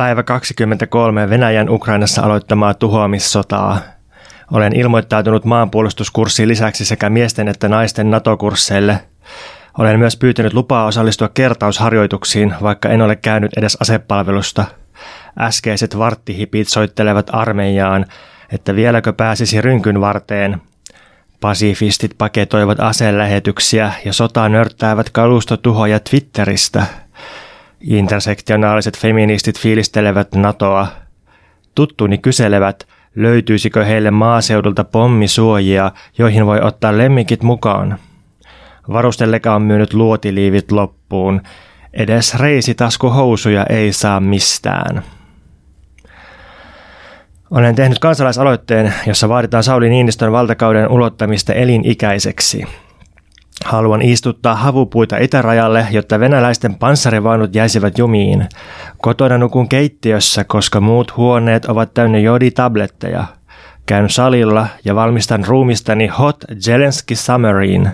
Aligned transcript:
Päivä 0.00 0.22
23 0.22 1.30
Venäjän 1.30 1.70
Ukrainassa 1.70 2.22
aloittamaa 2.22 2.74
tuhoamissotaa. 2.74 3.78
Olen 4.52 4.76
ilmoittautunut 4.76 5.44
maanpuolustuskurssiin 5.44 6.48
lisäksi 6.48 6.84
sekä 6.84 7.10
miesten 7.10 7.48
että 7.48 7.68
naisten 7.68 8.10
NATO-kursseille. 8.10 9.00
Olen 9.78 9.98
myös 9.98 10.16
pyytänyt 10.16 10.54
lupaa 10.54 10.86
osallistua 10.86 11.28
kertausharjoituksiin, 11.28 12.54
vaikka 12.62 12.88
en 12.88 13.02
ole 13.02 13.16
käynyt 13.16 13.50
edes 13.56 13.76
asepalvelusta. 13.80 14.64
Äskeiset 15.38 15.98
varttihipit 15.98 16.68
soittelevat 16.68 17.30
armeijaan, 17.32 18.06
että 18.52 18.76
vieläkö 18.76 19.12
pääsisi 19.12 19.60
rynkyn 19.60 20.00
varteen. 20.00 20.62
Pasifistit 21.40 22.14
paketoivat 22.18 22.80
aselähetyksiä 22.80 23.92
ja 24.04 24.12
sotaa 24.12 24.48
nörttäävät 24.48 25.10
kalustotuhoja 25.10 26.00
Twitteristä– 26.00 26.86
Intersektionaaliset 27.80 28.98
feministit 28.98 29.58
fiilistelevät 29.58 30.34
NATOa. 30.34 30.86
Tuttuni 31.74 32.18
kyselevät, 32.18 32.88
löytyisikö 33.16 33.84
heille 33.84 34.10
maaseudulta 34.10 34.84
pommisuojia, 34.84 35.92
joihin 36.18 36.46
voi 36.46 36.60
ottaa 36.60 36.98
lemmikit 36.98 37.42
mukaan. 37.42 37.98
Varustelleka 38.92 39.54
on 39.54 39.62
myynyt 39.62 39.94
luotiliivit 39.94 40.72
loppuun. 40.72 41.40
Edes 41.92 42.34
reisitaskuhousuja 42.34 43.66
ei 43.66 43.92
saa 43.92 44.20
mistään. 44.20 45.02
Olen 47.50 47.74
tehnyt 47.74 47.98
kansalaisaloitteen, 47.98 48.94
jossa 49.06 49.28
vaaditaan 49.28 49.62
Sauli 49.62 49.88
Niinistön 49.88 50.32
valtakauden 50.32 50.88
ulottamista 50.88 51.52
elinikäiseksi. 51.52 52.64
Haluan 53.64 54.02
istuttaa 54.02 54.54
havupuita 54.54 55.18
itärajalle, 55.18 55.86
jotta 55.90 56.20
venäläisten 56.20 56.74
panssarivaunut 56.74 57.54
jäisivät 57.54 57.98
jumiin. 57.98 58.48
Kotona 58.98 59.38
nukun 59.38 59.68
keittiössä, 59.68 60.44
koska 60.44 60.80
muut 60.80 61.16
huoneet 61.16 61.64
ovat 61.64 61.94
täynnä 61.94 62.18
joditabletteja. 62.18 63.24
Käyn 63.86 64.10
salilla 64.10 64.66
ja 64.84 64.94
valmistan 64.94 65.44
ruumistani 65.44 66.06
Hot 66.06 66.36
Zelensky 66.60 67.14
Summeriin. 67.14 67.88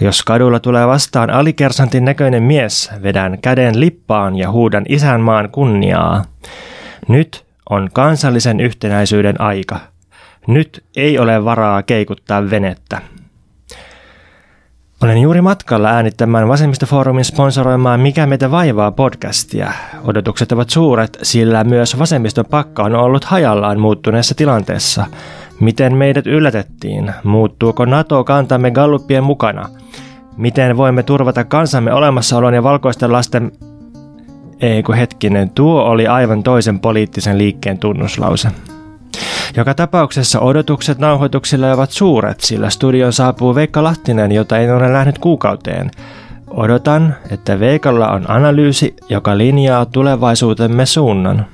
Jos 0.00 0.22
kadulla 0.22 0.60
tulee 0.60 0.86
vastaan 0.86 1.30
alikersantin 1.30 2.04
näköinen 2.04 2.42
mies, 2.42 2.90
vedän 3.02 3.38
käden 3.42 3.80
lippaan 3.80 4.36
ja 4.36 4.50
huudan 4.50 4.84
isänmaan 4.88 5.50
kunniaa. 5.50 6.24
Nyt 7.08 7.44
on 7.70 7.88
kansallisen 7.92 8.60
yhtenäisyyden 8.60 9.40
aika. 9.40 9.80
Nyt 10.46 10.84
ei 10.96 11.18
ole 11.18 11.44
varaa 11.44 11.82
keikuttaa 11.82 12.50
venettä. 12.50 13.00
Olen 15.02 15.18
juuri 15.18 15.40
matkalla 15.40 15.88
äänittämään 15.88 16.48
Vasemmistofoorumin 16.48 17.24
sponsoroimaan 17.24 18.00
Mikä 18.00 18.26
meitä 18.26 18.50
vaivaa 18.50 18.92
podcastia. 18.92 19.72
Odotukset 20.04 20.52
ovat 20.52 20.70
suuret, 20.70 21.18
sillä 21.22 21.64
myös 21.64 21.98
vasemmiston 21.98 22.44
pakka 22.50 22.82
on 22.82 22.94
ollut 22.94 23.24
hajallaan 23.24 23.80
muuttuneessa 23.80 24.34
tilanteessa. 24.34 25.06
Miten 25.60 25.96
meidät 25.96 26.26
yllätettiin? 26.26 27.12
Muuttuuko 27.24 27.84
NATO 27.84 28.24
kantamme 28.24 28.70
galluppien 28.70 29.24
mukana? 29.24 29.68
Miten 30.36 30.76
voimme 30.76 31.02
turvata 31.02 31.44
kansamme 31.44 31.92
olemassaolon 31.92 32.54
ja 32.54 32.62
valkoisten 32.62 33.12
lasten... 33.12 33.52
Ei 34.60 34.82
kun 34.82 34.94
hetkinen, 34.94 35.50
tuo 35.50 35.82
oli 35.82 36.06
aivan 36.06 36.42
toisen 36.42 36.80
poliittisen 36.80 37.38
liikkeen 37.38 37.78
tunnuslause. 37.78 38.48
Joka 39.58 39.74
tapauksessa 39.74 40.40
odotukset 40.40 40.98
nauhoituksille 40.98 41.72
ovat 41.72 41.90
suuret, 41.90 42.40
sillä 42.40 42.70
studion 42.70 43.12
saapuu 43.12 43.54
Veikka 43.54 43.82
Lahtinen, 43.82 44.32
jota 44.32 44.58
en 44.58 44.74
ole 44.74 44.88
nähnyt 44.88 45.18
kuukauteen. 45.18 45.90
Odotan, 46.50 47.14
että 47.30 47.60
Veikalla 47.60 48.08
on 48.08 48.30
analyysi, 48.30 48.96
joka 49.08 49.38
linjaa 49.38 49.86
tulevaisuutemme 49.86 50.86
suunnan. 50.86 51.46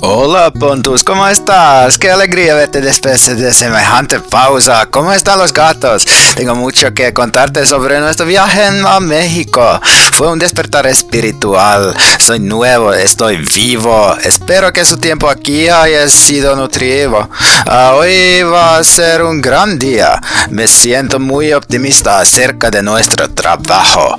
Hola 0.00 0.52
Pontus, 0.52 1.02
¿cómo 1.02 1.26
estás? 1.26 1.98
Qué 1.98 2.10
alegría 2.10 2.54
verte 2.54 2.80
después 2.80 3.24
de 3.36 3.52
semejante 3.52 4.20
pausa. 4.20 4.86
¿Cómo 4.90 5.12
están 5.12 5.38
los 5.38 5.52
gatos? 5.52 6.04
Tengo 6.34 6.54
mucho 6.54 6.92
que 6.92 7.12
contarte 7.12 7.64
sobre 7.64 8.00
nuestro 8.00 8.26
viaje 8.26 8.64
a 8.64 9.00
México. 9.00 9.80
Fue 10.12 10.30
un 10.30 10.38
despertar 10.38 10.86
espiritual. 10.86 11.94
Soy 12.18 12.40
nuevo, 12.40 12.92
estoy 12.92 13.38
vivo. 13.38 14.16
Espero 14.22 14.72
que 14.72 14.84
su 14.84 14.98
tiempo 14.98 15.28
aquí 15.28 15.68
haya 15.68 16.08
sido 16.08 16.56
nutritivo. 16.56 17.28
Uh, 17.66 17.94
hoy 17.96 18.42
va 18.42 18.78
a 18.78 18.84
ser 18.84 19.22
un 19.22 19.40
gran 19.40 19.78
día. 19.78 20.20
Me 20.50 20.66
siento 20.66 21.18
muy 21.18 21.52
optimista 21.52 22.20
acerca 22.20 22.70
de 22.70 22.82
nuestro 22.82 23.30
trabajo. 23.30 24.16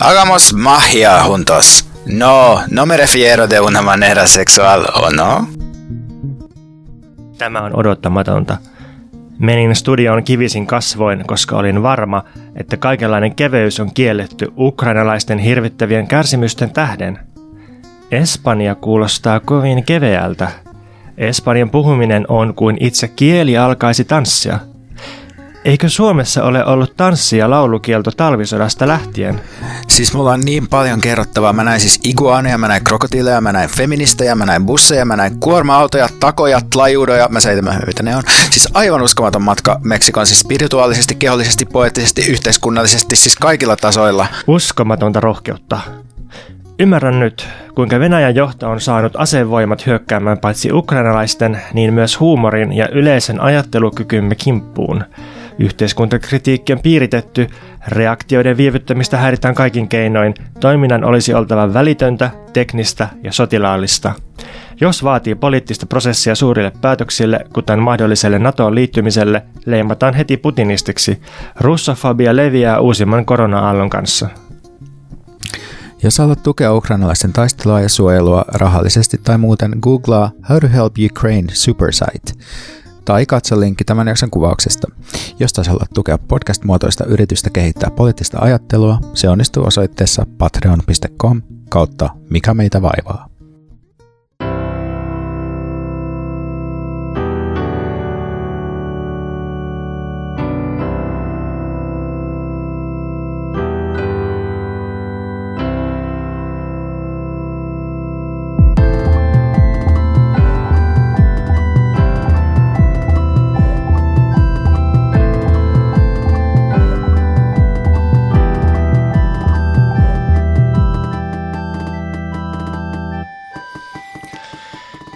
Hagamos 0.00 0.52
magia 0.52 1.20
juntos. 1.20 1.84
No, 2.08 2.60
no 2.70 2.86
me 2.86 2.96
refiero 2.96 3.46
de 3.46 3.60
una 3.60 3.82
manera 3.82 4.26
sexual, 4.26 4.86
¿o 4.94 5.10
no? 5.10 5.48
Tämä 7.38 7.60
on 7.60 7.76
odottamatonta. 7.76 8.56
Menin 9.38 9.76
studioon 9.76 10.24
kivisin 10.24 10.66
kasvoin, 10.66 11.24
koska 11.26 11.56
olin 11.56 11.82
varma, 11.82 12.24
että 12.56 12.76
kaikenlainen 12.76 13.34
keveys 13.34 13.80
on 13.80 13.94
kielletty 13.94 14.52
ukrainalaisten 14.56 15.38
hirvittävien 15.38 16.06
kärsimysten 16.06 16.70
tähden. 16.70 17.18
Espanja 18.10 18.74
kuulostaa 18.74 19.40
kovin 19.40 19.84
keveältä. 19.84 20.48
Espanjan 21.18 21.70
puhuminen 21.70 22.24
on 22.28 22.54
kuin 22.54 22.76
itse 22.80 23.08
kieli 23.08 23.58
alkaisi 23.58 24.04
tanssia– 24.04 24.58
Eikö 25.68 25.88
Suomessa 25.88 26.44
ole 26.44 26.64
ollut 26.64 26.96
tanssi- 26.96 27.36
ja 27.36 27.50
laulukielto 27.50 28.10
talvisodasta 28.10 28.88
lähtien? 28.88 29.40
Siis 29.88 30.14
mulla 30.14 30.32
on 30.32 30.44
niin 30.44 30.68
paljon 30.68 31.00
kerrottavaa. 31.00 31.52
Mä 31.52 31.64
näin 31.64 31.80
siis 31.80 32.00
iguaneja, 32.04 32.58
mä 32.58 32.68
näin 32.68 32.84
krokotiileja, 32.84 33.40
mä 33.40 33.52
näin 33.52 33.70
feministejä, 33.70 34.34
mä 34.34 34.46
näin 34.46 34.66
busseja, 34.66 35.04
mä 35.04 35.16
näin 35.16 35.40
kuorma-autoja, 35.40 36.08
takoja, 36.20 36.60
tlajuudoja, 36.72 37.28
mä 37.30 37.40
seitän 37.40 37.82
mitä 37.86 38.02
ne 38.02 38.16
on. 38.16 38.22
Siis 38.50 38.68
aivan 38.74 39.02
uskomaton 39.02 39.42
matka 39.42 39.80
Meksikon, 39.84 40.26
siis 40.26 40.40
spirituaalisesti, 40.40 41.14
kehollisesti, 41.14 41.66
poettisesti, 41.66 42.22
yhteiskunnallisesti, 42.30 43.16
siis 43.16 43.36
kaikilla 43.36 43.76
tasoilla. 43.76 44.26
Uskomatonta 44.46 45.20
rohkeutta. 45.20 45.80
Ymmärrän 46.78 47.20
nyt, 47.20 47.48
kuinka 47.74 48.00
Venäjän 48.00 48.34
johto 48.34 48.70
on 48.70 48.80
saanut 48.80 49.12
asevoimat 49.16 49.86
hyökkäämään 49.86 50.38
paitsi 50.38 50.72
ukrainalaisten, 50.72 51.60
niin 51.72 51.94
myös 51.94 52.20
huumorin 52.20 52.72
ja 52.72 52.88
yleisen 52.88 53.40
ajattelukykymme 53.40 54.34
kimppuun– 54.34 55.04
Yhteiskuntakritiikki 55.58 56.72
on 56.72 56.80
piiritetty, 56.80 57.46
reaktioiden 57.88 58.56
viivyttämistä 58.56 59.16
häiritään 59.16 59.54
kaikin 59.54 59.88
keinoin, 59.88 60.34
toiminnan 60.60 61.04
olisi 61.04 61.34
oltava 61.34 61.74
välitöntä, 61.74 62.30
teknistä 62.52 63.08
ja 63.22 63.32
sotilaallista. 63.32 64.12
Jos 64.80 65.04
vaatii 65.04 65.34
poliittista 65.34 65.86
prosessia 65.86 66.34
suurille 66.34 66.72
päätöksille, 66.80 67.40
kuten 67.54 67.78
mahdolliselle 67.78 68.38
NATOon 68.38 68.74
liittymiselle, 68.74 69.42
leimataan 69.66 70.14
heti 70.14 70.36
putinistiksi. 70.36 71.22
Russofobia 71.60 72.36
leviää 72.36 72.80
uusimman 72.80 73.24
korona-aallon 73.24 73.90
kanssa. 73.90 74.28
Jos 76.02 76.18
haluat 76.18 76.42
tukea 76.42 76.74
ukrainalaisten 76.74 77.32
taistelua 77.32 77.80
ja 77.80 77.88
suojelua 77.88 78.44
rahallisesti 78.54 79.20
tai 79.24 79.38
muuten, 79.38 79.72
googlaa 79.82 80.30
How 80.48 80.58
to 80.58 80.68
Help 80.68 80.94
Ukraine 81.10 81.48
Supersite 81.52 82.32
tai 83.08 83.26
katso 83.26 83.60
linkki 83.60 83.84
tämän 83.84 84.08
jakson 84.08 84.30
kuvauksesta. 84.30 84.88
Jos 85.38 85.52
taas 85.52 85.68
haluat 85.68 85.90
tukea 85.94 86.18
podcast-muotoista 86.18 87.04
yritystä 87.04 87.50
kehittää 87.50 87.90
poliittista 87.90 88.38
ajattelua, 88.40 88.98
se 89.14 89.28
onnistuu 89.28 89.66
osoitteessa 89.66 90.26
patreon.com 90.38 91.42
kautta 91.68 92.10
mikä 92.30 92.54
meitä 92.54 92.82
vaivaa. 92.82 93.37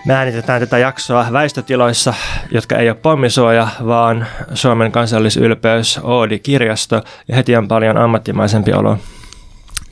Me 0.06 0.14
äänitetään 0.14 0.60
tätä 0.60 0.78
jaksoa 0.78 1.26
väistötiloissa, 1.32 2.14
jotka 2.50 2.76
ei 2.76 2.88
ole 2.88 2.98
pommisuoja, 3.02 3.68
vaan 3.86 4.26
Suomen 4.54 4.92
kansallisylpeys 4.92 6.00
Oodi-kirjasto 6.02 7.02
ja 7.28 7.36
heti 7.36 7.56
on 7.56 7.68
paljon 7.68 7.96
ammattimaisempi 7.96 8.72
olo. 8.72 8.98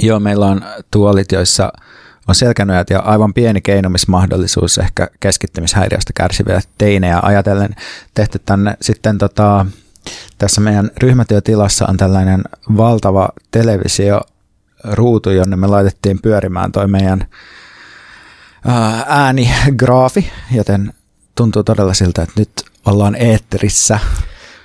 Joo, 0.02 0.20
meillä 0.20 0.46
on 0.46 0.64
tuolit, 0.90 1.32
joissa 1.32 1.72
on 2.28 2.34
selkänojat 2.34 2.90
ja 2.90 3.00
aivan 3.00 3.34
pieni 3.34 3.60
keinumismahdollisuus 3.60 4.78
ehkä 4.78 5.08
keskittymishäiriöstä 5.20 6.12
kärsiviä 6.14 6.60
teinejä 6.78 7.18
ajatellen 7.22 7.74
tehty 8.14 8.38
tänne 8.46 8.76
sitten 8.80 9.18
tota, 9.18 9.66
tässä 10.38 10.60
meidän 10.60 10.90
ryhmätyötilassa 11.02 11.86
on 11.88 11.96
tällainen 11.96 12.42
valtava 12.76 13.28
televisio 13.50 14.20
ruutu, 14.84 15.30
jonne 15.30 15.56
me 15.56 15.66
laitettiin 15.66 16.22
pyörimään 16.22 16.72
toi 16.72 16.88
meidän 16.88 17.26
äänigraafi, 19.06 20.32
joten 20.52 20.92
tuntuu 21.34 21.62
todella 21.62 21.94
siltä, 21.94 22.22
että 22.22 22.40
nyt 22.40 22.50
ollaan 22.86 23.14
eetterissä. 23.14 23.98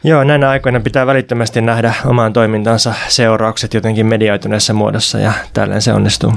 Joo, 0.04 0.24
näinä 0.24 0.50
aikoina 0.50 0.80
pitää 0.80 1.08
välittömästi 1.08 1.62
nähdä 1.62 1.94
omaan 2.06 2.34
toimintansa 2.34 2.94
seuraukset 3.08 3.74
jotenkin 3.74 4.06
medioituneessa 4.06 4.74
muodossa 4.74 5.20
ja 5.20 5.34
tälleen 5.54 5.82
se 5.82 5.94
onnistuu. 5.94 6.34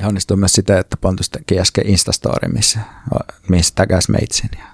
Ja 0.00 0.08
onnistuu 0.08 0.36
myös 0.36 0.52
sitä, 0.52 0.78
että 0.78 0.96
Pontus 1.00 1.30
teki 1.30 1.60
äsken 1.60 1.86
Instastory, 1.86 2.48
missä, 2.52 2.80
missä 3.48 3.74
tagas 3.74 4.08
meitsin. 4.08 4.50
Ja 4.58 4.64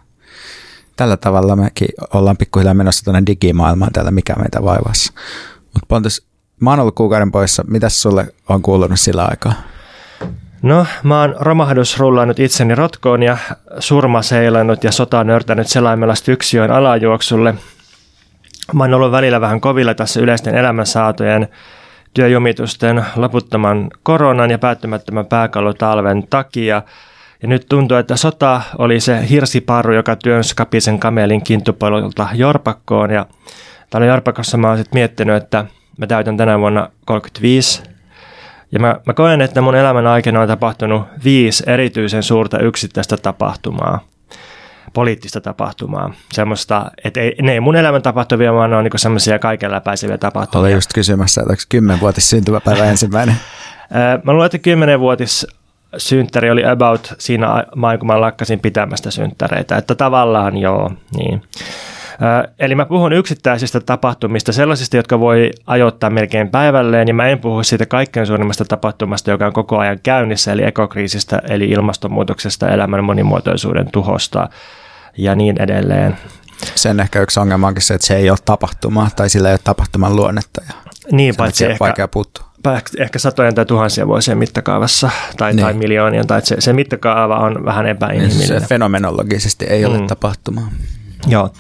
tällä 0.97 1.17
tavalla 1.17 1.57
mekin 1.57 1.89
ollaan 2.15 2.37
pikkuhiljaa 2.37 2.75
menossa 2.75 3.05
tuonne 3.05 3.23
digimaailmaan 3.27 3.93
täällä, 3.93 4.11
mikä 4.11 4.35
meitä 4.35 4.63
vaivassa. 4.63 5.13
Mutta 5.63 5.87
Pontus, 5.89 6.27
mä 6.61 6.71
oon 6.71 6.81
ollut 6.81 6.95
kuukauden 6.95 7.33
poissa. 7.33 7.65
Mitäs 7.69 8.03
sulle 8.03 8.35
on 8.49 8.63
kuulunut 8.63 9.01
sillä 9.01 9.25
aikaa? 9.25 9.53
No, 10.65 10.87
mä 11.03 11.21
oon 11.21 11.37
romahdusrullannut 11.41 12.39
itseni 12.39 12.75
rotkoon 12.75 13.23
ja 13.23 13.37
surmaseilannut 13.79 14.85
ja 14.85 14.93
sotaa 14.93 15.25
nörtänyt 15.25 15.69
selaimella 15.69 16.15
Styksiön 16.15 16.71
alajuoksulle. 16.71 17.55
Mä 18.73 18.85
oon 18.85 18.95
ollut 18.95 19.13
välillä 19.13 19.41
vähän 19.41 19.61
kovilla 19.61 19.95
tässä 19.95 20.21
yleisten 20.21 20.55
elämänsaatojen 20.55 21.49
työjumitusten, 22.15 23.05
loputtoman 23.17 23.91
koronan 24.03 24.51
ja 24.51 24.59
päättymättömän 24.59 25.27
pääkallotalven 25.27 26.27
takia. 26.31 26.83
Ja 27.43 27.49
nyt 27.49 27.67
tuntuu, 27.69 27.97
että 27.97 28.17
sota 28.17 28.63
oli 28.79 29.01
se 29.01 29.29
hirsiparru, 29.31 29.95
joka 29.95 30.17
työnsi 30.17 30.57
kapisen 30.57 30.99
kamelin 30.99 31.45
kintupolulta 31.45 32.29
Jorpakkoon. 32.35 33.11
Ja 33.11 33.27
täällä 33.91 34.07
Jorpakossa 34.07 34.57
mä 34.57 34.69
oon 34.69 34.79
sitten 34.79 34.99
miettinyt, 34.99 35.37
että 35.37 35.65
mä 35.99 36.07
täytän 36.07 36.37
tänä 36.37 36.59
vuonna 36.59 36.89
35 37.05 37.94
ja 38.75 38.81
mä, 38.81 39.01
mä 39.07 39.13
koen, 39.13 39.41
että 39.41 39.61
mun 39.61 39.75
elämän 39.75 40.07
aikana 40.07 40.41
on 40.41 40.49
tapahtunut 40.49 41.03
viisi 41.25 41.65
erityisen 41.67 42.23
suurta 42.23 42.59
yksittäistä 42.59 43.17
tapahtumaa, 43.17 44.01
poliittista 44.93 45.41
tapahtumaa. 45.41 46.15
Semmoista, 46.33 46.91
että 47.05 47.21
ei, 47.21 47.37
ne 47.43 47.53
ei 47.53 47.61
mun 47.61 47.77
elämän 47.77 48.03
tapahtuvia, 48.03 48.53
vaan 48.53 48.71
ne 48.71 48.77
on 48.77 48.85
niin 48.85 48.93
semmoisia 48.97 49.39
kaiken 49.39 49.71
läpäiseviä 49.71 50.19
tapahtumia. 50.19 50.61
Olen 50.61 50.73
just 50.73 50.91
kysymässä, 50.95 51.41
että 51.41 51.53
onko 51.53 51.63
kymmenvuotis 51.69 52.31
syntymäpäivä 52.31 52.85
ensimmäinen? 52.85 53.37
mä 54.25 54.33
luulen, 54.33 54.47
että 54.47 54.59
kymmenenvuotis 54.59 55.47
synttäri 55.97 56.51
oli 56.51 56.67
about 56.67 57.15
siinä 57.19 57.65
main, 57.77 57.99
kun 57.99 58.07
mä 58.07 58.21
lakkasin 58.21 58.61
pitämästä 58.61 59.11
synttäreitä. 59.11 59.77
Että 59.77 59.95
tavallaan 59.95 60.57
joo, 60.57 60.93
niin. 61.17 61.43
Eli 62.59 62.75
mä 62.75 62.87
puhun 62.87 63.13
yksittäisistä 63.13 63.81
tapahtumista, 63.81 64.53
sellaisista, 64.53 64.97
jotka 64.97 65.21
voi 65.21 65.51
ajoittaa 65.67 66.11
melkein 66.11 66.49
päivälleen, 66.49 67.09
ja 67.09 67.15
mä 67.15 67.29
en 67.29 67.39
puhu 67.39 67.63
siitä 67.63 67.87
kaikkein 67.87 68.27
suurimmasta 68.27 68.65
tapahtumasta, 68.65 69.31
joka 69.31 69.47
on 69.47 69.53
koko 69.53 69.79
ajan 69.79 69.99
käynnissä, 70.03 70.53
eli 70.53 70.65
ekokriisistä, 70.65 71.43
eli 71.49 71.65
ilmastonmuutoksesta, 71.65 72.69
elämän 72.69 73.05
monimuotoisuuden 73.05 73.89
tuhosta 73.93 74.49
ja 75.19 75.35
niin 75.35 75.63
edelleen. 75.63 76.17
Sen 76.75 77.01
ehkä 77.01 77.21
yksi 77.21 77.41
ongelma 77.41 77.67
onkin 77.67 77.83
se, 77.83 77.95
että 77.95 78.07
se 78.07 78.17
ei 78.17 78.31
ole 78.31 78.39
tapahtuma, 78.45 79.09
tai 79.17 79.29
sillä 79.29 79.49
ei 79.49 79.53
ole 79.53 79.61
tapahtuman 79.65 80.17
luonnetta. 80.17 80.63
Ja 80.69 80.75
niin, 81.13 81.37
paitsi 81.37 81.65
ehkä, 81.65 81.77
vaikea 81.81 82.09
puuttua 82.09 82.55
ehkä 82.99 83.19
satojen 83.19 83.55
tai 83.55 83.67
tuhansien 83.67 84.07
vuosien 84.07 84.39
mittakaavassa 84.39 85.11
tai, 85.37 85.53
niin. 85.53 85.65
tai 85.65 85.73
miljoonien, 85.73 86.27
tai 86.27 86.47
se, 86.47 86.57
se 86.59 86.73
mittakaava 86.73 87.37
on 87.37 87.65
vähän 87.65 87.87
epäinhimillinen. 87.87 88.61
Se 88.61 88.67
fenomenologisesti 88.67 89.65
ei 89.65 89.85
ole 89.85 89.99
mm. 89.99 90.07
tapahtumaa. 90.07 90.69
Joo, 91.29 91.51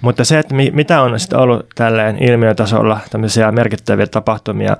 mutta 0.00 0.24
se, 0.24 0.38
että 0.38 0.54
mitä 0.72 1.02
on 1.02 1.20
sitten 1.20 1.38
ollut 1.38 1.66
tälleen 1.74 2.22
ilmiötasolla 2.22 3.00
tämmöisiä 3.10 3.52
merkittäviä 3.52 4.06
tapahtumia 4.06 4.76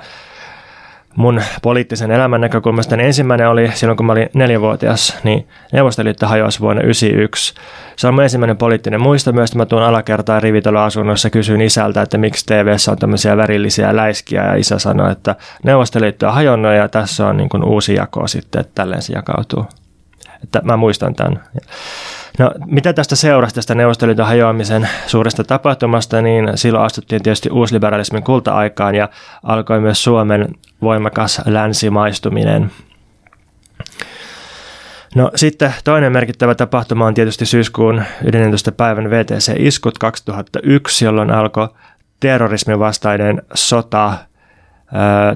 mun 1.17 1.43
poliittisen 1.63 2.11
elämän 2.11 2.41
näkökulmasta, 2.41 2.97
niin 2.97 3.07
ensimmäinen 3.07 3.49
oli 3.49 3.71
silloin, 3.75 3.97
kun 3.97 4.07
mä 4.07 4.13
olin 4.13 4.29
neljävuotias, 4.35 5.19
niin 5.25 5.49
Neuvostoliitto 5.73 6.27
hajosi 6.27 6.61
vuonna 6.61 6.83
1991. 6.83 7.55
Se 7.97 8.09
on 8.09 8.15
mun 8.15 8.23
ensimmäinen 8.23 8.57
poliittinen 8.57 9.01
muisto 9.01 9.33
myös, 9.33 9.51
että 9.51 9.59
mä 9.59 9.67
tuun 9.67 9.83
alakertaan 9.83 10.43
rivitaloasunnossa 10.43 11.31
kysyin 11.31 11.61
isältä, 11.61 12.03
että 12.03 12.19
miksi 12.19 12.47
tv 12.47 12.77
on 12.91 12.99
tämmöisiä 12.99 13.37
värillisiä 13.37 13.97
läiskiä, 13.97 14.45
ja 14.45 14.55
isä 14.55 14.79
sanoi, 14.79 15.13
että 15.13 15.37
Neuvostoliitto 15.65 16.27
on 16.27 16.35
hajonnut 16.35 16.75
ja 16.75 16.89
tässä 16.89 17.27
on 17.27 17.37
niin 17.37 17.49
kuin 17.49 17.65
uusi 17.65 17.95
jako 17.95 18.27
sitten, 18.27 18.61
että 18.61 18.73
tälleen 18.75 19.03
se 19.03 19.13
jakautuu. 19.13 19.67
Että 20.43 20.61
mä 20.65 20.77
muistan 20.77 21.15
tämän. 21.15 21.45
No, 22.39 22.53
mitä 22.67 22.93
tästä 22.93 23.17
seurasi 23.17 23.55
tästä 23.55 23.75
Neuvostoliiton 23.75 24.27
hajoamisen 24.27 24.89
suuresta 25.07 25.45
tapahtumasta, 25.45 26.23
niin 26.23 26.51
silloin 26.55 26.85
astuttiin 26.85 27.23
tietysti 27.23 27.51
uusliberalismin 27.51 28.23
kulta-aikaan 28.23 28.95
ja 28.95 29.09
alkoi 29.43 29.81
myös 29.81 30.05
Suomen 30.05 30.49
voimakas 30.83 31.41
länsimaistuminen. 31.47 32.71
No 35.15 35.31
sitten 35.35 35.75
toinen 35.85 36.13
merkittävä 36.13 36.55
tapahtuma 36.55 37.07
on 37.07 37.15
tietysti 37.15 37.47
syyskuun 37.47 38.03
11. 38.25 38.73
päivän 38.73 39.11
VTC-iskut 39.11 39.99
2001, 39.99 41.05
jolloin 41.05 41.31
alkoi 41.31 41.69
terrorismin 42.21 42.79
vastainen 42.79 43.43
sota 43.55 44.15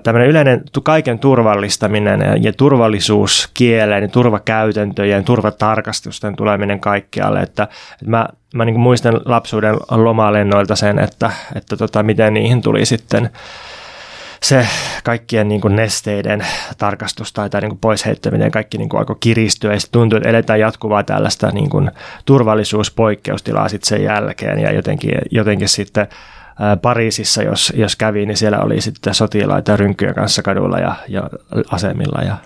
tämmöinen 0.02 0.30
yleinen 0.30 0.62
kaiken 0.82 1.18
turvallistaminen 1.18 2.20
ja 2.40 2.52
turvallisuuskieleen 2.52 4.02
ja 4.02 4.08
turvakäytäntöjen, 4.08 5.24
turvatarkastusten 5.24 6.36
tuleminen 6.36 6.80
kaikkialle. 6.80 7.40
Että, 7.40 7.62
että 7.62 8.06
mä, 8.06 8.28
mä 8.54 8.64
niin 8.64 8.80
muistan 8.80 9.20
lapsuuden 9.24 9.76
lomalennoilta 9.90 10.76
sen, 10.76 10.98
että, 10.98 11.30
että 11.54 11.76
tota, 11.76 12.02
miten 12.02 12.34
niihin 12.34 12.62
tuli 12.62 12.84
sitten 12.84 13.30
se 14.42 14.68
kaikkien 15.04 15.48
niin 15.48 15.60
kuin 15.60 15.76
nesteiden 15.76 16.46
tarkastus 16.78 17.32
tai, 17.32 17.50
tai 17.50 17.60
niin 17.60 17.70
kuin 17.70 17.78
pois 17.78 18.06
heittäminen, 18.06 18.50
kaikki 18.50 18.78
niin 18.78 18.88
kuin 18.88 18.98
alkoi 18.98 19.16
kiristyä 19.20 19.72
ja 19.72 19.78
tuntuu, 19.92 20.16
että 20.16 20.28
eletään 20.28 20.60
jatkuvaa 20.60 21.02
tällaista 21.02 21.50
niin 21.50 21.70
kuin 21.70 21.90
turvallisuuspoikkeustilaa 22.24 23.68
sitten 23.68 23.88
sen 23.88 24.04
jälkeen 24.04 24.58
ja 24.58 24.72
jotenkin, 24.72 25.12
jotenkin 25.30 25.68
sitten 25.68 26.08
Pariisissa, 26.82 27.42
jos, 27.42 27.72
jos 27.76 27.96
kävi, 27.96 28.26
niin 28.26 28.36
siellä 28.36 28.58
oli 28.58 28.80
sitten 28.80 29.14
sotilaita 29.14 29.76
rynkkyjen 29.76 30.14
kanssa 30.14 30.42
kadulla 30.42 30.78
ja, 30.78 30.94
ja 31.08 31.30
asemilla. 31.70 32.22
Ja. 32.22 32.36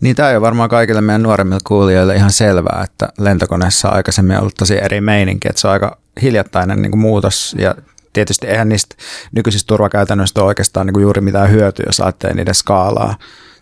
Niin 0.00 0.16
tämä 0.16 0.28
on 0.28 0.42
varmaan 0.42 0.68
kaikille 0.68 1.00
meidän 1.00 1.22
nuoremmille 1.22 1.60
kuulijoille 1.66 2.16
ihan 2.16 2.32
selvää, 2.32 2.82
että 2.84 3.08
lentokoneessa 3.18 3.88
on 3.88 3.96
aikaisemmin 3.96 4.38
ollut 4.38 4.54
tosi 4.58 4.78
eri 4.84 5.00
meininki, 5.00 5.48
että 5.48 5.60
se 5.60 5.68
on 5.68 5.72
aika 5.72 5.98
hiljattainen 6.22 6.82
niin 6.82 6.90
kuin 6.90 7.00
muutos 7.00 7.56
ja 7.58 7.74
tietysti 8.12 8.46
eihän 8.46 8.68
niistä 8.68 8.96
nykyisistä 9.32 9.68
turvakäytännöistä 9.68 10.40
ole 10.40 10.48
oikeastaan 10.48 10.86
niin 10.86 10.94
kuin 10.94 11.02
juuri 11.02 11.20
mitään 11.20 11.50
hyötyä, 11.50 11.84
jos 11.86 12.00
ajattelee 12.00 12.34
niiden 12.34 12.54
skaalaa 12.54 13.16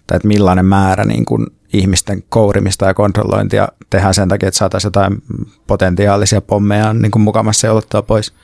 tai 0.06 0.16
että 0.16 0.28
millainen 0.28 0.66
määrä 0.66 1.04
niin 1.04 1.24
kuin 1.24 1.46
ihmisten 1.72 2.22
kourimista 2.28 2.86
ja 2.86 2.94
kontrollointia 2.94 3.68
tehdään 3.90 4.14
sen 4.14 4.28
takia, 4.28 4.48
että 4.48 4.58
saataisiin 4.58 4.88
jotain 4.88 5.22
potentiaalisia 5.66 6.40
pommeja 6.40 6.94
niin 6.94 7.10
kuin 7.10 7.22
mukamassa 7.22 7.60
seulottaa 7.60 8.02
pois. 8.02 8.34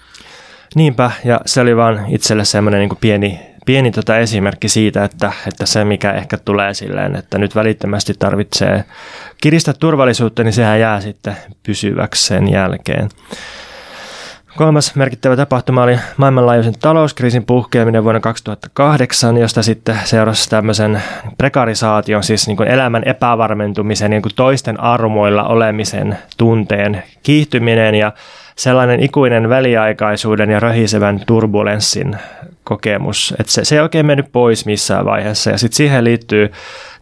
Niinpä, 0.75 1.11
ja 1.25 1.41
se 1.47 1.61
oli 1.61 1.77
vaan 1.77 2.05
itselle 2.09 2.45
semmoinen 2.45 2.81
niin 2.81 2.99
pieni, 3.01 3.41
pieni 3.67 3.91
tota 3.91 4.19
esimerkki 4.19 4.69
siitä, 4.69 5.05
että, 5.05 5.33
että 5.49 5.67
se 5.67 5.85
mikä 5.85 6.13
ehkä 6.13 6.37
tulee 6.37 6.75
silleen, 6.75 7.17
että 7.17 7.39
nyt 7.39 7.55
välittömästi 7.55 8.15
tarvitsee 8.19 8.85
kiristää 9.41 9.75
turvallisuutta, 9.75 10.45
niin 10.45 10.53
sehän 10.53 10.81
jää 10.81 11.01
sitten 11.01 11.37
pysyväksi 11.63 12.27
sen 12.27 12.53
jälkeen. 12.53 13.09
Kolmas 14.57 14.95
merkittävä 14.95 15.37
tapahtuma 15.37 15.83
oli 15.83 15.99
maailmanlaajuisen 16.17 16.75
talouskriisin 16.81 17.47
puhkeaminen 17.47 18.05
vuonna 18.05 18.21
2008, 18.21 19.37
josta 19.37 19.63
sitten 19.63 19.99
seurasi 20.05 20.51
tämmöisen 20.51 21.03
prekarisaation, 21.39 22.23
siis 22.23 22.47
niin 22.47 22.57
kuin 22.57 22.69
elämän 22.69 23.03
epävarmentumisen, 23.07 24.11
niin 24.11 24.23
kuin 24.23 24.35
toisten 24.35 24.81
armoilla 24.81 25.45
olemisen 25.45 26.19
tunteen 26.37 27.03
kiihtyminen 27.23 27.95
ja 27.95 28.13
sellainen 28.57 29.01
ikuinen 29.01 29.49
väliaikaisuuden 29.49 30.51
ja 30.51 30.61
röhisevän 30.61 31.21
turbulenssin 31.27 32.17
kokemus, 32.65 33.35
että 33.41 33.53
se, 33.53 33.65
se 33.65 33.75
ei 33.75 33.81
oikein 33.81 34.07
mennyt 34.07 34.33
pois 34.33 34.67
missään 34.67 35.05
vaiheessa. 35.05 35.51
Ja 35.51 35.59
sitten 35.59 35.77
siihen 35.77 36.05
liittyy 36.05 36.53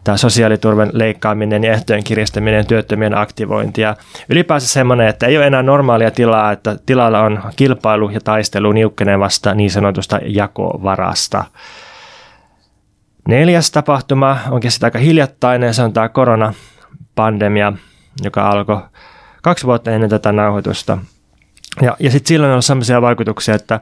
tämä 0.03 0.17
sosiaaliturvan 0.17 0.89
leikkaaminen 0.93 1.63
ja 1.63 1.73
ehtojen 1.73 2.03
kiristäminen, 2.03 2.67
työttömien 2.67 3.17
aktivointi 3.17 3.81
ja 3.81 3.95
ylipäänsä 4.29 4.67
semmoinen, 4.67 5.07
että 5.07 5.27
ei 5.27 5.37
ole 5.37 5.47
enää 5.47 5.63
normaalia 5.63 6.11
tilaa, 6.11 6.51
että 6.51 6.77
tilalla 6.85 7.21
on 7.21 7.43
kilpailu 7.55 8.09
ja 8.09 8.21
taistelu 8.21 8.71
niukkenevasta 8.71 9.55
niin 9.55 9.71
sanotusta 9.71 10.19
jakovarasta. 10.25 11.43
Neljäs 13.27 13.71
tapahtuma 13.71 14.37
onkin 14.49 14.71
sitten 14.71 14.87
aika 14.87 14.99
hiljattainen, 14.99 15.73
se 15.73 15.81
on 15.81 15.93
tämä 15.93 16.09
koronapandemia, 16.09 17.73
joka 18.23 18.49
alkoi 18.49 18.81
kaksi 19.41 19.65
vuotta 19.65 19.91
ennen 19.91 20.09
tätä 20.09 20.31
nauhoitusta– 20.31 20.97
ja, 21.81 21.95
ja 21.99 22.11
sitten 22.11 22.27
silloin 22.27 22.53
on 22.53 22.63
sellaisia 22.63 23.01
vaikutuksia, 23.01 23.55
että, 23.55 23.79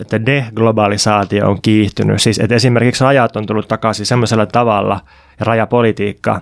että 0.00 0.26
deglobalisaatio 0.26 1.50
on 1.50 1.62
kiihtynyt. 1.62 2.22
Siis 2.22 2.38
että 2.38 2.54
esimerkiksi 2.54 3.04
rajat 3.04 3.36
on 3.36 3.46
tullut 3.46 3.68
takaisin 3.68 4.06
semmoisella 4.06 4.46
tavalla, 4.46 5.00
ja 5.40 5.46
rajapolitiikka, 5.46 6.40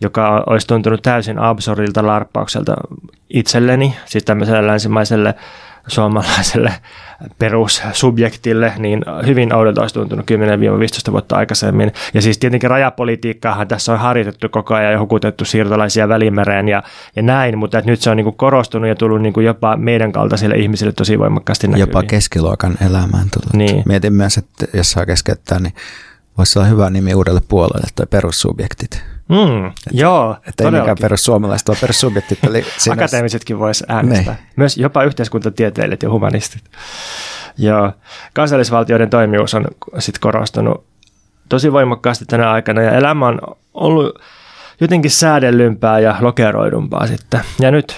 joka 0.00 0.44
olisi 0.46 0.66
tuntunut 0.66 1.02
täysin 1.02 1.38
absurdilta 1.38 2.06
larppaukselta 2.06 2.74
itselleni, 3.30 3.94
siis 4.04 4.24
tämmöiselle 4.24 4.66
länsimaiselle 4.66 5.34
suomalaiselle 5.86 6.74
perussubjektille, 7.38 8.72
niin 8.78 9.04
hyvin 9.26 9.54
oudolta 9.54 9.80
olisi 9.80 9.94
tuntunut 9.94 10.30
10-15 11.08 11.12
vuotta 11.12 11.36
aikaisemmin. 11.36 11.92
Ja 12.14 12.22
siis 12.22 12.38
tietenkin 12.38 12.70
rajapolitiikkaahan 12.70 13.68
tässä 13.68 13.92
on 13.92 13.98
harjoitettu 13.98 14.48
koko 14.48 14.74
ajan 14.74 14.92
ja 14.92 15.00
hukutettu 15.00 15.44
siirtolaisia 15.44 16.08
välimereen 16.08 16.68
ja, 16.68 16.82
ja 17.16 17.22
näin, 17.22 17.58
mutta 17.58 17.82
nyt 17.84 18.00
se 18.00 18.10
on 18.10 18.16
niin 18.16 18.24
kuin 18.24 18.36
korostunut 18.36 18.88
ja 18.88 18.94
tullut 18.94 19.22
niin 19.22 19.32
kuin 19.32 19.46
jopa 19.46 19.76
meidän 19.76 20.12
kaltaisille 20.12 20.54
ihmisille 20.54 20.92
tosi 20.92 21.18
voimakkaasti 21.18 21.66
näkyviin. 21.66 21.88
Jopa 21.88 22.02
keskiluokan 22.02 22.74
elämään 22.86 23.28
tullut. 23.32 23.52
Niin. 23.52 23.82
Mietin 23.86 24.12
myös, 24.12 24.38
että 24.38 24.66
jos 24.74 24.90
saa 24.90 25.06
keskeyttää, 25.06 25.58
niin 25.58 25.74
voisi 26.38 26.58
olla 26.58 26.68
hyvä 26.68 26.90
nimi 26.90 27.14
uudelle 27.14 27.40
puolelle 27.48 27.86
tai 27.94 28.06
perussubjektit. 28.10 29.13
Mm, 29.28 29.66
et, 29.66 29.72
joo, 29.92 30.36
Että 30.48 30.64
ei 30.64 30.70
mikään 30.70 30.96
perussuomalaiset, 31.00 31.68
vaan 31.68 31.78
perussubjektit. 31.80 32.44
Eli 32.44 32.64
Akateemisetkin 32.92 33.58
voisi 33.58 33.84
äänestää. 33.88 34.34
Niin. 34.34 34.46
Myös 34.56 34.76
jopa 34.76 35.04
yhteiskuntatieteilijät 35.04 36.02
ja 36.02 36.10
humanistit. 36.10 36.62
Joo, 37.58 37.92
kansallisvaltioiden 38.34 39.10
toimijuus 39.10 39.54
on 39.54 39.66
sitten 39.98 40.20
korostunut 40.20 40.86
tosi 41.48 41.72
voimakkaasti 41.72 42.24
tänä 42.24 42.50
aikana 42.50 42.82
ja 42.82 42.90
elämä 42.90 43.26
on 43.26 43.40
ollut 43.74 44.18
jotenkin 44.80 45.10
säädellympää 45.10 45.98
ja 45.98 46.16
lokeroidumpaa 46.20 47.06
sitten. 47.06 47.40
Ja 47.60 47.70
nyt 47.70 47.96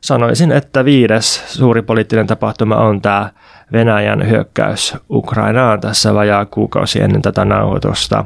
sanoisin, 0.00 0.52
että 0.52 0.84
viides 0.84 1.42
suuri 1.46 1.82
poliittinen 1.82 2.26
tapahtuma 2.26 2.76
on 2.76 3.02
tämä 3.02 3.30
Venäjän 3.72 4.28
hyökkäys 4.28 4.96
Ukrainaan 5.10 5.80
tässä 5.80 6.14
vajaa 6.14 6.44
kuukausi 6.44 7.02
ennen 7.02 7.22
tätä 7.22 7.44
nauhoitusta. 7.44 8.24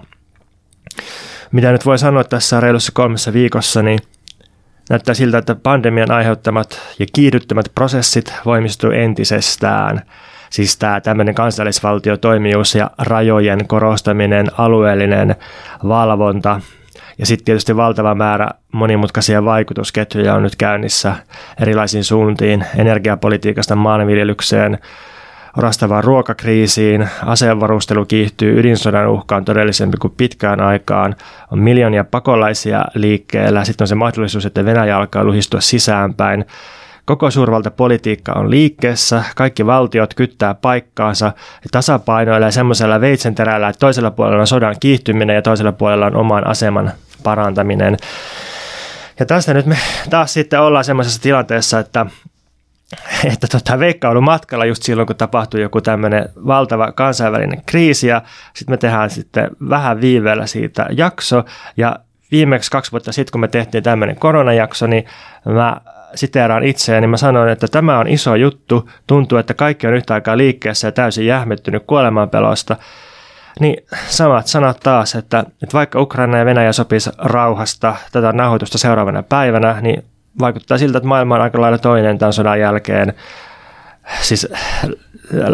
Mitä 1.53 1.73
nyt 1.73 1.87
voi 1.87 1.99
sanoa 1.99 2.25
tässä 2.25 2.61
reilussa 2.61 2.93
kolmessa 2.95 3.33
viikossa, 3.33 3.83
niin 3.83 3.99
näyttää 4.91 5.15
siltä, 5.15 5.39
että 5.39 5.55
pandemian 5.55 6.11
aiheuttamat 6.11 6.81
ja 6.99 7.07
kiihdyttämät 7.13 7.67
prosessit 7.75 8.35
voimistuu 8.45 8.91
entisestään. 8.91 10.03
Siis 10.51 10.77
tämä 10.77 11.01
tämmöinen 11.01 11.35
kansallisvaltiotoimijuus 11.35 12.75
ja 12.75 12.91
rajojen 12.99 13.69
korostaminen, 13.69 14.47
alueellinen 14.59 15.37
valvonta 15.89 16.61
ja 17.19 17.27
sitten 17.27 17.45
tietysti 17.45 17.77
valtava 17.77 18.15
määrä 18.15 18.49
monimutkaisia 18.73 19.45
vaikutusketjuja 19.45 20.35
on 20.35 20.43
nyt 20.43 20.57
käynnissä 20.57 21.15
erilaisiin 21.61 22.05
suuntiin, 22.05 22.65
energiapolitiikasta 22.77 23.77
maanviljelykseen, 23.77 24.79
orastavaan 25.57 26.05
ruokakriisiin, 26.05 27.09
asevarustelu 27.27 28.05
kiihtyy, 28.07 28.61
ydinsodan 28.61 29.09
uhka 29.09 29.37
on 29.37 29.45
todellisempi 29.45 29.97
kuin 29.97 30.15
pitkään 30.17 30.61
aikaan, 30.61 31.17
on 31.53 31.59
miljoonia 31.59 32.05
pakolaisia 32.05 32.85
liikkeellä, 32.95 33.65
sitten 33.65 33.85
on 33.85 33.89
se 33.89 33.95
mahdollisuus, 33.95 34.47
että 34.47 34.65
Venäjä 34.65 34.97
alkaa 34.97 35.25
luhistua 35.25 35.61
sisäänpäin, 35.61 36.45
Koko 37.09 37.31
suurvaltapolitiikka 37.31 38.33
on 38.33 38.51
liikkeessä, 38.51 39.25
kaikki 39.37 39.67
valtiot 39.67 40.15
kyttää 40.15 40.55
paikkaansa 40.55 41.27
ja 41.27 41.69
tasapainoilee 41.71 42.51
semmoisella 42.51 43.01
veitsenterällä, 43.01 43.69
että 43.69 43.79
toisella 43.81 44.11
puolella 44.11 44.41
on 44.41 44.47
sodan 44.47 44.77
kiihtyminen 44.81 45.37
ja 45.37 45.43
toisella 45.43 45.73
puolella 45.73 46.07
on 46.07 46.17
oman 46.17 46.47
aseman 46.47 46.93
parantaminen. 47.23 47.97
Ja 49.21 49.27
tästä 49.27 49.55
nyt 49.55 49.67
me 49.67 49.79
taas 50.11 50.33
sitten 50.33 50.61
ollaan 50.61 50.85
semmoisessa 50.85 51.23
tilanteessa, 51.23 51.79
että 51.79 52.07
että 53.33 53.47
tota, 53.47 53.79
Veikka 53.79 54.09
on 54.09 54.11
ollut 54.11 54.25
matkalla 54.25 54.65
just 54.65 54.83
silloin, 54.83 55.07
kun 55.07 55.17
tapahtui 55.17 55.61
joku 55.61 55.81
tämmöinen 55.81 56.29
valtava 56.47 56.93
kansainvälinen 56.93 57.63
kriisi 57.67 58.07
ja 58.07 58.23
sitten 58.55 58.73
me 58.73 58.77
tehdään 58.77 59.11
sitten 59.11 59.51
vähän 59.69 60.01
viiveellä 60.01 60.47
siitä 60.47 60.87
jakso 60.91 61.45
ja 61.77 61.99
viimeksi 62.31 62.71
kaksi 62.71 62.93
vuotta 62.93 63.13
sitten, 63.13 63.33
kun 63.33 63.41
me 63.41 63.49
tehtiin 63.49 63.85
tämmöinen 63.85 64.17
koronajakso, 64.17 64.87
niin 64.87 65.05
mä 65.45 65.81
siteeraan 66.15 66.65
itseäni, 66.65 67.01
niin 67.01 67.11
mä 67.11 67.17
sanoin, 67.17 67.49
että 67.49 67.69
tämä 67.69 67.99
on 67.99 68.09
iso 68.09 68.35
juttu, 68.35 68.91
tuntuu, 69.07 69.39
että 69.39 69.55
kaikki 69.55 69.87
on 69.87 69.95
yhtä 69.95 70.15
aikaa 70.15 70.37
liikkeessä 70.37 70.89
ja 70.89 70.93
täysin 70.93 71.27
jähmettynyt 71.27 71.83
kuolemanpelosta. 71.87 72.77
Niin 73.61 73.87
samat 74.09 74.47
sanat 74.47 74.81
taas, 74.83 75.15
että, 75.15 75.39
että 75.39 75.73
vaikka 75.73 76.01
Ukraina 76.01 76.39
ja 76.39 76.45
Venäjä 76.45 76.73
sopisi 76.73 77.11
rauhasta 77.19 77.97
tätä 78.13 78.33
nauhoitusta 78.33 78.79
seuraavana 78.79 79.23
päivänä, 79.23 79.81
niin 79.81 80.05
vaikuttaa 80.41 80.79
siltä, 80.79 80.99
että 80.99 81.09
maailma 81.09 81.35
on 81.35 81.41
aika 81.41 81.61
lailla 81.61 81.79
toinen 81.79 82.19
tämän 82.19 82.33
sodan 82.33 82.61
jälkeen. 82.61 83.15
Siis 84.21 84.49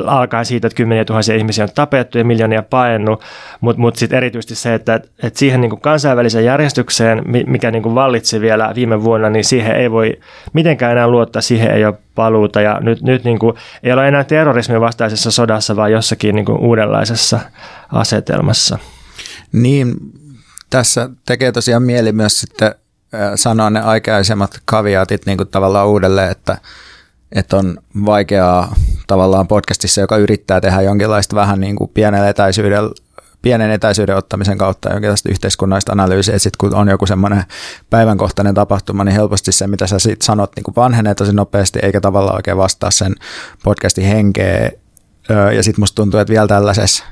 alkaen 0.07 0.45
siitä, 0.45 0.67
että 0.67 0.76
kymmeniä 0.76 1.05
tuhansia 1.05 1.37
ihmisiä 1.37 1.64
on 1.64 1.71
tapettu 1.75 2.19
ja 2.19 2.25
miljoonia 2.25 2.62
paennut, 2.62 3.23
mutta 3.61 3.81
mut 3.81 3.97
sitten 3.97 4.17
erityisesti 4.17 4.55
se, 4.55 4.75
että, 4.75 4.95
että 4.95 5.38
siihen 5.38 5.61
niin 5.61 5.81
kansainväliseen 5.81 6.45
järjestykseen, 6.45 7.23
mikä 7.47 7.71
niin 7.71 7.95
vallitsi 7.95 8.41
vielä 8.41 8.73
viime 8.75 9.03
vuonna, 9.03 9.31
niin 9.31 9.45
siihen 9.45 9.76
ei 9.76 9.91
voi 9.91 10.21
mitenkään 10.53 10.93
enää 10.93 11.09
luottaa, 11.09 11.43
siihen 11.43 11.71
ei 11.71 11.85
ole 11.85 11.99
paluuta 12.14 12.61
ja 12.61 12.81
nyt, 12.81 13.03
nyt 13.03 13.25
niin 13.25 13.38
kuin, 13.38 13.57
ei 13.83 13.93
ole 13.93 14.09
enää 14.09 14.25
terrorismin 14.25 14.81
vastaisessa 14.81 15.31
sodassa, 15.31 15.76
vaan 15.76 15.93
jossakin 15.93 16.35
niin 16.35 16.50
uudenlaisessa 16.50 17.41
asetelmassa. 17.93 18.79
Niin, 19.53 19.95
tässä 20.71 21.11
tekee 21.26 21.53
tosiaan 21.53 21.83
mieli 21.83 22.12
myös 22.12 22.41
sitten 22.41 22.75
sanoa 23.35 23.71
ne 23.71 23.80
aikaisemmat 23.80 24.61
kaviaatit 24.64 25.26
niin 25.26 25.37
kuin 25.37 25.49
tavallaan 25.49 25.88
uudelleen, 25.88 26.30
että, 26.30 26.59
että 27.33 27.56
on 27.56 27.78
vaikeaa 28.04 28.75
tavallaan 29.06 29.49
podcastissa, 29.49 30.00
joka 30.00 30.16
yrittää 30.16 30.61
tehdä 30.61 30.80
jonkinlaista 30.80 31.37
vähän 31.37 31.61
niin 31.61 31.76
kuin 31.76 31.90
pienen 31.94 32.26
etäisyyden, 32.26 32.85
pienen 33.42 33.71
etäisyyden 33.71 34.16
ottamisen 34.16 34.59
kautta 34.59 34.92
jonkinlaista 34.92 35.28
yhteiskunnallista 35.28 35.92
analyysiä. 35.92 36.38
Sitten 36.38 36.59
kun 36.59 36.75
on 36.75 36.88
joku 36.88 37.06
semmoinen 37.06 37.44
päivänkohtainen 37.90 38.54
tapahtuma, 38.54 39.04
niin 39.04 39.14
helposti 39.14 39.52
se, 39.52 39.66
mitä 39.66 39.87
sä 39.87 39.99
sit 39.99 40.23
sanot, 40.23 40.50
niin 40.56 40.64
kuin 40.64 40.76
vanhenee 40.76 41.14
tosi 41.14 41.33
nopeasti, 41.33 41.78
eikä 41.83 42.00
tavallaan 42.00 42.37
oikein 42.37 42.56
vastaa 42.56 42.90
sen 42.90 43.14
podcastin 43.64 44.04
henkeä. 44.04 44.71
Ja 45.56 45.62
sitten 45.62 45.83
musta 45.83 45.97
tuntuu, 45.97 46.21
että 46.21 46.33
vielä 46.33 46.47
tällaisessa 46.47 47.04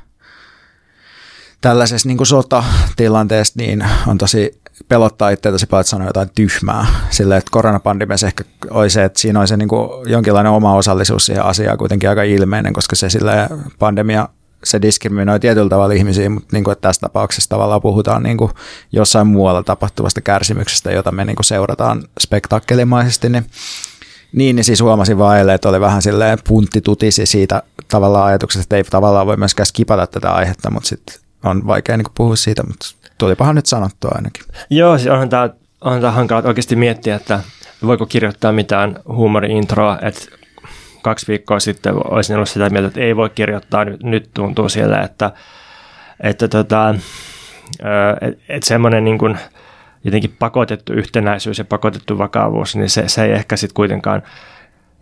tällaisessa 1.63 2.09
niin 2.09 2.27
sotatilanteessa 2.27 3.55
niin 3.57 3.85
on 4.07 4.19
tosi 4.19 4.62
pelottaa 4.89 5.31
itseä 5.31 5.53
tosi 5.53 5.67
paljon, 5.67 5.81
että 5.81 5.91
sanoo 5.91 6.07
jotain 6.07 6.31
tyhmää. 6.35 6.87
Sille, 7.11 7.37
että 7.37 7.51
koronapandemiassa 7.51 8.27
ehkä 8.27 8.45
oli 8.71 8.91
se, 8.91 9.05
että 9.05 9.21
siinä 9.21 9.41
oli 9.41 9.49
se 9.49 9.57
niin 9.57 9.69
kuin 9.69 10.11
jonkinlainen 10.11 10.53
oma 10.53 10.75
osallisuus 10.75 11.27
siihen 11.27 11.45
asiaan 11.45 11.79
kuitenkin 11.79 12.09
aika 12.09 12.23
ilmeinen, 12.23 12.73
koska 12.73 12.97
se 12.97 13.11
sille 13.11 13.33
pandemia 13.79 14.29
se 14.65 14.83
diskriminoi 14.83 15.41
tietyllä 15.41 15.69
tavalla 15.69 15.95
ihmisiä, 15.95 16.31
mutta 16.31 16.49
niin 16.53 16.65
kuin, 16.65 16.73
että 16.73 16.89
tässä 16.89 17.01
tapauksessa 17.01 17.49
tavallaan 17.49 17.83
puhutaan 17.83 18.23
niin 18.23 18.37
kuin 18.37 18.51
jossain 18.93 19.27
muualla 19.27 19.63
tapahtuvasta 19.63 20.21
kärsimyksestä, 20.21 20.93
jota 20.93 21.13
me 21.13 21.25
niin 21.25 21.37
kuin 21.37 21.45
seurataan 21.45 22.05
spektaakkelimaisesti, 22.21 23.29
niin 23.29 23.47
niin, 24.33 24.57
niin 24.57 24.65
siis 24.65 24.83
huomasin 24.83 25.19
vaan 25.19 25.51
että 25.51 25.69
oli 25.69 25.81
vähän 25.81 26.03
silleen 26.03 26.39
puntti 26.49 26.81
tutisi 26.81 27.27
siitä 27.27 27.63
tavallaan 27.89 28.27
ajatuksesta, 28.27 28.63
että 28.63 28.77
ei 28.77 28.85
tavallaan 28.85 29.27
voi 29.27 29.37
myöskään 29.37 29.67
skipata 29.67 30.07
tätä 30.07 30.33
aihetta, 30.33 30.71
mutta 30.71 30.89
sitten 30.89 31.17
on 31.45 31.67
vaikea 31.67 31.97
niin 31.97 32.07
puhua 32.15 32.37
siitä, 32.37 32.63
mutta 32.63 32.87
tulipahan 33.23 33.55
nyt 33.55 33.67
sanottua 33.67 34.11
ainakin. 34.15 34.45
Joo, 34.71 34.99
siis 34.99 35.11
onhan 35.11 35.29
tämä, 35.29 35.51
onhan 35.81 36.01
tämä 36.01 36.13
hankala 36.13 36.43
oikeasti 36.49 36.77
miettiä, 36.77 37.17
että 37.17 37.41
voiko 37.87 38.07
kirjoittaa 38.07 38.53
mitään 38.53 38.97
huumori-introa, 39.09 39.99
että 40.03 40.21
kaksi 41.03 41.29
viikkoa 41.29 41.61
sitten 41.61 41.95
olisin 41.95 42.37
ollut 42.37 42.49
sitä 42.49 42.71
mieltä, 42.71 42.89
että 42.89 43.01
ei 43.01 43.17
voi 43.17 43.31
kirjoittaa, 43.31 43.85
nyt, 43.85 44.03
nyt 44.03 44.31
tuntuu 44.35 44.69
siellä, 44.69 45.01
että, 45.01 45.31
että 46.21 46.49
tota, 46.49 46.95
että, 48.21 48.43
että 48.49 48.69
semmoinen 48.69 49.05
niin 49.05 49.19
kuin 49.19 49.39
jotenkin 50.05 50.37
pakotettu 50.39 50.93
yhtenäisyys 50.93 51.59
ja 51.59 51.65
pakotettu 51.65 52.19
vakavuus, 52.19 52.77
niin 52.77 52.91
se, 52.91 53.09
se 53.09 53.25
ei 53.25 53.33
ehkä 53.33 53.57
sitten 53.57 53.75
kuitenkaan 53.75 54.23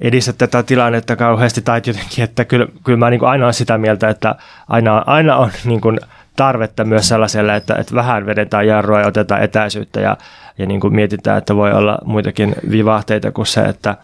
edistä 0.00 0.32
tätä 0.32 0.62
tilannetta 0.62 1.16
kauheasti, 1.16 1.62
tai 1.62 1.82
jotenkin, 1.86 2.24
että 2.24 2.44
kyllä, 2.44 2.66
kyllä 2.84 2.98
mä 2.98 3.10
niin 3.10 3.20
kuin 3.20 3.28
aina 3.28 3.44
olen 3.44 3.54
sitä 3.54 3.78
mieltä, 3.78 4.08
että 4.08 4.34
aina, 4.68 5.02
aina 5.06 5.36
on 5.36 5.50
niin 5.64 5.80
kuin 5.80 6.00
tarvetta 6.40 6.84
myös 6.84 7.08
sellaiselle, 7.08 7.56
että, 7.56 7.74
että 7.74 7.94
vähän 7.94 8.26
vedetään 8.26 8.66
jarrua 8.66 9.00
ja 9.00 9.06
otetaan 9.06 9.42
etäisyyttä 9.42 10.00
ja, 10.00 10.16
ja 10.58 10.66
niin 10.66 10.80
kuin 10.80 10.94
mietitään, 10.94 11.38
että 11.38 11.56
voi 11.56 11.72
olla 11.72 11.98
muitakin 12.04 12.54
vivahteita 12.70 13.32
kuin 13.32 13.46
se, 13.46 13.60
että 13.60 13.96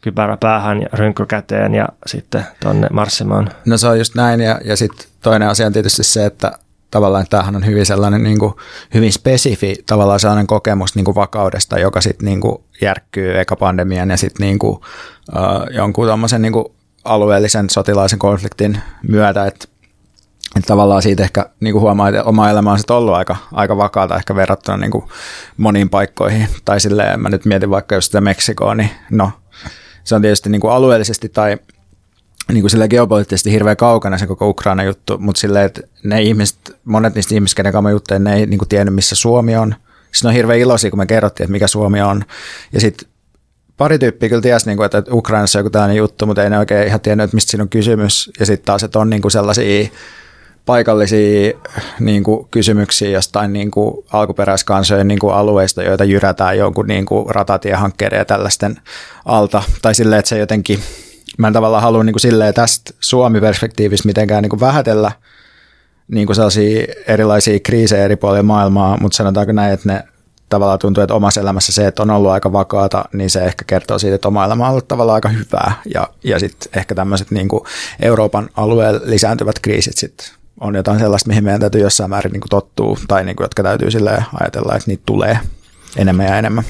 kypärä 0.00 0.36
päähän 0.36 0.82
ja 0.82 0.88
rynkky 0.92 1.26
käteen 1.26 1.74
ja 1.74 1.88
sitten 2.06 2.44
tuonne 2.60 2.86
marssimaan. 2.92 3.50
No 3.64 3.76
se 3.76 3.88
on 3.88 3.98
just 3.98 4.14
näin 4.14 4.40
ja, 4.40 4.60
ja 4.64 4.76
sitten 4.76 5.06
toinen 5.22 5.48
asia 5.48 5.66
on 5.66 5.72
tietysti 5.72 6.04
se, 6.04 6.26
että 6.26 6.52
tavallaan 6.90 7.26
tämähän 7.30 7.56
on 7.56 7.66
hyvin 7.66 7.86
sellainen 7.86 8.22
niin 8.22 8.38
kuin, 8.38 8.54
hyvin 8.94 9.12
spesifi 9.12 9.76
tavallaan 9.86 10.20
sellainen 10.20 10.46
kokemus 10.46 10.94
niin 10.94 11.04
kuin 11.04 11.14
vakaudesta, 11.14 11.78
joka 11.78 12.00
sitten 12.00 12.26
niin 12.26 12.40
kuin 12.40 12.58
järkkyy 12.80 13.40
eka 13.40 13.56
pandemian 13.56 14.10
ja 14.10 14.16
sitten 14.16 14.46
niin 14.46 14.58
kuin, 14.58 14.76
uh, 14.76 15.74
jonkun 15.74 16.06
niin 16.38 16.52
kuin 16.52 16.66
alueellisen 17.04 17.70
sotilaisen 17.70 18.18
konfliktin 18.18 18.78
myötä, 19.08 19.46
että 19.46 19.73
että 20.56 20.66
tavallaan 20.66 21.02
siitä 21.02 21.22
ehkä 21.22 21.50
niin 21.60 21.72
kuin 21.72 21.82
huomaa, 21.82 22.08
että 22.08 22.24
oma 22.24 22.50
elämä 22.50 22.72
on 22.72 22.78
sitten 22.78 22.96
ollut 22.96 23.14
aika, 23.14 23.36
aika 23.52 23.76
vakaata 23.76 24.16
ehkä 24.16 24.36
verrattuna 24.36 24.76
niin 24.76 24.90
kuin 24.90 25.04
moniin 25.56 25.90
paikkoihin. 25.90 26.48
Tai 26.64 26.80
silleen, 26.80 27.20
mä 27.20 27.28
nyt 27.28 27.44
mietin 27.44 27.70
vaikka 27.70 27.94
just 27.94 28.06
sitä 28.06 28.20
Meksikoa, 28.20 28.74
niin 28.74 28.90
no, 29.10 29.30
se 30.04 30.14
on 30.14 30.22
tietysti 30.22 30.50
niin 30.50 30.60
kuin 30.60 30.72
alueellisesti 30.72 31.28
tai 31.28 31.58
niin 32.52 32.62
kuin 32.62 32.70
sille 32.70 32.88
geopoliittisesti 32.88 33.52
hirveän 33.52 33.76
kaukana 33.76 34.18
se 34.18 34.26
koko 34.26 34.48
Ukraina 34.48 34.82
juttu, 34.82 35.18
mutta 35.18 35.40
silleen, 35.40 35.66
että 35.66 35.80
ne 36.04 36.22
ihmiset, 36.22 36.56
monet 36.84 37.14
niistä 37.14 37.34
ihmisistä, 37.34 37.56
kenen 37.56 37.72
kanssa 37.72 38.12
mä 38.12 38.18
ne 38.18 38.36
ei 38.36 38.46
niin 38.46 38.58
kuin 38.58 38.68
tiennyt, 38.68 38.94
missä 38.94 39.14
Suomi 39.14 39.56
on. 39.56 39.74
Sitten 40.12 40.28
on 40.28 40.34
hirveän 40.34 40.58
iloisia, 40.58 40.90
kun 40.90 40.98
me 40.98 41.06
kerrottiin, 41.06 41.44
että 41.44 41.52
mikä 41.52 41.66
Suomi 41.66 42.02
on. 42.02 42.24
Ja 42.72 42.80
sitten 42.80 43.08
pari 43.76 43.98
tyyppiä 43.98 44.28
kyllä 44.28 44.42
tiesi, 44.42 44.66
niin 44.66 44.76
kuin, 44.76 44.84
että 44.84 45.02
Ukrainassa 45.10 45.58
on 45.58 45.60
joku 45.60 45.70
tällainen 45.70 45.96
juttu, 45.96 46.26
mutta 46.26 46.44
ei 46.44 46.50
ne 46.50 46.58
oikein 46.58 46.86
ihan 46.86 47.00
tiennyt, 47.00 47.24
että 47.24 47.34
mistä 47.34 47.50
siinä 47.50 47.62
on 47.62 47.68
kysymys. 47.68 48.30
Ja 48.40 48.46
sitten 48.46 48.66
taas, 48.66 48.82
että 48.84 48.98
on 48.98 49.10
niin 49.10 49.22
kuin 49.22 49.32
sellaisia 49.32 49.88
paikallisia 50.66 51.52
niin 52.00 52.22
kuin, 52.22 52.46
kysymyksiä 52.50 53.10
jostain 53.10 53.52
niin 53.52 53.70
kuin, 53.70 54.04
alkuperäiskansojen 54.12 55.08
niin 55.08 55.18
kuin, 55.18 55.34
alueista, 55.34 55.82
joita 55.82 56.04
jyrätään 56.04 56.58
jonkun 56.58 56.86
niin 56.86 57.06
kuin, 57.06 57.34
ratatiehankkeiden 57.34 58.18
ja 58.18 58.24
tällaisten 58.24 58.80
alta. 59.24 59.62
Tai 59.82 59.94
silleen, 59.94 60.18
että 60.18 60.28
se 60.28 60.38
jotenkin, 60.38 60.78
mä 61.38 61.46
en 61.46 61.52
tavallaan 61.52 61.82
halua 61.82 62.04
niin 62.04 62.12
kuin, 62.12 62.20
silleen 62.20 62.54
tästä 62.54 62.94
Suomi-perspektiivistä 63.00 64.06
mitenkään 64.06 64.42
niin 64.42 64.50
kuin, 64.50 64.60
vähätellä 64.60 65.12
niin 66.08 66.26
kuin 66.26 66.36
sellaisia 66.36 66.86
erilaisia 67.06 67.60
kriisejä 67.60 68.04
eri 68.04 68.16
puolilla 68.16 68.42
maailmaa, 68.42 68.98
mutta 69.00 69.16
sanotaanko 69.16 69.52
näin, 69.52 69.72
että 69.72 69.92
ne 69.92 70.04
tavallaan 70.48 70.78
tuntuu, 70.78 71.02
että 71.02 71.14
omassa 71.14 71.40
elämässä 71.40 71.72
se, 71.72 71.86
että 71.86 72.02
on 72.02 72.10
ollut 72.10 72.30
aika 72.30 72.52
vakaata, 72.52 73.04
niin 73.12 73.30
se 73.30 73.44
ehkä 73.44 73.64
kertoo 73.66 73.98
siitä, 73.98 74.14
että 74.14 74.28
oma 74.28 74.44
elämä 74.44 74.64
on 74.64 74.70
ollut 74.70 74.88
tavallaan 74.88 75.14
aika 75.14 75.28
hyvää. 75.28 75.72
Ja, 75.94 76.08
ja 76.24 76.38
sitten 76.38 76.78
ehkä 76.78 76.94
tämmöiset 76.94 77.30
niin 77.30 77.48
Euroopan 78.02 78.48
alueen 78.56 79.00
lisääntyvät 79.04 79.58
kriisit 79.58 79.96
sitten 79.96 80.26
on 80.60 80.74
jotain 80.74 80.98
sellaista, 80.98 81.28
mihin 81.28 81.44
meidän 81.44 81.60
täytyy 81.60 81.80
jossain 81.80 82.10
määrin 82.10 82.32
niin 82.32 82.40
kuin 82.40 82.50
tottua, 82.50 82.96
tai 83.08 83.24
niin 83.24 83.36
kuin, 83.36 83.44
jotka 83.44 83.62
täytyy 83.62 83.88
ajatella, 84.40 84.74
että 84.74 84.90
niitä 84.90 85.02
tulee 85.06 85.38
enemmän 85.96 86.26
ja 86.26 86.36
enemmän. 86.36 86.64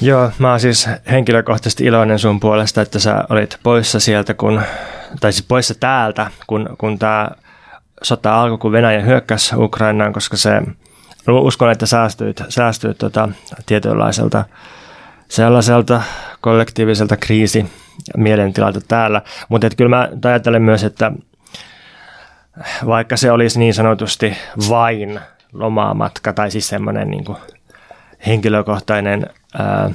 Joo, 0.00 0.30
mä 0.38 0.50
oon 0.50 0.60
siis 0.60 0.88
henkilökohtaisesti 1.10 1.84
iloinen 1.84 2.18
sun 2.18 2.40
puolesta, 2.40 2.82
että 2.82 2.98
sä 2.98 3.24
olit 3.30 3.58
poissa 3.62 4.00
sieltä, 4.00 4.34
kun, 4.34 4.62
tai 5.20 5.32
siis 5.32 5.46
poissa 5.48 5.74
täältä, 5.74 6.30
kun, 6.46 6.76
kun 6.78 6.98
tämä 6.98 7.30
sota 8.02 8.40
alkoi, 8.42 8.58
kun 8.58 8.72
Venäjä 8.72 9.00
hyökkäsi 9.00 9.56
Ukrainaan, 9.56 10.12
koska 10.12 10.36
se, 10.36 10.62
uskon, 11.28 11.70
että 11.70 11.86
säästyit, 11.86 12.42
säästyit 12.48 12.98
tota, 12.98 13.28
tietynlaiselta 13.66 14.44
sellaiselta 15.28 16.02
kollektiiviselta 16.40 17.16
kriisi 17.16 17.66
mielentilalta 18.16 18.80
täällä. 18.88 19.22
Mutta 19.48 19.68
kyllä 19.76 19.96
mä 19.96 20.08
ajattelen 20.24 20.62
myös, 20.62 20.84
että 20.84 21.12
vaikka 22.86 23.16
se 23.16 23.30
olisi 23.30 23.58
niin 23.58 23.74
sanotusti 23.74 24.36
vain 24.68 25.20
lomamatka 25.52 26.32
tai 26.32 26.50
siis 26.50 26.68
semmoinen 26.68 27.10
niin 27.10 27.24
henkilökohtainen 28.26 29.26
ää, 29.58 29.90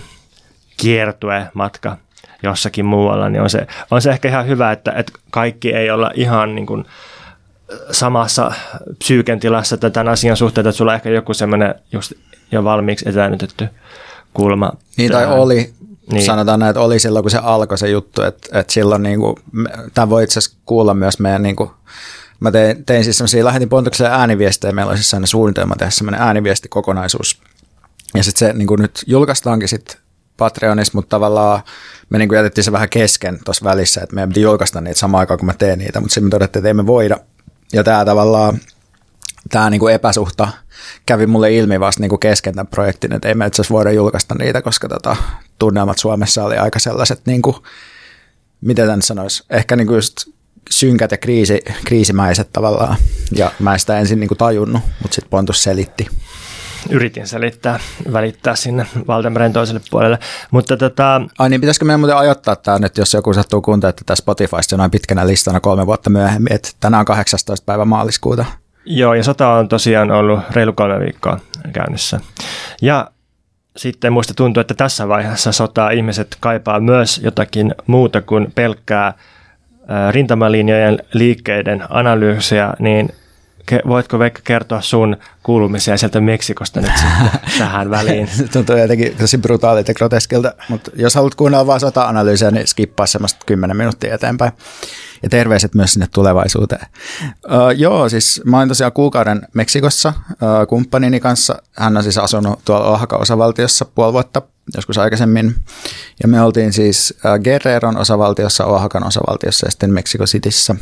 kiertuematka 0.78 1.98
jossakin 2.44 2.86
muualla, 2.86 3.30
niin 3.30 3.42
on 3.42 3.50
se, 3.50 3.68
on 3.92 4.02
se 4.02 4.10
ehkä 4.10 4.30
ihan 4.30 4.48
hyvä, 4.48 4.72
että, 4.72 4.92
että 4.92 5.14
kaikki 5.32 5.74
ei 5.74 5.92
olla 5.92 6.12
ihan 6.16 6.56
niin 6.56 6.66
kuin 6.66 6.86
samassa 7.92 8.52
psyyken 9.00 9.40
tilassa 9.40 9.78
tämän 9.78 10.08
asian 10.08 10.38
suhteen, 10.38 10.68
että 10.68 10.78
sulla 10.78 10.92
on 10.92 10.96
ehkä 10.96 11.10
joku 11.10 11.34
semmoinen 11.34 11.76
just 11.92 12.14
jo 12.52 12.64
valmiiksi 12.64 13.10
etänytetty 13.10 13.68
kulma. 14.34 14.72
Niin 14.98 15.12
tai 15.12 15.26
oli, 15.26 15.74
niin. 16.12 16.26
sanotaan 16.26 16.60
näin, 16.60 16.70
että 16.70 16.82
oli 16.82 17.00
silloin 17.00 17.24
kun 17.24 17.32
se 17.32 17.38
alkoi 17.38 17.78
se 17.78 17.90
juttu, 17.90 18.22
että, 18.22 18.60
että 18.60 18.74
silloin 18.74 19.04
niin 19.04 19.20
kuin, 19.20 19.36
tämä 19.94 20.10
voi 20.10 20.24
itse 20.24 20.40
asiassa 20.40 20.58
kuulla 20.66 20.94
myös 20.94 21.20
meidän 21.20 21.44
niin 21.44 21.56
kuin, 21.56 21.70
Mä 22.40 22.52
tein, 22.52 22.86
tein 22.86 23.04
siis 23.04 23.18
semmoisia, 23.18 23.46
lähetin 23.46 23.70
Pontukselle 23.70 24.12
ääniviestejä, 24.12 24.72
meillä 24.72 24.90
oli 24.90 24.98
siis 24.98 25.10
sellainen 25.10 25.28
suunnitelma 25.28 25.76
tehdä 25.76 25.92
semmoinen 25.92 26.22
ääniviestikokonaisuus. 26.22 27.42
Ja 28.14 28.24
sitten 28.24 28.48
se 28.48 28.54
niin 28.54 28.68
nyt 28.80 29.04
julkaistaankin 29.08 29.70
sitten 29.70 29.98
Patreonissa, 30.38 30.92
mutta 30.96 31.10
tavallaan 31.10 31.62
me 32.10 32.18
niin 32.18 32.34
jätettiin 32.34 32.66
se 32.66 32.72
vähän 32.72 32.90
kesken 32.90 33.40
tuossa 33.46 33.66
välissä, 33.66 34.02
että 34.02 34.16
meidän 34.16 34.30
piti 34.30 34.42
julkaista 34.42 34.82
niitä 34.82 35.00
samaan 35.00 35.20
aikaan, 35.20 35.38
kun 35.38 35.46
mä 35.46 35.54
teen 35.54 35.80
niitä, 35.80 36.00
mutta 36.00 36.14
sitten 36.14 36.28
me 36.28 36.30
todettiin, 36.30 36.66
että 36.66 36.74
me 36.74 36.88
voida. 36.88 37.18
Ja 37.74 37.84
tämä 37.84 38.06
tavallaan, 38.06 38.60
tämä 39.50 39.70
niin 39.70 39.90
epäsuhta 39.94 40.48
kävi 41.06 41.28
mulle 41.28 41.54
ilmi 41.54 41.80
vasta 41.80 42.02
niin 42.02 42.20
kesken 42.20 42.56
tämän 42.56 42.68
projektin, 42.68 43.14
että 43.14 43.28
ei 43.28 43.36
me 43.36 43.46
itse 43.46 43.64
voida 43.70 43.92
julkaista 43.92 44.36
niitä, 44.36 44.62
koska 44.62 44.90
tota, 44.90 45.16
tunnelmat 45.60 45.98
Suomessa 45.98 46.44
oli 46.44 46.58
aika 46.58 46.80
sellaiset, 46.80 47.22
niin 47.26 47.42
kuin, 47.42 47.56
miten 48.62 48.86
tämän 48.86 49.02
sanoisi, 49.02 49.44
ehkä 49.50 49.76
niin 49.76 49.88
kuin 49.88 49.96
just 49.96 50.35
synkät 50.70 51.12
ja 51.12 51.18
kriisi, 51.18 51.62
kriisimäiset 51.86 52.50
tavallaan. 52.54 52.96
Ja 53.32 53.52
mä 53.60 53.74
en 53.74 53.80
sitä 53.80 54.00
ensin 54.00 54.20
niin 54.20 54.28
kuin 54.28 54.38
tajunnut, 54.38 54.82
mutta 55.02 55.16
sitten 55.16 55.30
Pontus 55.30 55.64
selitti. 55.64 56.08
Yritin 56.90 57.28
selittää, 57.28 57.80
välittää 58.14 58.56
sinne 58.56 58.88
Valtameren 59.08 59.54
toiselle 59.54 59.82
puolelle. 59.92 60.20
Mutta 60.52 60.78
tota... 60.78 61.22
Ai 61.40 61.50
niin, 61.50 61.62
pitäisikö 61.62 61.86
meidän 61.86 62.00
muuten 62.00 62.18
ajoittaa 62.18 62.56
tämä 62.56 62.80
nyt, 62.80 62.98
jos 62.98 63.14
joku 63.14 63.34
sattuu 63.34 63.62
kuuntelemaan 63.62 63.96
tätä 63.96 64.16
Spotifysta 64.16 64.78
noin 64.78 64.92
pitkänä 64.92 65.28
listana 65.28 65.60
kolme 65.60 65.86
vuotta 65.86 66.10
myöhemmin, 66.10 66.54
että 66.54 66.70
tänään 66.80 67.00
on 67.00 67.06
18. 67.06 67.66
päivä 67.66 67.86
maaliskuuta. 67.86 68.46
Joo, 68.86 69.14
ja 69.14 69.24
sota 69.24 69.50
on 69.50 69.68
tosiaan 69.68 70.12
ollut 70.12 70.40
reilu 70.52 70.74
kolme 70.74 71.00
viikkoa 71.00 71.40
käynnissä. 71.74 72.20
Ja 72.82 73.12
sitten 73.78 74.14
muista 74.14 74.34
tuntuu, 74.34 74.62
että 74.62 74.74
tässä 74.74 75.08
vaiheessa 75.08 75.52
sotaa 75.52 75.90
ihmiset 75.90 76.38
kaipaa 76.40 76.80
myös 76.80 77.22
jotakin 77.24 77.76
muuta 77.88 78.22
kuin 78.22 78.52
pelkkää 78.56 79.14
rintamalinjojen 80.12 81.00
liikkeiden 81.14 81.84
analyysiä, 81.90 82.74
niin 82.80 83.10
voitko 83.88 84.20
Veikka 84.20 84.42
kertoa 84.44 84.82
sun 84.82 85.18
kuulumisia 85.44 85.98
sieltä 85.98 86.22
Meksikosta 86.22 86.82
nyt 86.82 86.92
tähän 87.58 87.90
väliin? 87.90 88.30
Tuntuu 88.54 88.78
jotenkin 88.78 89.16
tosi 89.18 89.38
brutaalilta 89.38 89.92
ja 89.92 89.96
groteskilta, 89.96 90.52
mutta 90.70 90.92
jos 90.96 91.16
haluat 91.16 91.36
kuunnella 91.36 91.68
vain 91.68 91.80
sota-analyysiä, 91.80 92.52
niin 92.52 92.68
skippaa 92.68 93.06
semmoista 93.06 93.40
10 93.46 93.78
minuuttia 93.78 94.16
eteenpäin. 94.16 94.52
Ja 95.24 95.30
terveiset 95.30 95.76
myös 95.76 95.94
sinne 95.94 96.08
tulevaisuuteen. 96.14 96.88
Uh, 97.24 97.32
joo, 97.76 98.10
siis 98.10 98.42
mä 98.46 98.58
olin 98.58 98.68
tosiaan 98.68 98.92
kuukauden 98.92 99.42
Meksikossa 99.54 100.14
uh, 100.30 100.68
kumppanini 100.68 101.20
kanssa. 101.20 101.62
Hän 101.78 101.98
on 101.98 102.04
siis 102.04 102.18
asunut 102.18 102.60
tuolla 102.66 102.90
Oaxaca-osavaltiossa 102.90 103.86
puoli 103.96 104.14
vuotta 104.14 104.42
joskus 104.76 104.98
aikaisemmin. 104.98 105.56
Ja 106.22 106.28
me 106.28 106.42
oltiin 106.42 106.74
siis 106.74 107.14
Guerreron 107.44 107.98
osavaltiossa, 107.98 108.66
Oaxacan 108.66 109.08
osavaltiossa 109.08 109.68
ja 109.68 109.72
sitten 109.72 109.94
Mexico 109.94 110.26
Cityssä. 110.26 110.76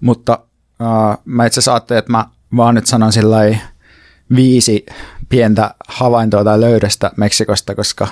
Mutta 0.00 0.38
uh, 0.80 1.22
mä 1.24 1.46
itse 1.46 1.54
asiassa 1.54 1.72
ajattelin, 1.72 1.98
että 1.98 2.12
mä 2.12 2.24
vaan 2.56 2.74
nyt 2.74 2.86
sanon 2.86 3.12
sillä 3.12 3.38
viisi 4.34 4.86
pientä 5.28 5.74
havaintoa 5.88 6.44
tai 6.44 6.60
löydöstä 6.60 7.10
Meksikosta, 7.16 7.74
koska 7.74 8.08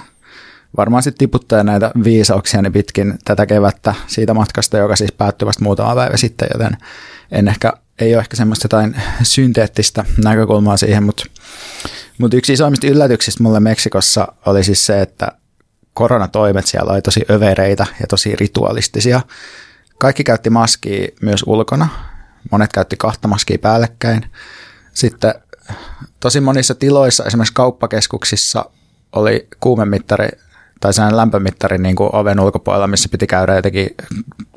varmaan 0.76 1.02
sitten 1.02 1.18
tiputtaa 1.18 1.62
näitä 1.62 1.90
viisauksia 2.04 2.62
niin 2.62 2.72
pitkin 2.72 3.18
tätä 3.24 3.46
kevättä 3.46 3.94
siitä 4.06 4.34
matkasta, 4.34 4.78
joka 4.78 4.96
siis 4.96 5.12
päättyi 5.12 5.46
vasta 5.46 5.64
muutama 5.64 5.94
päivä 5.94 6.16
sitten, 6.16 6.48
joten 6.52 6.76
en 7.30 7.48
ehkä, 7.48 7.72
ei 7.98 8.14
ole 8.14 8.20
ehkä 8.20 8.36
semmoista 8.36 8.64
jotain 8.64 8.96
synteettistä 9.22 10.04
näkökulmaa 10.24 10.76
siihen, 10.76 11.02
mutta, 11.02 11.24
mutta 12.18 12.36
yksi 12.36 12.52
isoimmista 12.52 12.86
yllätyksistä 12.86 13.42
mulle 13.42 13.60
Meksikossa 13.60 14.28
oli 14.46 14.64
siis 14.64 14.86
se, 14.86 15.02
että 15.02 15.32
koronatoimet 15.94 16.66
siellä 16.66 16.92
oli 16.92 17.02
tosi 17.02 17.20
övereitä 17.30 17.86
ja 18.00 18.06
tosi 18.06 18.36
ritualistisia. 18.36 19.20
Kaikki 19.98 20.24
käytti 20.24 20.50
maskia 20.50 21.08
myös 21.22 21.42
ulkona, 21.46 21.88
monet 22.50 22.72
käytti 22.72 22.96
kahta 22.96 23.28
maskia 23.28 23.58
päällekkäin. 23.58 24.30
Sitten 24.94 25.34
tosi 26.20 26.40
monissa 26.40 26.74
tiloissa, 26.74 27.24
esimerkiksi 27.24 27.54
kauppakeskuksissa, 27.54 28.70
oli 29.12 29.48
kuumemittari 29.60 30.28
tai 30.84 30.94
sellainen 30.94 31.16
lämpömittari 31.16 31.78
niin 31.78 31.96
kuin 31.96 32.10
oven 32.12 32.40
ulkopuolella, 32.40 32.86
missä 32.86 33.08
piti 33.08 33.26
käydä 33.26 33.56
jotenkin 33.56 33.90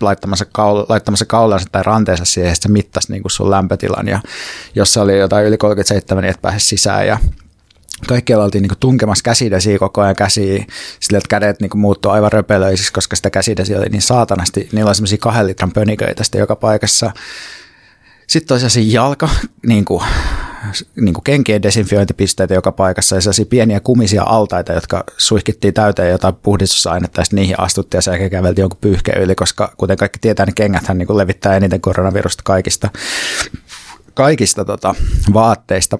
laittamassa, 0.01 0.45
kaul, 0.45 0.85
laittamassa 0.89 1.25
kaulansa 1.25 1.67
tai 1.71 1.83
ranteensa 1.83 2.25
siihen, 2.25 2.51
että 2.51 2.63
se 2.63 2.71
mittasi 2.71 3.11
niin 3.11 3.21
kuin 3.21 3.31
sun 3.31 3.51
lämpötilan. 3.51 4.07
Ja 4.07 4.19
jos 4.75 4.93
se 4.93 4.99
oli 4.99 5.19
jotain 5.19 5.45
yli 5.45 5.57
37, 5.57 6.21
niin 6.21 6.31
et 6.31 6.41
pääse 6.41 6.59
sisään. 6.59 7.07
Ja 7.07 7.17
kaikkialla 8.07 8.45
oltiin 8.45 8.61
niin 8.61 8.71
tunkemassa 8.79 9.23
käsidesiä 9.23 9.79
koko 9.79 10.01
ajan 10.01 10.15
käsiä, 10.15 10.65
sillä 10.99 11.17
että 11.17 11.29
kädet 11.29 11.61
niin 11.61 11.71
muuttui 11.75 12.11
aivan 12.11 12.31
röpelöisiksi, 12.31 12.93
koska 12.93 13.15
sitä 13.15 13.29
käsidesiä 13.29 13.77
oli 13.77 13.89
niin 13.89 14.01
saatanasti. 14.01 14.69
Niillä 14.71 14.89
oli 14.89 14.95
semmoisia 14.95 15.17
kahden 15.17 15.47
litran 15.47 15.71
pöniköitä 15.71 16.23
joka 16.37 16.55
paikassa. 16.55 17.11
Sitten 18.27 18.47
tosiaan 18.47 18.91
jalka, 18.91 19.29
niin 19.67 19.85
kuin, 19.85 20.03
niin 20.95 21.23
kenkien 21.23 21.63
desinfiointipisteitä 21.63 22.53
joka 22.53 22.71
paikassa 22.71 23.15
ja 23.15 23.21
sellaisia 23.21 23.45
pieniä 23.45 23.79
kumisia 23.79 24.23
altaita, 24.23 24.73
jotka 24.73 25.03
suihkittiin 25.17 25.73
täyteen 25.73 26.11
jotain 26.11 26.35
puhdistusainetta 26.35 27.21
ja 27.21 27.25
sitten 27.25 27.37
niihin 27.37 27.59
astuttiin 27.59 27.97
ja 27.97 28.01
sen 28.01 28.11
jälkeen 28.11 28.31
käveltiin 28.31 28.63
jonkun 28.63 28.79
pyyhkeen 28.81 29.21
yli, 29.21 29.35
koska 29.35 29.73
kuten 29.77 29.97
kaikki 29.97 30.19
tietää, 30.19 30.45
niin 30.45 30.55
kengäthän 30.55 30.97
niin 30.97 31.17
levittää 31.17 31.55
eniten 31.55 31.81
koronavirusta 31.81 32.43
kaikista, 32.45 32.89
kaikista 34.13 34.65
tota, 34.65 34.95
vaatteista. 35.33 35.97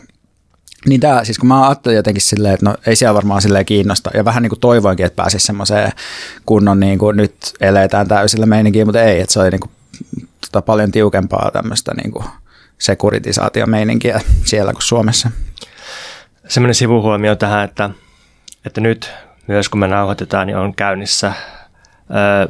Niin 0.85 1.01
tämä, 1.01 1.23
siis 1.23 1.39
kun 1.39 1.47
mä 1.47 1.67
ajattelin 1.67 1.95
jotenkin 1.95 2.21
silleen, 2.21 2.53
että 2.53 2.65
no 2.65 2.75
ei 2.87 2.95
siellä 2.95 3.15
varmaan 3.15 3.41
silleen 3.41 3.65
kiinnosta, 3.65 4.11
ja 4.13 4.25
vähän 4.25 4.43
niin 4.43 4.49
kuin 4.49 4.59
toivoinkin, 4.59 5.05
että 5.05 5.15
pääsisi 5.15 5.45
semmoiseen 5.45 5.91
kunnon 6.45 6.79
niin 6.79 6.99
kuin 6.99 7.17
nyt 7.17 7.35
eletään 7.61 8.07
täysillä 8.07 8.45
meininkiin, 8.45 8.87
mutta 8.87 9.01
ei, 9.01 9.21
että 9.21 9.33
se 9.33 9.39
oli 9.39 9.49
niin 9.49 9.59
kuin 9.59 9.71
tota 10.41 10.61
paljon 10.61 10.91
tiukempaa 10.91 11.51
tämmöistä 11.53 11.93
niin 11.93 12.11
kuin 12.11 12.25
sekuritisaatiomeininkiä 12.77 14.21
siellä 14.45 14.73
kuin 14.73 14.83
Suomessa. 14.83 15.31
Semmoinen 16.47 16.75
sivuhuomio 16.75 17.35
tähän, 17.35 17.65
että, 17.65 17.89
että 18.65 18.81
nyt 18.81 19.11
myös 19.47 19.69
kun 19.69 19.79
me 19.79 19.87
nauhoitetaan, 19.87 20.47
niin 20.47 20.57
on 20.57 20.75
käynnissä 20.75 21.33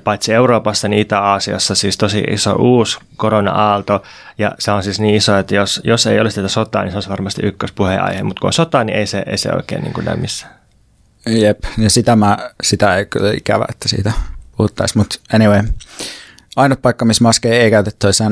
paitsi 0.03 0.33
Euroopassa, 0.33 0.87
niin 0.87 1.01
Itä-Aasiassa 1.01 1.75
siis 1.75 1.97
tosi 1.97 2.19
iso 2.19 2.53
uusi 2.53 2.99
korona-aalto, 3.15 4.03
ja 4.37 4.55
se 4.59 4.71
on 4.71 4.83
siis 4.83 4.99
niin 4.99 5.15
iso, 5.15 5.37
että 5.37 5.55
jos, 5.55 5.81
jos 5.83 6.07
ei 6.07 6.19
olisi 6.19 6.35
tätä 6.35 6.47
sotaa, 6.47 6.83
niin 6.83 6.91
se 6.91 6.97
olisi 6.97 7.09
varmasti 7.09 7.41
ykköspuheenaihe, 7.45 8.23
mutta 8.23 8.39
kun 8.39 8.47
on 8.47 8.53
sota, 8.53 8.83
niin 8.83 8.97
ei 8.97 9.07
se, 9.07 9.23
ei 9.25 9.37
se 9.37 9.49
oikein 9.51 9.81
niin 9.81 9.93
kuin 9.93 10.05
näy 10.05 10.15
missään. 10.15 10.53
Jep, 11.25 11.59
ja 11.77 11.89
sitä, 11.89 12.15
mä, 12.15 12.37
sitä 12.63 12.95
ei 12.95 13.05
kyllä 13.05 13.31
ikävä, 13.31 13.65
että 13.69 13.87
siitä 13.87 14.11
puhuttaisiin, 14.57 14.99
mutta 15.01 15.19
anyway. 15.33 15.63
Ainut 16.55 16.81
paikka, 16.81 17.05
missä 17.05 17.23
maskeja 17.23 17.61
ei 17.61 17.71
käytetty, 17.71 18.07
olisi 18.07 18.23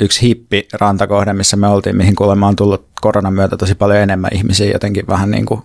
yksi 0.00 0.22
hippi 0.22 0.68
rantakohde, 0.72 1.32
missä 1.32 1.56
me 1.56 1.68
oltiin, 1.68 1.96
mihin 1.96 2.14
kuulemma 2.14 2.48
on 2.48 2.56
tullut 2.56 2.88
koronan 3.00 3.34
myötä 3.34 3.56
tosi 3.56 3.74
paljon 3.74 3.98
enemmän 3.98 4.30
ihmisiä 4.34 4.72
jotenkin 4.72 5.06
vähän 5.06 5.30
niin 5.30 5.46
kuin 5.46 5.62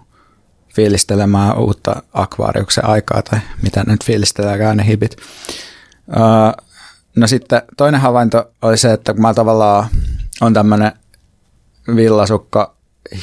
fiilistelemään 0.75 1.57
uutta 1.57 2.03
akvaariuksen 2.13 2.85
aikaa 2.85 3.21
tai 3.21 3.39
mitä 3.61 3.83
nyt 3.87 4.05
fiilisteleekään 4.05 4.77
ne 4.77 4.85
hipit. 4.85 5.15
Uh, 6.07 6.65
no 7.15 7.27
sitten 7.27 7.61
toinen 7.77 8.01
havainto 8.01 8.51
oli 8.61 8.77
se, 8.77 8.93
että 8.93 9.13
kun 9.13 9.21
mä 9.21 9.33
tavallaan 9.33 9.87
on 10.41 10.53
tämmöinen 10.53 10.91
villasukka, 11.95 12.75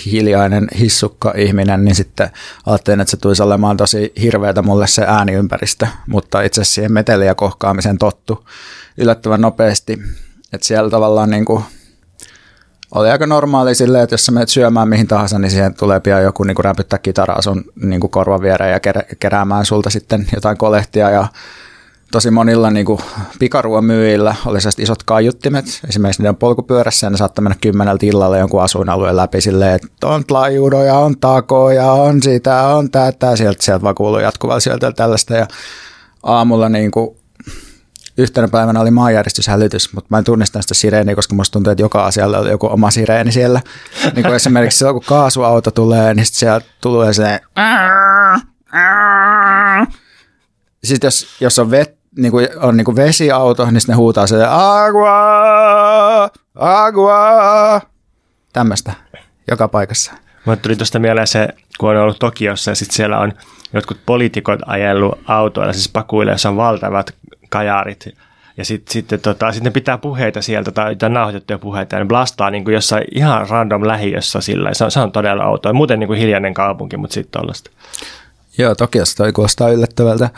hiljainen 0.07 0.69
hissukka 0.79 1.35
ihminen, 1.37 1.85
niin 1.85 1.95
sitten 1.95 2.31
ajattelin, 2.67 3.01
että 3.01 3.11
se 3.11 3.17
tulisi 3.17 3.43
olemaan 3.43 3.77
tosi 3.77 4.13
hirveätä 4.21 4.63
mulle 4.63 4.87
se 4.87 5.05
ääniympäristö, 5.07 5.87
mutta 6.07 6.43
itse 6.43 6.61
asiassa 6.61 6.75
siihen 6.75 6.93
meteliä 6.93 7.35
kohkaamiseen 7.35 7.99
tottu 7.99 8.49
yllättävän 8.97 9.41
nopeasti. 9.41 9.99
Että 10.53 10.67
siellä 10.67 10.91
tavallaan 10.91 11.31
niin 11.31 11.45
kuin 11.45 11.65
oli 12.95 13.11
aika 13.11 13.27
normaali 13.27 13.75
silleen, 13.75 14.05
että 14.05 14.15
jos 14.15 14.27
sä 14.27 14.33
menet 14.33 14.49
syömään 14.49 14.89
mihin 14.89 15.07
tahansa, 15.07 15.39
niin 15.39 15.51
siihen 15.51 15.75
tulee 15.75 16.01
pian 16.01 16.23
joku 16.23 16.43
niin 16.43 16.55
kuin 16.55 16.65
räpyttää 16.65 16.99
kitaraa 16.99 17.43
sun 17.43 17.65
niin 17.83 18.01
kuin 18.01 18.11
korvan 18.11 18.41
viereen 18.41 18.73
ja 18.73 18.81
keräämään 19.19 19.67
sulta 19.67 19.91
sitten 19.91 20.27
jotain 20.35 20.57
kolehtia. 20.57 21.11
Ja 21.11 21.27
tosi 22.13 22.31
monilla 22.31 22.71
niin 22.71 22.87
kuin 22.87 23.01
pikaruoan 23.39 23.85
myyjillä 23.85 24.35
oli 24.47 24.61
sellaiset 24.61 24.81
isot 24.81 25.03
kaiuttimet, 25.03 25.65
esimerkiksi 25.89 26.23
niiden 26.23 26.37
polkupyörässä, 26.37 27.07
ja 27.07 27.11
ne 27.11 27.17
saattaa 27.17 27.43
mennä 27.43 27.57
kymmeneltä 27.61 28.07
illalla 28.07 28.39
jonkun 28.39 28.63
asuinalueen 28.63 29.17
läpi 29.17 29.41
silleen, 29.41 29.75
että 29.75 30.07
on 30.07 30.25
tlajudoja, 30.25 30.95
on 30.95 31.19
takoja, 31.19 31.93
on 31.93 32.23
sitä, 32.23 32.63
on 32.63 32.91
tätä, 32.91 33.37
sieltä, 33.37 33.63
sieltä 33.63 33.83
vaan 33.83 33.95
kuuluu 33.95 34.19
jatkuvasti 34.19 34.71
sieltä 34.71 34.93
tällaista, 34.93 35.35
ja 35.35 35.47
aamulla 36.23 36.69
niin 36.69 36.91
kuin 36.91 37.16
yhtenä 38.19 38.49
päivänä 38.49 38.81
oli 38.81 38.91
maanjäristyshälytys, 38.91 39.93
mutta 39.93 40.09
mä 40.11 40.19
en 40.19 40.25
tunnista 40.25 40.63
sitä 40.63 40.75
sireeniä, 40.75 41.15
koska 41.15 41.35
musta 41.35 41.53
tuntuu, 41.53 41.71
että 41.71 41.83
joka 41.83 42.07
asialla 42.07 42.39
oli 42.39 42.51
joku 42.51 42.67
oma 42.67 42.91
sireeni 42.91 43.33
siellä. 43.33 43.61
Niin 44.15 44.25
kuin 44.25 44.35
esimerkiksi 44.35 44.79
silloin, 44.79 44.95
kun 44.95 45.05
kaasuauto 45.07 45.71
tulee, 45.71 46.15
niin 46.15 46.27
sitten 46.27 46.39
siellä 46.39 46.61
tulee 46.81 47.13
se 47.13 47.41
sitten 50.85 51.07
jos, 51.07 51.37
jos 51.41 51.59
on, 51.59 51.71
vet, 51.71 51.97
niin 52.17 52.33
kuin, 52.33 52.49
on 52.61 52.77
niin 52.77 52.85
kuin 52.85 52.97
vesiauto, 52.97 53.65
niin 53.65 53.81
sitten 53.81 53.93
ne 53.93 53.97
huutaa 53.97 54.27
se 54.27 54.45
agua, 54.51 56.31
agua, 56.55 57.81
tämmöistä 58.53 58.93
joka 59.51 59.69
paikassa. 59.69 60.13
Mä 60.47 60.57
tuli 60.57 60.77
tuosta 60.77 60.99
mieleen 60.99 61.27
se, 61.27 61.49
kun 61.79 61.91
on 61.91 61.97
ollut 61.97 62.19
Tokiossa 62.19 62.71
ja 62.71 62.75
sitten 62.75 62.97
siellä 62.97 63.19
on 63.19 63.33
jotkut 63.73 63.99
poliitikot 64.07 64.61
ajellut 64.67 65.19
autoilla, 65.27 65.73
siis 65.73 65.89
pakuille, 65.89 66.33
jossa 66.33 66.49
on 66.49 66.57
valtavat 66.57 67.15
kajaarit. 67.57 68.09
Ja 68.57 68.65
sitten 68.65 68.93
sit, 68.93 69.23
tota, 69.23 69.53
sit 69.53 69.63
ne 69.63 69.71
pitää 69.71 69.99
puheita 69.99 70.43
sieltä 70.43 70.71
tai 70.71 70.93
jotain 70.93 71.13
nauhoitettuja 71.13 71.59
puheita 71.59 71.97
ja 71.97 71.99
ne 71.99 72.07
blastaa 72.07 72.51
niin 72.51 72.65
kuin 72.65 72.75
jossain 72.75 73.05
ihan 73.15 73.49
random 73.49 73.87
lähiössä 73.87 74.41
sillä. 74.41 74.75
Se 74.75 74.85
on, 74.85 74.91
se 74.91 75.01
on 75.01 75.13
todella 75.13 75.45
outoa. 75.45 75.73
Muuten 75.73 76.01
niin 76.01 76.07
kuin 76.07 76.19
hiljainen 76.19 76.55
kaupunki, 76.55 76.97
mutta 76.97 77.15
sitten 77.15 77.41
tuollaista. 77.41 77.71
Joo, 78.59 78.75
Tokiossa 78.75 79.17
toi 79.17 79.33
kuulostaa 79.33 79.71
yllättävältä. 79.71 80.31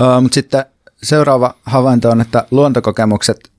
Uh, 0.00 0.22
mutta 0.22 0.34
sitten 0.34 0.64
seuraava 1.02 1.54
havainto 1.62 2.10
on, 2.10 2.20
että 2.20 2.44
luontokokemukset 2.50 3.50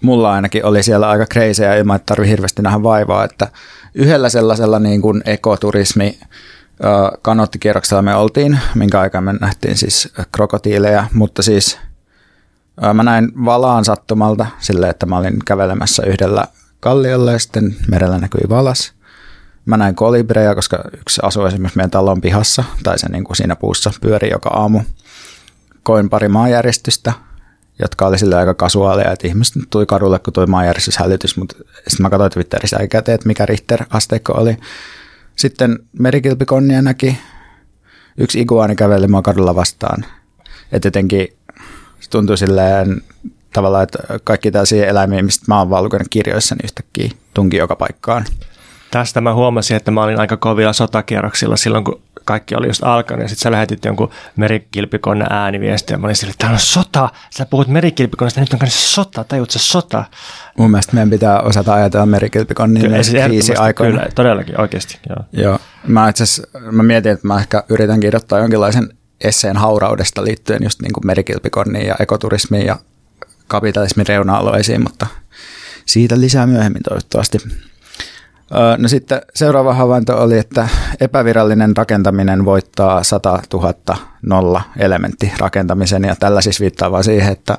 mulla 0.00 0.32
ainakin 0.32 0.64
oli 0.64 0.82
siellä 0.82 1.08
aika 1.08 1.26
crazyä 1.26 1.76
ilman, 1.76 1.96
että 1.96 2.14
tarvii 2.14 2.30
hirveästi 2.30 2.62
nähdä 2.62 2.82
vaivaa, 2.82 3.24
että 3.24 3.48
yhdellä 3.94 4.28
sellaisella 4.28 4.78
niin 4.78 5.02
kuin 5.02 5.22
ekoturismi 5.24 6.18
kanottikierroksella 7.22 8.02
me 8.02 8.14
oltiin, 8.14 8.58
minkä 8.74 9.00
aikaa 9.00 9.20
me 9.20 9.32
nähtiin 9.32 9.76
siis 9.76 10.12
krokotiileja, 10.32 11.04
mutta 11.14 11.42
siis 11.42 11.78
mä 12.94 13.02
näin 13.02 13.32
valaan 13.44 13.84
sattumalta 13.84 14.46
silleen, 14.58 14.90
että 14.90 15.06
mä 15.06 15.18
olin 15.18 15.38
kävelemässä 15.44 16.02
yhdellä 16.06 16.44
kalliolla 16.80 17.32
ja 17.32 17.38
sitten 17.38 17.76
merellä 17.90 18.18
näkyi 18.18 18.48
valas. 18.48 18.92
Mä 19.64 19.76
näin 19.76 19.94
kolibreja, 19.94 20.54
koska 20.54 20.78
yksi 21.00 21.20
asuu 21.24 21.46
esimerkiksi 21.46 21.76
meidän 21.76 21.90
talon 21.90 22.20
pihassa, 22.20 22.64
tai 22.82 22.98
se 22.98 23.08
niin 23.08 23.24
kuin 23.24 23.36
siinä 23.36 23.56
puussa 23.56 23.90
pyöri 24.00 24.30
joka 24.30 24.48
aamu. 24.48 24.80
Koin 25.82 26.10
pari 26.10 26.28
maanjäristystä, 26.28 27.12
jotka 27.78 28.06
oli 28.06 28.18
sille 28.18 28.36
aika 28.36 28.54
kasuaaleja, 28.54 29.12
että 29.12 29.28
ihmiset 29.28 29.62
tuli 29.70 29.86
kadulle, 29.86 30.18
kun 30.18 30.32
tuli 30.32 30.46
maanjäristyshälytys, 30.46 31.36
mutta 31.36 31.56
sitten 31.88 32.02
mä 32.02 32.10
katsoin 32.10 32.32
Twitterissä 32.32 32.76
jälkikäteen, 32.76 33.14
että 33.14 33.26
mikä 33.26 33.46
Richter-asteikko 33.46 34.32
oli. 34.40 34.56
Sitten 35.36 35.78
merikilpikonnia 35.98 36.82
näki, 36.82 37.18
yksi 38.18 38.40
iguani 38.40 38.76
käveli 38.76 39.08
mua 39.08 39.22
kadulla 39.22 39.54
vastaan. 39.54 40.04
Että 40.72 40.86
jotenkin 40.86 41.28
tuntui 42.10 42.38
silleen 42.38 43.02
tavallaan, 43.52 43.82
että 43.82 43.98
kaikki 44.24 44.50
tällaisia 44.50 44.86
eläimiä, 44.86 45.22
mistä 45.22 45.44
mä 45.48 45.58
oon 45.58 45.70
vaan 45.70 45.84
lukenut 45.84 46.08
kirjoissa, 46.10 46.54
niin 46.54 46.64
yhtäkkiä 46.64 47.10
tunki 47.34 47.56
joka 47.56 47.76
paikkaan. 47.76 48.24
Tästä 48.90 49.20
mä 49.20 49.34
huomasin, 49.34 49.76
että 49.76 49.90
mä 49.90 50.02
olin 50.02 50.20
aika 50.20 50.36
kovilla 50.36 50.72
sotakierroksilla 50.72 51.56
silloin, 51.56 51.84
kun 51.84 52.02
kaikki 52.24 52.54
oli 52.54 52.66
just 52.66 52.84
alkanut. 52.84 53.22
Ja 53.22 53.28
sitten 53.28 53.42
sä 53.42 53.50
lähetit 53.50 53.84
jonkun 53.84 54.10
merikilpikonna 54.36 55.26
ääniviestiä. 55.30 55.94
Ja 55.94 55.98
mä 55.98 56.06
olin 56.06 56.16
sille, 56.16 56.30
että 56.30 56.50
on 56.50 56.58
sota. 56.58 57.08
Sä 57.30 57.46
puhut 57.46 57.68
merikilpikonnasta, 57.68 58.40
nyt 58.40 58.52
on 58.52 58.58
kanssa 58.58 58.94
sota. 58.94 59.24
Tajut 59.24 59.50
sä 59.50 59.58
sota? 59.58 60.04
Mun 60.58 60.70
mielestä 60.70 60.92
meidän 60.92 61.10
pitää 61.10 61.40
osata 61.40 61.74
ajatella 61.74 62.06
merikilpikonnin 62.06 62.82
kriisi 63.26 63.56
aikoina. 63.56 63.92
Kyllä, 63.92 64.08
todellakin, 64.14 64.60
oikeasti. 64.60 64.98
Joo. 65.08 65.24
joo. 65.32 65.58
Mä, 65.86 66.08
itse 66.08 66.24
mä 66.72 66.82
mietin, 66.82 67.12
että 67.12 67.26
mä 67.26 67.38
ehkä 67.38 67.64
yritän 67.68 68.00
kirjoittaa 68.00 68.38
jonkinlaisen 68.38 68.88
esseen 69.24 69.56
hauraudesta 69.56 70.24
liittyen 70.24 70.62
just 70.62 70.82
niin 70.82 70.92
kuin 70.92 71.86
ja 71.86 71.96
ekoturismiin 72.00 72.66
ja 72.66 72.76
kapitalismin 73.46 74.06
reuna-alueisiin, 74.06 74.82
mutta 74.82 75.06
siitä 75.86 76.20
lisää 76.20 76.46
myöhemmin 76.46 76.82
toivottavasti. 76.82 77.38
No 78.78 78.88
sitten 78.88 79.22
seuraava 79.34 79.74
havainto 79.74 80.22
oli, 80.22 80.38
että 80.38 80.68
epävirallinen 81.00 81.76
rakentaminen 81.76 82.44
voittaa 82.44 83.04
100 83.04 83.42
000 83.52 83.74
nolla 84.22 84.62
elementti 84.76 85.32
rakentamisen 85.38 86.04
ja 86.04 86.16
tällä 86.16 86.40
siis 86.40 86.60
viittaa 86.60 86.92
vaan 86.92 87.04
siihen, 87.04 87.32
että 87.32 87.58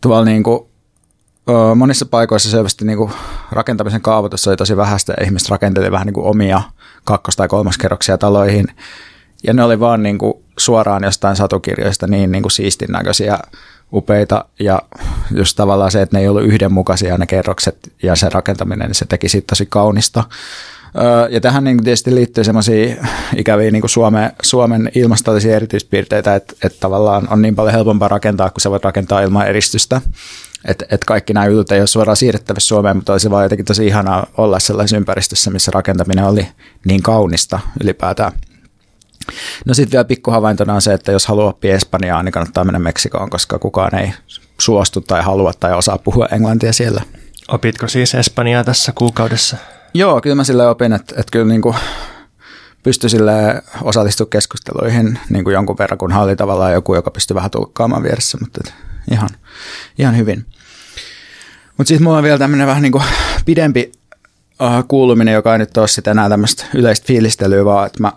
tuolla 0.00 0.24
niin 0.24 0.42
kuin, 0.42 0.60
monissa 1.76 2.06
paikoissa 2.06 2.50
selvästi 2.50 2.84
niin 2.84 2.98
kuin 2.98 3.12
rakentamisen 3.50 4.00
kaavoitus 4.00 4.48
oli 4.48 4.56
tosi 4.56 4.76
vähäistä 4.76 5.14
ja 5.16 5.24
ihmiset 5.24 5.48
rakenteli 5.48 5.92
vähän 5.92 6.06
niin 6.06 6.14
kuin 6.14 6.26
omia 6.26 6.62
kakkos- 7.04 7.36
tai 7.36 7.48
kolmaskerroksia 7.48 8.18
taloihin 8.18 8.66
ja 9.42 9.52
ne 9.52 9.64
oli 9.64 9.80
vaan 9.80 10.02
niin 10.02 10.18
kuin 10.18 10.34
suoraan 10.58 11.04
jostain 11.04 11.36
satukirjoista 11.36 12.06
niin, 12.06 12.32
niin 12.32 12.42
kuin 12.42 12.52
siistin 12.52 12.92
näköisiä 12.92 13.38
upeita 13.92 14.44
ja 14.58 14.82
just 15.34 15.56
tavallaan 15.56 15.90
se, 15.90 16.02
että 16.02 16.16
ne 16.16 16.20
ei 16.20 16.28
ollut 16.28 16.44
yhdenmukaisia 16.44 17.18
ne 17.18 17.26
kerrokset 17.26 17.92
ja 18.02 18.16
se 18.16 18.28
rakentaminen, 18.28 18.88
niin 18.88 18.94
se 18.94 19.04
teki 19.04 19.28
siitä 19.28 19.46
tosi 19.46 19.66
kaunista. 19.66 20.24
Ja 21.30 21.40
tähän 21.40 21.64
niin 21.64 21.84
tietysti 21.84 22.14
liittyy 22.14 22.44
semmoisia 22.44 22.96
ikäviä 23.36 23.70
niin 23.70 23.88
Suomen, 23.88 24.32
Suomen 24.42 24.90
ilmastollisia 24.94 25.56
erityispiirteitä, 25.56 26.34
että, 26.34 26.54
että 26.64 26.80
tavallaan 26.80 27.28
on 27.30 27.42
niin 27.42 27.56
paljon 27.56 27.74
helpompaa 27.74 28.08
rakentaa, 28.08 28.50
kun 28.50 28.60
sä 28.60 28.70
voit 28.70 28.84
rakentaa 28.84 29.20
ilman 29.20 29.46
eristystä. 29.46 30.00
Että 30.64 30.84
et 30.90 31.04
kaikki 31.04 31.32
nämä 31.32 31.46
jutut 31.46 31.72
ei 31.72 31.80
ole 31.80 31.86
suoraan 31.86 32.16
siirrettävissä 32.16 32.68
Suomeen, 32.68 32.96
mutta 32.96 33.12
olisi 33.12 33.30
vaan 33.30 33.44
jotenkin 33.44 33.64
tosi 33.64 33.86
ihanaa 33.86 34.26
olla 34.36 34.58
sellaisessa 34.58 34.96
ympäristössä, 34.96 35.50
missä 35.50 35.70
rakentaminen 35.74 36.24
oli 36.24 36.48
niin 36.84 37.02
kaunista 37.02 37.60
ylipäätään. 37.82 38.32
No 39.66 39.74
sitten 39.74 39.92
vielä 39.92 40.04
pikkuhavaintona 40.04 40.74
on 40.74 40.82
se, 40.82 40.92
että 40.92 41.12
jos 41.12 41.26
haluaa 41.26 41.48
oppia 41.48 41.74
Espanjaa, 41.74 42.22
niin 42.22 42.32
kannattaa 42.32 42.64
mennä 42.64 42.78
Meksikoon, 42.78 43.30
koska 43.30 43.58
kukaan 43.58 43.94
ei 43.94 44.12
suostu 44.60 45.00
tai 45.00 45.22
halua 45.22 45.52
tai 45.60 45.74
osaa 45.74 45.98
puhua 45.98 46.26
englantia 46.26 46.72
siellä. 46.72 47.02
Opitko 47.48 47.88
siis 47.88 48.14
Espanjaa 48.14 48.64
tässä 48.64 48.92
kuukaudessa? 48.94 49.56
Joo, 49.94 50.20
kyllä 50.20 50.36
mä 50.36 50.44
sille 50.44 50.68
opin, 50.68 50.92
että, 50.92 51.14
että 51.18 51.30
kyllä 51.30 51.46
niin 51.46 51.62
kuin 51.62 51.76
pystyi 52.82 53.10
sille 53.10 53.62
osallistumaan 53.82 54.30
keskusteluihin 54.30 55.18
niin 55.30 55.44
kuin 55.44 55.54
jonkun 55.54 55.78
verran, 55.78 55.98
kun 55.98 56.12
oli 56.12 56.36
tavallaan 56.36 56.72
joku, 56.72 56.94
joka 56.94 57.10
pystyi 57.10 57.34
vähän 57.34 57.50
tulkkaamaan 57.50 58.02
vieressä, 58.02 58.38
mutta 58.40 58.60
ihan, 59.10 59.28
ihan 59.98 60.16
hyvin. 60.16 60.46
Mutta 61.76 61.88
siis 61.88 62.00
mulla 62.00 62.18
on 62.18 62.24
vielä 62.24 62.38
tämmöinen 62.38 62.66
vähän 62.66 62.82
niin 62.82 62.92
kuin 62.92 63.04
pidempi 63.44 63.92
uh, 64.60 64.88
kuuluminen, 64.88 65.34
joka 65.34 65.52
ei 65.52 65.58
nyt 65.58 65.76
ole 65.76 65.88
sitten 65.88 66.10
enää 66.10 66.28
tämmöistä 66.28 66.66
yleistä 66.74 67.06
fiilistelyä, 67.06 67.64
vaan 67.64 67.86
että 67.86 68.02
mä 68.02 68.12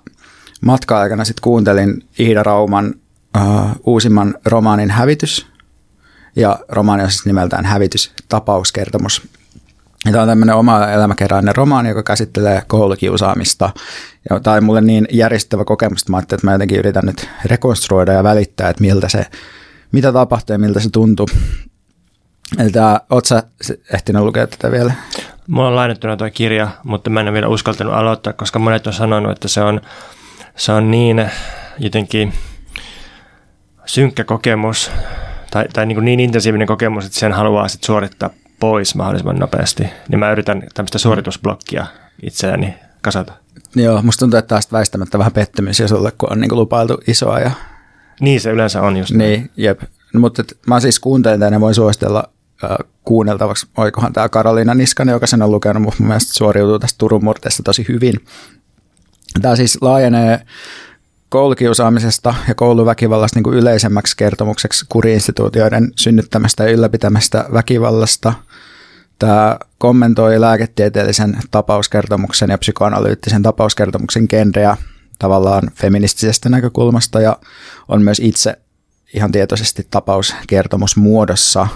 matka-aikana 0.62 1.26
sitten 1.26 1.42
kuuntelin 1.42 2.08
Iida 2.20 2.44
Rauman 2.44 2.94
uh, 3.38 3.72
uusimman 3.84 4.36
romaanin 4.46 4.92
Hävitys. 4.92 5.48
Ja 6.36 6.60
romaani 6.70 7.04
on 7.04 7.12
siis 7.12 7.26
nimeltään 7.26 7.66
Hävitys, 7.66 8.14
tapauskertomus. 8.30 9.28
Ja 10.06 10.12
tämä 10.12 10.22
on 10.22 10.28
tämmöinen 10.28 10.56
oma 10.56 10.88
elämäkerrainen 10.88 11.56
romaani, 11.56 11.90
joka 11.90 12.04
käsittelee 12.04 12.64
koulukiusaamista. 12.68 13.70
Ja 14.30 14.40
tämä 14.40 14.56
on 14.56 14.64
mulle 14.64 14.82
niin 14.82 15.08
järjestävä 15.12 15.66
kokemus, 15.66 16.02
että 16.02 16.12
mä 16.12 16.18
ajattelin, 16.18 16.40
että 16.40 16.48
mä 16.48 16.52
jotenkin 16.52 16.80
yritän 16.80 17.06
nyt 17.06 17.30
rekonstruoida 17.46 18.14
ja 18.14 18.24
välittää, 18.24 18.70
että 18.70 18.82
miltä 18.82 19.10
se, 19.10 19.26
mitä 19.92 20.14
tapahtuu 20.14 20.54
ja 20.54 20.60
miltä 20.60 20.80
se 20.80 20.90
tuntuu. 20.90 21.28
Eli 22.60 22.70
tämä, 22.70 23.00
oot 23.10 23.26
sä 23.26 23.44
ehtinyt 23.94 24.24
lukea 24.24 24.48
tätä 24.48 24.72
vielä? 24.72 24.94
Mulla 25.48 25.68
on 25.68 25.76
lainattuna 25.76 26.18
tuo 26.18 26.30
kirja, 26.34 26.68
mutta 26.84 27.10
mä 27.10 27.20
en 27.20 27.28
ole 27.28 27.34
vielä 27.34 27.48
uskaltanut 27.48 27.94
aloittaa, 27.94 28.34
koska 28.34 28.60
monet 28.60 28.88
on 28.88 28.94
sanonut, 28.94 29.32
että 29.32 29.48
se 29.48 29.62
on 29.62 29.82
se 30.56 30.72
on 30.72 30.92
niin 30.92 31.32
jotenkin 31.80 32.34
synkkä 33.86 34.24
kokemus 34.24 34.92
tai, 35.52 35.66
tai 35.74 35.86
niin, 35.86 35.96
kuin 35.96 36.06
niin 36.06 36.20
intensiivinen 36.20 36.68
kokemus, 36.68 37.06
että 37.06 37.20
sen 37.20 37.34
haluaa 37.34 37.68
sit 37.68 37.84
suorittaa 37.84 38.30
pois 38.60 38.96
mahdollisimman 38.96 39.40
nopeasti. 39.40 39.84
Niin 40.10 40.20
mä 40.20 40.32
yritän 40.32 40.64
tämmöistä 40.74 40.98
suoritusblokkia 40.98 41.86
itseäni 42.24 42.76
kasata. 43.02 43.34
Joo, 43.76 44.02
musta 44.02 44.20
tuntuu, 44.20 44.40
että 44.40 44.48
taas 44.48 44.72
väistämättä 44.72 45.18
vähän 45.18 45.34
pettymys 45.34 45.82
sulle, 45.86 46.12
kun 46.12 46.32
on 46.32 46.42
niin 46.42 46.50
kuin 46.50 46.60
lupailtu 46.60 46.98
isoa. 47.08 47.40
Ja... 47.40 47.52
Niin 48.20 48.42
se 48.42 48.52
yleensä 48.52 48.82
on 48.82 48.98
just. 48.98 49.12
Niin, 49.12 49.40
näin. 49.40 49.52
jep. 49.58 49.82
No, 50.14 50.20
mutta 50.20 50.42
et, 50.42 50.58
mä 50.68 50.80
siis 50.80 51.00
kuuntelen 51.00 51.54
ja 51.54 51.60
voin 51.60 51.76
suositella 51.76 52.24
äh, 52.64 52.78
kuunneltavaksi. 53.04 53.68
Oikohan 53.78 54.14
tämä 54.14 54.30
Karoliina 54.30 54.74
Niskanen, 54.74 55.14
joka 55.14 55.28
sen 55.28 55.42
on 55.42 55.52
lukenut, 55.52 55.84
mutta 55.84 56.00
mun 56.00 56.08
mielestä 56.08 56.34
suoriutuu 56.34 56.80
tästä 56.80 56.98
Turun 56.98 57.24
murteesta 57.24 57.64
tosi 57.64 57.86
hyvin. 57.88 58.14
Tämä 59.42 59.56
siis 59.56 59.78
laajenee 59.82 60.46
koulukiusaamisesta 61.30 62.34
ja 62.48 62.56
kouluväkivallasta 62.56 63.38
niin 63.38 63.44
kuin 63.44 63.58
yleisemmäksi 63.58 64.18
kertomukseksi 64.18 64.86
kuriinstituutioiden 64.90 65.92
synnyttämästä 65.96 66.64
ja 66.64 66.72
ylläpitämästä 66.72 67.46
väkivallasta. 67.54 68.34
Tämä 69.20 69.58
kommentoi 69.78 70.42
lääketieteellisen 70.42 71.38
tapauskertomuksen 71.52 72.50
ja 72.50 72.58
psykoanalyyttisen 72.58 73.44
tapauskertomuksen 73.44 74.26
genreä 74.30 74.78
tavallaan 75.20 75.72
feministisestä 75.76 76.50
näkökulmasta 76.50 77.22
ja 77.22 77.38
on 77.88 78.02
myös 78.02 78.20
itse 78.20 78.58
ihan 79.14 79.32
tietoisesti 79.32 79.88
tapauskertomusmuodossa. 79.92 81.68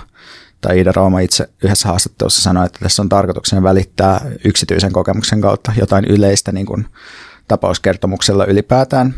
Tai 0.62 0.80
Ida 0.80 0.92
Rauma 0.92 1.20
itse 1.20 1.50
yhdessä 1.64 1.88
haastattelussa 1.88 2.42
sanoi, 2.42 2.66
että 2.66 2.80
tässä 2.80 3.02
on 3.02 3.10
tarkoituksena 3.10 3.64
välittää 3.64 4.22
yksityisen 4.46 4.92
kokemuksen 4.94 5.42
kautta 5.42 5.74
jotain 5.80 6.06
yleistä 6.06 6.52
niin 6.52 6.66
kuin 6.66 6.88
tapauskertomuksella 7.48 8.46
ylipäätään. 8.46 9.16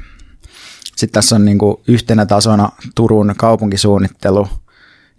Sitten 0.84 1.14
tässä 1.14 1.36
on 1.36 1.46
niin 1.46 1.58
kuin 1.58 1.78
yhtenä 1.88 2.26
tasona 2.26 2.70
Turun 2.96 3.34
kaupunkisuunnittelu 3.38 4.48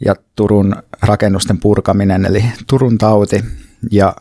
ja 0.04 0.14
Turun 0.36 0.76
rakennusten 1.02 1.58
purkaminen, 1.58 2.26
eli 2.26 2.44
Turun 2.66 2.98
tauti. 2.98 3.44
Ja 3.90 4.16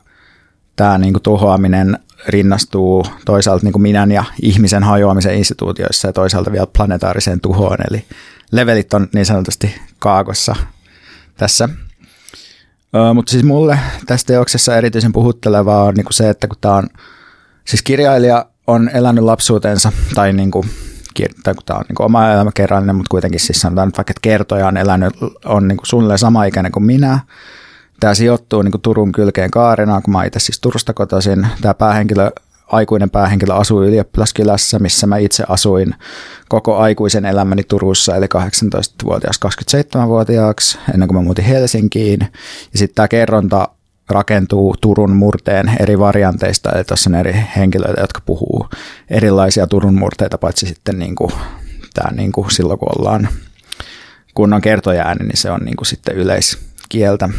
tämä 0.75 0.97
niin 0.97 1.13
kuin 1.13 1.23
tuhoaminen 1.23 1.99
rinnastuu 2.27 3.05
toisaalta 3.25 3.63
niin 3.63 3.73
kuin 3.73 3.81
minän 3.81 4.11
ja 4.11 4.23
ihmisen 4.41 4.83
hajoamisen 4.83 5.35
instituutioissa 5.35 6.07
ja 6.07 6.13
toisaalta 6.13 6.51
vielä 6.51 6.67
planetaariseen 6.77 7.41
tuhoon. 7.41 7.77
Eli 7.89 8.05
levelit 8.51 8.93
on 8.93 9.07
niin 9.13 9.25
sanotusti 9.25 9.75
kaakossa 9.99 10.55
tässä. 11.37 11.69
Ö, 12.95 13.13
mutta 13.13 13.31
siis 13.31 13.43
mulle 13.43 13.79
tästä 14.05 14.27
teoksessa 14.27 14.77
erityisen 14.77 15.13
puhuttelevaa 15.13 15.83
on 15.83 15.93
niin 15.93 16.05
kuin 16.05 16.13
se, 16.13 16.29
että 16.29 16.47
kun 16.47 16.57
tämä 16.61 16.75
on, 16.75 16.87
siis 17.65 17.81
kirjailija 17.81 18.45
on 18.67 18.89
elänyt 18.93 19.23
lapsuutensa 19.23 19.91
tai 20.15 20.33
niin 20.33 20.51
kuin 20.51 20.69
tai 21.43 21.53
kun 21.53 21.63
tämä 21.65 21.77
on 21.77 21.85
niin 21.89 22.01
oma 22.01 22.31
elämäkerrallinen, 22.31 22.95
mutta 22.95 23.09
kuitenkin 23.09 23.39
siis 23.39 23.61
sanotaan 23.61 23.87
että 23.87 23.97
vaikka, 23.97 24.11
että 24.11 24.21
kertoja 24.21 24.67
on 24.67 24.77
elänyt, 24.77 25.13
on 25.45 25.67
niin 25.67 25.77
kuin 25.77 25.87
suunnilleen 25.87 26.19
sama 26.19 26.45
ikäinen 26.45 26.71
kuin 26.71 26.83
minä. 26.83 27.19
Tämä 27.99 28.15
sijoittuu 28.15 28.61
niin 28.61 28.71
kuin 28.71 28.81
Turun 28.81 29.11
kylkeen 29.11 29.51
Kaarina, 29.51 30.01
kun 30.01 30.11
mä 30.11 30.23
itse 30.23 30.39
siis 30.39 30.59
Turusta 30.59 30.93
kotoisin. 30.93 31.47
Tämä 31.61 31.73
päähenkilö, 31.73 32.31
aikuinen 32.67 33.09
päähenkilö 33.09 33.53
asuu 33.53 33.83
ylioppilaskylässä, 33.83 34.79
missä 34.79 35.07
mä 35.07 35.17
itse 35.17 35.43
asuin 35.47 35.95
koko 36.49 36.77
aikuisen 36.77 37.25
elämäni 37.25 37.63
Turussa, 37.63 38.15
eli 38.15 38.25
18-vuotias 38.25 39.39
27-vuotiaaksi, 39.45 40.77
ennen 40.93 41.07
kuin 41.07 41.17
mä 41.17 41.23
muutin 41.23 41.45
Helsinkiin. 41.45 42.19
Ja 42.73 42.79
sitten 42.79 42.95
tämä 42.95 43.07
kerronta 43.07 43.67
rakentuu 44.09 44.75
Turun 44.81 45.15
murteen 45.15 45.71
eri 45.79 45.99
varianteista, 45.99 46.71
eli 46.71 46.83
tuossa 46.83 47.09
on 47.09 47.15
eri 47.15 47.43
henkilöitä, 47.57 48.01
jotka 48.01 48.21
puhuu 48.25 48.67
erilaisia 49.09 49.67
Turun 49.67 49.99
murteita, 49.99 50.37
paitsi 50.37 50.67
sitten 50.67 50.99
niin 50.99 51.15
kuin, 51.15 51.31
tämä 51.93 52.11
niin 52.11 52.31
kuin 52.31 52.51
silloin, 52.51 52.79
kun 52.79 52.99
ollaan 52.99 53.27
kunnon 54.33 54.61
kertojääni, 54.61 55.25
niin 55.25 55.37
se 55.37 55.51
on 55.51 55.59
niin 55.65 55.75
kuin 55.75 55.87
sitten 55.87 56.15
yleiskieltä. 56.15 57.29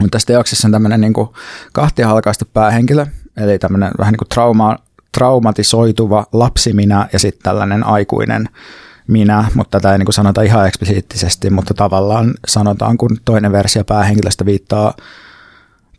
Mutta 0.00 0.10
tässä 0.16 0.26
teoksessa 0.26 0.68
on 0.68 0.72
tämmöinen 0.72 1.00
niin 1.00 1.12
kuin 1.12 1.28
kahtiahalkaistu 1.72 2.44
päähenkilö, 2.52 3.06
eli 3.36 3.58
tämmöinen 3.58 3.90
vähän 3.98 4.12
niin 4.12 4.18
kuin 4.18 4.28
trauma, 4.28 4.78
traumatisoituva 5.12 6.26
lapsi 6.32 6.72
minä 6.72 7.08
ja 7.12 7.18
sitten 7.18 7.42
tällainen 7.42 7.86
aikuinen 7.86 8.48
minä, 9.06 9.44
mutta 9.54 9.80
tätä 9.80 9.92
ei 9.92 9.98
niin 9.98 10.06
kuin 10.06 10.14
sanota 10.14 10.42
ihan 10.42 10.66
eksplisiittisesti, 10.66 11.50
mutta 11.50 11.74
tavallaan 11.74 12.34
sanotaan, 12.46 12.98
kun 12.98 13.16
toinen 13.24 13.52
versio 13.52 13.84
päähenkilöstä 13.84 14.46
viittaa 14.46 14.94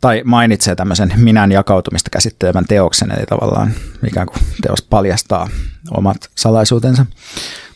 tai 0.00 0.22
mainitsee 0.24 0.74
tämmöisen 0.74 1.12
minän 1.16 1.52
jakautumista 1.52 2.10
käsittelevän 2.10 2.64
teoksen, 2.68 3.10
eli 3.10 3.26
tavallaan 3.26 3.72
ikään 4.06 4.26
kuin 4.26 4.38
teos 4.62 4.82
paljastaa 4.82 5.48
omat 5.90 6.16
salaisuutensa. 6.34 7.06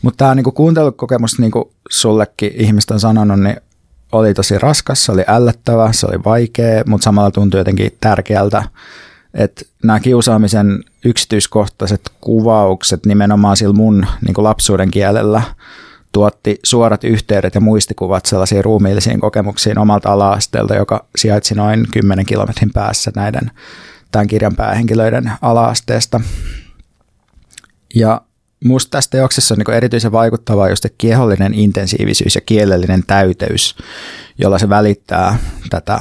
Mutta 0.01 0.17
tämä 0.17 0.35
niinku 0.35 0.51
kuuntelukokemus, 0.51 1.39
niin 1.39 1.51
kuin 1.51 1.65
sullekin 1.89 2.51
ihmistä 2.55 2.93
on 2.93 2.99
sanonut, 2.99 3.39
niin 3.39 3.57
oli 4.11 4.33
tosi 4.33 4.57
raskas, 4.57 5.05
se 5.05 5.11
oli 5.11 5.23
ällättävä, 5.27 5.91
se 5.91 6.07
oli 6.07 6.23
vaikea, 6.23 6.83
mutta 6.85 7.05
samalla 7.05 7.31
tuntui 7.31 7.59
jotenkin 7.59 7.97
tärkeältä, 8.01 8.63
että 9.33 9.65
nämä 9.83 9.99
kiusaamisen 9.99 10.83
yksityiskohtaiset 11.05 12.01
kuvaukset 12.21 13.05
nimenomaan 13.05 13.57
sillä 13.57 13.73
mun 13.73 14.05
niin 14.25 14.43
lapsuuden 14.43 14.91
kielellä– 14.91 15.41
tuotti 16.15 16.59
suorat 16.63 17.03
yhteydet 17.03 17.55
ja 17.55 17.61
muistikuvat 17.61 18.25
sellaisiin 18.25 18.63
ruumiillisiin 18.63 19.19
kokemuksiin 19.19 19.79
omalta 19.79 20.11
ala-asteelta, 20.11 20.75
joka 20.75 21.05
sijaitsi 21.15 21.55
noin 21.55 21.87
10 21.91 22.25
kilometrin 22.25 22.73
päässä 22.73 23.11
näiden 23.15 23.51
tämän 24.11 24.27
kirjan 24.27 24.55
päähenkilöiden 24.55 25.31
ala-asteesta. 25.41 26.21
Ja 27.95 28.21
musta 28.65 28.89
tästä 28.91 29.11
teoksessa 29.11 29.53
on 29.53 29.57
niin 29.57 29.77
erityisen 29.77 30.11
vaikuttavaa 30.11 30.69
just 30.69 30.85
kiehollinen 30.97 31.53
intensiivisyys 31.53 32.35
ja 32.35 32.41
kielellinen 32.41 33.03
täyteys, 33.07 33.75
jolla 34.37 34.59
se 34.59 34.69
välittää 34.69 35.37
tätä 35.69 35.99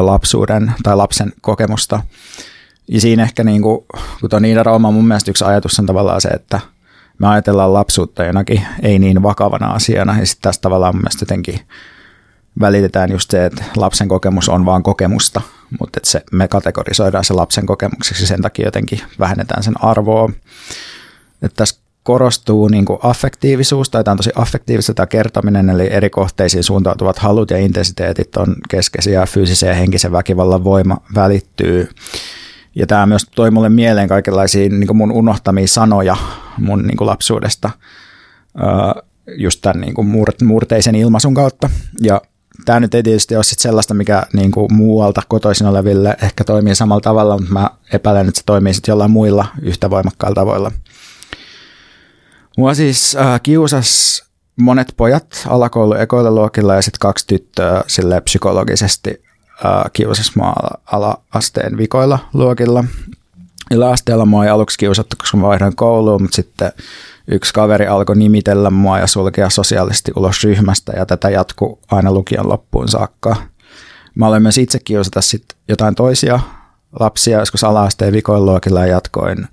lapsuuden 0.00 0.72
tai 0.82 0.96
lapsen 0.96 1.32
kokemusta. 1.40 2.02
Ja 2.88 3.00
siinä 3.00 3.22
ehkä, 3.22 3.44
niin 3.44 3.62
kuin, 3.62 3.86
kun 4.20 4.30
tuon 4.30 4.42
Niina 4.42 4.62
Rauma, 4.62 4.90
mun 4.90 5.08
mielestä 5.08 5.30
yksi 5.30 5.44
ajatus 5.44 5.78
on 5.78 5.86
tavallaan 5.86 6.20
se, 6.20 6.28
että– 6.28 6.60
me 7.18 7.28
ajatellaan 7.28 7.72
lapsuutta 7.72 8.24
jonakin 8.24 8.66
ei 8.82 8.98
niin 8.98 9.22
vakavana 9.22 9.66
asiana. 9.66 10.18
Ja 10.20 10.26
sitten 10.26 10.42
tässä 10.42 10.60
tavallaan 10.60 10.94
mun 10.94 11.02
mielestä 11.02 11.22
jotenkin 11.22 11.60
välitetään 12.60 13.10
just 13.10 13.30
se, 13.30 13.46
että 13.46 13.64
lapsen 13.76 14.08
kokemus 14.08 14.48
on 14.48 14.66
vaan 14.66 14.82
kokemusta, 14.82 15.40
mutta 15.80 15.98
että 15.98 16.10
se, 16.10 16.22
me 16.32 16.48
kategorisoidaan 16.48 17.24
se 17.24 17.34
lapsen 17.34 17.66
kokemukseksi, 17.66 18.26
sen 18.26 18.42
takia 18.42 18.66
jotenkin 18.66 19.00
vähennetään 19.18 19.62
sen 19.62 19.84
arvoa. 19.84 20.30
Että 21.42 21.56
tässä 21.56 21.80
korostuu 22.02 22.68
niin 22.68 22.84
kuin 22.84 22.98
affektiivisuus, 23.02 23.90
tai 23.90 24.04
tämä 24.04 24.12
on 24.12 24.16
tosi 24.16 24.30
affektiivista 24.34 24.94
tämä 24.94 25.06
kertominen, 25.06 25.70
eli 25.70 25.92
eri 25.92 26.10
kohteisiin 26.10 26.64
suuntautuvat 26.64 27.18
halut 27.18 27.50
ja 27.50 27.58
intensiteetit 27.58 28.36
on 28.36 28.56
keskeisiä, 28.68 29.26
fyysisen 29.26 29.68
ja 29.68 29.74
henkisen 29.74 30.12
väkivallan 30.12 30.64
voima 30.64 30.96
välittyy 31.14 31.88
ja 32.74 32.86
tämä 32.86 33.06
myös 33.06 33.26
toi 33.34 33.50
mulle 33.50 33.68
mieleen 33.68 34.08
kaikenlaisia 34.08 34.68
niin 34.68 34.96
mun 34.96 35.12
unohtamia 35.12 35.68
sanoja 35.68 36.16
mun 36.58 36.86
niin 36.86 36.96
lapsuudesta 37.00 37.70
just 39.36 39.60
tämän 39.62 39.80
niin 39.80 40.46
murteisen 40.46 40.94
ilmaisun 40.94 41.34
kautta. 41.34 41.70
Ja 42.00 42.20
tämä 42.64 42.80
nyt 42.80 42.94
ei 42.94 43.02
tietysti 43.02 43.36
ole 43.36 43.44
sit 43.44 43.58
sellaista, 43.58 43.94
mikä 43.94 44.22
niin 44.32 44.50
kuin 44.50 44.74
muualta 44.74 45.22
kotoisin 45.28 45.66
oleville 45.66 46.16
ehkä 46.22 46.44
toimii 46.44 46.74
samalla 46.74 47.00
tavalla, 47.00 47.38
mutta 47.38 47.52
mä 47.52 47.70
epäilen, 47.92 48.28
että 48.28 48.38
se 48.38 48.44
toimii 48.46 48.74
sitten 48.74 48.92
jollain 48.92 49.10
muilla 49.10 49.46
yhtä 49.62 49.90
voimakkailla 49.90 50.34
tavoilla. 50.34 50.72
Mua 52.58 52.74
siis 52.74 53.16
äh, 53.16 53.40
kiusas 53.42 54.22
monet 54.60 54.94
pojat 54.96 55.46
alakoulu 55.48 55.94
ekoilla 55.94 56.30
luokilla 56.30 56.74
ja 56.74 56.82
sitten 56.82 56.98
kaksi 57.00 57.26
tyttöä 57.26 57.84
sille 57.86 58.20
psykologisesti 58.20 59.22
kiusasmaa 59.92 60.78
ala-asteen 60.86 61.76
vikoilla 61.76 62.18
luokilla. 62.32 62.84
Yläasteella 63.70 64.26
mua 64.26 64.44
ei 64.44 64.50
aluksi 64.50 64.78
kiusattu, 64.78 65.16
koska 65.18 65.36
mä 65.36 65.46
vaihdoin 65.46 65.76
kouluun, 65.76 66.22
mutta 66.22 66.36
sitten 66.36 66.72
yksi 67.28 67.54
kaveri 67.54 67.86
alkoi 67.86 68.16
nimitellä 68.16 68.70
mua 68.70 68.98
ja 68.98 69.06
sulkea 69.06 69.50
sosiaalisesti 69.50 70.12
ulos 70.16 70.44
ryhmästä 70.44 70.92
ja 70.96 71.06
tätä 71.06 71.30
jatkuu 71.30 71.78
aina 71.90 72.12
lukion 72.12 72.48
loppuun 72.48 72.88
saakka. 72.88 73.36
Mä 74.14 74.26
olen 74.26 74.42
myös 74.42 74.58
itse 74.58 74.78
kiusata 74.78 75.20
sitten 75.20 75.58
jotain 75.68 75.94
toisia 75.94 76.40
lapsia 77.00 77.38
joskus 77.38 77.64
ala-asteen 77.64 78.14
luokilla 78.38 78.80
ja 78.80 78.86
jatkoin 78.92 79.48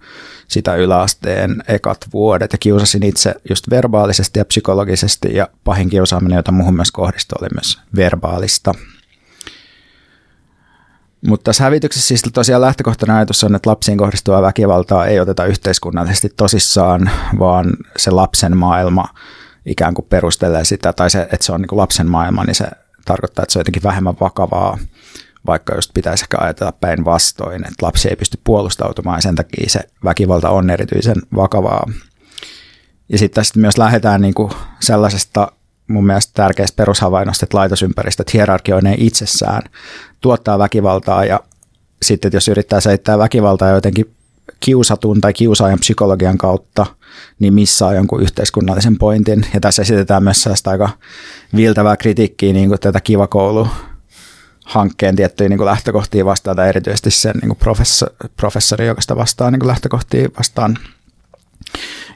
sitä 0.47 0.75
yläasteen 0.75 1.63
ekat 1.67 1.97
vuodet 2.13 2.51
ja 2.51 2.57
kiusasin 2.57 3.03
itse 3.03 3.35
just 3.49 3.69
verbaalisesti 3.69 4.39
ja 4.39 4.45
psykologisesti 4.45 5.35
ja 5.35 5.47
pahin 5.63 5.89
kiusaaminen, 5.89 6.35
jota 6.35 6.51
muuhun 6.51 6.75
myös 6.75 6.91
kohdistui, 6.91 7.37
oli 7.41 7.49
myös 7.53 7.79
verbaalista. 7.95 8.73
Mutta 11.27 11.43
tässä 11.43 11.63
hävityksessä 11.63 12.07
siis 12.07 12.23
tosiaan 12.33 12.61
lähtökohtana 12.61 13.15
ajatus 13.15 13.43
on, 13.43 13.55
että 13.55 13.69
lapsiin 13.69 13.97
kohdistuvaa 13.97 14.41
väkivaltaa 14.41 15.05
ei 15.05 15.19
oteta 15.19 15.45
yhteiskunnallisesti 15.45 16.29
tosissaan, 16.37 17.09
vaan 17.39 17.73
se 17.97 18.11
lapsen 18.11 18.57
maailma 18.57 19.05
ikään 19.65 19.93
kuin 19.93 20.05
perustelee 20.09 20.65
sitä, 20.65 20.93
tai 20.93 21.09
se, 21.09 21.21
että 21.21 21.45
se 21.45 21.51
on 21.51 21.61
niin 21.61 21.67
kuin 21.67 21.79
lapsen 21.79 22.07
maailma, 22.07 22.43
niin 22.43 22.55
se 22.55 22.65
tarkoittaa, 23.05 23.43
että 23.43 23.53
se 23.53 23.59
on 23.59 23.61
jotenkin 23.61 23.83
vähemmän 23.83 24.15
vakavaa. 24.21 24.77
vaikka 25.47 25.75
just 25.75 25.91
pitäisi 25.93 26.23
ehkä 26.23 26.37
ajatella 26.39 26.71
päinvastoin, 26.71 27.67
että 27.67 27.85
lapsi 27.85 28.09
ei 28.09 28.15
pysty 28.15 28.39
puolustautumaan 28.43 29.17
ja 29.17 29.21
sen 29.21 29.35
takia 29.35 29.69
se 29.69 29.79
väkivalta 30.03 30.49
on 30.49 30.69
erityisen 30.69 31.21
vakavaa. 31.35 31.85
Ja 33.09 33.17
sitten 33.17 33.35
tästä 33.35 33.59
myös 33.59 33.77
lähdetään 33.77 34.21
niin 34.21 34.33
kuin 34.33 34.51
sellaisesta 34.79 35.51
mun 35.87 36.05
mielestä 36.05 36.31
tärkeästä 36.33 36.75
perushavainnosta, 36.75 37.45
että 37.45 37.57
laitosympäristöt 37.57 38.33
hierarkioineen 38.33 39.01
itsessään 39.01 39.61
tuottaa 40.25 40.59
väkivaltaa 40.59 41.25
ja 41.25 41.39
sitten 42.01 42.31
jos 42.33 42.47
yrittää 42.47 42.79
selittää 42.79 43.17
väkivaltaa 43.17 43.69
jotenkin 43.69 44.15
kiusatun 44.59 45.21
tai 45.21 45.33
kiusaajan 45.33 45.79
psykologian 45.79 46.37
kautta, 46.37 46.85
niin 47.39 47.53
missaa 47.53 47.93
jonkun 47.93 48.21
yhteiskunnallisen 48.21 48.97
pointin. 48.97 49.45
Ja 49.53 49.59
tässä 49.59 49.81
esitetään 49.81 50.23
myös 50.23 50.41
sellaista 50.43 50.71
aika 50.71 50.89
viltävää 51.55 51.97
kritiikkiä 51.97 52.53
niin 52.53 52.69
kuin 52.69 52.79
tätä 52.79 53.01
kivakoulu 53.01 53.67
hankkeen 54.65 55.15
tiettyjä 55.15 55.49
niin 55.49 55.65
lähtökohtia 55.65 56.25
vastaan, 56.25 56.55
tai 56.55 56.69
erityisesti 56.69 57.11
sen 57.11 57.35
niin 57.41 57.55
professori, 57.55 58.15
professori, 58.37 58.87
joka 58.87 59.01
sitä 59.01 59.15
vastaa 59.15 59.51
niin 59.51 59.67
lähtökohtia 59.67 60.29
vastaan. 60.37 60.77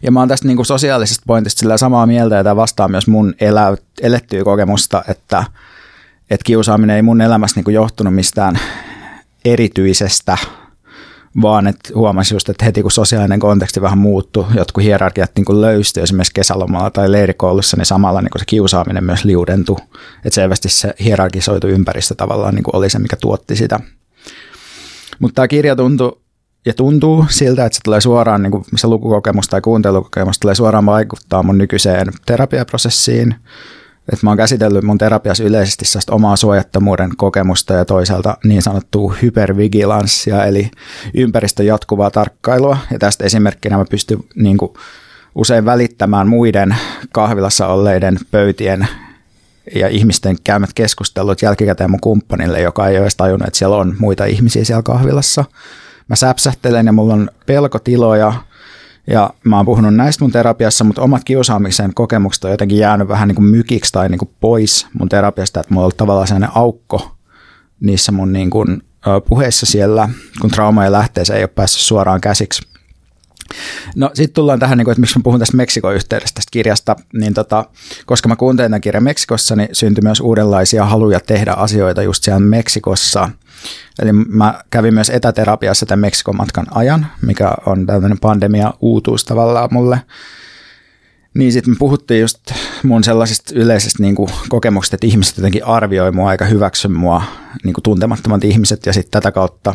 Ja 0.04 0.12
mä 0.12 0.20
oon 0.20 0.30
tästä 0.30 0.48
niin 0.48 0.58
kuin 0.58 0.66
sosiaalisesta 0.66 1.24
pointista 1.28 1.60
sillä 1.60 1.78
samaa 1.78 2.06
mieltä, 2.06 2.36
ja 2.36 2.44
tämä 2.44 2.56
vastaa 2.56 2.88
myös 2.88 3.08
mun 3.08 3.34
elä, 3.40 3.78
elettyä 4.02 4.44
kokemusta, 4.44 5.04
että, 5.08 5.44
että 6.30 6.44
kiusaaminen 6.46 6.96
ei 6.96 7.02
mun 7.02 7.22
elämässä 7.22 7.62
niin 7.62 7.74
johtunut 7.74 8.16
mistään 8.16 8.60
erityisestä 9.46 10.38
vaan 11.42 11.68
että 11.68 11.90
huomasi 11.96 12.36
just, 12.36 12.50
että 12.50 12.66
heti 12.66 12.82
kun 12.82 12.92
sosiaalinen 12.92 13.40
konteksti 13.40 13.82
vähän 13.82 13.98
muuttui, 13.98 14.46
jotkut 14.56 14.84
hierarkiat 14.84 15.32
niin 15.36 15.62
löysti 15.62 16.02
esimerkiksi 16.02 16.34
kesälomalla 16.34 16.92
tai 16.92 17.12
leirikoulussa, 17.12 17.78
niin 17.78 17.86
samalla 17.86 18.22
niin 18.22 18.32
se 18.38 18.46
kiusaaminen 18.46 19.04
myös 19.04 19.26
liudentui. 19.26 19.78
Että 20.26 20.36
selvästi 20.36 20.70
se 20.70 20.94
hierarkisoitu 21.04 21.68
ympäristö 21.68 22.16
tavallaan 22.16 22.56
niin 22.56 22.64
oli 22.74 22.90
se, 22.90 23.00
mikä 23.00 23.16
tuotti 23.16 23.56
sitä. 23.56 23.80
Mutta 25.20 25.36
tämä 25.36 25.48
kirja 25.48 25.76
tuntui 25.76 26.20
ja 26.66 26.74
tuntuu 26.74 27.26
siltä, 27.30 27.66
että 27.66 27.76
se 27.76 27.82
tulee 27.84 28.02
suoraan, 28.02 28.44
niin 28.44 28.52
kuin 28.52 28.66
se 28.76 28.88
lukukokemus 28.88 29.48
tai 29.48 29.62
kuuntelukokemus 29.62 30.40
tulee 30.40 30.56
suoraan 30.56 30.86
vaikuttaa 30.86 31.44
mun 31.44 31.58
nykyiseen 31.58 32.08
terapiaprosessiin– 32.26 33.36
että 34.14 34.26
mä 34.26 34.30
oon 34.30 34.38
käsitellyt 34.38 34.84
mun 34.84 34.98
terapiassa 34.98 35.44
yleisesti 35.44 35.86
omaa 36.12 36.36
suojattomuuden 36.36 37.10
kokemusta 37.18 37.74
ja 37.74 37.86
toisaalta 37.86 38.38
niin 38.44 38.62
sanottua 38.62 39.16
hypervigilanssia, 39.22 40.46
eli 40.46 40.72
ympäristön 41.14 41.66
jatkuvaa 41.66 42.12
tarkkailua. 42.12 42.78
Ja 42.92 43.00
tästä 43.00 43.26
esimerkkinä 43.26 43.78
mä 43.78 43.86
pystyn 43.90 44.20
niin 44.36 44.58
kuin, 44.58 44.74
usein 45.36 45.66
välittämään 45.66 46.28
muiden 46.28 46.76
kahvilassa 47.12 47.68
olleiden 47.68 48.20
pöytien 48.32 48.88
ja 49.76 49.88
ihmisten 49.88 50.36
käymät 50.44 50.70
keskustelut 50.76 51.42
jälkikäteen 51.42 51.92
mun 51.92 52.00
kumppanille, 52.02 52.62
joka 52.62 52.88
ei 52.88 52.96
ole 52.98 53.02
edes 53.02 53.16
tajunnut, 53.16 53.48
että 53.48 53.58
siellä 53.58 53.76
on 53.76 53.96
muita 54.00 54.26
ihmisiä 54.26 54.64
siellä 54.64 54.84
kahvilassa. 54.84 55.46
Mä 56.08 56.16
säpsähtelen 56.16 56.86
ja 56.86 56.92
mulla 56.92 57.14
on 57.14 57.30
pelkotiloja, 57.46 58.34
ja 59.08 59.30
mä 59.44 59.58
oon 59.58 59.66
puhunut 59.66 59.96
näistä 59.96 60.24
mun 60.24 60.32
terapiassa, 60.32 60.84
mutta 60.84 61.02
omat 61.02 61.24
kiusaamisen 61.24 61.94
kokemukset 61.94 62.44
on 62.44 62.52
jotenkin 62.52 62.78
jäänyt 62.78 63.08
vähän 63.08 63.28
niin 63.28 63.36
kuin 63.36 63.46
mykiksi 63.46 63.92
tai 63.92 64.10
niin 64.10 64.20
kuin 64.20 64.32
pois 64.40 64.88
mun 65.00 65.10
terapiasta, 65.10 65.60
että 65.60 65.74
mulla 65.74 65.84
on 65.84 65.86
ollut 65.86 65.98
tavallaan 65.98 66.28
sellainen 66.28 66.58
aukko 66.58 67.16
niissä 67.80 68.12
mun 68.12 68.34
niin 68.34 68.50
kuin 68.50 68.84
puheissa 69.28 69.66
siellä, 69.66 70.10
kun 70.42 70.52
traumojen 70.52 70.92
lähteeseen 70.92 71.38
ei 71.38 71.44
ole 71.44 71.48
päässyt 71.56 71.82
suoraan 71.82 72.22
käsiksi. 72.22 72.70
No 73.96 74.12
sitten 74.14 74.34
tullaan 74.34 74.60
tähän, 74.60 74.78
niin 74.78 74.90
että 74.90 75.02
miksi 75.02 75.20
mä 75.20 75.24
puhun 75.24 75.40
tästä 75.40 75.58
Meksikon 75.58 75.96
yhteydestä 75.96 76.36
tästä 76.36 76.52
kirjasta, 76.52 76.96
niin 77.14 77.34
tota, 77.34 77.66
koska 78.06 78.30
mä 78.30 78.36
kuuntelin 78.36 78.72
tämän 78.72 78.82
kirjan 78.82 79.04
Meksikossa, 79.04 79.56
niin 79.56 79.70
syntyi 79.74 80.02
myös 80.02 80.20
uudenlaisia 80.20 80.86
haluja 80.86 81.20
tehdä 81.20 81.54
asioita 81.54 82.04
just 82.04 82.24
siellä 82.24 82.40
Meksikossa. 82.40 83.30
Eli 84.02 84.14
mä 84.14 84.64
kävin 84.70 84.94
myös 84.94 85.10
etäterapiassa 85.10 85.86
tämän 85.86 86.00
Meksikon 86.00 86.38
matkan 86.38 86.68
ajan, 86.72 87.08
mikä 87.22 87.52
on 87.66 87.86
tämmöinen 87.86 88.20
pandemia 88.20 88.74
uutuus 88.82 89.26
tavallaan 89.26 89.70
mulle. 89.72 90.02
Niin 91.34 91.52
sitten 91.52 91.74
me 91.74 91.78
puhuttiin 91.80 92.22
just 92.22 92.40
mun 92.84 93.04
sellaisista 93.04 93.54
yleisistä 93.56 94.04
niin 94.04 94.16
kokemuksista, 94.50 94.96
että 94.96 95.08
ihmiset 95.08 95.38
jotenkin 95.38 95.66
arvioi 95.66 96.12
mua 96.12 96.30
aika 96.30 96.46
hyväksy 96.46 96.88
mua, 96.88 97.24
niin 97.64 97.76
tuntemattomat 97.84 98.44
ihmiset, 98.44 98.86
ja 98.86 98.94
sitten 98.94 99.12
tätä 99.12 99.32
kautta 99.32 99.72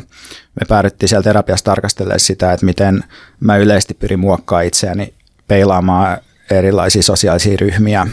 me 0.61 0.67
päädyttiin 0.69 1.09
siellä 1.09 1.23
terapiassa 1.23 1.65
tarkastelemaan 1.65 2.21
sitä, 2.21 2.53
että 2.53 2.67
miten 2.67 3.05
mä 3.41 3.57
yleisesti 3.57 3.95
pyrin 3.95 4.21
muokkaa 4.21 4.61
itseäni 4.61 5.15
peilaamaan 5.49 6.19
erilaisia 6.51 7.03
sosiaalisia 7.03 7.57
ryhmiä 7.61 8.07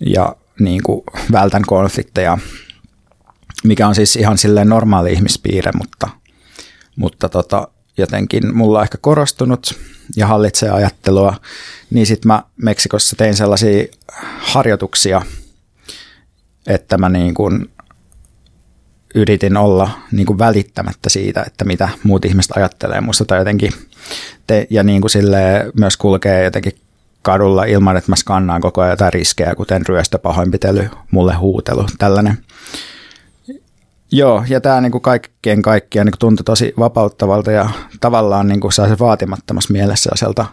ja 0.00 0.36
niin 0.60 0.82
kuin 0.82 1.02
vältän 1.32 1.62
konflikteja, 1.66 2.38
mikä 3.66 3.88
on 3.88 3.94
siis 3.94 4.16
ihan 4.16 4.38
silleen 4.38 4.68
normaali 4.68 5.12
ihmispiirre, 5.12 5.72
mutta, 5.74 6.08
mutta 6.96 7.28
tota, 7.28 7.68
jotenkin 7.98 8.56
mulla 8.56 8.78
on 8.78 8.84
ehkä 8.84 8.98
korostunut 9.00 9.78
ja 10.16 10.26
hallitsee 10.26 10.70
ajattelua, 10.70 11.34
niin 11.90 12.06
sitten 12.06 12.28
mä 12.28 12.42
Meksikossa 12.56 13.16
tein 13.16 13.34
sellaisia 13.34 13.84
harjoituksia, 14.38 15.22
että 16.66 16.98
mä 16.98 17.08
niin 17.08 17.34
kuin 17.34 17.70
yritin 19.14 19.56
olla 19.56 19.90
niin 20.12 20.26
kuin 20.26 20.38
välittämättä 20.38 21.08
siitä, 21.08 21.42
että 21.46 21.64
mitä 21.64 21.88
muut 22.02 22.24
ihmiset 22.24 22.56
ajattelee 22.56 23.00
musta 23.00 23.24
tai 23.24 23.38
jotenkin, 23.38 23.72
te, 24.46 24.66
ja 24.70 24.82
niin 24.82 25.00
kuin 25.00 25.10
myös 25.80 25.96
kulkee 25.96 26.44
jotenkin 26.44 26.72
kadulla 27.22 27.64
ilman, 27.64 27.96
että 27.96 28.12
mä 28.12 28.16
skannaan 28.16 28.60
koko 28.60 28.80
ajan 28.80 28.92
jotain 28.92 29.12
riskejä, 29.12 29.54
kuten 29.54 29.86
ryöstö, 29.86 30.18
pahoinpitely, 30.18 30.90
mulle 31.10 31.34
huutelu, 31.34 31.86
tällainen. 31.98 32.38
Joo, 34.12 34.44
ja 34.48 34.60
tämä 34.60 34.80
niinku 34.80 35.00
kaikkien 35.00 35.62
kaikkia 35.62 36.04
niinku 36.04 36.16
tuntui 36.18 36.44
tosi 36.44 36.74
vapauttavalta 36.78 37.50
ja 37.50 37.70
tavallaan 38.00 38.48
niinku 38.48 38.70
saa 38.70 38.88
se 38.88 38.98
vaatimattomassa 38.98 39.72
mielessä 39.72 40.10
sieltä 40.14 40.46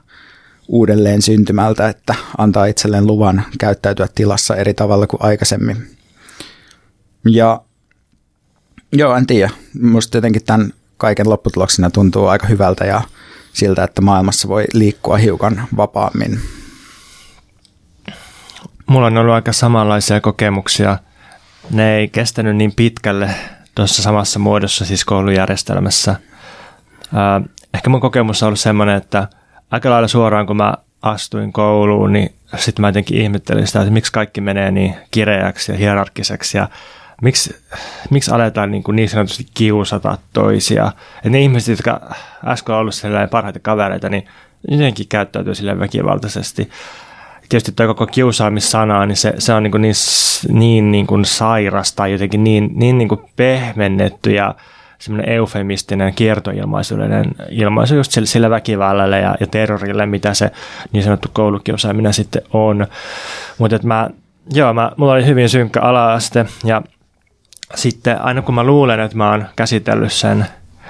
uudelleen 0.68 1.22
syntymältä, 1.22 1.90
että 1.90 2.16
antaa 2.38 2.66
itselleen 2.66 3.08
luvan 3.08 3.44
käyttäytyä 3.60 4.08
tilassa 4.16 4.56
eri 4.56 4.74
tavalla 4.74 5.08
kuin 5.08 5.24
aikaisemmin. 5.24 5.98
Ja 7.26 7.62
joo, 8.92 9.16
en 9.16 9.28
tiedä. 9.28 9.50
Minusta 9.74 10.18
jotenkin 10.18 10.46
tämän 10.46 10.74
kaiken 10.98 11.30
lopputuloksena 11.30 11.90
tuntuu 11.90 12.28
aika 12.28 12.48
hyvältä 12.48 12.86
ja 12.86 13.02
siltä, 13.54 13.84
että 13.84 14.02
maailmassa 14.02 14.48
voi 14.48 14.66
liikkua 14.74 15.18
hiukan 15.18 15.68
vapaammin. 15.78 16.40
Mulla 18.86 19.08
on 19.08 19.18
ollut 19.18 19.34
aika 19.34 19.54
samanlaisia 19.54 20.22
kokemuksia– 20.22 20.98
ne 21.72 21.96
ei 21.96 22.08
kestänyt 22.08 22.56
niin 22.56 22.74
pitkälle 22.76 23.30
tuossa 23.76 24.04
samassa 24.04 24.40
muodossa 24.40 24.86
siis 24.86 25.06
koulujärjestelmässä. 25.06 26.16
ehkä 27.74 27.90
mun 27.90 28.02
kokemus 28.02 28.44
on 28.44 28.48
ollut 28.48 28.60
semmoinen, 28.60 28.96
että 28.96 29.28
aika 29.72 29.90
lailla 29.90 30.08
suoraan 30.08 30.48
kun 30.48 30.58
mä 30.58 30.74
astuin 31.02 31.54
kouluun, 31.54 32.14
niin 32.14 32.36
sitten 32.58 32.82
mä 32.82 32.88
jotenkin 32.88 33.22
ihmettelin 33.22 33.68
sitä, 33.68 33.80
että 33.80 33.92
miksi 33.94 34.12
kaikki 34.12 34.42
menee 34.42 34.72
niin 34.72 34.96
kireäksi 35.12 35.72
ja 35.72 35.78
hierarkiseksi 35.78 36.58
ja 36.58 36.70
miksi, 37.22 37.56
miksi 38.10 38.32
aletaan 38.32 38.72
niin, 38.72 38.84
kuin 38.84 38.96
niin 38.96 39.10
sanotusti 39.10 39.48
kiusata 39.54 40.18
toisia. 40.34 40.92
Et 41.26 41.32
ne 41.32 41.42
ihmiset, 41.42 41.70
jotka 41.70 42.16
äsken 42.46 42.76
on 42.76 42.82
ollut 42.82 43.02
parhaita 43.32 43.60
kavereita, 43.60 44.10
niin 44.10 44.28
jotenkin 44.68 45.08
käyttäytyy 45.08 45.56
sille 45.56 45.80
väkivaltaisesti 45.80 46.70
tietysti 47.50 47.72
tuo 47.72 47.88
koko 47.88 48.08
kiusaamissana, 48.08 49.06
niin 49.06 49.18
se, 49.18 49.34
se 49.38 49.54
on 49.54 49.64
niin, 49.64 49.82
niin, 49.82 49.96
niin, 50.50 50.92
niin 50.92 51.08
kuin 51.08 51.26
sairas 51.26 51.94
tai 51.94 52.12
jotenkin 52.12 52.44
niin, 52.44 52.70
niin, 52.76 52.98
niin 52.98 53.10
kuin 53.10 53.22
pehmennetty 53.36 54.32
ja 54.32 54.56
semmoinen 55.00 55.34
eufemistinen 55.34 56.14
kiertoilmaisuuden 56.14 57.32
ilmaisu 57.50 57.96
just 57.96 58.12
sille, 58.12 58.28
sille 58.28 58.50
väkivallalle 58.50 59.20
ja, 59.20 59.36
ja 59.40 59.48
terrorille, 59.48 60.06
mitä 60.06 60.34
se 60.34 60.52
niin 60.92 61.04
sanottu 61.04 61.28
koulukiusaaminen 61.34 62.14
sitten 62.14 62.42
on. 62.54 62.88
Mutta 63.58 63.80
mä, 63.84 64.10
joo, 64.54 64.74
mä, 64.74 64.92
mulla 64.98 65.14
oli 65.14 65.26
hyvin 65.26 65.50
synkkä 65.50 65.82
ala-aste 65.82 66.46
ja 66.64 66.82
sitten 67.76 68.22
aina 68.22 68.42
kun 68.42 68.56
mä 68.56 68.64
luulen, 68.64 69.00
että 69.00 69.18
mä 69.18 69.32
oon 69.32 69.46
käsitellyt 69.56 70.14
sen, 70.14 70.46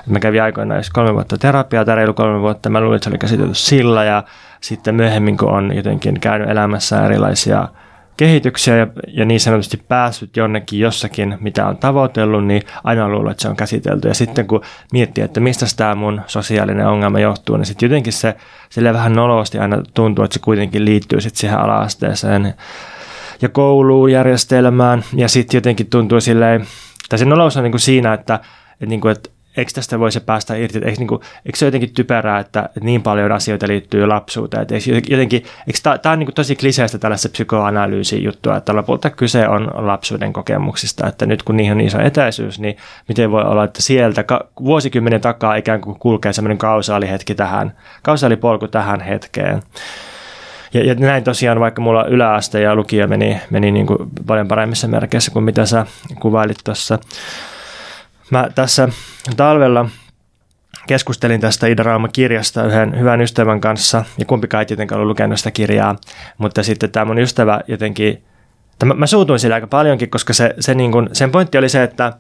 mä 0.05 0.19
kävin 0.19 0.43
aikoinaan 0.43 0.83
kolme 0.93 1.13
vuotta 1.13 1.37
terapiaa 1.37 1.85
tai 1.85 1.95
reilu 1.95 2.13
kolme 2.13 2.41
vuotta, 2.41 2.69
mä 2.69 2.81
luulin, 2.81 2.95
että 2.95 3.03
se 3.03 3.09
oli 3.09 3.17
käsitelty 3.17 3.53
sillä 3.53 4.03
ja 4.03 4.23
sitten 4.61 4.95
myöhemmin, 4.95 5.37
kun 5.37 5.49
on 5.49 5.75
jotenkin 5.75 6.19
käynyt 6.19 6.49
elämässä 6.49 7.05
erilaisia 7.05 7.67
kehityksiä 8.17 8.77
ja, 8.77 8.87
ja 9.07 9.25
niin 9.25 9.39
sanotusti 9.39 9.77
päässyt 9.87 10.37
jonnekin 10.37 10.79
jossakin, 10.79 11.37
mitä 11.39 11.67
on 11.67 11.77
tavoitellut, 11.77 12.45
niin 12.45 12.61
aina 12.83 13.09
luulen, 13.09 13.31
että 13.31 13.41
se 13.41 13.47
on 13.47 13.55
käsitelty. 13.55 14.07
Ja 14.07 14.13
sitten 14.13 14.47
kun 14.47 14.61
miettii, 14.91 15.23
että 15.23 15.39
mistä 15.39 15.65
tämä 15.77 15.95
mun 15.95 16.21
sosiaalinen 16.27 16.87
ongelma 16.87 17.19
johtuu, 17.19 17.57
niin 17.57 17.65
sitten 17.65 17.89
jotenkin 17.89 18.13
se 18.13 18.35
sille 18.69 18.93
vähän 18.93 19.13
nolosti 19.13 19.59
aina 19.59 19.83
tuntuu, 19.93 20.25
että 20.25 20.33
se 20.33 20.39
kuitenkin 20.39 20.85
liittyy 20.85 21.21
sitten 21.21 21.39
siihen 21.39 21.59
ala-asteeseen 21.59 22.53
ja 23.41 23.49
koulujärjestelmään. 23.49 25.03
Ja 25.15 25.27
sitten 25.27 25.57
jotenkin 25.57 25.89
tuntuu 25.89 26.21
silleen, 26.21 26.65
tai 27.09 27.19
se 27.19 27.25
nolous 27.25 27.57
on 27.57 27.63
niin 27.63 27.71
kuin 27.71 27.81
siinä, 27.81 28.13
että, 28.13 28.39
että, 28.71 28.85
niin 28.85 29.01
kuin, 29.01 29.11
että 29.11 29.29
eikö 29.57 29.71
tästä 29.75 29.99
voisi 29.99 30.19
päästä 30.19 30.55
irti, 30.55 30.77
eikö, 30.77 30.99
niin 30.99 31.07
kuin, 31.07 31.21
eikö 31.45 31.57
se 31.57 31.65
jotenkin 31.65 31.93
typerää, 31.93 32.39
että, 32.39 32.69
niin 32.81 33.01
paljon 33.01 33.31
asioita 33.31 33.67
liittyy 33.67 34.05
lapsuuteen, 34.05 34.61
että 34.61 34.75
eikö 34.75 35.01
jotenkin, 35.09 35.43
eikö 35.67 35.79
tämä, 35.83 35.97
tämä 35.97 36.13
on 36.13 36.19
niin 36.19 36.27
kuin 36.27 36.35
tosi 36.35 36.55
kliseistä 36.55 36.97
tällaista 36.97 37.29
psykoanalyysin 37.29 38.23
juttua, 38.23 38.57
että 38.57 38.75
lopulta 38.75 39.09
kyse 39.09 39.47
on 39.47 39.71
lapsuuden 39.73 40.33
kokemuksista, 40.33 41.07
että 41.07 41.25
nyt 41.25 41.43
kun 41.43 41.57
niihin 41.57 41.73
on 41.73 41.81
iso 41.81 41.99
etäisyys, 41.99 42.59
niin 42.59 42.77
miten 43.07 43.31
voi 43.31 43.43
olla, 43.43 43.63
että 43.63 43.81
sieltä 43.81 44.25
vuosikymmenen 44.63 45.21
takaa 45.21 45.55
ikään 45.55 45.81
kuin 45.81 45.99
kulkee 45.99 46.33
semmoinen 46.33 46.57
kausaalihetki 46.57 47.35
tähän, 47.35 47.77
kausaalipolku 48.03 48.67
tähän 48.67 49.01
hetkeen. 49.01 49.61
Ja, 50.73 50.85
ja 50.85 50.95
näin 50.95 51.23
tosiaan, 51.23 51.59
vaikka 51.59 51.81
mulla 51.81 52.05
yläaste 52.05 52.61
ja 52.61 52.75
lukio 52.75 53.07
meni, 53.07 53.41
meni 53.49 53.71
niin 53.71 53.87
kuin 53.87 53.97
paljon 54.27 54.47
paremmissa 54.47 54.87
merkeissä 54.87 55.31
kuin 55.31 55.45
mitä 55.45 55.65
sä 55.65 55.85
kuvailit 56.19 56.57
tuossa. 56.63 56.99
Mä 58.33 58.49
tässä 58.55 58.89
talvella 59.37 59.89
keskustelin 60.87 61.41
tästä 61.41 61.67
Ida 61.67 61.83
Rauma-kirjasta 61.83 62.65
yhden 62.65 62.99
hyvän 62.99 63.21
ystävän 63.21 63.61
kanssa, 63.61 64.05
ja 64.17 64.25
kumpikaan 64.25 64.61
ei 64.61 64.65
tietenkään 64.65 65.01
ollut 65.01 65.11
lukenut 65.11 65.37
sitä 65.37 65.51
kirjaa, 65.51 65.95
mutta 66.37 66.63
sitten 66.63 66.91
tämä 66.91 67.05
mun 67.05 67.19
ystävä 67.19 67.61
jotenkin, 67.67 68.23
mä, 68.85 68.93
mä 68.93 69.07
suutuin 69.07 69.39
sille 69.39 69.55
aika 69.55 69.67
paljonkin, 69.67 70.09
koska 70.09 70.33
se, 70.33 70.55
se 70.59 70.75
niin 70.75 70.91
kuin, 70.91 71.09
sen 71.13 71.31
pointti 71.31 71.57
oli 71.57 71.69
se, 71.69 71.83
että, 71.83 72.13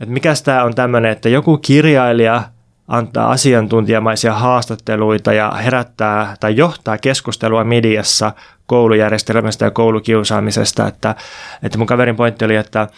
että 0.00 0.12
mikä 0.12 0.34
tämä 0.44 0.64
on 0.64 0.74
tämmöinen, 0.74 1.10
että 1.10 1.28
joku 1.28 1.58
kirjailija 1.58 2.42
antaa 2.88 3.30
asiantuntijamaisia 3.30 4.34
haastatteluita 4.34 5.32
ja 5.32 5.50
herättää 5.50 6.36
tai 6.40 6.56
johtaa 6.56 6.98
keskustelua 6.98 7.64
mediassa 7.64 8.32
koulujärjestelmästä 8.66 9.64
ja 9.64 9.70
koulukiusaamisesta, 9.70 10.86
että, 10.86 11.14
että 11.62 11.78
mun 11.78 11.86
kaverin 11.86 12.16
pointti 12.16 12.44
oli, 12.44 12.56
että 12.56 12.88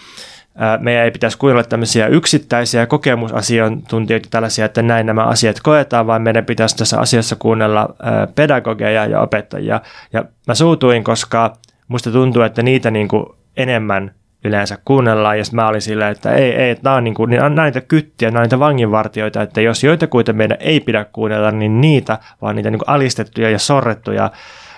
meidän 0.79 1.05
ei 1.05 1.11
pitäisi 1.11 1.39
kuunnella 1.39 1.65
tämmöisiä 1.65 2.07
yksittäisiä 2.07 2.87
kokemusasiantuntijoita 2.87 4.29
tällaisia, 4.31 4.65
että 4.65 4.83
näin 4.83 5.07
nämä 5.07 5.25
asiat 5.25 5.61
koetaan, 5.63 6.07
vaan 6.07 6.23
meidän 6.23 6.45
pitäisi 6.45 6.77
tässä 6.77 7.01
asiassa 7.01 7.37
kuunnella 7.37 7.95
pedagogeja 8.35 9.07
ja 9.07 9.21
opettajia. 9.21 9.81
Ja 10.13 10.25
mä 10.47 10.55
suutuin, 10.55 11.05
koska 11.05 11.53
musta 11.89 12.11
tuntuu, 12.11 12.43
että 12.43 12.63
niitä 12.63 12.91
niin 12.91 13.09
kuin 13.09 13.27
enemmän 13.57 14.15
yleensä 14.45 14.79
kuunnellaan, 14.85 15.39
ja 15.39 15.45
mä 15.53 15.69
olin 15.69 15.83
silleen, 15.83 16.13
että 16.13 16.33
ei, 16.33 16.53
ei, 16.55 16.77
nämä 16.83 16.97
on, 16.97 17.05
niin 17.05 17.15
kuin, 17.15 17.31
nämä 17.31 17.47
on 17.47 17.55
näitä 17.55 17.81
kyttiä, 17.81 18.29
nämä 18.31 18.39
on 18.39 18.43
näitä 18.43 18.59
vanginvartioita, 18.59 19.43
että 19.43 19.61
jos 19.61 19.85
joitakuita 19.85 20.33
meidän 20.33 20.57
ei 20.61 20.81
pidä 20.81 21.05
kuunnella, 21.13 21.51
niin 21.51 21.81
niitä, 21.81 22.19
vaan 22.43 22.57
niitä 22.57 22.71
niin 22.71 22.79
kuin 22.79 22.89
alistettuja 22.89 23.51
ja 23.51 23.59
sorrettuja 23.59 24.31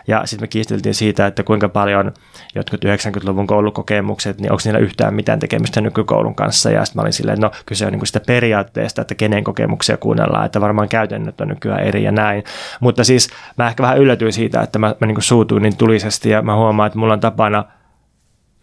ja 0.06 0.22
sitten 0.24 0.42
me 0.42 0.48
kiisteltiin 0.48 0.94
siitä, 0.94 1.26
että 1.26 1.42
kuinka 1.42 1.68
paljon 1.68 2.12
jotkut 2.54 2.84
90-luvun 2.84 3.46
koulukokemukset, 3.46 4.40
niin 4.40 4.52
onko 4.52 4.62
niillä 4.64 4.78
yhtään 4.78 5.14
mitään 5.14 5.38
tekemistä 5.38 5.80
nykykoulun 5.80 6.34
kanssa. 6.34 6.70
Ja 6.70 6.84
sitten 6.84 6.98
mä 6.98 7.02
olin 7.02 7.12
silleen, 7.12 7.38
no 7.38 7.50
kyse 7.66 7.86
on 7.86 7.92
niin 7.92 8.06
sitä 8.06 8.20
periaatteesta, 8.20 9.02
että 9.02 9.14
kenen 9.14 9.44
kokemuksia 9.44 9.96
kuunnellaan, 9.96 10.46
että 10.46 10.60
varmaan 10.60 10.88
käytännöt 10.88 11.40
on 11.40 11.48
nykyään 11.48 11.82
eri 11.82 12.02
ja 12.02 12.12
näin. 12.12 12.44
Mutta 12.80 13.04
siis 13.04 13.28
mä 13.56 13.68
ehkä 13.68 13.82
vähän 13.82 13.98
yllätyin 13.98 14.32
siitä, 14.32 14.60
että 14.60 14.78
mä, 14.78 14.94
mä 15.00 15.06
niin 15.06 15.22
suutuin 15.22 15.62
niin 15.62 15.76
tulisesti 15.76 16.30
ja 16.30 16.42
mä 16.42 16.56
huomaan, 16.56 16.86
että 16.86 16.98
mulla 16.98 17.12
on 17.12 17.20
tapana 17.20 17.64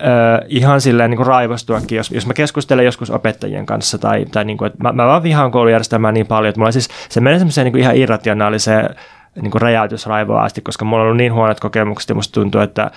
Öö, 0.01 0.45
ihan 0.47 0.81
silleen 0.81 1.09
niin 1.09 1.17
kuin 1.17 1.27
raivostuakin, 1.27 1.95
jos, 1.95 2.11
jos 2.11 2.27
mä 2.27 2.33
keskustelen 2.33 2.85
joskus 2.85 3.11
opettajien 3.11 3.65
kanssa 3.65 3.97
tai, 3.97 4.25
tai 4.31 4.45
niin 4.45 4.57
kuin, 4.57 4.67
että 4.67 4.83
mä, 4.83 4.91
mä 4.91 5.05
vaan 5.05 5.23
vihaan 5.23 5.51
koulujärjestelmää 5.51 6.11
niin 6.11 6.27
paljon, 6.27 6.49
että 6.49 6.59
mulla 6.59 6.71
siis, 6.71 6.89
se 7.09 7.21
menee 7.21 7.39
semmoiseen 7.39 7.65
niin 7.65 7.79
ihan 7.79 7.95
irrationaaliseen 7.95 8.95
niin 9.41 9.51
kuin 9.51 9.61
räjäytysraivoa 9.61 10.43
asti, 10.43 10.61
koska 10.61 10.86
mulla 10.86 11.03
on 11.03 11.05
ollut 11.05 11.17
niin 11.17 11.34
huonot 11.34 11.59
kokemukset 11.59 12.09
ja 12.09 12.15
musta 12.15 12.34
tuntuu, 12.34 12.61
että 12.61 12.91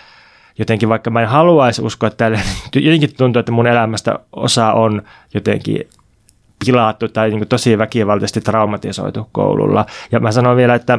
jotenkin 0.59 0.89
vaikka 0.89 1.11
mä 1.11 1.23
en 1.23 1.29
haluaisi 1.29 1.83
uskoa 1.83 2.11
tälle, 2.11 2.41
jotenkin 2.75 3.17
tuntuu, 3.17 3.41
että 3.41 3.53
mun 3.53 3.67
elämästä 3.67 4.19
osa 4.33 4.73
on 4.73 5.03
jotenkin 5.35 5.89
pilaattu 6.65 7.09
tai 7.09 7.29
niin 7.29 7.39
kuin 7.39 7.49
tosi 7.49 7.79
väkivaltaisesti 7.79 8.41
traumatisoitu 8.41 9.29
koululla. 9.33 9.87
Ja 10.13 10.21
mä 10.21 10.33
sanon 10.33 10.57
vielä, 10.57 10.75
että, 10.75 10.99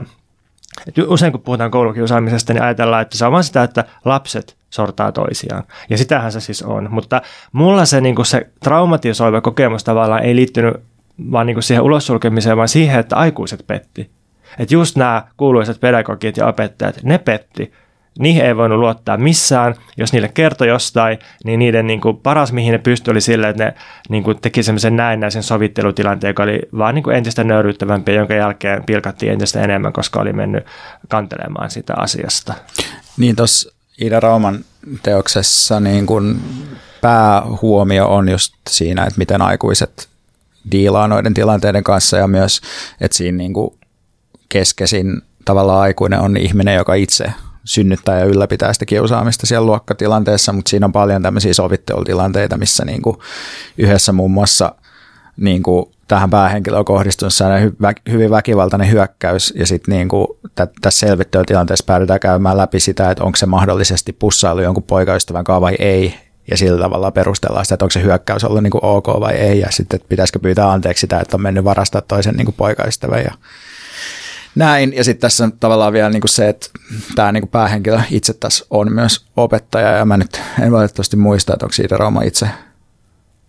että 0.88 1.02
usein 1.08 1.32
kun 1.32 1.42
puhutaan 1.42 1.72
koulukiusaamisesta, 1.72 2.54
niin 2.54 2.64
ajatellaan, 2.64 3.02
että 3.02 3.18
se 3.18 3.26
on 3.26 3.32
vaan 3.32 3.44
sitä, 3.44 3.64
että 3.64 3.84
lapset 4.06 4.58
sortaa 4.70 5.12
toisiaan. 5.12 5.64
Ja 5.90 5.98
sitähän 5.98 6.32
se 6.32 6.40
siis 6.40 6.64
on. 6.64 6.88
Mutta 6.92 7.22
mulla 7.52 7.86
se, 7.86 8.02
niin 8.02 8.16
kuin 8.16 8.26
se 8.26 8.50
traumatisoiva 8.64 9.42
kokemus 9.42 9.84
tavallaan 9.84 10.24
ei 10.24 10.36
liittynyt 10.36 10.74
vaan 11.32 11.46
niin 11.46 11.56
kuin 11.56 11.64
siihen 11.64 11.84
ulossulkemiseen, 11.84 12.58
vaan 12.58 12.68
siihen, 12.68 13.00
että 13.00 13.16
aikuiset 13.16 13.64
petti. 13.68 14.10
Että 14.60 14.76
just 14.76 14.96
nämä 14.96 15.24
kuuluisat 15.38 15.80
pedagogit 15.80 16.38
ja 16.38 16.48
opettajat, 16.48 17.04
ne 17.04 17.18
petti. 17.18 17.74
Niihin 18.20 18.46
ei 18.46 18.58
voinut 18.58 18.80
luottaa 18.80 19.18
missään. 19.18 19.76
Jos 19.98 20.14
niille 20.14 20.28
kertoi 20.28 20.68
jostain, 20.68 21.20
niin 21.44 21.60
niiden 21.60 21.88
niin 21.88 22.02
kuin 22.02 22.18
paras, 22.18 22.52
mihin 22.52 22.72
ne 22.72 22.78
pystyi, 22.78 23.12
oli 23.12 23.22
sille, 23.22 23.50
että 23.50 23.64
ne 23.64 23.74
niin 24.10 24.24
kuin 24.24 24.42
teki 24.42 24.64
semmoisen 24.64 24.96
näennäisen 24.96 25.44
sovittelutilanteen, 25.44 26.30
joka 26.30 26.44
oli 26.44 26.60
vaan 26.78 26.96
niin 26.96 27.04
kuin 27.04 27.16
entistä 27.16 27.44
nöyryyttävämpi, 27.44 28.14
jonka 28.14 28.34
jälkeen 28.34 28.84
pilkattiin 28.84 29.32
entistä 29.32 29.62
enemmän, 29.62 29.94
koska 29.94 30.20
oli 30.20 30.34
mennyt 30.34 30.66
kantelemaan 31.10 31.70
sitä 31.70 31.94
asiasta. 31.98 32.54
Niin 33.18 33.36
tuossa 33.36 33.72
Ida 34.02 34.20
Rauman 34.20 34.60
teoksessa 35.04 35.80
niin 35.80 36.06
kuin 36.06 36.42
päähuomio 37.02 38.08
on 38.08 38.30
just 38.30 38.54
siinä, 38.70 39.04
että 39.04 39.18
miten 39.18 39.42
aikuiset 39.42 40.08
diilaa 40.72 41.08
noiden 41.08 41.34
tilanteiden 41.34 41.84
kanssa 41.84 42.18
ja 42.18 42.28
myös, 42.28 42.62
että 43.02 43.18
siinä 43.18 43.38
niin 43.38 43.54
kuin 43.54 43.78
keskeisin 44.50 45.22
tavallaan 45.46 45.82
aikuinen 45.82 46.20
on 46.20 46.38
ihminen, 46.38 46.76
joka 46.76 46.94
itse 46.94 47.34
synnyttää 47.64 48.20
ja 48.20 48.26
ylläpitää 48.26 48.74
sitä 48.74 48.86
kiusaamista 48.86 49.48
siellä 49.48 49.66
luokkatilanteessa, 49.66 50.54
mutta 50.54 50.70
siinä 50.70 50.86
on 50.86 50.92
paljon 50.92 51.22
tämmöisiä 51.22 51.54
sovittelutilanteita, 51.54 52.58
missä 52.58 52.86
niin 52.86 53.02
kuin 53.02 53.18
yhdessä 53.78 54.12
muun 54.12 54.32
muassa 54.32 54.76
niin 55.38 55.64
kuin 55.64 55.86
tähän 56.08 56.30
päähenkilöön 56.30 56.86
kohdistunut 56.86 57.34
hyvin 58.12 58.32
väkivaltainen 58.32 58.92
hyökkäys 58.92 59.54
ja 59.58 59.68
sitten 59.68 59.96
niin 59.96 60.10
kuin 60.10 60.28
tässä 60.82 61.08
selvittelytilanteessa 61.08 61.86
päädytään 61.86 62.20
käymään 62.20 62.58
läpi 62.58 62.80
sitä, 62.80 63.12
että 63.12 63.24
onko 63.24 63.36
se 63.36 63.46
mahdollisesti 63.46 64.14
pussailu 64.14 64.62
jonkun 64.62 64.84
poikaystävän 64.84 65.44
kanssa 65.44 65.62
vai 65.62 65.76
ei 65.80 66.16
ja 66.52 66.58
sillä 66.58 66.82
tavalla 66.82 67.12
perustellaan 67.12 67.66
sitä, 67.66 67.74
että 67.74 67.86
onko 67.86 67.92
se 67.92 68.02
hyökkäys 68.02 68.44
ollut 68.44 68.64
niin 68.64 68.72
kuin 68.72 68.86
ok 68.86 69.08
vai 69.08 69.34
ei 69.34 69.60
ja 69.60 69.68
sitten 69.72 70.00
pitäisikö 70.10 70.40
pyytää 70.40 70.72
anteeksi 70.72 71.02
sitä, 71.02 71.20
että 71.20 71.38
on 71.38 71.42
mennyt 71.42 71.64
varastaa 71.64 72.02
toisen 72.02 72.36
niin 72.36 72.46
kuin 72.46 72.56
poikaystävän 72.56 73.24
ja 73.24 73.32
näin. 74.58 74.94
Ja 74.96 75.04
sitten 75.04 75.22
tässä 75.22 75.44
on 75.44 75.52
tavallaan 75.52 75.94
vielä 75.94 76.10
niin 76.10 76.22
kuin 76.22 76.30
se, 76.30 76.50
että 76.50 76.68
tämä 77.16 77.32
niin 77.32 77.42
kuin 77.42 77.50
päähenkilö 77.50 78.00
itse 78.12 78.34
tässä 78.34 78.66
on 78.70 78.94
myös 78.94 79.26
opettaja, 79.38 79.92
ja 79.92 80.06
mä 80.06 80.18
nyt 80.18 80.42
en 80.62 80.72
valitettavasti 80.72 81.18
muista, 81.18 81.54
että 81.54 81.66
onko 81.66 81.74
siitä 81.74 81.98
Rauma 81.98 82.22
itse 82.22 82.50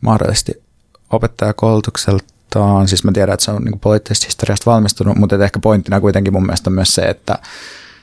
mahdollisesti 0.00 0.62
opettajakoulutukseltaan. 1.10 2.88
Siis 2.88 3.04
mä 3.04 3.12
tiedän, 3.12 3.34
että 3.34 3.44
se 3.44 3.50
on 3.50 3.62
niin 3.62 3.80
poliittisesta 3.80 4.26
historiasta 4.26 4.70
valmistunut, 4.70 5.16
mutta 5.16 5.44
ehkä 5.44 5.58
pointtina 5.58 6.00
kuitenkin 6.00 6.32
mun 6.32 6.46
mielestä 6.46 6.70
on 6.70 6.74
myös 6.74 6.94
se, 6.94 7.02
että 7.02 7.38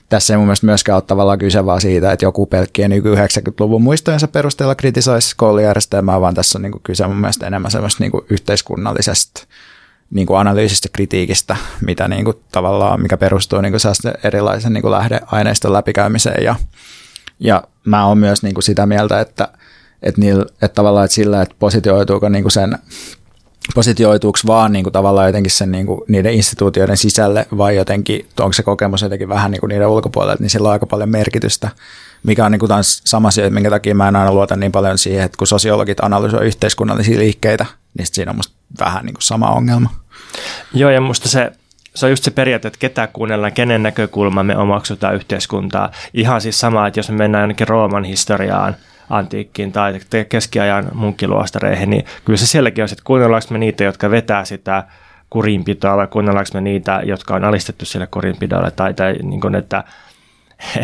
tässä 0.10 0.34
ei 0.34 0.38
mun 0.38 0.48
mielestä 0.48 0.66
myöskään 0.66 0.96
ole 0.96 1.04
tavallaan 1.08 1.40
kyse 1.40 1.66
vaan 1.66 1.82
siitä, 1.82 2.12
että 2.12 2.26
joku 2.26 2.46
pelkkien 2.46 2.90
niin 2.90 3.04
90-luvun 3.04 3.82
muistojensa 3.82 4.28
perusteella 4.28 4.76
kritisoisi 4.76 5.36
koulujärjestelmää, 5.38 6.22
vaan 6.22 6.36
tässä 6.36 6.58
on 6.58 6.62
niin 6.62 6.82
kyse 6.84 7.08
mun 7.08 7.18
mielestä 7.18 7.48
enemmän 7.48 7.72
semmoista 7.72 8.04
niin 8.04 8.12
yhteiskunnallisesta 8.30 9.48
niin 10.10 10.28
kuin 10.28 10.40
analyysistä 10.40 10.90
kritiikistä, 10.94 11.58
mitä 11.86 12.08
niin 12.08 12.26
kuin 12.26 12.38
tavallaan, 12.52 13.02
mikä 13.02 13.18
perustuu 13.18 13.62
niin 13.62 13.72
kuin 13.72 14.16
erilaisen 14.24 14.74
niin 14.74 14.82
kuin 14.82 14.92
lähdeaineiston 14.92 15.74
läpikäymiseen. 15.74 16.44
Ja, 16.44 16.56
ja 17.40 17.64
mä 17.86 18.06
oon 18.06 18.18
myös 18.18 18.44
niin 18.44 18.54
kuin 18.54 18.64
sitä 18.64 18.86
mieltä, 18.86 19.20
että, 19.20 19.48
että, 20.04 20.22
niillä, 20.22 20.46
että 20.62 20.76
tavallaan 20.76 21.06
että 21.06 21.16
sillä, 21.16 21.42
että 21.42 21.56
positioituuko 21.60 22.30
niin 22.30 22.44
kuin 22.44 22.52
sen 22.52 22.78
positioituuko 23.76 24.40
vaan 24.48 24.72
niin 24.72 24.84
kuin 24.84 24.94
tavallaan 24.94 25.28
jotenkin 25.28 25.52
sen, 25.52 25.72
niin 25.72 25.86
kuin 25.86 26.02
niiden 26.08 26.34
instituutioiden 26.34 26.98
sisälle 26.98 27.46
vai 27.58 27.76
jotenkin, 27.76 28.26
onko 28.40 28.54
se 28.54 28.64
kokemus 28.64 29.02
jotenkin 29.02 29.30
vähän 29.30 29.52
niin 29.52 29.60
kuin 29.60 29.70
niiden 29.70 29.88
ulkopuolelle, 29.88 30.38
niin 30.40 30.50
sillä 30.50 30.68
on 30.68 30.74
aika 30.74 30.86
paljon 30.86 31.10
merkitystä, 31.10 31.70
mikä 32.24 32.46
on 32.46 32.52
niin 32.52 32.60
kuin 32.60 32.72
sama 32.82 33.32
syy, 33.32 33.50
minkä 33.50 33.70
takia 33.70 33.96
mä 33.96 34.08
en 34.08 34.16
aina 34.16 34.34
luota 34.34 34.56
niin 34.56 34.72
paljon 34.72 34.98
siihen, 34.98 35.26
että 35.26 35.38
kun 35.38 35.48
sosiologit 35.48 36.00
analysoivat 36.00 36.48
yhteiskunnallisia 36.48 37.20
liikkeitä, 37.20 37.66
niin 37.98 38.08
siinä 38.12 38.32
on 38.32 38.36
musta 38.36 38.55
vähän 38.80 39.06
niin 39.06 39.14
kuin 39.14 39.24
sama 39.24 39.50
ongelma. 39.50 39.90
Joo, 40.74 40.90
ja 40.90 41.02
musta 41.02 41.30
se, 41.30 41.52
se 41.96 42.06
on 42.06 42.10
just 42.10 42.24
se 42.24 42.32
periaate, 42.32 42.68
että 42.68 42.80
ketä 42.80 43.08
kuunnellaan, 43.08 43.54
kenen 43.54 43.84
näkökulma 43.84 44.44
me 44.44 44.58
omaksutaan 44.58 45.16
yhteiskuntaa. 45.16 45.92
Ihan 46.14 46.42
siis 46.42 46.60
sama, 46.60 46.88
että 46.88 47.00
jos 47.00 47.10
me 47.10 47.16
mennään 47.16 47.42
jonnekin 47.42 47.68
Rooman 47.68 48.04
historiaan, 48.04 48.76
antiikkiin 49.10 49.72
tai 49.72 50.00
keskiajan 50.30 50.88
munkkiluostareihin, 50.94 51.90
niin 51.90 52.06
kyllä 52.26 52.38
se 52.38 52.48
sielläkin 52.48 52.84
on, 52.84 52.90
että 52.92 53.04
kuunnellaanko 53.04 53.48
me 53.50 53.58
niitä, 53.58 53.84
jotka 53.84 54.12
vetää 54.12 54.46
sitä 54.46 54.84
kurinpitoa 55.30 55.98
vai 55.98 56.08
kuunnellaanko 56.08 56.50
me 56.54 56.62
niitä, 56.62 57.02
jotka 57.04 57.36
on 57.36 57.44
alistettu 57.44 57.86
sille 57.86 58.08
kurinpidolle 58.08 58.72
tai, 58.72 58.94
tai 58.94 59.14
niin 59.24 59.42
kuin, 59.42 59.56
että 59.56 59.84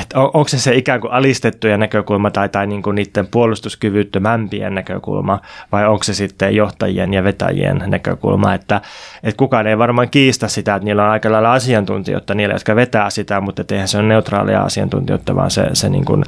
että 0.01 0.19
on, 0.19 0.25
onko 0.33 0.47
se 0.47 0.59
se 0.59 0.75
ikään 0.75 1.01
kuin 1.01 1.13
alistettujen 1.13 1.79
näkökulma 1.79 2.31
tai, 2.31 2.49
tai 2.49 2.67
niin 2.67 2.81
kuin 2.81 2.95
niiden 2.95 3.27
puolustuskyvyttömämpien 3.27 4.75
näkökulma 4.75 5.39
vai 5.71 5.87
onko 5.87 6.03
se 6.03 6.13
sitten 6.13 6.55
johtajien 6.55 7.13
ja 7.13 7.23
vetäjien 7.23 7.83
näkökulma, 7.87 8.53
että, 8.53 8.81
että 9.23 9.37
kukaan 9.37 9.67
ei 9.67 9.77
varmaan 9.77 10.09
kiistä 10.09 10.47
sitä, 10.47 10.75
että 10.75 10.85
niillä 10.85 11.03
on 11.03 11.11
aika 11.11 11.31
lailla 11.31 11.53
asiantuntijoita, 11.53 12.33
niillä, 12.33 12.55
jotka 12.55 12.75
vetää 12.75 13.09
sitä, 13.09 13.41
mutta 13.41 13.63
eihän 13.71 13.87
se 13.87 13.97
on 13.97 14.07
neutraalia 14.07 14.61
asiantuntijoita, 14.61 15.35
vaan 15.35 15.51
se, 15.51 15.69
se, 15.73 15.89
niin 15.89 16.05
kuin, 16.05 16.25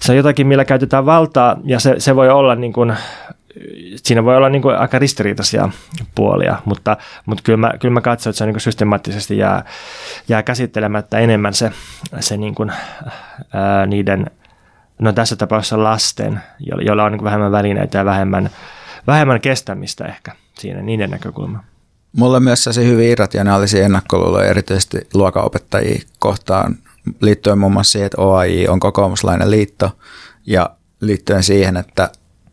se 0.00 0.12
on 0.12 0.16
jotakin, 0.16 0.46
millä 0.46 0.64
käytetään 0.64 1.06
valtaa 1.06 1.56
ja 1.64 1.80
se, 1.80 1.94
se 1.98 2.16
voi 2.16 2.30
olla 2.30 2.54
niin 2.54 2.72
kuin 2.72 2.94
siinä 3.96 4.24
voi 4.24 4.36
olla 4.36 4.48
niin 4.48 4.62
kuin 4.62 4.76
aika 4.76 4.98
ristiriitaisia 4.98 5.68
puolia, 6.14 6.56
mutta, 6.64 6.96
mutta 7.26 7.42
kyllä, 7.42 7.56
mä, 7.56 7.72
kyllä 7.80 7.94
mä 7.94 8.00
katson, 8.00 8.30
että 8.30 8.38
se 8.38 8.44
on 8.44 8.52
niin 8.52 8.60
systemaattisesti 8.60 9.38
jää, 9.38 9.64
jää 10.28 10.42
käsittelemättä 10.42 11.18
enemmän 11.18 11.54
se, 11.54 11.72
se 12.20 12.36
niin 12.36 12.54
kuin, 12.54 12.72
ää, 13.52 13.86
niiden, 13.86 14.26
no 14.98 15.12
tässä 15.12 15.36
tapauksessa 15.36 15.82
lasten, 15.82 16.40
joilla 16.60 17.04
on 17.04 17.12
niin 17.12 17.24
vähemmän 17.24 17.52
välineitä 17.52 17.98
ja 17.98 18.04
vähemmän, 18.04 18.50
vähemmän 19.06 19.40
kestämistä 19.40 20.04
ehkä 20.04 20.32
siinä 20.58 20.82
niiden 20.82 21.10
näkökulma. 21.10 21.64
Mulla 22.12 22.36
on 22.36 22.42
myös 22.42 22.64
se 22.64 22.84
hyvin 22.84 23.08
irrationaalisia 23.08 23.84
ennakkoluuloja 23.84 24.50
erityisesti 24.50 24.98
luokanopettajia 25.14 26.00
kohtaan 26.18 26.76
liittyen 27.20 27.58
muun 27.58 27.72
muassa 27.72 27.92
siihen, 27.92 28.06
että 28.06 28.22
OAI 28.22 28.68
on 28.68 28.80
kokoomuslainen 28.80 29.50
liitto 29.50 29.98
ja 30.46 30.70
liittyen 31.00 31.42
siihen, 31.42 31.76
että 31.76 32.10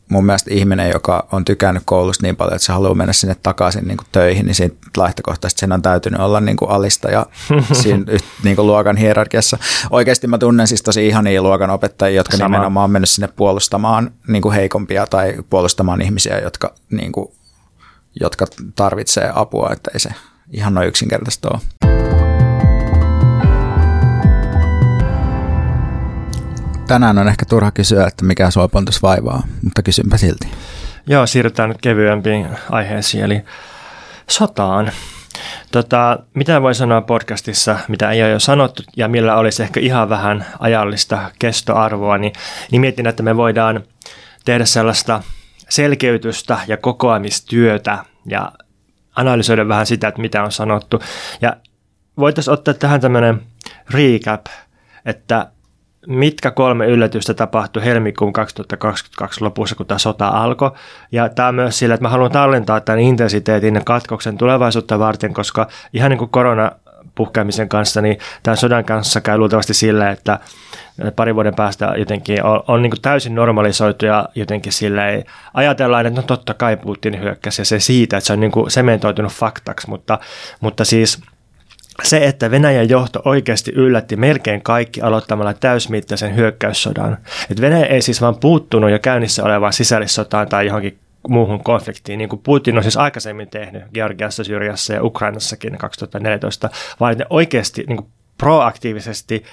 mun 0.09 0.25
mielestä 0.25 0.53
ihminen, 0.53 0.89
joka 0.89 1.27
on 1.31 1.45
tykännyt 1.45 1.83
koulusta 1.85 2.25
niin 2.25 2.35
paljon, 2.35 2.55
että 2.55 2.65
se 2.65 2.73
haluaa 2.73 2.95
mennä 2.95 3.13
sinne 3.13 3.35
takaisin 3.43 3.87
niin 3.87 3.97
kuin 3.97 4.07
töihin, 4.11 4.45
niin 4.45 4.55
siitä 4.55 4.75
lähtökohtaisesti 4.97 5.59
sen 5.59 5.71
on 5.71 5.81
täytynyt 5.81 6.19
olla 6.19 6.39
niin 6.39 6.57
kuin 6.57 6.71
alista 6.71 7.11
ja 7.11 7.25
siinä 7.81 8.05
niin 8.43 8.55
kuin 8.55 8.67
luokan 8.67 8.97
hierarkiassa. 8.97 9.57
Oikeasti 9.89 10.27
mä 10.27 10.37
tunnen 10.37 10.67
siis 10.67 10.81
tosi 10.81 11.07
ihania 11.07 11.41
luokan 11.41 11.69
opettajia, 11.69 12.15
jotka 12.15 12.37
Sama. 12.37 12.47
nimenomaan 12.47 12.83
on 12.83 12.91
mennyt 12.91 13.09
sinne 13.09 13.29
puolustamaan 13.35 14.11
niin 14.27 14.41
kuin 14.41 14.55
heikompia 14.55 15.07
tai 15.07 15.35
puolustamaan 15.49 16.01
ihmisiä, 16.01 16.39
jotka, 16.39 16.75
niin 16.91 17.11
kuin, 17.11 17.31
jotka 18.21 18.45
tarvitsee 18.75 19.31
apua, 19.35 19.69
että 19.73 19.91
ei 19.93 19.99
se 19.99 20.09
ihan 20.51 20.73
noin 20.73 20.87
yksinkertaista 20.87 21.49
ole. 21.49 22.22
Tänään 26.93 27.17
on 27.17 27.27
ehkä 27.27 27.45
turha 27.45 27.71
kysyä, 27.71 28.07
että 28.07 28.25
mikä 28.25 28.51
sua 28.51 28.69
vaivaa, 29.03 29.43
mutta 29.63 29.83
kysynpä 29.83 30.17
silti. 30.17 30.47
Joo, 31.07 31.27
siirrytään 31.27 31.69
nyt 31.69 31.81
kevyempiin 31.81 32.47
aiheisiin, 32.69 33.23
eli 33.23 33.41
sotaan. 34.29 34.91
Tota, 35.71 36.19
mitä 36.33 36.61
voi 36.61 36.75
sanoa 36.75 37.01
podcastissa, 37.01 37.79
mitä 37.87 38.11
ei 38.11 38.23
ole 38.23 38.31
jo 38.31 38.39
sanottu 38.39 38.83
ja 38.97 39.07
millä 39.07 39.35
olisi 39.35 39.63
ehkä 39.63 39.79
ihan 39.79 40.09
vähän 40.09 40.45
ajallista 40.59 41.31
kestoarvoa, 41.39 42.17
niin, 42.17 42.33
niin 42.71 42.81
mietin, 42.81 43.07
että 43.07 43.23
me 43.23 43.37
voidaan 43.37 43.83
tehdä 44.45 44.65
sellaista 44.65 45.23
selkeytystä 45.69 46.57
ja 46.67 46.77
kokoamistyötä 46.77 47.97
ja 48.25 48.51
analysoida 49.15 49.67
vähän 49.67 49.85
sitä, 49.85 50.07
että 50.07 50.21
mitä 50.21 50.43
on 50.43 50.51
sanottu. 50.51 51.01
Ja 51.41 51.57
voitaisiin 52.17 52.53
ottaa 52.53 52.73
tähän 52.73 53.01
tämmöinen 53.01 53.41
recap, 53.91 54.45
että 55.05 55.47
mitkä 56.07 56.51
kolme 56.51 56.87
yllätystä 56.87 57.33
tapahtui 57.33 57.85
helmikuun 57.85 58.33
2022 58.33 59.43
lopussa, 59.43 59.75
kun 59.75 59.85
tämä 59.85 59.97
sota 59.97 60.27
alkoi. 60.27 60.71
Ja 61.11 61.29
tämä 61.29 61.47
on 61.47 61.55
myös 61.55 61.79
sillä, 61.79 61.95
että 61.95 62.03
mä 62.03 62.09
haluan 62.09 62.31
tallentaa 62.31 62.81
tämän 62.81 62.99
intensiteetin 62.99 63.75
ja 63.75 63.81
katkoksen 63.85 64.37
tulevaisuutta 64.37 64.99
varten, 64.99 65.33
koska 65.33 65.67
ihan 65.93 66.09
niin 66.09 66.17
kuin 66.17 66.29
korona 66.29 66.71
puhkeamisen 67.15 67.69
kanssa, 67.69 68.01
niin 68.01 68.17
tämän 68.43 68.57
sodan 68.57 68.85
kanssa 68.85 69.21
käy 69.21 69.37
luultavasti 69.37 69.73
sillä, 69.73 70.09
että 70.09 70.39
pari 71.15 71.35
vuoden 71.35 71.55
päästä 71.55 71.93
jotenkin 71.97 72.43
on, 72.45 72.63
on 72.67 72.81
niin 72.81 73.01
täysin 73.01 73.35
normalisoitu 73.35 74.05
ja 74.05 74.29
jotenkin 74.35 74.73
sillä 74.73 75.09
ei 75.09 75.23
ajatellaan, 75.53 76.05
että 76.05 76.21
no 76.21 76.27
totta 76.27 76.53
kai 76.53 76.77
Putin 76.77 77.19
hyökkäsi 77.21 77.61
ja 77.61 77.65
se 77.65 77.79
siitä, 77.79 78.17
että 78.17 78.27
se 78.27 78.33
on 78.33 78.39
niin 78.39 78.51
sementoitunut 78.67 79.31
faktaksi, 79.31 79.89
mutta, 79.89 80.19
mutta 80.61 80.85
siis– 80.85 81.19
se, 82.03 82.25
että 82.25 82.51
Venäjän 82.51 82.89
johto 82.89 83.21
oikeasti 83.25 83.71
yllätti 83.75 84.15
melkein 84.15 84.61
kaikki 84.61 85.01
aloittamalla 85.01 85.53
täysmittaisen 85.53 86.35
hyökkäyssodan. 86.35 87.17
Et 87.51 87.61
Venäjä 87.61 87.85
ei 87.85 88.01
siis 88.01 88.21
vaan 88.21 88.39
puuttunut 88.39 88.91
jo 88.91 88.99
käynnissä 88.99 89.43
olevaan 89.43 89.73
sisällissotaan 89.73 90.47
tai 90.47 90.65
johonkin 90.65 90.97
muuhun 91.27 91.63
konfliktiin, 91.63 92.17
niin 92.17 92.29
kuin 92.29 92.41
Putin 92.43 92.77
on 92.77 92.83
siis 92.83 92.97
aikaisemmin 92.97 93.49
tehnyt 93.49 93.83
Georgiassa, 93.93 94.43
Syyriassa 94.43 94.93
ja 94.93 95.03
Ukrainassakin 95.03 95.77
2014, 95.77 96.69
vaan 96.99 97.17
ne 97.17 97.25
oikeasti 97.29 97.83
niin 97.87 97.97
kuin 97.97 98.09
proaktiivisesti 98.37 99.43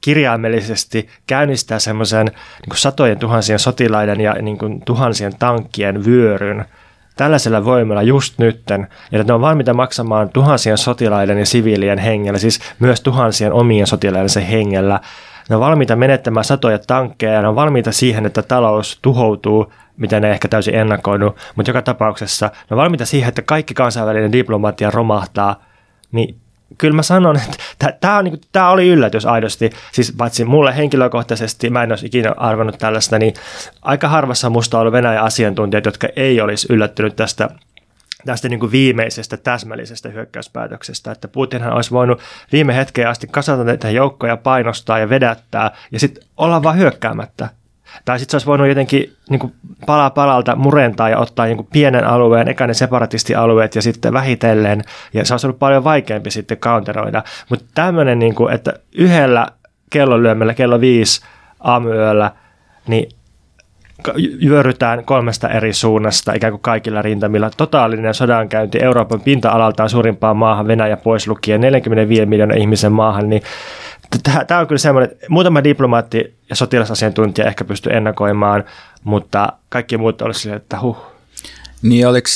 kirjaimellisesti 0.00 1.08
käynnistää 1.26 1.78
semmoisen 1.78 2.26
niin 2.26 2.76
satojen 2.76 3.18
tuhansien 3.18 3.58
sotilaiden 3.58 4.20
ja 4.20 4.32
niin 4.42 4.58
kuin 4.58 4.82
tuhansien 4.84 5.32
tankkien 5.38 6.04
vyöryn– 6.04 6.64
tällaisella 7.18 7.64
voimalla 7.64 8.02
just 8.02 8.38
nytten, 8.38 8.88
ja 9.12 9.24
ne 9.24 9.32
on 9.32 9.40
valmiita 9.40 9.74
maksamaan 9.74 10.28
tuhansien 10.28 10.78
sotilaiden 10.78 11.38
ja 11.38 11.46
siviilien 11.46 11.98
hengellä, 11.98 12.38
siis 12.38 12.60
myös 12.78 13.00
tuhansien 13.00 13.52
omien 13.52 13.86
sotilaiden 13.86 14.42
hengellä. 14.42 15.00
Ne 15.48 15.56
on 15.56 15.60
valmiita 15.60 15.96
menettämään 15.96 16.44
satoja 16.44 16.78
tankkeja 16.78 17.32
ja 17.32 17.42
ne 17.42 17.48
on 17.48 17.54
valmiita 17.54 17.92
siihen, 17.92 18.26
että 18.26 18.42
talous 18.42 18.98
tuhoutuu, 19.02 19.72
mitä 19.96 20.20
ne 20.20 20.30
ehkä 20.30 20.48
täysin 20.48 20.74
ennakoinut, 20.74 21.36
mutta 21.56 21.70
joka 21.70 21.82
tapauksessa 21.82 22.46
ne 22.46 22.74
on 22.74 22.76
valmiita 22.76 23.06
siihen, 23.06 23.28
että 23.28 23.42
kaikki 23.42 23.74
kansainvälinen 23.74 24.32
diplomatia 24.32 24.90
romahtaa, 24.90 25.64
niin 26.12 26.40
kyllä 26.78 26.96
mä 26.96 27.02
sanon, 27.02 27.36
että 27.36 27.92
tämä, 28.00 28.22
niin 28.22 28.40
tämä 28.52 28.70
oli 28.70 28.88
yllätys 28.88 29.26
aidosti. 29.26 29.70
Siis 29.92 30.14
paitsi 30.18 30.44
mulle 30.44 30.76
henkilökohtaisesti, 30.76 31.70
mä 31.70 31.82
en 31.82 31.92
olisi 31.92 32.06
ikinä 32.06 32.34
arvannut 32.36 32.78
tällaista, 32.78 33.18
niin 33.18 33.34
aika 33.82 34.08
harvassa 34.08 34.50
musta 34.50 34.76
on 34.76 34.80
ollut 34.80 34.92
Venäjän 34.92 35.24
asiantuntijat, 35.24 35.84
jotka 35.84 36.08
ei 36.16 36.40
olisi 36.40 36.66
yllättynyt 36.70 37.16
tästä 37.16 37.50
tästä 38.24 38.48
niin 38.48 38.60
kuin 38.60 38.72
viimeisestä 38.72 39.36
täsmällisestä 39.36 40.08
hyökkäyspäätöksestä, 40.08 41.12
että 41.12 41.28
Putinhan 41.28 41.72
olisi 41.72 41.90
voinut 41.90 42.20
viime 42.52 42.76
hetkeen 42.76 43.08
asti 43.08 43.26
kasata 43.26 43.64
näitä 43.64 43.90
joukkoja, 43.90 44.36
painostaa 44.36 44.98
ja 44.98 45.08
vedättää 45.08 45.70
ja 45.92 46.00
sitten 46.00 46.24
olla 46.36 46.62
vaan 46.62 46.76
hyökkäämättä. 46.76 47.48
Tai 48.04 48.18
sitten 48.18 48.30
se 48.30 48.36
olisi 48.36 48.46
voinut 48.46 48.68
jotenkin 48.68 49.16
niin 49.30 49.40
kuin 49.40 49.52
pala 49.86 50.10
palalta 50.10 50.56
murentaa 50.56 51.08
ja 51.08 51.18
ottaa 51.18 51.46
niin 51.46 51.56
kuin 51.56 51.68
pienen 51.72 52.06
alueen, 52.06 52.48
eka 52.48 52.66
ne 52.66 52.74
separatistialueet 52.74 53.74
ja 53.74 53.82
sitten 53.82 54.12
vähitellen. 54.12 54.82
Ja 55.12 55.24
se 55.24 55.34
olisi 55.34 55.46
ollut 55.46 55.58
paljon 55.58 55.84
vaikeampi 55.84 56.30
sitten 56.30 56.56
counteroida. 56.56 57.22
Mutta 57.50 57.64
tämmöinen, 57.74 58.18
niin 58.18 58.34
että 58.52 58.72
yhdellä 58.94 59.46
kellonlyömällä 59.90 60.54
kello 60.54 60.80
viisi 60.80 61.20
aamuyöllä, 61.60 62.32
niin 62.86 63.08
vyörytään 64.48 65.04
kolmesta 65.04 65.48
eri 65.48 65.72
suunnasta 65.72 66.32
ikään 66.32 66.52
kuin 66.52 66.62
kaikilla 66.62 67.02
rintamilla. 67.02 67.50
Totaalinen 67.56 68.14
sodankäynti 68.14 68.78
Euroopan 68.82 69.20
pinta-alaltaan 69.20 69.90
suurimpaan 69.90 70.36
maahan, 70.36 70.66
Venäjä 70.66 70.96
pois 70.96 71.28
lukien 71.28 71.60
45 71.60 72.26
miljoonan 72.26 72.58
ihmisen 72.58 72.92
maahan, 72.92 73.30
niin 73.30 73.42
Tämä 74.46 74.60
on 74.60 74.66
kyllä 74.66 74.78
semmoinen, 74.78 75.10
että 75.10 75.26
muutama 75.28 75.64
diplomaatti 75.64 76.38
ja 76.50 76.56
sotilasasiantuntija 76.56 77.46
ehkä 77.46 77.64
pystyy 77.64 77.92
ennakoimaan, 77.92 78.64
mutta 79.04 79.52
kaikki 79.68 79.96
muut 79.96 80.22
olisi 80.22 80.40
sille, 80.40 80.56
että 80.56 80.80
huh. 80.80 80.96
Niin 81.82 82.08
oliko 82.08 82.28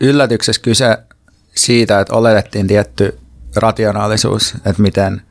yllätyksessä 0.00 0.62
kyse 0.62 0.98
siitä, 1.54 2.00
että 2.00 2.14
oletettiin 2.14 2.66
tietty 2.66 3.18
rationaalisuus, 3.56 4.54
että 4.54 4.82
miten, 4.82 5.22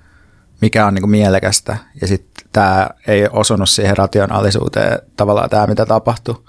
mikä 0.61 0.85
on 0.85 0.93
niin 0.93 1.01
kuin 1.01 1.11
mielekästä, 1.11 1.77
ja 2.01 2.07
sitten 2.07 2.45
tämä 2.51 2.89
ei 3.07 3.27
osunut 3.31 3.69
siihen 3.69 3.97
rationaalisuuteen 3.97 4.99
tavallaan 5.17 5.49
tämä, 5.49 5.67
mitä 5.67 5.85
tapahtui. 5.85 6.43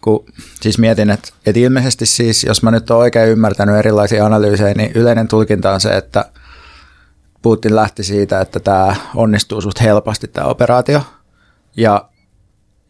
Kun, 0.00 0.24
siis 0.60 0.78
mietin, 0.78 1.10
että, 1.10 1.28
että 1.46 1.60
ilmeisesti 1.60 2.06
siis, 2.06 2.44
jos 2.44 2.62
mä 2.62 2.70
nyt 2.70 2.90
olen 2.90 3.00
oikein 3.00 3.28
ymmärtänyt 3.28 3.76
erilaisia 3.76 4.26
analyysejä, 4.26 4.74
niin 4.74 4.92
yleinen 4.94 5.28
tulkinta 5.28 5.72
on 5.72 5.80
se, 5.80 5.96
että– 5.96 6.24
Putin 7.42 7.76
lähti 7.76 8.02
siitä, 8.02 8.40
että 8.40 8.60
tämä 8.60 8.96
onnistuu 9.14 9.60
suht 9.60 9.80
helposti 9.80 10.28
tämä 10.28 10.46
operaatio. 10.46 11.00
Ja, 11.76 12.08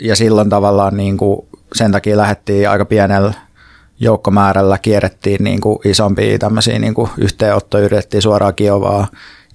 ja 0.00 0.16
silloin 0.16 0.50
tavallaan 0.50 0.96
niin 0.96 1.16
kuin 1.16 1.48
sen 1.74 1.92
takia 1.92 2.16
lähdettiin 2.16 2.70
aika 2.70 2.84
pienellä 2.84 3.34
joukkomäärällä, 4.00 4.78
kierrettiin 4.78 5.44
niin 5.44 5.60
kuin 5.60 5.78
isompia 5.84 6.38
tämmöisiä 6.38 6.78
niin 6.78 6.94
kuin 6.94 7.10
yhteenottoja, 7.18 7.84
yritettiin 7.84 8.22
suoraan 8.22 8.54
Kiovaa 8.54 9.06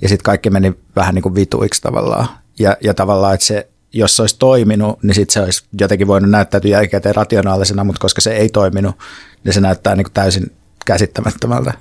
ja 0.02 0.10
sitten 0.10 0.24
kaikki 0.24 0.50
meni 0.50 0.74
vähän 0.96 1.16
niin 1.16 1.24
kuin 1.24 1.36
vituiksi 1.36 1.82
tavallaan. 1.82 2.28
Ja, 2.60 2.78
ja 2.82 2.94
tavallaan, 2.94 3.34
että 3.34 3.46
se, 3.46 3.68
jos 3.94 4.16
se 4.16 4.24
olisi 4.24 4.40
toiminut, 4.40 5.04
niin 5.04 5.16
sitten 5.16 5.34
se 5.34 5.42
olisi 5.42 5.64
jotenkin 5.82 6.08
voinut 6.08 6.32
näyttäytyä 6.32 6.72
jälkikäteen 6.72 7.16
rationaalisena, 7.16 7.84
mutta 7.84 8.02
koska 8.02 8.22
se 8.22 8.32
ei 8.32 8.50
toiminut, 8.50 8.96
niin 9.44 9.54
se 9.54 9.62
näyttää 9.62 9.96
niin 9.96 10.06
kuin 10.06 10.14
täysin 10.14 10.52
käsittämättömältä. 10.86 11.74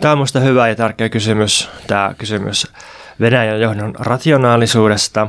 Tämä 0.00 0.12
on 0.12 0.18
minusta 0.18 0.40
hyvä 0.40 0.68
ja 0.68 0.74
tärkeä 0.74 1.08
kysymys, 1.08 1.70
tämä 1.86 2.14
kysymys 2.18 2.72
Venäjän 3.20 3.60
johdon 3.60 3.94
rationaalisuudesta. 3.98 5.28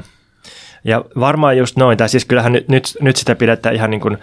Ja 0.84 1.06
varmaan 1.20 1.58
just 1.58 1.78
noin, 1.78 1.98
tai 1.98 2.10
siis 2.10 2.26
kyllähän 2.26 2.52
nyt, 2.52 2.68
nyt, 2.68 2.98
nyt 3.02 3.16
sitä 3.16 3.36
pidetään 3.36 3.76
ihan 3.76 3.90
niin 3.90 4.02
kuin 4.02 4.18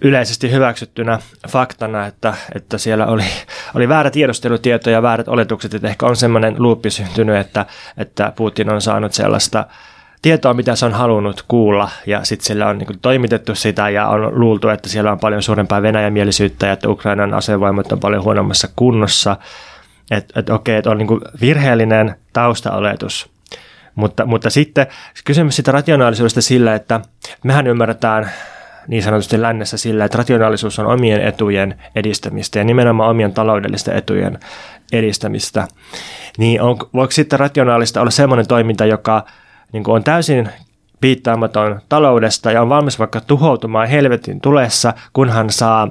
yleisesti 0.00 0.50
hyväksyttynä 0.50 1.18
faktana, 1.48 2.06
että, 2.06 2.34
että 2.54 2.78
siellä 2.78 3.06
oli, 3.06 3.24
oli 3.74 3.88
väärä 3.88 4.10
tiedustelutieto 4.10 4.90
ja 4.90 5.02
väärät 5.02 5.28
oletukset, 5.28 5.74
että 5.74 5.88
ehkä 5.88 6.06
on 6.06 6.16
semmoinen 6.16 6.54
luuppi 6.58 6.90
syntynyt, 6.90 7.36
että, 7.36 7.66
että 7.96 8.32
Putin 8.36 8.70
on 8.70 8.80
saanut 8.80 9.12
sellaista– 9.12 9.66
tietoa, 10.22 10.54
mitä 10.54 10.76
se 10.76 10.86
on 10.86 10.92
halunnut 10.92 11.44
kuulla, 11.48 11.90
ja 12.06 12.24
sitten 12.24 12.46
sillä 12.46 12.66
on 12.66 12.78
niin 12.78 12.98
toimitettu 13.02 13.54
sitä, 13.54 13.88
ja 13.88 14.08
on 14.08 14.40
luultu, 14.40 14.68
että 14.68 14.88
siellä 14.88 15.12
on 15.12 15.20
paljon 15.20 15.42
suurempaa 15.42 15.82
Venäjämielisyyttä, 15.82 16.66
ja 16.66 16.72
että 16.72 16.88
Ukrainan 16.88 17.34
asevoimat 17.34 17.92
on 17.92 18.00
paljon 18.00 18.24
huonommassa 18.24 18.68
kunnossa. 18.76 19.36
Että 20.10 20.40
et, 20.40 20.50
okei, 20.50 20.76
että 20.76 20.90
on 20.90 20.98
niin 20.98 21.20
virheellinen 21.40 22.16
taustaoletus. 22.32 23.30
Mutta, 23.94 24.26
mutta 24.26 24.50
sitten 24.50 24.86
kysymys 25.24 25.56
siitä 25.56 25.72
rationaalisuudesta 25.72 26.42
sillä, 26.42 26.74
että 26.74 27.00
mehän 27.44 27.66
ymmärretään 27.66 28.30
niin 28.88 29.02
sanotusti 29.02 29.42
lännessä 29.42 29.76
sillä, 29.76 30.04
että 30.04 30.18
rationaalisuus 30.18 30.78
on 30.78 30.86
omien 30.86 31.20
etujen 31.20 31.74
edistämistä 31.94 32.58
ja 32.58 32.64
nimenomaan 32.64 33.10
omien 33.10 33.32
taloudellisten 33.32 33.96
etujen 33.96 34.38
edistämistä, 34.92 35.68
niin 36.38 36.62
on, 36.62 36.76
voiko 36.94 37.10
sitten 37.10 37.40
rationaalista 37.40 38.00
olla 38.00 38.10
sellainen 38.10 38.48
toiminta, 38.48 38.84
joka 38.84 39.24
niin 39.72 39.84
on 39.86 40.04
täysin 40.04 40.48
piittaamaton 41.00 41.80
taloudesta 41.88 42.52
ja 42.52 42.62
on 42.62 42.68
valmis 42.68 42.98
vaikka 42.98 43.20
tuhoutumaan 43.20 43.88
helvetin 43.88 44.40
tulessa, 44.40 44.94
kunhan 45.12 45.50
saa 45.50 45.88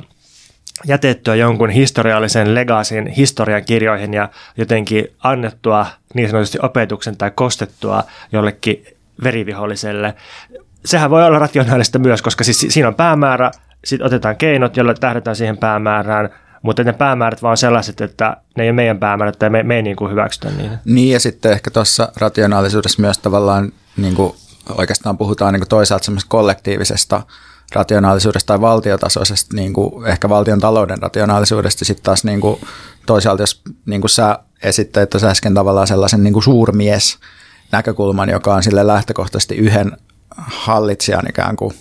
jätettyä 0.86 1.36
jonkun 1.36 1.69
historiallisen 1.69 2.55
legasin 2.55 3.07
historian 3.07 3.65
kirjoihin 3.65 4.13
ja 4.13 4.30
jotenkin 4.57 5.07
annettua 5.23 5.86
niin 6.13 6.30
sanotusti 6.30 6.57
opetuksen 6.61 7.17
tai 7.17 7.32
kostettua 7.36 8.03
jollekin 8.32 8.86
veriviholliselle. 9.23 10.13
Sehän 10.86 11.09
voi 11.09 11.25
olla 11.25 11.39
rationaalista 11.39 11.99
myös, 11.99 12.21
koska 12.21 12.43
siis 12.43 12.65
siinä 12.69 12.88
on 12.88 12.95
päämäärä, 12.95 13.51
sitten 13.86 14.05
otetaan 14.05 14.38
keinot, 14.38 14.78
joilla 14.78 14.93
tähdetään 14.93 15.36
siihen 15.36 15.57
päämäärään, 15.57 16.30
mutta 16.62 16.84
ne 16.84 16.93
päämäärät 16.93 17.41
vaan 17.41 17.58
sellaiset, 17.58 18.01
että 18.01 18.38
ne 18.58 18.64
ei 18.64 18.70
ole 18.70 18.76
meidän 18.76 18.99
päämäärät 18.99 19.39
tai 19.39 19.49
me, 19.49 19.64
me 19.64 19.76
ei 19.76 19.82
niin 19.82 19.95
kuin 19.95 20.12
hyväksytä 20.12 20.49
niitä. 20.49 20.78
Niin 20.86 21.14
ja 21.14 21.20
sitten 21.20 21.51
ehkä 21.51 21.72
tuossa 21.72 22.12
rationaalisuudessa 22.18 23.01
myös 23.01 23.18
tavallaan 23.18 23.72
niin 23.97 24.16
kuin 24.16 24.34
oikeastaan 24.78 25.18
puhutaan 25.18 25.53
niin 25.53 25.62
kuin 25.62 25.70
toisaalta 25.70 26.05
semmoisesta 26.05 26.30
kollektiivisesta 26.30 27.24
rationaalisuudesta 27.76 28.47
tai 28.47 28.62
valtiotasoisesta, 28.62 29.55
niin 29.55 29.74
kuin 29.74 30.08
ehkä 30.08 30.30
valtion 30.30 30.60
talouden 30.60 31.01
rationaalisuudesta, 31.01 31.86
sitten 31.86 32.03
taas 32.03 32.24
niin 32.24 32.41
kuin 32.41 32.62
toisaalta, 33.05 33.43
jos 33.43 33.62
niin 33.86 34.01
kuin 34.01 34.10
sä 34.10 34.39
esittäit 34.64 35.10
tuossa 35.10 35.28
äsken 35.28 35.53
tavallaan 35.53 35.88
sellaisen 35.88 36.24
niin 36.24 36.34
kuin 36.34 36.43
suurmies 36.43 37.20
näkökulman, 37.72 38.30
joka 38.30 38.55
on 38.55 38.64
sille 38.64 38.88
lähtökohtaisesti 38.88 39.55
yhden 39.55 39.97
hallitsijan 40.38 41.30
ikään 41.30 41.55
kuin 41.55 41.74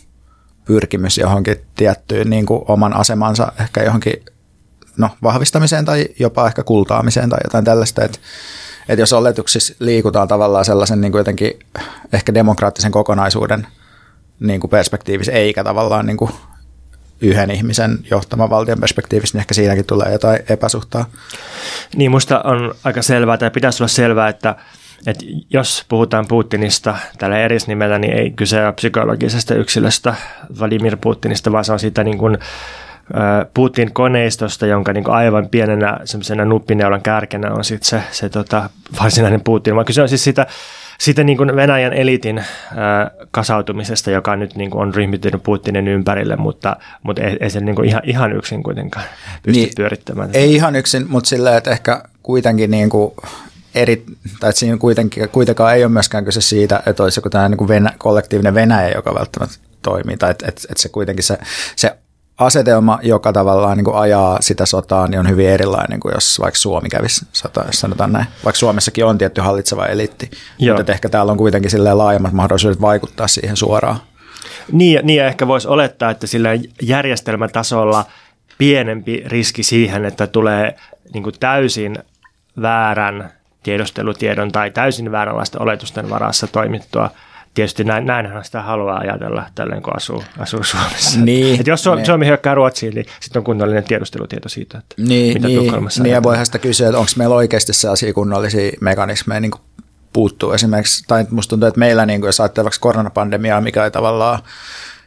pyrkimys 0.65 1.19
johonkin 1.19 1.57
tiettyyn 1.77 2.31
niin 2.31 2.47
kuin 2.47 2.63
oman 2.69 2.97
asemansa 2.97 3.53
ehkä 3.61 3.83
johonkin 3.83 4.25
no, 4.99 5.11
vahvistamiseen 5.23 5.85
tai 5.85 6.07
jopa 6.19 6.47
ehkä 6.47 6.63
kultaamiseen 6.63 7.31
tai 7.31 7.39
jotain 7.45 7.65
tällaista, 7.65 8.05
että 8.05 8.19
että 8.89 9.03
jos 9.03 9.13
oletuksissa 9.13 9.75
liikutaan 9.79 10.29
tavallaan 10.29 10.65
sellaisen 10.65 11.01
niin 11.01 11.13
kuin 11.13 11.21
jotenkin 11.21 11.59
ehkä 12.13 12.35
demokraattisen 12.35 12.93
kokonaisuuden 12.93 13.67
niin 14.41 14.61
kuin 14.61 14.71
perspektiivissä, 14.71 15.33
eikä 15.33 15.65
tavallaan 15.65 16.07
niin 16.07 16.17
kuin 16.17 16.31
yhden 17.21 17.51
ihmisen 17.51 17.99
johtaman 18.11 18.51
valtion 18.51 18.81
perspektiivistä, 18.81 19.37
niin 19.39 19.41
ehkä 19.41 19.55
siinäkin 19.55 19.85
tulee 19.85 20.13
jotain 20.13 20.39
epäsuhtaa. 20.49 21.07
Niin, 21.97 22.11
musta 22.11 22.41
on 22.41 22.75
aika 22.85 23.03
selvää, 23.03 23.39
tai 23.39 23.51
pitäisi 23.51 23.83
olla 23.83 23.89
selvää, 23.89 24.29
että, 24.29 24.57
että 25.07 25.25
jos 25.51 25.85
puhutaan 25.89 26.27
Putinista 26.29 26.97
tällä 27.19 27.39
erisnimellä, 27.39 27.99
niin 27.99 28.13
ei 28.13 28.31
kyse 28.31 28.65
ole 28.65 28.73
psykologisesta 28.73 29.55
yksilöstä 29.55 30.15
Vladimir 30.61 30.97
Putinista, 31.01 31.53
vaan 31.53 31.65
se 31.65 31.73
on 31.73 31.79
siitä 31.79 32.05
niin 32.05 32.19
kuin 32.19 32.39
Putin 33.55 33.93
koneistosta, 33.93 34.67
jonka 34.67 34.93
niin 34.93 35.11
aivan 35.11 35.49
pienenä 35.49 35.99
semmoisena 36.05 36.45
nuppineulan 36.45 37.03
kärkenä 37.03 37.53
on 37.53 37.65
sitten 37.65 37.89
se, 37.89 38.03
se 38.11 38.29
tota, 38.29 38.71
varsinainen 39.03 39.41
Putin, 39.41 39.75
vaan 39.75 39.87
kyse 39.87 40.03
on 40.03 40.09
siis 40.09 40.25
siitä, 40.25 40.47
siitä 40.99 41.25
niin 41.25 41.39
kuin 41.39 41.57
Venäjän 41.57 41.93
elitin 41.93 42.39
ää, 42.39 43.11
kasautumisesta, 43.31 44.11
joka 44.11 44.37
nyt 44.37 44.55
niin 44.55 44.71
kuin 44.71 44.83
on 44.83 44.95
ryhmittynyt 44.95 45.43
Putinin 45.43 45.89
ympärille, 45.89 46.37
mutta, 46.37 46.77
mutta 47.03 47.23
ei, 47.23 47.37
ei 47.41 47.51
se 47.51 47.61
niin 47.61 47.77
kuin 47.77 47.89
ihan, 47.89 48.03
ihan 48.05 48.33
yksin 48.37 48.63
kuitenkaan 48.63 49.07
pysty 49.43 49.61
niin, 49.61 49.73
pyörittämään. 49.77 50.31
Ei 50.33 50.55
ihan 50.55 50.77
yksin, 50.77 51.07
mutta 51.09 51.29
silleen, 51.29 51.57
että 51.57 51.71
ehkä 51.71 52.03
kuitenkin 52.23 52.71
niin 52.71 52.91
kuin 52.91 53.13
eri, 53.75 54.05
tai 54.41 54.51
että 54.51 54.61
siinä 54.61 54.77
kuitenkin, 54.77 55.29
kuitenkaan 55.29 55.75
ei 55.75 55.85
ole 55.85 55.93
myöskään 55.93 56.25
kyse 56.25 56.41
siitä, 56.41 56.83
että 56.87 57.03
olisi 57.03 57.19
joku 57.19 57.31
tämmöinen 57.31 57.59
niin 57.59 57.69
Venä, 57.69 57.93
kollektiivinen 57.99 58.55
Venäjä, 58.55 58.91
joka 58.95 59.15
välttämättä 59.15 59.57
toimii, 59.83 60.17
tai 60.17 60.31
että, 60.31 60.47
että, 60.49 60.63
että 60.71 60.83
se 60.83 60.89
kuitenkin 60.89 61.25
se, 61.25 61.39
se 61.77 61.97
asetelma, 62.39 62.99
joka 63.03 63.33
tavallaan 63.33 63.77
niin 63.77 63.85
kuin 63.85 63.97
ajaa 63.97 64.39
sitä 64.41 64.67
sotaa, 64.67 65.07
niin 65.07 65.21
on 65.21 65.29
hyvin 65.29 65.49
erilainen 65.49 66.01
kuin 66.01 66.15
jos 66.15 66.41
vaikka 66.41 66.59
Suomi 66.59 66.89
kävisi 66.89 67.27
sotaa, 67.33 67.65
jos 67.67 67.81
sanotaan 67.81 68.13
näin. 68.13 68.27
Vaikka 68.45 68.59
Suomessakin 68.59 69.05
on 69.05 69.19
tietty 69.19 69.41
hallitseva 69.41 69.87
eliitti, 69.87 70.31
Joo. 70.59 70.77
mutta 70.77 70.93
ehkä 70.93 71.09
täällä 71.09 71.33
on 71.33 71.39
kuitenkin 71.39 71.99
laajemmat 71.99 72.33
mahdollisuudet 72.33 72.81
vaikuttaa 72.81 73.29
siihen 73.29 73.57
suoraan. 73.57 74.01
Niin, 74.73 75.01
niin 75.03 75.17
ja 75.17 75.27
ehkä 75.27 75.47
voisi 75.47 75.69
olettaa, 75.69 76.11
että 76.11 76.27
sillä 76.27 76.51
järjestelmätasolla 76.83 78.05
pienempi 78.59 79.23
riski 79.27 79.63
siihen, 79.63 80.05
että 80.05 80.27
tulee 80.27 80.77
niin 81.15 81.23
kuin 81.23 81.35
täysin 81.41 81.99
väärän 82.63 83.33
tiedustelutiedon 83.63 84.53
tai 84.53 84.71
täysin 84.71 85.13
vääränlaisten 85.13 85.63
oletusten 85.63 86.11
varassa 86.11 86.47
toimittua– 86.47 87.11
tietysti 87.57 87.85
näin, 87.85 88.07
näinhän 88.07 88.45
sitä 88.45 88.63
haluaa 88.63 88.99
ajatella 88.99 89.45
tälleen, 89.55 89.83
kun 89.83 89.97
asuu, 89.97 90.25
asuu 90.39 90.65
Suomessa. 90.65 91.21
Niin, 91.21 91.61
Et 91.61 91.67
jos 91.67 91.83
Suomi, 91.83 91.97
niin. 91.97 92.07
Suomi 92.07 92.27
hyökkää 92.27 92.55
Ruotsiin, 92.55 92.95
niin 92.95 93.07
sitten 93.21 93.41
on 93.41 93.45
kunnollinen 93.45 93.85
tiedustelutieto 93.85 94.49
siitä, 94.49 94.79
että 94.79 94.95
niin, 94.99 95.35
mitä 95.35 95.49
niin, 95.49 95.61
Tukholmassa 95.61 96.03
Niin, 96.03 96.13
ja 96.13 96.23
voihan 96.23 96.47
sitä 96.47 96.59
kysyä, 96.59 96.89
että 96.89 96.99
onko 96.99 97.11
meillä 97.17 97.35
oikeasti 97.35 97.73
sellaisia 97.73 98.13
kunnollisia 98.13 98.73
mekanismeja 98.81 99.41
niin 99.41 99.53
puuttuu 100.13 100.53
esimerkiksi, 100.53 101.05
tai 101.09 101.27
musta 101.31 101.51
tuntuu, 101.51 101.67
että 101.67 101.79
meillä, 101.79 102.07
niin 102.07 102.21
kuin, 102.21 102.29
jos 102.29 102.41
ajattelee 102.41 102.65
vaikka 102.65 102.79
koronapandemiaa, 102.81 103.61
mikä 103.61 103.85
ei 103.85 103.91
tavallaan 103.91 104.39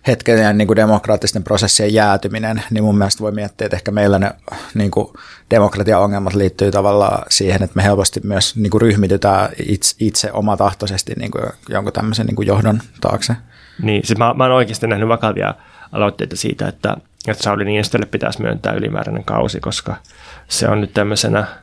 hetkellinen 0.10 0.57
niin 0.57 0.68
kuin 0.68 0.76
demokraattisten 0.76 1.43
prosessien 1.43 1.93
jäätyminen, 1.93 2.64
niin 2.70 2.84
mun 2.84 2.97
mielestä 2.97 3.24
voi 3.24 3.32
miettiä, 3.32 3.66
että 3.66 3.78
ehkä 3.78 3.91
meillä 3.91 4.20
ne 4.20 4.32
niin 4.74 4.91
kuin 4.91 5.07
demokratiaongelmat 5.49 6.34
liittyy 6.34 6.72
tavallaan 6.72 7.26
siihen, 7.30 7.64
että 7.64 7.76
me 7.76 7.84
helposti 7.84 8.20
myös 8.24 8.55
niin 8.55 8.72
kuin 8.72 8.82
ryhmitytään 8.82 9.49
itse, 9.68 9.95
itse 9.99 10.32
omatahtoisesti 10.32 11.14
niin 11.18 11.32
kuin 11.32 11.43
jonkun 11.70 11.93
tämmöisen 11.93 12.26
niin 12.26 12.36
kuin 12.36 12.47
johdon 12.47 12.82
taakse. 13.01 13.36
Niin, 13.82 14.05
siis 14.05 14.20
mä, 14.20 14.34
mä 14.34 14.43
oon 14.43 14.53
oikeasti 14.53 14.88
nähnyt 14.88 15.10
vakavia 15.10 15.55
aloitteita 15.91 16.36
siitä, 16.36 16.68
että, 16.68 16.97
että 17.28 17.43
Sauli 17.43 17.66
Niinistölle 17.66 18.05
pitäisi 18.05 18.41
myöntää 18.41 18.74
ylimääräinen 18.74 19.24
kausi, 19.24 19.60
koska 19.60 19.95
se 20.47 20.68
on 20.68 20.82
nyt 20.82 20.93
tämmöisenä– 20.93 21.45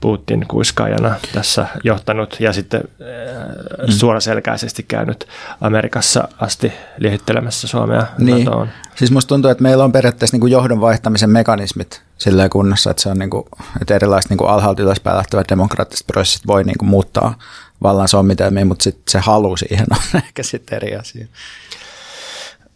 Putin 0.00 0.44
kuiskaajana 0.48 1.14
tässä 1.34 1.66
johtanut 1.84 2.36
ja 2.40 2.52
sitten 2.52 2.80
mm. 2.98 3.92
suoraselkäisesti 3.92 4.82
käynyt 4.82 5.28
Amerikassa 5.60 6.28
asti 6.40 6.72
liehittelemässä 6.98 7.68
Suomea 7.68 8.06
niin. 8.18 8.44
NATOon. 8.44 8.68
Siis 8.94 9.10
musta 9.10 9.28
tuntuu, 9.28 9.50
että 9.50 9.62
meillä 9.62 9.84
on 9.84 9.92
periaatteessa 9.92 10.34
niin 10.34 10.40
kuin 10.40 10.52
johdon 10.52 10.80
vaihtamisen 10.80 11.30
mekanismit 11.30 12.02
sillä 12.18 12.48
kunnossa, 12.48 12.90
että, 12.90 13.02
se 13.02 13.08
on 13.08 13.18
niin 13.18 13.30
kuin, 13.30 13.44
että 13.80 13.94
erilaiset 13.94 14.30
niin 14.30 14.38
kuin 14.38 14.50
alhaalta 14.50 14.82
ylöspäin 14.82 15.16
lähtevät 15.16 15.48
demokraattiset 15.48 16.06
prosessit 16.06 16.46
voi 16.46 16.64
niin 16.64 16.78
kuin 16.78 16.88
muuttaa 16.88 17.38
vallan 17.82 18.08
sommitelmiin, 18.08 18.66
mutta 18.66 18.82
sit 18.82 18.98
se 19.08 19.18
halu 19.18 19.56
siihen 19.56 19.86
on 19.90 20.20
ehkä 20.26 20.42
sitten 20.42 20.76
eri 20.76 20.96
asia. 20.96 21.26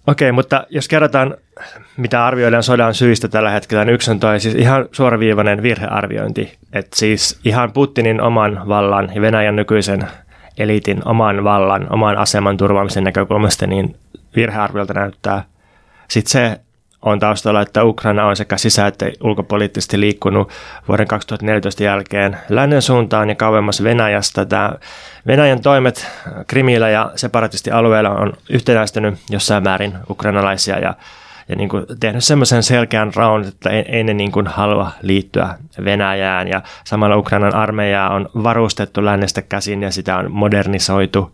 Okei, 0.06 0.32
mutta 0.32 0.66
jos 0.70 0.88
kerrotaan, 0.88 1.36
mitä 1.96 2.26
arvioidaan 2.26 2.62
sodan 2.62 2.94
syistä 2.94 3.28
tällä 3.28 3.50
hetkellä, 3.50 3.84
niin 3.84 3.94
yksi 3.94 4.10
on 4.10 4.20
toi 4.20 4.40
siis 4.40 4.54
ihan 4.54 4.88
suoraviivainen 4.92 5.62
virhearviointi. 5.62 6.58
Että 6.72 6.96
siis 6.96 7.40
ihan 7.44 7.72
Putinin 7.72 8.20
oman 8.20 8.68
vallan 8.68 9.10
ja 9.14 9.20
Venäjän 9.20 9.56
nykyisen 9.56 10.08
eliitin 10.58 11.08
oman 11.08 11.44
vallan, 11.44 11.86
oman 11.92 12.18
aseman 12.18 12.56
turvaamisen 12.56 13.04
näkökulmasta, 13.04 13.66
niin 13.66 13.96
virhearviolta 14.36 14.94
näyttää 14.94 15.44
sitten 16.08 16.30
se, 16.30 16.60
on 17.02 17.18
taustalla, 17.18 17.60
että 17.60 17.84
Ukraina 17.84 18.26
on 18.26 18.36
sekä 18.36 18.56
sisä- 18.56 18.86
että 18.86 19.06
ulkopoliittisesti 19.22 20.00
liikkunut 20.00 20.50
vuoden 20.88 21.06
2014 21.06 21.82
jälkeen 21.82 22.36
lännen 22.48 22.82
suuntaan 22.82 23.28
ja 23.28 23.34
kauemmas 23.34 23.82
Venäjästä. 23.82 24.44
Tämä 24.44 24.72
Venäjän 25.26 25.60
toimet 25.62 26.06
Krimillä 26.46 26.88
ja 26.88 27.12
separatistialueella 27.16 28.10
on 28.10 28.32
yhtenäistynyt 28.50 29.14
jossain 29.30 29.62
määrin 29.62 29.94
ukrainalaisia 30.10 30.78
ja, 30.78 30.94
ja 31.48 31.56
niin 31.56 31.68
kuin 31.68 31.86
tehnyt 32.00 32.24
semmoisen 32.24 32.62
selkeän 32.62 33.12
raun, 33.16 33.44
että 33.44 33.70
ei, 33.70 33.84
ei 33.88 34.04
ne 34.04 34.14
niin 34.14 34.32
kuin 34.32 34.46
halua 34.46 34.90
liittyä 35.02 35.54
Venäjään 35.84 36.48
ja 36.48 36.62
samalla 36.84 37.16
Ukrainan 37.16 37.54
armeijaa 37.54 38.14
on 38.14 38.28
varustettu 38.34 39.04
lännestä 39.04 39.42
käsin 39.42 39.82
ja 39.82 39.90
sitä 39.90 40.16
on 40.16 40.32
modernisoitu. 40.32 41.32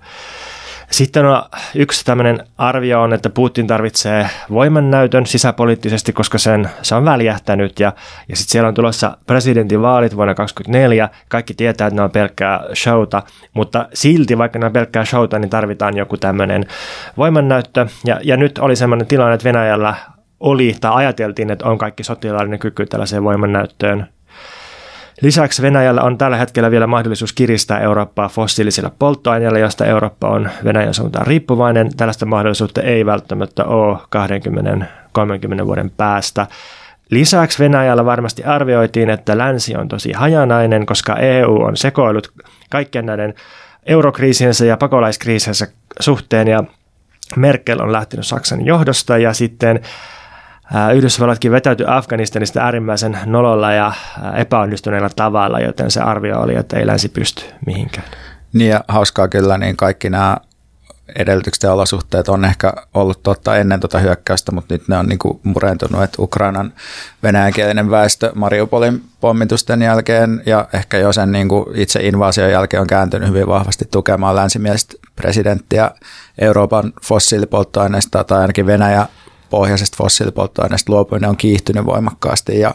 Sitten 0.91 1.27
on 1.27 1.43
yksi 1.75 2.05
tämmöinen 2.05 2.47
arvio 2.59 3.03
on, 3.03 3.13
että 3.13 3.31
Putin 3.31 3.67
tarvitsee 3.67 4.31
voimannäytön 4.51 5.27
sisäpoliittisesti, 5.27 6.13
koska 6.13 6.39
sen, 6.39 6.71
se 6.83 6.95
on 6.95 7.05
väljähtänyt 7.05 7.81
ja, 7.81 7.93
ja 8.29 8.37
sitten 8.37 8.53
siellä 8.53 8.69
on 8.69 8.75
tulossa 8.75 9.17
presidentinvaalit 9.27 10.17
vuonna 10.17 10.35
2024. 10.35 11.09
Kaikki 11.29 11.55
tietää, 11.55 11.87
että 11.87 11.97
ne 11.97 12.03
on 12.03 12.11
pelkkää 12.11 12.61
showta, 12.75 13.23
mutta 13.55 13.89
silti 13.95 14.39
vaikka 14.39 14.59
ne 14.59 14.67
on 14.67 14.73
pelkkää 14.73 15.05
showta, 15.05 15.39
niin 15.39 15.51
tarvitaan 15.51 15.97
joku 15.97 16.17
tämmöinen 16.17 16.67
voimannäyttö. 17.17 17.87
Ja, 18.05 18.21
ja 18.23 18.37
nyt 18.37 18.59
oli 18.59 18.77
semmoinen 18.77 19.07
tilanne, 19.07 19.35
että 19.35 19.49
Venäjällä 19.49 19.95
oli 20.41 20.77
tai 20.81 20.93
ajateltiin, 20.95 21.51
että 21.51 21.67
on 21.69 21.79
kaikki 21.79 22.05
sotilaallinen 22.05 22.59
kyky 22.59 22.87
tällaiseen 22.87 23.25
voimannäyttöön 23.25 24.07
Lisäksi 25.21 25.63
Venäjällä 25.63 26.03
on 26.03 26.19
tällä 26.19 26.37
hetkellä 26.37 26.71
vielä 26.71 26.87
mahdollisuus 26.87 27.33
kiristää 27.33 27.81
Eurooppaa 27.81 28.29
fossiilisilla 28.29 28.91
polttoaineilla, 28.99 29.59
josta 29.59 29.85
Eurooppa 29.85 30.29
on 30.29 30.51
Venäjän 30.65 30.95
suuntaan 30.95 31.27
riippuvainen. 31.27 31.97
Tällaista 31.97 32.27
mahdollisuutta 32.27 32.83
ei 32.83 33.07
välttämättä 33.07 33.65
ole 33.65 33.99
20-30 35.63 35.67
vuoden 35.67 35.91
päästä. 35.91 36.47
Lisäksi 37.11 37.63
Venäjällä 37.63 38.05
varmasti 38.05 38.45
arvioitiin, 38.45 39.11
että 39.11 39.39
länsi 39.39 39.77
on 39.77 39.89
tosi 39.89 40.13
hajanainen, 40.13 40.87
koska 40.87 41.17
EU 41.17 41.57
on 41.57 41.77
sekoillut 41.77 42.33
kaikkien 42.71 43.07
näiden 43.07 43.35
eurokriisiensä 43.87 44.65
ja 44.65 44.77
pakolaiskriisiensä 44.77 45.67
suhteen 46.01 46.49
ja 46.49 46.65
Merkel 47.37 47.81
on 47.81 47.93
lähtenyt 47.93 48.27
Saksan 48.27 48.67
johdosta 48.67 49.19
ja 49.19 49.33
sitten 49.33 49.81
Yhdysvallatkin 50.95 51.53
vetäytyi 51.53 51.87
Afganistanista 51.89 52.61
äärimmäisen 52.61 53.19
nololla 53.27 53.73
ja 53.73 53.93
epäonnistuneella 54.37 55.11
tavalla, 55.17 55.61
joten 55.61 55.91
se 55.91 56.01
arvio 56.01 56.41
oli, 56.41 56.55
että 56.55 56.79
ei 56.79 56.87
länsi 56.87 57.09
pysty 57.09 57.43
mihinkään. 57.67 58.07
Niin 58.53 58.71
ja 58.71 58.85
hauskaa 58.89 59.29
kyllä, 59.29 59.59
niin 59.59 59.77
kaikki 59.77 60.11
nämä 60.11 60.37
edellytykset 61.17 61.63
ja 61.63 61.73
olosuhteet 61.73 62.29
on 62.29 62.45
ehkä 62.45 62.73
ollut 62.95 63.23
totta 63.23 63.57
ennen 63.57 63.81
tuota 63.81 63.99
hyökkäystä, 63.99 64.53
mutta 64.53 64.75
nyt 64.75 64.89
ne 64.89 64.97
on 64.97 65.07
niin 65.07 65.19
kuin 65.19 65.41
murentunut, 65.43 66.03
että 66.03 66.23
Ukrainan 66.23 66.73
venäjänkielinen 67.23 67.91
väestö 67.91 68.33
Mariupolin 68.35 69.03
pommitusten 69.21 69.83
jälkeen 69.83 70.43
ja 70.47 70.69
ehkä 70.73 70.99
jo 70.99 71.13
sen 71.13 71.33
niin 71.33 71.49
kuin 71.49 71.65
itse 71.75 72.01
invaasion 72.01 72.51
jälkeen 72.51 72.81
on 72.81 72.87
kääntynyt 72.87 73.29
hyvin 73.29 73.47
vahvasti 73.47 73.85
tukemaan 73.91 74.37
länsimielistä 74.37 74.95
presidenttiä 75.17 75.91
Euroopan 76.39 76.93
fossiilipolttoaineista 77.03 78.25
tai 78.25 78.41
ainakin 78.41 78.67
Venäjä 78.67 79.07
pohjaisesta 79.51 79.97
fossiilipolttoaineesta 79.97 80.93
luopuminen 80.93 81.31
on 81.31 81.37
kiihtynyt 81.37 81.87
voimakkaasti 81.87 82.61
ja 82.61 82.75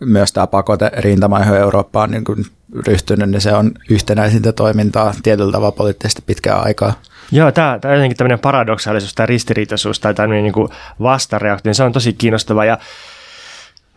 myös 0.00 0.32
tämä 0.32 0.46
pakote 0.46 0.90
rintama, 0.96 1.40
johon 1.40 1.56
Eurooppa 1.56 2.02
on 2.02 2.10
niin 2.10 2.24
kuin 2.24 2.46
ryhtynyt, 2.86 3.30
niin 3.30 3.40
se 3.40 3.52
on 3.52 3.72
yhtenäisintä 3.90 4.52
toimintaa 4.52 5.14
tietyllä 5.22 5.52
tavalla 5.52 5.72
poliittisesti 5.72 6.22
pitkään 6.26 6.64
aikaa. 6.64 6.92
Joo, 7.32 7.52
tämä, 7.52 7.78
tämä 7.80 7.94
jotenkin 7.94 8.16
tämmöinen 8.16 8.38
paradoksaalisuus 8.38 9.14
tai 9.14 9.26
ristiriitaisuus 9.26 10.00
tai 10.00 10.14
tämmöinen 10.14 10.44
niin 10.44 10.68
vastareaktio, 11.02 11.70
niin 11.70 11.74
se 11.74 11.82
on 11.82 11.92
tosi 11.92 12.12
kiinnostava 12.12 12.64
ja 12.64 12.78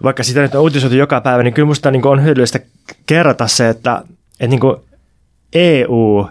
vaikka 0.04 0.24
sitä 0.24 0.42
nyt 0.42 0.56
on 0.56 0.62
uutisoitu 0.62 0.96
joka 0.96 1.22
päivä, 1.22 1.44
niin 1.44 1.54
kyllä 1.54 1.66
minusta 1.66 1.92
niin 1.92 2.08
on 2.08 2.24
hyödyllistä 2.24 2.60
kerrata 3.06 3.48
se, 3.48 3.70
että, 3.70 4.02
että 4.32 4.48
niin 4.48 4.60
kuin 4.60 4.76
EU, 5.54 6.28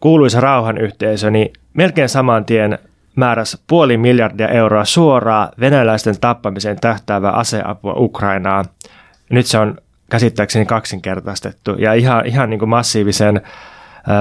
kuuluisa 0.00 0.40
rauhanyhteisö, 0.40 1.30
niin 1.30 1.52
melkein 1.74 2.08
saman 2.08 2.44
tien 2.44 2.78
määräsi 3.16 3.56
puoli 3.66 3.96
miljardia 3.96 4.48
euroa 4.48 4.84
suoraa 4.84 5.50
venäläisten 5.60 6.20
tappamiseen 6.20 6.80
tähtäävää 6.80 7.32
aseapua 7.32 7.94
Ukrainaan. 7.96 8.64
Nyt 9.30 9.46
se 9.46 9.58
on 9.58 9.78
käsittääkseni 10.10 10.66
kaksinkertaistettu 10.66 11.70
ja 11.78 11.94
ihan, 11.94 12.26
ihan 12.26 12.50
niin 12.50 12.58
kuin 12.58 12.68
massiivisen 12.68 13.42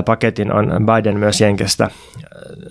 paketin 0.05 0.53
on 0.53 0.85
Biden 0.85 1.19
myös 1.19 1.41
Jenkestä 1.41 1.89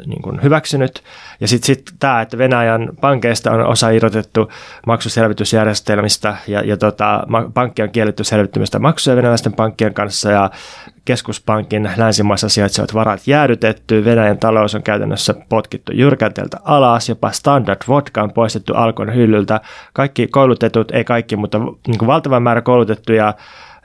niin 0.07 0.23
kuin 0.23 0.43
hyväksynyt. 0.43 1.03
Ja 1.41 1.49
sitten 1.49 1.67
sit 1.67 1.83
tämä, 1.99 2.21
että 2.21 2.39
Venäjän 2.39 2.89
pankeista 3.01 3.51
on 3.51 3.67
osa 3.67 3.91
irrotettu 3.91 4.51
maksuselvitysjärjestelmistä 4.87 6.37
ja, 6.47 6.61
ja 6.61 6.77
tota, 6.77 7.27
pankki 7.55 7.83
on 7.83 7.91
kielletty 7.91 8.25
selvittämistä 8.25 8.79
maksuja 8.79 9.17
venäläisten 9.17 9.53
pankkien 9.53 9.95
kanssa 9.95 10.31
ja 10.31 10.51
keskuspankin 11.05 11.91
länsimaissa 11.97 12.49
sijaitsevat 12.49 12.95
varat 12.95 13.21
jäädytetty. 13.27 14.05
Venäjän 14.05 14.39
talous 14.39 14.75
on 14.75 14.83
käytännössä 14.83 15.35
potkittu 15.49 15.93
jyrkänteeltä 15.93 16.57
alas, 16.65 17.09
jopa 17.09 17.31
standard 17.31 17.81
vodka 17.89 18.23
on 18.23 18.33
poistettu 18.33 18.75
alkon 18.75 19.15
hyllyltä. 19.15 19.61
Kaikki 19.93 20.27
koulutetut, 20.27 20.91
ei 20.91 21.05
kaikki, 21.05 21.37
mutta 21.37 21.59
niin 21.59 21.99
kuin 21.99 22.07
valtava 22.07 22.41
määrä 22.41 22.61
koulutettuja 22.61 23.35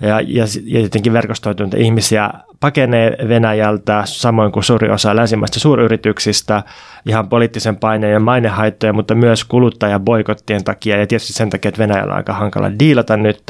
ja, 0.02 0.22
ja, 0.22 0.46
ja 0.64 0.80
jotenkin 0.80 1.14
verkostoituneita 1.14 1.78
ihmisiä 1.78 2.30
pakenee 2.60 3.18
Venäjältä, 3.28 4.02
samoin 4.06 4.52
kuin 4.52 4.64
suuri 4.64 4.90
osa 4.90 5.16
länsimaista 5.16 5.60
suuryrityksistä, 5.60 6.64
ihan 7.06 7.30
poliittisen 7.30 7.76
paineen 7.78 8.14
ja 8.14 8.20
mainehaittoja, 8.20 8.94
mutta 8.94 9.16
myös 9.16 9.44
kuluttajaboikottien 9.44 10.64
takia 10.64 10.98
ja 10.98 11.08
tietysti 11.08 11.34
sen 11.34 11.50
takia, 11.50 11.70
että 11.70 11.80
Venäjällä 11.80 12.12
on 12.12 12.18
aika 12.18 12.34
hankala 12.34 12.72
diilata 12.80 13.18
nyt. 13.18 13.44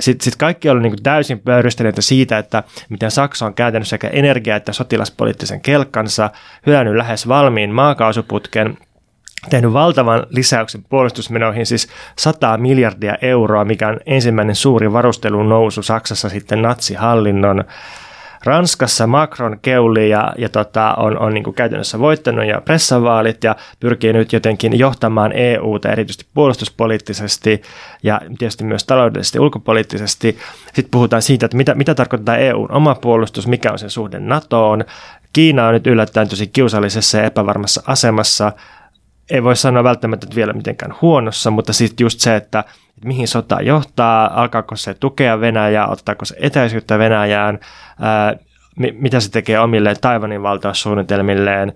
Sitten 0.00 0.24
sit 0.24 0.36
kaikki 0.36 0.70
on 0.70 0.82
niin 0.82 1.02
täysin 1.02 1.38
pöyristyneitä 1.38 2.02
siitä, 2.02 2.38
että 2.38 2.62
miten 2.88 3.10
Saksa 3.10 3.46
on 3.46 3.54
käytänyt 3.54 3.88
sekä 3.88 4.08
energia- 4.08 4.56
että 4.56 4.72
sotilaspoliittisen 4.72 5.60
kelkkansa, 5.60 6.30
hylännyt 6.66 6.96
lähes 6.96 7.28
valmiin 7.28 7.70
maakaasuputken, 7.70 8.78
tehnyt 9.50 9.72
valtavan 9.72 10.26
lisäyksen 10.30 10.84
puolustusmenoihin, 10.88 11.66
siis 11.66 11.88
100 12.18 12.56
miljardia 12.56 13.14
euroa, 13.22 13.64
mikä 13.64 13.88
on 13.88 13.98
ensimmäinen 14.06 14.54
suuri 14.54 14.92
varustelun 14.92 15.48
nousu 15.48 15.82
Saksassa 15.82 16.28
sitten 16.28 16.62
natsihallinnon. 16.62 17.64
Ranskassa 18.44 19.06
Macron 19.06 19.58
keuli 19.62 20.10
ja, 20.10 20.32
ja 20.38 20.48
tota, 20.48 20.94
on, 20.94 21.18
on 21.18 21.34
niin 21.34 21.44
kuin 21.44 21.54
käytännössä 21.54 21.98
voittanut 21.98 22.44
ja 22.44 22.60
pressavaalit 22.60 23.44
ja 23.44 23.56
pyrkii 23.80 24.12
nyt 24.12 24.32
jotenkin 24.32 24.78
johtamaan 24.78 25.32
EUta 25.32 25.92
erityisesti 25.92 26.26
puolustuspoliittisesti 26.34 27.62
ja 28.02 28.20
tietysti 28.38 28.64
myös 28.64 28.84
taloudellisesti 28.84 29.40
ulkopoliittisesti. 29.40 30.38
Sitten 30.66 30.90
puhutaan 30.90 31.22
siitä, 31.22 31.46
että 31.46 31.56
mitä, 31.56 31.74
mitä 31.74 31.94
tarkoittaa 31.94 32.36
EUn 32.36 32.72
oma 32.72 32.94
puolustus, 32.94 33.46
mikä 33.46 33.72
on 33.72 33.78
sen 33.78 33.90
suhde 33.90 34.18
NATOon. 34.18 34.84
Kiina 35.32 35.66
on 35.66 35.74
nyt 35.74 35.86
yllättäen 35.86 36.28
tosi 36.28 36.46
kiusallisessa 36.46 37.18
ja 37.18 37.24
epävarmassa 37.24 37.82
asemassa 37.86 38.52
ei 39.30 39.42
voi 39.42 39.56
sanoa 39.56 39.84
välttämättä 39.84 40.26
vielä 40.34 40.52
mitenkään 40.52 40.94
huonossa, 41.02 41.50
mutta 41.50 41.72
sitten 41.72 42.04
just 42.04 42.20
se, 42.20 42.36
että, 42.36 42.58
että 42.58 43.08
mihin 43.08 43.28
sota 43.28 43.62
johtaa, 43.62 44.42
alkaako 44.42 44.76
se 44.76 44.94
tukea 44.94 45.40
Venäjää, 45.40 45.86
ottaako 45.86 46.24
se 46.24 46.36
etäisyyttä 46.40 46.98
Venäjään, 46.98 47.58
ää, 48.00 48.36
mitä 48.92 49.20
se 49.20 49.30
tekee 49.30 49.60
omille 49.60 49.94
Taivanin 50.00 50.42
valtaussuunnitelmilleen. 50.42 51.72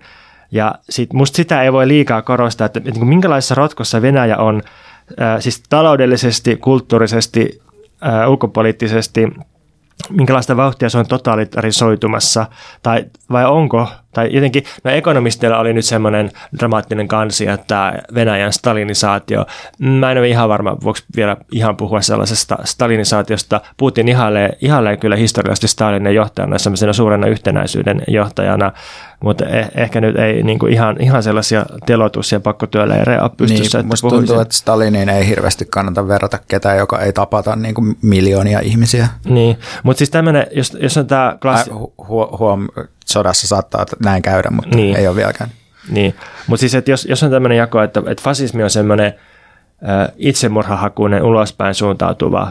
Ja 0.51 0.74
sit, 0.90 1.12
musta 1.12 1.36
sitä 1.36 1.62
ei 1.62 1.72
voi 1.72 1.88
liikaa 1.88 2.22
korostaa, 2.22 2.64
että, 2.64 2.80
että 2.84 3.05
minkälaisessa 3.05 3.55
rotkossa 3.55 4.03
Venäjä 4.03 4.36
on, 4.36 4.62
ää, 5.18 5.40
siis 5.40 5.62
taloudellisesti, 5.68 6.57
kulttuurisesti, 6.57 7.62
ää, 8.01 8.28
ulkopoliittisesti– 8.28 9.28
minkälaista 10.09 10.57
vauhtia 10.57 10.90
se 10.90 10.98
on 10.98 11.07
totalitarisoitumassa, 11.07 12.46
tai 12.82 13.05
vai 13.30 13.44
onko, 13.44 13.88
tai 14.12 14.28
jotenkin, 14.32 14.64
no 14.84 14.90
ekonomistilla 14.90 15.58
oli 15.58 15.72
nyt 15.72 15.84
semmoinen 15.84 16.30
dramaattinen 16.58 17.08
kansi, 17.08 17.46
että 17.46 17.92
Venäjän 18.14 18.52
stalinisaatio, 18.52 19.46
mä 19.78 20.12
en 20.12 20.18
ole 20.18 20.28
ihan 20.28 20.48
varma, 20.48 20.76
voiko 20.84 20.98
vielä 21.16 21.36
ihan 21.52 21.76
puhua 21.76 22.00
sellaisesta 22.00 22.58
stalinisaatiosta, 22.64 23.61
Putin 23.76 24.08
ihailee, 24.08 24.50
ihailee 24.61 24.96
kyllä 24.96 25.16
historiallisesti 25.16 25.68
Stalinin 25.68 26.14
johtajana, 26.14 26.58
semmoisena 26.58 26.92
suurena 26.92 27.26
yhtenäisyyden 27.26 28.02
johtajana, 28.08 28.72
mutta 29.20 29.46
eh, 29.46 29.70
ehkä 29.74 30.00
nyt 30.00 30.18
ei 30.18 30.42
niin 30.42 30.58
kuin 30.58 30.72
ihan, 30.72 30.96
ihan 31.00 31.22
sellaisia 31.22 31.66
telotus- 31.86 32.32
ja 32.32 32.40
pakkotyöleirejä 32.40 33.22
ole 33.22 33.30
pystyssä. 33.36 33.78
Niin, 33.78 33.86
musta 33.86 34.08
tuntuu, 34.08 34.40
että 34.40 34.54
Staliniin 34.54 35.08
ei 35.08 35.28
hirveästi 35.28 35.64
kannata 35.70 36.08
verrata 36.08 36.38
ketään, 36.48 36.78
joka 36.78 37.00
ei 37.00 37.12
tapata 37.12 37.56
niin 37.56 37.74
kuin 37.74 37.96
miljoonia 38.02 38.61
ihmisiä. 38.61 39.08
Niin, 39.24 39.58
mutta 39.82 39.98
siis 39.98 40.11
tämmöinen, 40.11 40.46
jos, 40.52 40.76
jos 40.80 40.96
on 40.96 41.06
tämä 41.06 41.36
klassi... 41.42 41.70
Hu, 41.70 41.94
hu, 42.08 42.36
huom, 42.38 42.68
sodassa 43.12 43.46
saattaa 43.46 43.86
näin 44.04 44.22
käydä, 44.22 44.50
mutta 44.50 44.76
niin. 44.76 44.96
ei 44.96 45.08
ole 45.08 45.16
vieläkään. 45.16 45.50
Niin, 45.88 46.14
mutta 46.46 46.61
siis 46.61 46.74
että 46.74 46.90
jos, 46.90 47.04
jos 47.04 47.22
on 47.22 47.30
tämmöinen 47.30 47.58
jako, 47.58 47.82
että, 47.82 48.02
että 48.06 48.22
fasismi 48.22 48.62
on 48.62 48.70
semmoinen 48.70 49.14
itsemurhahakuinen, 50.16 51.22
ulospäin 51.22 51.74
suuntautuva 51.74 52.50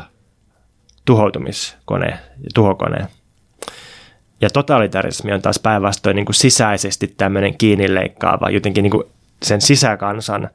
tuhoutumiskone, 1.06 2.20
tuhokone, 2.54 3.08
ja 4.42 4.50
totalitarismi 4.50 5.34
on 5.34 5.42
taas 5.42 5.60
päinvastoin 5.60 6.16
niin 6.16 6.26
kuin 6.26 6.36
sisäisesti 6.36 7.14
tämmöinen 7.18 7.58
kiinnileikkaava, 7.58 8.50
jotenkin 8.50 8.84
niin 8.84 8.92
kuin 8.92 9.04
sen 9.44 9.62
sisäkansan, 9.62 10.50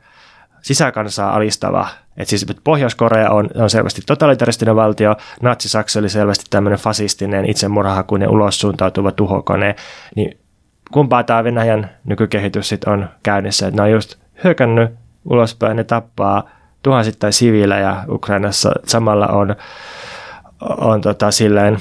sisäkansaa 0.65 1.35
alistava. 1.37 1.89
Että 2.17 2.31
siis 2.31 2.47
Pohjois-Korea 2.65 3.31
on, 3.31 3.49
on 3.55 3.71
selvästi 3.71 4.03
totalitaristinen 4.07 4.77
valtio, 4.77 5.17
Natsi-Saksa 5.43 6.01
oli 6.01 6.09
selvästi 6.09 6.45
tämmöinen 6.51 6.79
fasistinen, 6.79 7.51
itsemurhahakuinen, 7.51 8.31
ulos 8.31 8.61
suuntautuva 8.61 9.13
tuhokone. 9.13 9.77
Niin 10.17 10.39
kumpaa 10.93 11.23
tämä 11.23 11.45
Venäjän 11.45 11.91
nykykehitys 12.05 12.69
sitten 12.69 12.93
on 12.93 13.09
käynnissä, 13.23 13.67
että 13.67 13.83
ne 13.83 13.83
on 13.83 13.91
just 13.91 14.17
hyökännyt 14.45 14.91
ulospäin, 15.25 15.77
ne 15.77 15.85
tappaa 15.85 16.51
tuhansittain 16.83 17.33
siviilejä 17.33 17.97
Ukrainassa, 18.09 18.73
samalla 18.87 19.27
on, 19.27 19.57
on 20.61 21.01
tota, 21.01 21.31
silleen 21.31 21.79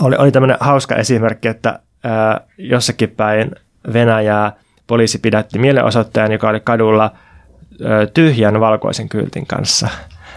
oli, 0.00 0.16
oli 0.16 0.32
tämmöinen 0.32 0.56
hauska 0.60 0.94
esimerkki, 0.94 1.48
että 1.48 1.78
ää, 2.04 2.40
jossakin 2.58 3.10
päin 3.10 3.50
Venäjää 3.92 4.52
poliisi 4.86 5.18
pidätti 5.18 5.58
mielenosoittajan, 5.58 6.32
joka 6.32 6.48
oli 6.48 6.60
kadulla 6.60 7.10
tyhjän 8.14 8.60
valkoisen 8.60 9.08
kyltin 9.08 9.46
kanssa. 9.46 9.88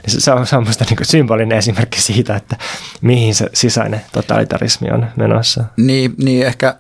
Niin 0.08 0.22
se, 0.22 0.32
on, 0.32 0.48
se 0.48 0.56
on 0.58 0.68
musta 0.68 0.86
niin 0.90 1.06
symbolinen 1.06 1.58
esimerkki 1.58 2.02
siitä, 2.02 2.36
että 2.36 2.56
mihin 3.02 3.36
se 3.36 3.50
sisäinen 3.54 4.02
totalitarismi 4.12 4.92
on 4.92 5.08
menossa. 5.16 5.64
Niin, 5.78 6.16
niin 6.18 6.48
ehkä 6.48 6.76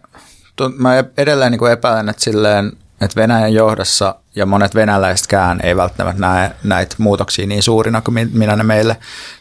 mä 0.78 1.03
edelleen 1.18 1.51
niin 1.51 1.72
epäilen, 1.72 2.10
että, 2.10 2.24
silleen, 2.24 2.72
että 3.01 3.22
Venäjän 3.22 3.53
johdossa 3.53 4.16
ja 4.36 4.45
monet 4.45 4.76
venäläisetkään 4.76 5.60
ei 5.64 5.78
välttämättä 5.78 6.22
näe 6.22 6.51
näitä 6.64 6.95
muutoksia 6.97 7.47
niin 7.47 7.64
suurina 7.64 8.01
kuin 8.01 8.30
minä 8.34 8.55
ne 8.55 8.64
meille 8.64 8.97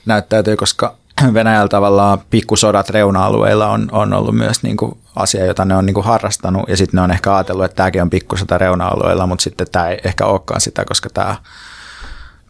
näyttäytyy, 0.07 0.57
koska 0.57 0.97
Venäjällä 1.35 1.69
tavallaan 1.69 2.19
pikkusodat 2.31 2.91
reuna-alueilla 2.91 3.67
on, 3.67 3.89
on 3.93 4.13
ollut 4.13 4.37
myös 4.37 4.63
niin 4.63 4.77
kuin 4.77 4.99
asia, 5.17 5.47
jota 5.47 5.65
ne 5.65 5.77
on 5.77 5.87
niin 5.87 5.95
kuin 5.95 6.05
harrastanut 6.05 6.69
ja 6.69 6.77
sitten 6.77 6.99
ne 6.99 7.03
on 7.03 7.11
ehkä 7.11 7.35
ajatellut, 7.35 7.65
että 7.65 7.77
tämäkin 7.77 8.03
on 8.03 8.11
pikkusota 8.11 8.59
reuna-alueilla, 8.59 9.27
mutta 9.27 9.43
sitten 9.43 9.67
tämä 9.73 9.89
ei 9.89 9.99
ehkä 10.05 10.27
olekaan 10.27 10.61
sitä, 10.61 10.85
koska 10.85 11.11
tämä 11.11 11.37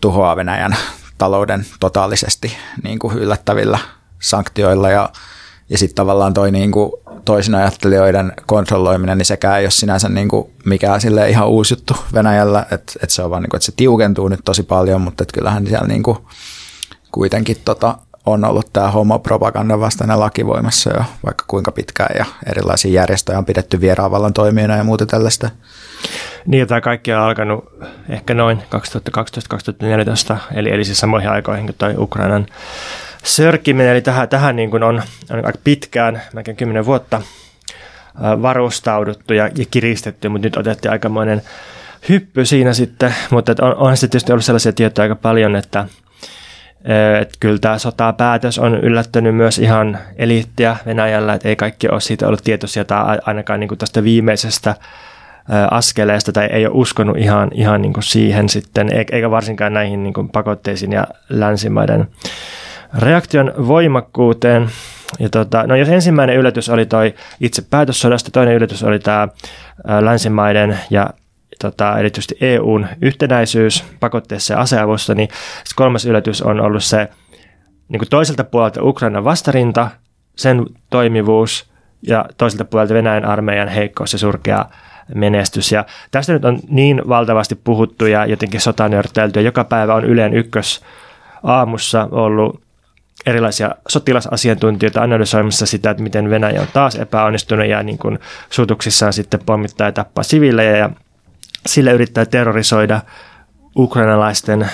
tuhoaa 0.01 0.37
Venäjän 0.37 0.77
talouden 1.19 1.67
totaalisesti 1.81 2.57
niin 2.83 2.99
kuin 2.99 3.19
yllättävillä 3.19 3.79
sanktioilla. 4.19 4.91
Ja 4.91 5.11
ja 5.71 5.79
sitten 5.79 5.95
tavallaan 5.95 6.35
toi 6.35 6.51
niin 6.51 6.73
kuin 6.73 6.93
toisin 7.25 7.55
ajattelijoiden 7.55 8.33
kontrolloiminen, 8.47 9.19
niin 9.19 9.27
sekään 9.27 9.59
ei 9.59 9.65
ole 9.65 9.71
sinänsä 9.71 10.09
niin 10.09 10.29
kuin 10.29 10.51
mikään 10.65 11.01
sille 11.01 11.29
ihan 11.29 11.49
uusi 11.49 11.75
juttu 11.75 11.97
Venäjällä, 12.15 12.61
että, 12.61 12.93
että 13.03 13.15
se 13.15 13.23
on 13.23 13.31
vaan 13.31 13.43
niin 13.43 13.51
kuin, 13.51 13.59
että 13.59 13.67
se 13.67 13.73
tiukentuu 13.77 14.29
nyt 14.29 14.41
tosi 14.45 14.63
paljon, 14.63 15.01
mutta 15.01 15.25
kyllähän 15.35 15.67
siellä 15.67 15.89
niin 15.89 16.03
kuin 16.03 16.19
kuitenkin 17.13 17.57
tota, 17.65 17.99
on 18.27 18.45
ollut 18.45 18.73
tämä 18.73 18.91
homopropagandan 18.91 19.81
vastainen 19.81 20.21
laki 20.21 20.47
voimassa 20.47 20.91
jo 20.97 21.05
vaikka 21.25 21.45
kuinka 21.49 21.73
pitkään 21.73 22.15
ja 22.19 22.25
erilaisia 22.47 22.91
järjestöjä 22.91 23.39
on 23.39 23.45
pidetty 23.45 23.81
vieraavallan 23.81 24.33
toimijana 24.33 24.77
ja 24.77 24.85
muuta 24.85 25.07
tällaista. 25.07 25.51
Niin, 26.47 26.69
tämä 26.69 26.81
kaikki 26.81 27.13
on 27.13 27.21
alkanut 27.21 27.65
ehkä 28.09 28.35
noin 28.35 28.63
2012-2014, 30.35 30.37
eli, 30.55 30.71
eli 30.71 30.85
siis 30.85 30.99
samoihin 30.99 31.31
aikoihin 31.31 31.67
kuin 31.67 31.77
toi 31.79 31.95
Ukrainan 31.99 32.47
sörkiminen, 33.25 33.93
eli 33.93 34.03
tähän, 34.03 34.29
tähän 34.29 34.57
niin 34.57 34.71
kuin 34.71 34.83
on, 34.83 35.03
on 35.31 35.47
aika 35.47 35.59
pitkään, 35.65 36.23
melkein 36.33 36.57
kymmenen 36.57 36.87
vuotta 36.87 37.23
varustauduttu 38.43 39.35
ja, 39.35 39.51
ja 39.57 39.65
kiristetty, 39.71 40.29
mutta 40.29 40.47
nyt 40.47 40.57
otettiin 40.57 40.93
aikamoinen 40.93 41.43
hyppy 42.09 42.45
siinä 42.45 42.75
sitten, 42.75 43.15
mutta 43.31 43.55
on, 43.61 43.77
on 43.77 43.97
sitten 43.97 44.11
tietysti 44.11 44.33
ollut 44.33 44.45
sellaisia 44.45 44.73
tietoja 44.73 45.05
aika 45.05 45.17
paljon, 45.17 45.57
että 45.57 45.85
et 47.21 47.33
kyllä 47.41 47.59
tämä 47.59 47.79
sotapäätös 47.79 48.59
on 48.59 48.75
yllättänyt 48.75 49.37
myös 49.37 49.59
ihan 49.59 49.99
eliittiä 50.17 50.77
Venäjällä, 50.87 51.35
että 51.35 51.49
ei 51.49 51.57
kaikki 51.57 51.89
ole 51.89 52.01
siitä 52.01 52.27
ollut 52.27 52.45
tietoisia 52.45 52.85
tai 52.85 53.19
ainakaan 53.27 53.61
niin 53.61 53.69
kuin 53.69 53.79
tästä 53.79 54.05
viimeisestä 54.05 54.75
askeleesta 55.71 56.33
tai 56.33 56.47
ei 56.47 56.67
ole 56.67 56.75
uskonut 56.75 57.17
ihan, 57.17 57.51
ihan 57.55 57.83
niin 57.83 57.93
kuin 57.93 58.05
siihen 58.05 58.49
sitten, 58.49 58.89
eikä 59.13 59.31
varsinkaan 59.31 59.75
näihin 59.75 60.03
niin 60.03 60.15
kuin 60.15 60.29
pakotteisiin 60.29 60.93
ja 60.93 61.07
länsimaiden 61.29 62.09
reaktion 62.99 63.53
voimakkuuteen. 63.67 64.69
Ja 65.19 65.29
tota, 65.29 65.67
no 65.67 65.77
jos 65.77 65.89
ensimmäinen 65.89 66.37
yllätys 66.37 66.69
oli 66.69 66.87
toi 66.87 67.15
itse 67.41 67.63
päätössodasta, 67.71 68.31
toinen 68.31 68.55
yllätys 68.55 68.85
oli 68.85 68.99
tämä 68.99 69.29
länsimaiden 70.01 70.79
ja 70.91 71.11
tota, 71.59 71.99
erityisesti 71.99 72.37
EUn 72.41 72.87
yhtenäisyys 73.03 73.85
pakotteessa 74.01 74.55
ja 74.55 74.61
aseavussa, 74.61 75.15
niin 75.15 75.29
kolmas 75.77 76.07
yllätys 76.07 76.43
on 76.43 76.61
ollut 76.61 76.85
se 76.85 77.09
niin 77.89 77.99
kuin 77.99 78.09
toiselta 78.09 78.45
puolelta 78.45 78.83
Ukrainan 78.83 79.25
vastarinta, 79.25 79.91
sen 80.37 80.67
toimivuus 80.91 81.71
ja 82.03 82.25
toiselta 82.39 82.65
puolelta 82.65 82.95
Venäjän 82.95 83.25
armeijan 83.25 83.69
heikkous 83.69 84.13
ja 84.13 84.19
surkea 84.19 84.65
menestys. 85.15 85.73
Ja 85.73 85.85
tästä 86.11 86.33
nyt 86.33 86.45
on 86.45 86.61
niin 86.69 87.03
valtavasti 87.09 87.55
puhuttu 87.55 88.07
ja 88.07 88.27
jotenkin 88.27 88.61
sotanörttäilty. 88.61 89.41
Joka 89.41 89.65
päivä 89.65 89.95
on 89.95 90.05
Yleen 90.05 90.35
ykkös 90.35 90.81
aamussa 91.43 92.09
ollut 92.11 92.61
erilaisia 93.27 93.75
sotilasasiantuntijoita 93.89 95.03
analysoimassa 95.03 95.67
sitä, 95.67 95.91
että 95.91 96.03
miten 96.03 96.31
Venäjä 96.31 96.61
on 96.61 96.67
taas 96.73 96.95
epäonnistunut 96.97 97.67
ja 97.67 97.83
niin 97.83 97.99
kuin 97.99 98.19
suutuksissaan 98.51 99.13
sitten 99.13 99.41
pommittaa 99.47 99.89
ja 99.89 99.93
tappaa 99.93 100.25
siviilejä 100.25 100.77
ja 100.77 100.91
sillä 101.67 101.93
yrittää 101.93 102.27
terrorisoida 102.27 103.01
ukrainalaisten 103.77 104.71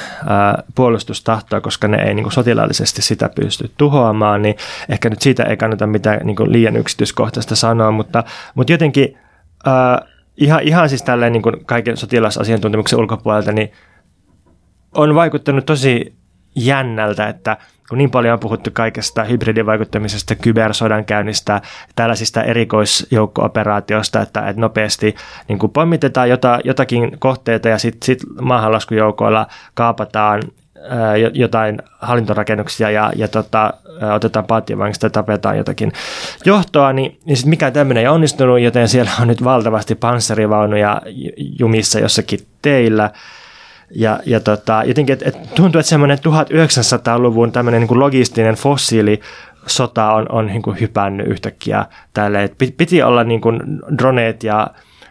puolustustahtoa, 0.75 1.61
koska 1.61 1.89
ne 1.89 2.03
ei 2.03 2.15
niin 2.15 2.25
kuin 2.25 2.33
sotilaallisesti 2.33 3.03
sitä 3.03 3.31
pysty 3.35 3.71
tuhoamaan, 3.79 4.43
niin 4.43 4.57
ehkä 4.89 5.11
nyt 5.11 5.23
siitä 5.23 5.43
ei 5.43 5.57
kannata 5.57 5.87
mitään 5.87 6.21
niin 6.25 6.37
kuin 6.37 6.53
liian 6.53 6.77
yksityiskohtaista 6.77 7.57
sanoa, 7.57 7.91
mutta, 7.91 8.25
mutta 8.55 8.73
jotenkin 8.73 9.19
ää, 9.67 10.07
ihan, 10.37 10.63
ihan 10.63 10.89
siis 10.89 11.03
tälleen 11.03 11.33
niin 11.33 11.43
kuin 11.43 11.65
kaiken 11.67 11.97
sotilasasiantuntemuksen 11.97 12.99
ulkopuolelta, 12.99 13.53
niin 13.53 13.73
on 14.95 15.15
vaikuttanut 15.15 15.67
tosi 15.67 16.15
jännältä, 16.57 17.29
että 17.29 17.57
kun 17.93 17.99
niin 17.99 18.11
paljon 18.11 18.33
on 18.33 18.41
puhuttu 18.41 18.71
kaikesta 18.73 19.25
hybridivaikuttamisesta, 19.25 20.35
kybersodankäynnistä, 20.35 21.61
tällaisista 21.97 22.43
erikoisjoukko-operaatioista, 22.43 24.21
että, 24.21 24.49
että 24.49 24.61
nopeasti 24.61 25.15
niin 25.49 25.59
kuin 25.59 25.73
pommitetaan 25.73 26.31
jota, 26.31 26.59
jotakin 26.65 27.19
kohteita 27.19 27.69
ja 27.69 27.79
sitten 27.79 28.07
sit 28.07 28.19
maahanlaskujoukoilla 28.41 29.47
kaapataan 29.75 30.43
jotain 31.35 31.79
hallintorakennuksia 31.99 32.91
ja, 32.91 33.13
ja 33.17 33.29
tota, 33.29 33.75
otetaan 34.15 34.47
paattivangista 34.47 35.07
ja 35.07 35.11
tapetaan 35.11 35.57
jotakin 35.57 35.93
johtoa, 36.45 36.93
niin, 36.93 37.19
niin 37.25 37.37
sitten 37.37 37.51
mikään 37.51 37.73
tämmöinen 37.73 38.01
ei 38.01 38.09
onnistunut, 38.09 38.61
joten 38.61 38.89
siellä 38.89 39.11
on 39.21 39.29
nyt 39.29 39.45
valtavasti 39.45 39.95
panssarivaunuja 39.95 41.03
jumissa 41.59 41.99
jossakin 41.99 42.41
teillä– 42.63 43.11
ja, 43.95 44.21
ja 44.27 44.41
tota, 44.41 44.83
jotenkin 44.87 45.13
et, 45.13 45.23
et 45.27 45.55
tuntuu, 45.55 45.79
että 45.79 45.91
semmoinen 45.91 46.19
1900-luvun 46.19 47.53
tämmöinen 47.53 47.81
niin 47.81 48.01
logistinen 48.01 48.55
fossiili 48.55 49.21
sota 49.67 50.13
on, 50.13 50.27
on 50.33 50.47
niin 50.47 50.63
kuin 50.63 50.81
hypännyt 50.81 51.27
yhtäkkiä 51.27 51.87
tälle. 52.15 52.45
Et 52.45 52.55
piti 52.77 53.03
olla 53.03 53.25
niin 53.25 53.41
kuin 53.41 53.61
droneet 53.99 54.43
ja, 54.43 54.67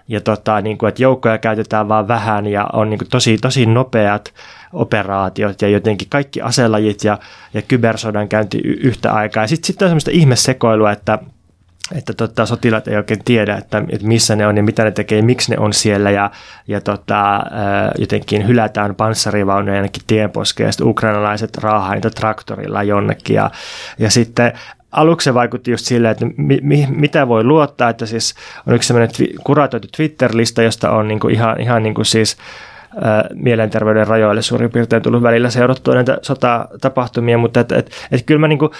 ja 0.07 0.21
tota, 0.21 0.61
niin 0.61 0.77
kuin, 0.77 0.87
että 0.89 1.03
joukkoja 1.03 1.37
käytetään 1.37 1.87
vaan 1.89 2.07
vähän 2.07 2.47
ja 2.47 2.69
on 2.73 2.89
niin 2.89 2.97
kuin 2.97 3.09
tosi, 3.09 3.37
tosi 3.37 3.65
nopeat 3.65 4.33
operaatiot 4.73 5.61
ja 5.61 5.67
jotenkin 5.67 6.07
kaikki 6.09 6.41
aselajit 6.41 7.03
ja, 7.03 7.19
ja 7.53 7.61
kybersodan 7.61 8.29
käynti 8.29 8.57
yhtä 8.57 9.13
aikaa. 9.13 9.47
Sitten 9.47 9.67
sit 9.67 9.81
on 9.81 9.87
semmoista 9.87 10.11
ihmesekoilua, 10.11 10.91
että– 10.91 11.19
että 11.95 12.13
tota, 12.13 12.45
sotilaat 12.45 12.87
ei 12.87 12.97
oikein 12.97 13.23
tiedä, 13.25 13.55
että, 13.55 13.83
että 13.89 14.07
missä 14.07 14.35
ne 14.35 14.47
on 14.47 14.57
ja 14.57 14.63
mitä 14.63 14.83
ne 14.83 14.91
tekee, 14.91 15.21
miksi 15.21 15.51
ne 15.51 15.57
on 15.59 15.73
siellä. 15.73 16.11
Ja, 16.11 16.31
ja 16.67 16.81
tota, 16.81 17.43
jotenkin 17.97 18.47
hylätään 18.47 18.95
panssarivaunuja 18.95 19.75
ainakin 19.75 20.03
tienposkeen 20.07 20.67
ja 20.67 20.71
sitten 20.71 20.87
ukrainalaiset 20.87 21.57
raahaa 21.57 21.93
niitä 21.93 22.09
traktorilla 22.09 22.83
jonnekin. 22.83 23.35
Ja, 23.35 23.51
ja 23.99 24.11
sitten 24.11 24.53
aluksi 24.91 25.25
se 25.25 25.33
vaikutti 25.33 25.71
just 25.71 25.85
silleen, 25.85 26.11
että 26.11 26.25
mi, 26.37 26.59
mi, 26.61 26.87
mitä 26.89 27.27
voi 27.27 27.43
luottaa, 27.43 27.89
että 27.89 28.05
siis 28.05 28.35
on 28.67 28.73
yksi 28.73 28.87
sellainen 28.87 29.15
twi, 29.15 29.27
kuratoitu 29.43 29.87
Twitter-lista, 29.97 30.61
josta 30.61 30.91
on 30.91 31.07
niinku 31.07 31.27
ihan, 31.27 31.61
ihan 31.61 31.83
niinku 31.83 32.03
siis 32.03 32.37
mielenterveyden 33.33 34.07
rajoille 34.07 34.41
suurin 34.41 34.71
piirtein 34.71 35.01
tullut 35.01 35.23
välillä 35.23 35.49
seurattua 35.49 35.93
näitä 35.95 36.17
sotatapahtumia, 36.21 37.37
mutta 37.37 37.59
et, 37.59 37.71
et, 37.71 37.91
et 38.11 38.23
kyllä 38.25 38.39
mä 38.39 38.47
niinku, 38.47 38.71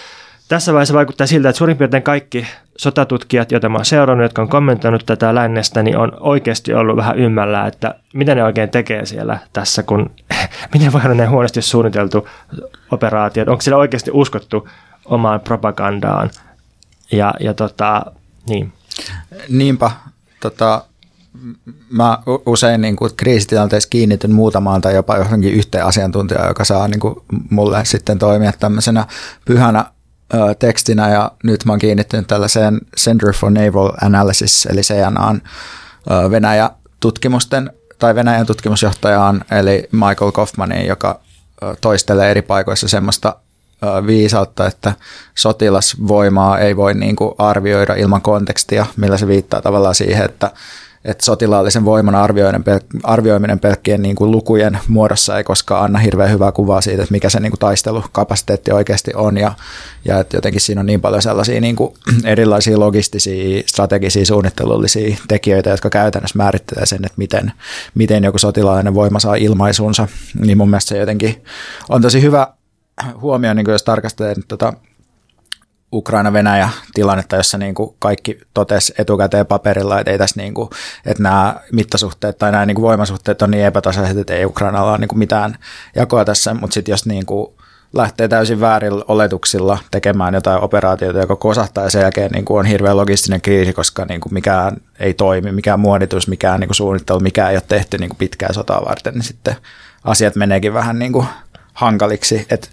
tässä 0.52 0.74
vaiheessa 0.74 0.94
vaikuttaa 0.94 1.28
siltä, 1.28 1.50
että 1.50 1.58
suurin 1.58 1.78
piirtein 1.78 2.04
kaikki 2.04 2.48
sotatutkijat, 2.78 3.52
joita 3.52 3.70
mä 3.70 3.78
oon 3.78 3.86
seurannut, 3.86 4.26
jotka 4.26 4.42
on 4.42 4.50
kommentoinut 4.50 5.06
tätä 5.06 5.36
lännestä, 5.36 5.84
niin 5.84 5.98
on 5.98 6.12
oikeasti 6.20 6.74
ollut 6.74 6.98
vähän 6.98 7.20
ymmällä, 7.20 7.68
että 7.68 7.96
mitä 8.14 8.36
ne 8.36 8.44
oikein 8.44 8.70
tekee 8.70 9.06
siellä 9.06 9.40
tässä, 9.54 9.84
kun 9.84 10.10
miten 10.74 10.94
voi 10.94 11.02
olla 11.06 11.14
ne 11.14 11.26
huonosti 11.26 11.62
suunniteltu 11.62 12.28
operaatiot, 12.92 13.48
onko 13.48 13.62
siellä 13.62 13.78
oikeasti 13.78 14.12
uskottu 14.14 14.68
omaan 15.06 15.40
propagandaan 15.40 16.30
ja, 17.12 17.34
ja 17.40 17.54
tota, 17.54 18.06
niin. 18.50 18.74
Niinpä, 19.50 19.92
tota, 20.40 20.86
mä 21.90 22.20
usein 22.46 22.82
niin 22.82 22.96
kuin 22.96 23.12
kriisitilanteessa 23.18 23.90
kiinnityn 23.90 24.32
muutamaan 24.32 24.82
tai 24.82 24.96
jopa 24.96 25.18
johonkin 25.18 25.54
yhteen 25.54 25.86
asiantuntijaan, 25.86 26.48
joka 26.48 26.64
saa 26.64 26.88
niin 26.88 27.00
kuin 27.00 27.16
mulle 27.50 27.86
sitten 27.86 28.20
toimia 28.20 28.52
tämmöisenä 28.60 29.06
pyhänä 29.46 29.86
tekstinä 30.60 31.10
ja 31.10 31.32
nyt 31.44 31.66
mä 31.66 31.72
oon 31.72 31.80
kiinnittynyt 31.80 32.28
tällaiseen 32.28 32.80
Center 33.00 33.34
for 33.34 33.52
Naval 33.52 33.92
Analysis 34.02 34.66
eli 34.66 34.82
CNAn 34.82 35.42
Venäjä 36.32 36.70
tutkimusten 37.00 37.72
tai 38.00 38.16
Venäjän 38.16 38.46
tutkimusjohtajaan 38.46 39.46
eli 39.52 39.90
Michael 39.92 40.32
Kaufmaniin, 40.32 40.88
joka 40.88 41.20
toistelee 41.82 42.32
eri 42.32 42.42
paikoissa 42.42 42.88
semmoista 42.88 43.36
viisautta, 44.08 44.68
että 44.68 44.94
sotilasvoimaa 45.36 46.60
ei 46.60 46.76
voi 46.76 46.94
niin 46.94 47.16
kuin 47.16 47.36
arvioida 47.38 47.94
ilman 47.94 48.22
kontekstia, 48.22 48.86
millä 48.98 49.18
se 49.18 49.28
viittaa 49.28 49.62
tavallaan 49.62 49.96
siihen, 49.96 50.26
että 50.26 50.52
että 51.06 51.26
sotilaallisen 51.26 51.86
voiman 51.86 52.16
arvioiminen, 52.16 52.64
pel- 52.64 53.00
arvioiminen 53.04 53.60
pelkkien 53.60 54.02
niin 54.02 54.16
kuin 54.16 54.32
lukujen 54.32 54.80
muodossa 54.88 55.38
ei 55.38 55.44
koskaan 55.44 55.84
anna 55.84 56.00
hirveän 56.00 56.32
hyvää 56.32 56.52
kuvaa 56.52 56.82
siitä, 56.82 57.04
että 57.04 57.12
mikä 57.12 57.30
se 57.30 57.40
niin 57.40 57.52
kuin 57.52 57.60
taistelukapasiteetti 57.60 58.72
oikeasti 58.72 59.12
on 59.16 59.38
ja, 59.38 59.52
ja 60.06 60.20
että 60.20 60.38
jotenkin 60.38 60.62
siinä 60.62 60.82
on 60.82 60.86
niin 60.86 61.02
paljon 61.02 61.22
sellaisia 61.22 61.62
niin 61.62 61.76
kuin 61.76 61.94
erilaisia 62.26 62.80
logistisia, 62.80 63.64
strategisia, 63.66 64.26
suunnittelullisia 64.26 65.18
tekijöitä, 65.28 65.70
jotka 65.70 65.90
käytännössä 65.90 66.38
määrittelee 66.38 66.86
sen, 66.86 67.06
että 67.06 67.18
miten, 67.18 67.52
miten 67.96 68.24
joku 68.24 68.38
sotilaallinen 68.38 68.94
voima 68.94 69.20
saa 69.20 69.36
ilmaisunsa, 69.36 70.08
niin 70.40 70.58
mun 70.58 70.70
mielestä 70.70 70.90
se 70.90 70.98
jotenkin 70.98 71.44
on 71.90 72.02
tosi 72.02 72.22
hyvä 72.22 72.48
huomio, 73.22 73.54
niin 73.54 73.66
kuin 73.66 73.74
jos 73.74 73.84
tarkastelee 73.84 74.36
tota 74.48 74.74
Ukraina-Venäjä 75.94 76.70
tilannetta, 76.94 77.36
jossa 77.36 77.58
niin 77.58 77.76
kuin 77.76 77.96
kaikki 78.00 78.40
totesi 78.54 78.94
etukäteen 78.98 79.46
paperilla, 79.46 80.00
että 80.00 80.12
ei 80.12 80.18
tässä 80.18 80.42
niin 80.42 80.54
kuin, 80.54 80.70
että 81.06 81.24
nämä 81.24 81.56
mittasuhteet 81.72 82.38
tai 82.38 82.52
nämä 82.52 82.66
niin 82.66 82.76
kuin 82.76 82.84
voimasuhteet 82.84 83.42
on 83.42 83.52
niin 83.52 83.66
epätasaiset, 83.66 84.18
että 84.18 84.34
ei 84.34 84.46
Ukrainalla 84.46 84.92
ole 84.92 84.98
niin 84.98 85.08
kuin 85.08 85.20
mitään 85.20 85.58
jakoa 85.96 86.26
tässä, 86.26 86.54
mutta 86.54 86.74
sitten 86.74 86.94
jos 86.94 87.06
niin 87.06 87.26
kuin 87.26 87.54
lähtee 87.94 88.28
täysin 88.28 88.60
väärillä 88.60 89.06
oletuksilla 89.08 89.78
tekemään 89.92 90.34
jotain 90.34 90.64
operaatiota, 90.64 91.20
joka 91.20 91.36
kosahtaa 91.36 91.84
ja 91.84 91.90
sen 91.90 92.02
jälkeen 92.02 92.32
niin 92.32 92.46
kuin 92.46 92.60
on 92.60 92.66
hirveän 92.66 92.98
logistinen 92.98 93.42
kriisi, 93.42 93.74
koska 93.74 94.06
niin 94.06 94.22
kuin 94.22 94.34
mikään 94.34 94.78
ei 95.00 95.14
toimi, 95.14 95.52
mikään 95.52 95.80
muoditus, 95.80 96.28
mikään 96.28 96.60
niin 96.60 96.68
kuin 96.68 96.76
suunnittelu, 96.76 97.20
mikään 97.20 97.52
ei 97.52 97.56
ole 97.56 97.64
tehty 97.68 97.98
niin 97.98 98.10
kuin 98.10 98.18
pitkää 98.18 98.54
sotaa 98.54 98.86
varten, 98.86 99.14
niin 99.14 99.24
sitten 99.24 99.56
asiat 100.04 100.36
meneekin 100.36 100.74
vähän 100.74 101.00
niin 101.00 101.14
kuin 101.14 101.28
hankaliksi. 101.74 102.46
Et 102.50 102.70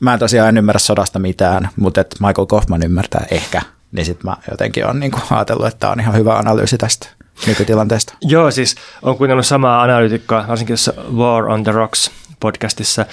mä 0.00 0.12
en 0.12 0.18
tosiaan 0.18 0.48
en 0.48 0.58
ymmärrä 0.58 0.78
sodasta 0.78 1.18
mitään, 1.18 1.68
mutta 1.76 2.00
et 2.00 2.16
Michael 2.20 2.46
Kaufman 2.46 2.82
ymmärtää 2.84 3.26
ehkä, 3.30 3.62
niin 3.92 4.06
sitten 4.06 4.30
mä 4.30 4.36
jotenkin 4.50 4.86
on 4.86 5.00
niinku 5.00 5.20
ajatellut, 5.30 5.66
että 5.66 5.78
tämä 5.78 5.92
on 5.92 6.00
ihan 6.00 6.14
hyvä 6.14 6.38
analyysi 6.38 6.78
tästä 6.78 7.08
nykytilanteesta. 7.46 8.14
Joo, 8.22 8.50
siis 8.50 8.74
on 9.02 9.16
kuunnellut 9.16 9.46
samaa 9.46 9.82
analyytikkoa, 9.82 10.44
varsinkin 10.48 10.72
tässä 10.72 10.94
War 11.16 11.44
on 11.44 11.64
the 11.64 11.72
Rocks 11.72 12.10
podcastissa. 12.40 13.06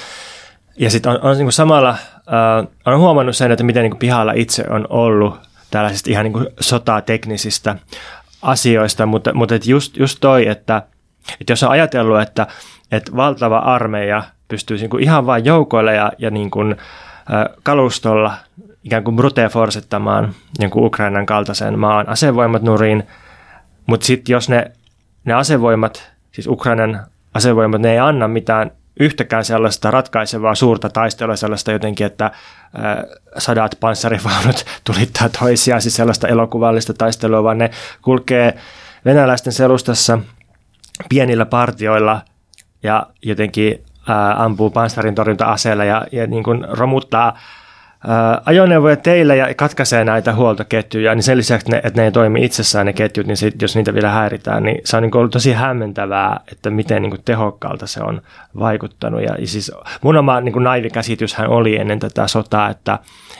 Ja 0.79 0.89
sitten 0.89 1.11
on, 1.11 1.19
on 1.21 1.37
niin 1.37 1.45
kuin 1.45 1.53
samalla, 1.53 1.89
äh, 1.89 2.67
on 2.85 2.99
huomannut 2.99 3.37
sen, 3.37 3.51
että 3.51 3.63
miten 3.63 3.83
niin 3.83 3.91
kuin 3.91 3.99
pihalla 3.99 4.33
itse 4.35 4.63
on 4.69 4.87
ollut 4.89 5.39
tällaisista 5.71 6.09
ihan 6.09 6.23
niin 6.23 6.33
kuin 6.33 6.47
sotateknisistä 6.59 7.75
asioista, 8.41 9.05
mutta, 9.05 9.33
mutta 9.33 9.55
et 9.55 9.65
just, 9.65 9.97
just 9.97 10.17
toi, 10.21 10.47
että, 10.47 10.83
että 11.41 11.51
jos 11.51 11.63
on 11.63 11.69
ajatellut, 11.69 12.21
että, 12.21 12.47
että 12.91 13.15
valtava 13.15 13.57
armeija 13.57 14.23
pystyy 14.47 14.77
niin 14.77 14.89
kuin 14.89 15.03
ihan 15.03 15.25
vain 15.25 15.45
joukoille 15.45 15.95
ja, 15.95 16.11
ja 16.17 16.31
niin 16.31 16.51
kuin, 16.51 16.75
kalustolla 17.63 18.33
ikään 18.83 19.03
kuin 19.03 19.15
brute 19.15 19.49
forsettamaan 19.49 20.33
jonkun 20.59 20.85
Ukrainan 20.85 21.25
kaltaisen 21.25 21.79
maan 21.79 22.09
asevoimat 22.09 22.61
nuriin, 22.61 23.03
mutta 23.85 24.05
sitten 24.05 24.33
jos 24.33 24.49
ne, 24.49 24.71
ne 25.25 25.33
asevoimat, 25.33 26.11
siis 26.31 26.47
Ukrainan 26.47 27.05
asevoimat, 27.33 27.81
ne 27.81 27.91
ei 27.91 27.99
anna 27.99 28.27
mitään 28.27 28.71
yhtäkään 28.99 29.45
sellaista 29.45 29.91
ratkaisevaa 29.91 30.55
suurta 30.55 30.89
taistelua, 30.89 31.35
sellaista 31.35 31.71
jotenkin, 31.71 32.07
että 32.07 32.31
sadat 33.37 33.77
panssarivaunut 33.79 34.65
tulittaa 34.93 35.29
toisiaan, 35.39 35.81
siis 35.81 35.95
sellaista 35.95 36.27
elokuvallista 36.27 36.93
taistelua, 36.93 37.43
vaan 37.43 37.57
ne 37.57 37.71
kulkee 38.01 38.57
venäläisten 39.05 39.53
selustassa 39.53 40.19
pienillä 41.09 41.45
partioilla 41.45 42.21
ja 42.83 43.07
jotenkin 43.21 43.83
ampuu 44.37 44.69
panssarin 44.69 45.15
torjunta-aseella 45.15 45.83
ja, 45.83 46.05
ja 46.11 46.27
niin 46.27 46.43
kuin 46.43 46.65
romuttaa 46.69 47.37
ajoneuvoja 48.45 48.95
teillä 48.95 49.35
ja 49.35 49.53
katkaisee 49.53 50.03
näitä 50.03 50.33
huoltoketjuja, 50.33 51.15
niin 51.15 51.23
sen 51.23 51.37
lisäksi, 51.37 51.71
ne, 51.71 51.77
että 51.77 52.01
ne 52.01 52.05
ei 52.05 52.11
toimi 52.11 52.45
itsessään 52.45 52.85
ne 52.85 52.93
ketjut, 52.93 53.27
niin 53.27 53.37
sit, 53.37 53.61
jos 53.61 53.75
niitä 53.75 53.93
vielä 53.93 54.09
häiritään, 54.09 54.63
niin 54.63 54.81
se 54.85 54.97
on 54.97 55.03
niin 55.03 55.17
ollut 55.17 55.31
tosi 55.31 55.53
hämmentävää, 55.53 56.39
että 56.51 56.69
miten 56.69 57.01
niin 57.01 57.09
kuin 57.09 57.21
tehokkaalta 57.25 57.87
se 57.87 58.03
on 58.03 58.21
vaikuttanut. 58.59 59.21
Ja, 59.21 59.35
ja 59.39 59.47
siis 59.47 59.71
mun 60.01 60.17
oma 60.17 60.41
niin 60.41 60.53
kuin 60.53 60.63
naivikäsityshän 60.63 61.49
oli 61.49 61.77
ennen 61.77 61.99
tätä 61.99 62.27
sotaa, 62.27 62.69
että, 62.69 62.99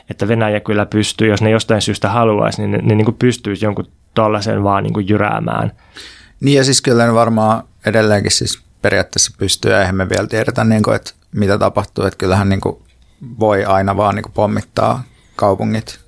että 0.10 0.28
Venäjä 0.28 0.60
kyllä 0.60 0.86
pystyy, 0.86 1.28
jos 1.28 1.42
ne 1.42 1.50
jostain 1.50 1.82
syystä 1.82 2.10
haluaisi, 2.10 2.62
niin 2.62 2.72
ne, 2.72 2.78
ne 2.78 2.96
niin 2.96 3.06
kuin 3.06 3.18
pystyisi 3.20 3.66
jonkun 3.66 3.88
tuollaisen 4.14 4.64
vaan 4.64 4.84
niin 4.84 4.94
kuin 4.94 5.10
jyräämään. 5.10 5.72
Niin 6.40 6.58
ja 6.58 6.64
siis 6.64 6.82
kyllä 6.82 7.06
ne 7.06 7.14
varmaan 7.14 7.64
edelleenkin 7.86 8.32
siis 8.32 8.63
periaatteessa 8.84 9.32
pystyy, 9.38 9.72
ja 9.72 9.80
eihän 9.80 9.96
me 9.96 10.10
vielä 10.10 10.28
tiedetä, 10.28 10.64
niin 10.64 10.84
kuin, 10.84 10.96
että 10.96 11.12
mitä 11.32 11.58
tapahtuu, 11.58 12.06
että 12.06 12.18
kyllähän 12.18 12.50
niin 12.50 12.62
kuin 12.62 12.78
voi 13.40 13.66
aina 13.66 13.98
vaan 13.98 14.16
niin 14.16 14.24
kuin 14.24 14.34
pommittaa 14.34 15.04
kaupungit 15.36 16.00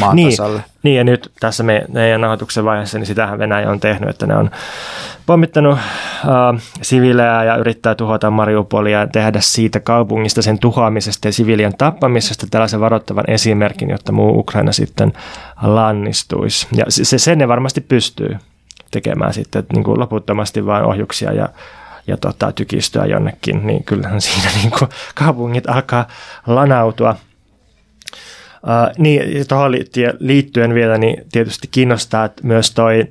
maan 0.00 0.16
niin, 0.16 0.30
tasalle. 0.30 0.64
Niin, 0.82 0.96
ja 0.96 1.04
nyt 1.04 1.32
tässä 1.40 1.62
me, 1.62 1.84
meidän 1.92 2.20
nauhoituksen 2.20 2.64
vaiheessa, 2.64 2.98
niin 2.98 3.06
sitähän 3.06 3.38
Venäjä 3.38 3.70
on 3.70 3.80
tehnyt, 3.80 4.10
että 4.10 4.26
ne 4.26 4.36
on 4.36 4.50
pommittanut 5.26 5.78
äh, 5.78 6.62
siviilejä 6.82 7.44
ja 7.44 7.56
yrittää 7.56 7.94
tuhota 7.94 8.30
Mariupolia 8.30 8.98
ja 8.98 9.06
tehdä 9.06 9.40
siitä 9.40 9.80
kaupungista, 9.80 10.42
sen 10.42 10.58
tuhoamisesta 10.58 11.28
ja 11.28 11.32
siviilien 11.32 11.76
tappamisesta 11.78 12.46
tällaisen 12.50 12.80
varoittavan 12.80 13.24
esimerkin, 13.28 13.90
jotta 13.90 14.12
muu 14.12 14.38
Ukraina 14.38 14.72
sitten 14.72 15.12
lannistuisi. 15.62 16.66
Ja 16.72 16.84
se, 16.88 17.18
sen 17.18 17.38
ne 17.38 17.48
varmasti 17.48 17.80
pystyy 17.80 18.36
tekemään 18.90 19.34
sitten, 19.34 19.60
että 19.60 19.74
niin 19.74 19.84
kuin 19.84 20.00
loputtomasti 20.00 20.66
vain 20.66 20.84
ohjuksia 20.84 21.32
ja 21.32 21.48
ja 22.08 22.16
tota, 22.16 22.52
tykistöä 22.52 23.04
jonnekin, 23.04 23.66
niin 23.66 23.84
kyllähän 23.84 24.20
siinä 24.20 24.50
niin 24.62 24.70
kuin 24.78 24.88
kaupungit 25.14 25.68
alkaa 25.68 26.08
lanautua. 26.46 27.16
Uh, 28.62 28.94
niin, 28.98 29.48
tuohon 29.48 29.72
liittyen 30.18 30.74
vielä, 30.74 30.98
niin 30.98 31.24
tietysti 31.32 31.68
kiinnostaa 31.70 32.24
että 32.24 32.46
myös 32.46 32.70
toi 32.70 33.04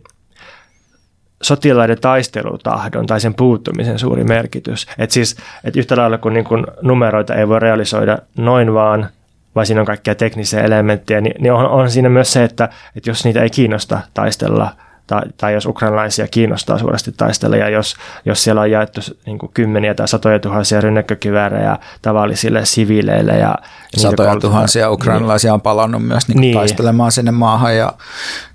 sotilaiden 1.41 2.01
taistelutahdon 2.01 3.05
tai 3.05 3.21
sen 3.21 3.33
puuttumisen 3.33 3.99
suuri 3.99 4.23
merkitys. 4.23 4.87
Et 4.97 5.11
siis, 5.11 5.37
et 5.63 5.75
yhtä 5.75 5.97
lailla 5.97 6.17
kuin, 6.17 6.33
niin 6.33 6.45
kun 6.45 6.67
numeroita 6.81 7.35
ei 7.35 7.47
voi 7.47 7.59
realisoida 7.59 8.17
noin 8.37 8.73
vaan, 8.73 9.09
vai 9.55 9.65
siinä 9.65 9.81
on 9.81 9.87
kaikkia 9.87 10.15
teknisiä 10.15 10.61
elementtejä, 10.61 11.21
niin, 11.21 11.35
niin 11.39 11.53
on, 11.53 11.65
on 11.65 11.91
siinä 11.91 12.09
myös 12.09 12.33
se, 12.33 12.43
että, 12.43 12.69
että 12.95 13.09
jos 13.09 13.25
niitä 13.25 13.41
ei 13.41 13.49
kiinnosta 13.49 13.99
taistella– 14.13 14.73
tai, 15.07 15.21
tai 15.37 15.53
jos 15.53 15.65
ukrainalaisia 15.65 16.27
kiinnostaa 16.27 16.77
suuresti 16.79 17.11
taistella, 17.11 17.55
ja 17.55 17.69
jos, 17.69 17.95
jos 18.25 18.43
siellä 18.43 18.61
on 18.61 18.71
jaettu 18.71 19.01
niin 19.25 19.39
kuin 19.39 19.51
kymmeniä 19.53 19.93
tai 19.93 20.07
satoja 20.07 20.39
tuhansia 20.39 20.81
rynnäkkökiväärejä 20.81 21.77
tavallisille 22.01 22.65
siviileille. 22.65 23.37
Ja 23.37 23.55
satoja 23.97 24.39
tuhansia 24.39 24.91
ukrainalaisia 24.91 25.49
niin, 25.49 25.53
on 25.53 25.61
palannut 25.61 26.05
myös 26.05 26.27
niin 26.27 26.41
niin. 26.41 26.53
taistelemaan 26.53 27.11
sinne 27.11 27.31
maahan, 27.31 27.77
ja 27.77 27.93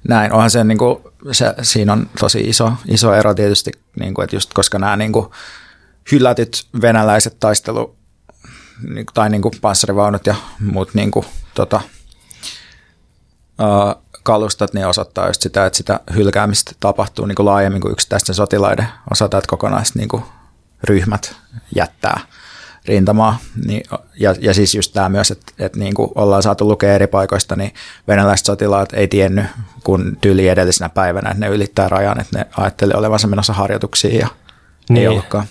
näin. 0.08 0.32
Onhan 0.32 0.50
se, 0.50 0.64
niin 0.64 0.78
kuin, 0.78 0.98
se 1.32 1.54
siinä 1.62 1.92
on 1.92 2.06
tosi 2.20 2.40
iso, 2.40 2.72
iso 2.88 3.14
ero 3.14 3.34
tietysti, 3.34 3.70
niin 4.00 4.14
kuin, 4.14 4.24
että 4.24 4.36
just 4.36 4.50
koska 4.54 4.78
nämä 4.78 4.96
niin 4.96 5.12
kuin, 5.12 5.26
hylätyt 6.12 6.66
venäläiset 6.82 7.36
taistelu 7.40 7.96
niin 8.94 9.06
tai 9.14 9.30
niin 9.30 9.42
kuin 9.42 9.54
panssarivaunut 9.60 10.26
ja 10.26 10.34
muut 10.60 10.94
niin 10.94 11.10
kuin, 11.10 11.26
tota, 11.54 11.80
kalustot, 14.22 14.74
niin 14.74 14.86
osoittaa 14.86 15.26
just 15.26 15.42
sitä, 15.42 15.66
että 15.66 15.76
sitä 15.76 16.00
hylkäämistä 16.14 16.72
tapahtuu 16.80 17.26
niin 17.26 17.36
kuin 17.36 17.46
laajemmin 17.46 17.80
kuin 17.80 17.92
yksittäisten 17.92 18.34
sotilaiden 18.34 18.88
osalta, 19.10 19.38
että 19.38 19.48
kokonaiset 19.48 19.94
niin 19.94 20.08
kuin 20.08 20.22
ryhmät 20.84 21.36
jättää 21.76 22.20
rintamaa. 22.86 23.38
Niin, 23.66 23.82
ja, 24.20 24.34
ja 24.40 24.54
siis 24.54 24.74
just 24.74 24.92
tämä 24.92 25.08
myös, 25.08 25.30
että, 25.30 25.52
että 25.58 25.78
niin 25.78 25.94
kuin 25.94 26.10
ollaan 26.14 26.42
saatu 26.42 26.68
lukea 26.68 26.94
eri 26.94 27.06
paikoista, 27.06 27.56
niin 27.56 27.74
venäläiset 28.08 28.46
sotilaat 28.46 28.92
ei 28.92 29.08
tiennyt, 29.08 29.46
kun 29.84 30.16
tyyli 30.20 30.48
edellisenä 30.48 30.88
päivänä, 30.88 31.30
että 31.30 31.40
ne 31.40 31.48
ylittää 31.48 31.88
rajan, 31.88 32.20
että 32.20 32.38
ne 32.38 32.46
ajatteli 32.56 32.92
olevansa 32.94 33.28
menossa 33.28 33.52
harjoituksiin 33.52 34.18
ja 34.18 34.28
niin. 34.88 35.02
ei 35.02 35.08
ollutkaan. 35.08 35.46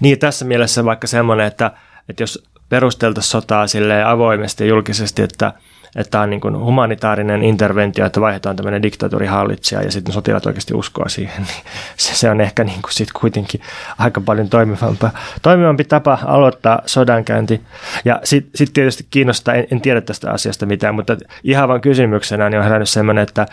Niin, 0.00 0.18
tässä 0.18 0.44
mielessä 0.44 0.84
vaikka 0.84 1.06
semmoinen, 1.06 1.46
että, 1.46 1.72
että 2.08 2.22
jos 2.22 2.44
perusteltaisiin 2.68 3.30
sotaa 3.30 3.66
avoimesti 4.06 4.64
ja 4.64 4.68
julkisesti, 4.68 5.22
että– 5.22 5.52
että 5.96 6.10
tämä 6.10 6.22
on 6.22 6.30
niin 6.30 6.40
kuin 6.40 6.58
humanitaarinen 6.58 7.42
interventio, 7.42 8.06
että 8.06 8.20
vaihdetaan 8.20 8.56
tämmöinen 8.56 8.82
diktatuurihallitsija 8.82 9.82
ja 9.82 9.92
sitten 9.92 10.14
sotilaat 10.14 10.46
oikeasti 10.46 10.74
uskoa 10.74 11.08
siihen, 11.08 11.42
niin 11.42 11.64
se, 11.96 12.14
se 12.14 12.30
on 12.30 12.40
ehkä 12.40 12.64
niin 12.64 12.82
kuin 12.82 12.92
sit 12.92 13.12
kuitenkin 13.12 13.60
aika 13.98 14.20
paljon 14.20 14.48
toimivampi, 14.48 15.06
toimivampi 15.42 15.84
tapa 15.84 16.18
aloittaa 16.24 16.82
sodankäynti. 16.86 17.60
Ja 18.04 18.20
sitten 18.24 18.50
sit 18.54 18.72
tietysti 18.72 19.06
kiinnostaa, 19.10 19.54
en, 19.54 19.66
en 19.70 19.80
tiedä 19.80 20.00
tästä 20.00 20.30
asiasta 20.30 20.66
mitään, 20.66 20.94
mutta 20.94 21.16
ihan 21.44 21.68
vain 21.68 21.80
kysymyksenä 21.80 22.50
niin 22.50 22.58
on 22.58 22.64
herännyt 22.64 22.88
semmoinen, 22.88 23.22
että 23.22 23.46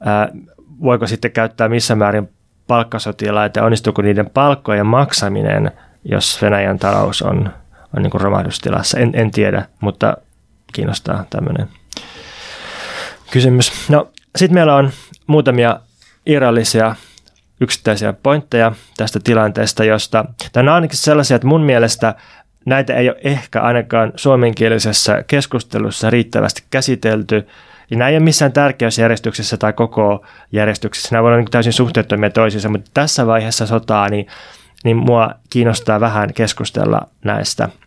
ää, 0.00 0.28
voiko 0.82 1.06
sitten 1.06 1.30
käyttää 1.30 1.68
missä 1.68 1.94
määrin 1.94 2.28
palkkasotilaita 2.66 3.58
ja 3.58 3.64
onnistuuko 3.64 4.02
niiden 4.02 4.30
palkkojen 4.30 4.86
maksaminen, 4.86 5.70
jos 6.04 6.42
Venäjän 6.42 6.78
talous 6.78 7.22
on, 7.22 7.50
on 7.96 8.02
niin 8.02 8.10
kuin 8.10 8.20
romahdustilassa. 8.20 8.98
En, 8.98 9.10
en 9.14 9.30
tiedä, 9.30 9.66
mutta 9.80 10.16
kiinnostaa 10.72 11.24
tämmöinen 11.30 11.68
kysymys. 13.32 13.72
No, 13.88 14.08
sitten 14.36 14.54
meillä 14.54 14.76
on 14.76 14.90
muutamia 15.26 15.80
irrallisia 16.26 16.94
yksittäisiä 17.60 18.12
pointteja 18.12 18.72
tästä 18.96 19.20
tilanteesta, 19.24 19.84
josta, 19.84 20.24
tämä 20.52 20.70
on 20.70 20.74
ainakin 20.74 20.98
sellaisia, 20.98 21.34
että 21.34 21.48
mun 21.48 21.62
mielestä 21.62 22.14
näitä 22.66 22.94
ei 22.94 23.08
ole 23.08 23.20
ehkä 23.24 23.60
ainakaan 23.60 24.12
suomenkielisessä 24.16 25.24
keskustelussa 25.26 26.10
riittävästi 26.10 26.64
käsitelty, 26.70 27.48
ja 27.90 27.96
nämä 27.96 28.08
ei 28.08 28.16
ole 28.16 28.24
missään 28.24 28.52
tärkeysjärjestyksessä 28.52 29.56
tai 29.56 29.72
koko 29.72 30.26
järjestyksessä, 30.52 31.08
nämä 31.12 31.22
voivat 31.22 31.34
olla 31.34 31.42
niin 31.42 31.50
täysin 31.50 31.72
suhteettomia 31.72 32.30
toisiinsa, 32.30 32.68
mutta 32.68 32.90
tässä 32.94 33.26
vaiheessa 33.26 33.66
sotaa, 33.66 34.08
niin, 34.08 34.26
niin 34.84 34.96
mua 34.96 35.30
kiinnostaa 35.50 36.00
vähän 36.00 36.34
keskustella 36.34 37.00
näistä– 37.24 37.68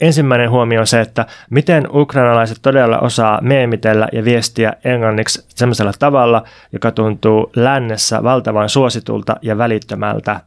Ensimmäinen 0.00 0.50
huomio 0.50 0.80
on 0.80 0.86
se, 0.86 1.00
että 1.00 1.26
miten 1.50 1.88
ukrainalaiset 1.94 2.58
todella 2.62 2.98
osaa 2.98 3.40
meemitellä 3.42 4.08
ja 4.12 4.24
viestiä 4.24 4.72
englanniksi 4.84 5.46
sellaisella 5.48 5.92
tavalla, 5.98 6.44
joka 6.72 6.90
tuntuu 6.90 7.50
lännessä 7.56 8.22
valtavan 8.22 8.68
suositulta 8.68 9.36
ja 9.42 9.58
välittömältä. 9.58 10.40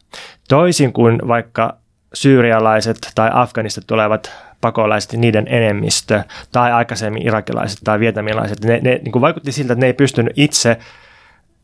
Toisin 0.50 0.93
kuin 0.93 1.20
vaikka 1.28 1.78
syyrialaiset 2.14 2.98
tai 3.16 3.30
Afganista 3.34 3.82
tulevat 3.88 4.32
pakolaiset, 4.62 5.14
niiden 5.14 5.48
enemmistö, 5.50 6.24
tai 6.52 6.72
aikaisemmin 6.72 7.28
irakilaiset 7.28 7.80
tai 7.84 8.00
vietamilaiset, 8.00 8.64
ne, 8.64 8.80
ne 8.84 9.00
niin 9.04 9.22
vaikutti 9.22 9.52
siltä, 9.52 9.74
että 9.74 9.82
ne 9.82 9.88
ei 9.88 9.93
pystynyt 9.93 10.34
itse 10.36 10.78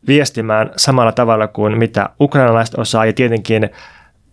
viestimään 0.08 0.72
samalla 0.78 1.12
tavalla 1.12 1.48
kuin 1.48 1.78
mitä 1.78 2.10
ukrainalaiset 2.22 2.76
osaa, 2.76 3.06
ja 3.06 3.14
tietenkin 3.14 3.70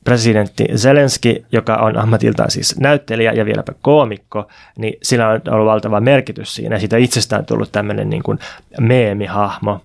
presidentti 0.04 0.64
Zelenski, 0.76 1.44
joka 1.52 1.76
on 1.76 1.96
ammatiltaan 1.96 2.50
siis 2.50 2.78
näyttelijä 2.78 3.32
ja 3.32 3.44
vieläpä 3.44 3.72
koomikko, 3.82 4.48
niin 4.76 4.98
sillä 5.02 5.28
on 5.28 5.40
ollut 5.50 5.66
valtava 5.66 6.00
merkitys 6.00 6.54
siinä. 6.54 6.78
Siitä 6.78 6.96
itsestään 6.96 7.46
tullut 7.46 7.72
tämmöinen 7.72 8.10
niin 8.10 8.22
kuin 8.22 8.38
meemihahmo. 8.80 9.80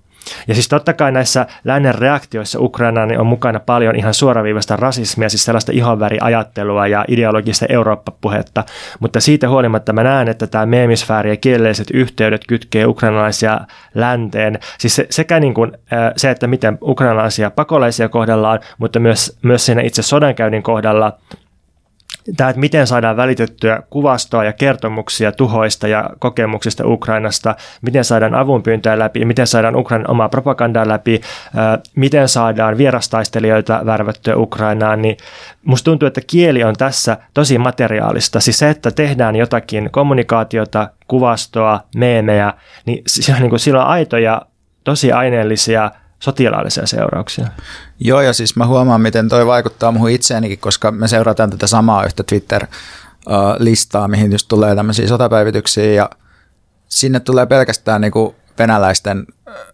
Ja 0.47 0.53
siis 0.53 0.67
totta 0.67 0.93
kai 0.93 1.11
näissä 1.11 1.45
lännen 1.63 1.95
reaktioissa 1.95 2.59
Ukrainaan 2.59 3.07
niin 3.07 3.19
on 3.19 3.27
mukana 3.27 3.59
paljon 3.59 3.95
ihan 3.95 4.13
suoraviivasta 4.13 4.75
rasismia, 4.75 5.29
siis 5.29 5.45
sellaista 5.45 5.71
ihonväriajattelua 5.71 6.87
ja 6.87 7.05
ideologista 7.07 7.65
Eurooppa-puhetta, 7.69 8.63
mutta 8.99 9.19
siitä 9.19 9.49
huolimatta 9.49 9.93
mä 9.93 10.03
näen, 10.03 10.27
että 10.27 10.47
tämä 10.47 10.65
meemisfääri 10.65 11.29
ja 11.29 11.37
kielelliset 11.37 11.87
yhteydet 11.93 12.41
kytkee 12.47 12.85
ukrainalaisia 12.85 13.59
länteen. 13.93 14.59
Siis 14.79 14.95
se, 14.95 15.07
sekä 15.09 15.39
niin 15.39 15.53
kuin, 15.53 15.71
se, 16.17 16.29
että 16.29 16.47
miten 16.47 16.77
ukrainalaisia 16.81 17.51
pakolaisia 17.51 18.09
kohdellaan, 18.09 18.59
mutta 18.77 18.99
myös, 18.99 19.37
myös 19.41 19.65
siinä 19.65 19.81
itse 19.81 20.01
sodankäynnin 20.01 20.63
kohdalla– 20.63 21.13
tämä, 22.37 22.49
että 22.49 22.59
miten 22.59 22.87
saadaan 22.87 23.17
välitettyä 23.17 23.83
kuvastoa 23.89 24.43
ja 24.43 24.53
kertomuksia 24.53 25.31
tuhoista 25.31 25.87
ja 25.87 26.09
kokemuksista 26.19 26.87
Ukrainasta, 26.87 27.55
miten 27.81 28.05
saadaan 28.05 28.35
avunpyyntöjä 28.35 28.99
läpi, 28.99 29.25
miten 29.25 29.47
saadaan 29.47 29.75
Ukrainan 29.75 30.11
omaa 30.11 30.29
propagandaa 30.29 30.87
läpi, 30.87 31.21
miten 31.95 32.29
saadaan 32.29 32.77
vierastaistelijoita 32.77 33.81
värvättyä 33.85 34.35
Ukrainaan, 34.35 35.01
niin 35.01 35.17
musta 35.63 35.85
tuntuu, 35.85 36.07
että 36.07 36.21
kieli 36.27 36.63
on 36.63 36.75
tässä 36.75 37.17
tosi 37.33 37.57
materiaalista. 37.57 38.39
Siis 38.39 38.59
se, 38.59 38.69
että 38.69 38.91
tehdään 38.91 39.35
jotakin 39.35 39.89
kommunikaatiota, 39.91 40.89
kuvastoa, 41.07 41.79
meemejä, 41.95 42.53
niin, 42.85 43.03
niin 43.39 43.49
kuin, 43.49 43.59
sillä 43.59 43.81
on 43.81 43.89
aitoja, 43.89 44.41
tosi 44.83 45.11
aineellisia– 45.11 45.91
sotilaallisia 46.19 46.87
seurauksia. 46.87 47.47
Joo, 47.99 48.21
ja 48.21 48.33
siis 48.33 48.55
mä 48.55 48.67
huomaan, 48.67 49.01
miten 49.01 49.29
toi 49.29 49.45
vaikuttaa 49.45 49.91
muuhun 49.91 50.09
itseenikin, 50.09 50.59
koska 50.59 50.91
me 50.91 51.07
seurataan 51.07 51.49
tätä 51.49 51.67
samaa 51.67 52.05
yhtä 52.05 52.23
Twitter-listaa, 52.23 54.07
mihin 54.07 54.31
just 54.31 54.47
tulee 54.47 54.75
tämmöisiä 54.75 55.07
sotapäivityksiä, 55.07 55.93
ja 55.93 56.09
sinne 56.89 57.19
tulee 57.19 57.45
pelkästään 57.45 58.01
niinku 58.01 58.35
venäläisten 58.59 59.25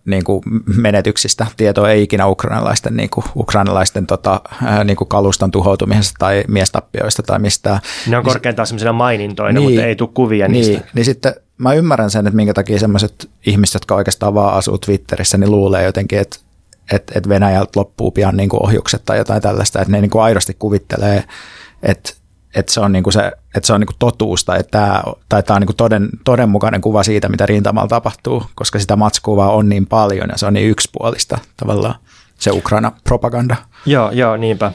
niinku 0.05 0.43
menetyksistä 0.77 1.47
tietoa, 1.57 1.89
ei 1.89 2.03
ikinä 2.03 2.27
ukrainalaisten, 2.27 2.95
niinku, 2.95 3.23
ukrainalaisten 3.35 4.07
tota, 4.07 4.41
niinku 4.83 5.05
kaluston 5.05 5.51
tuhoutumisesta 5.51 6.15
tai 6.19 6.43
miestappioista 6.47 7.23
tai 7.23 7.39
mistään. 7.39 7.79
Ne 8.07 8.17
on 8.17 8.23
korkeintaan 8.23 8.67
semmoisena 8.67 8.93
mainintoina, 8.93 9.59
niin, 9.59 9.69
mutta 9.69 9.85
ei 9.85 9.95
tule 9.95 10.09
kuvia 10.13 10.47
niin, 10.47 10.67
niistä. 10.67 10.87
Niin 10.93 11.05
sitten 11.05 11.33
mä 11.57 11.73
ymmärrän 11.73 12.09
sen, 12.09 12.27
että 12.27 12.35
minkä 12.35 12.53
takia 12.53 12.79
sellaiset 12.79 13.29
ihmiset, 13.45 13.73
jotka 13.73 13.95
oikeastaan 13.95 14.33
vaan 14.33 14.53
asuu 14.53 14.77
Twitterissä, 14.77 15.37
niin 15.37 15.51
luulee 15.51 15.83
jotenkin, 15.83 16.19
että, 16.19 16.37
että, 16.91 17.13
että 17.15 17.29
Venäjältä 17.29 17.79
loppuu 17.79 18.11
pian 18.11 18.37
niin 18.37 18.49
kuin 18.49 18.63
ohjukset 18.63 19.01
tai 19.05 19.17
jotain 19.17 19.41
tällaista, 19.41 19.81
että 19.81 19.91
ne 19.91 20.01
niin 20.01 20.11
kuin 20.11 20.21
aidosti 20.21 20.55
kuvittelee, 20.59 21.23
että, 21.83 22.13
että 22.55 22.73
se 22.73 22.79
on, 22.79 22.91
niin 22.91 23.03
kuin 23.03 23.13
se, 23.13 23.31
että 23.55 23.67
se 23.67 23.73
on 23.73 23.79
niin 23.79 23.87
kuin 23.87 23.99
totuus 23.99 24.45
tai 24.45 24.63
tämä, 24.71 25.03
tai 25.29 25.43
tämä 25.43 25.55
on 25.55 25.61
niin 25.61 25.67
kuin 25.67 25.77
toden, 25.77 26.09
todenmukainen 26.23 26.81
kuva 26.81 27.03
siitä, 27.03 27.29
mitä 27.29 27.45
rintamalla 27.45 27.87
tapahtuu, 27.87 28.43
koska 28.55 28.79
sitä 28.79 28.95
matskuvaa 28.95 29.51
on 29.51 29.69
niin 29.69 29.87
paljon 29.87 30.29
ja 30.29 30.37
se 30.37 30.45
on 30.45 30.53
niin 30.53 30.69
yksipuolista 30.69 31.37
tavallaan 31.57 31.95
se 32.39 32.51
Ukraina-propaganda. 32.51 33.55
Joo, 33.85 34.11
joo, 34.11 34.37
niinpä. 34.37 34.71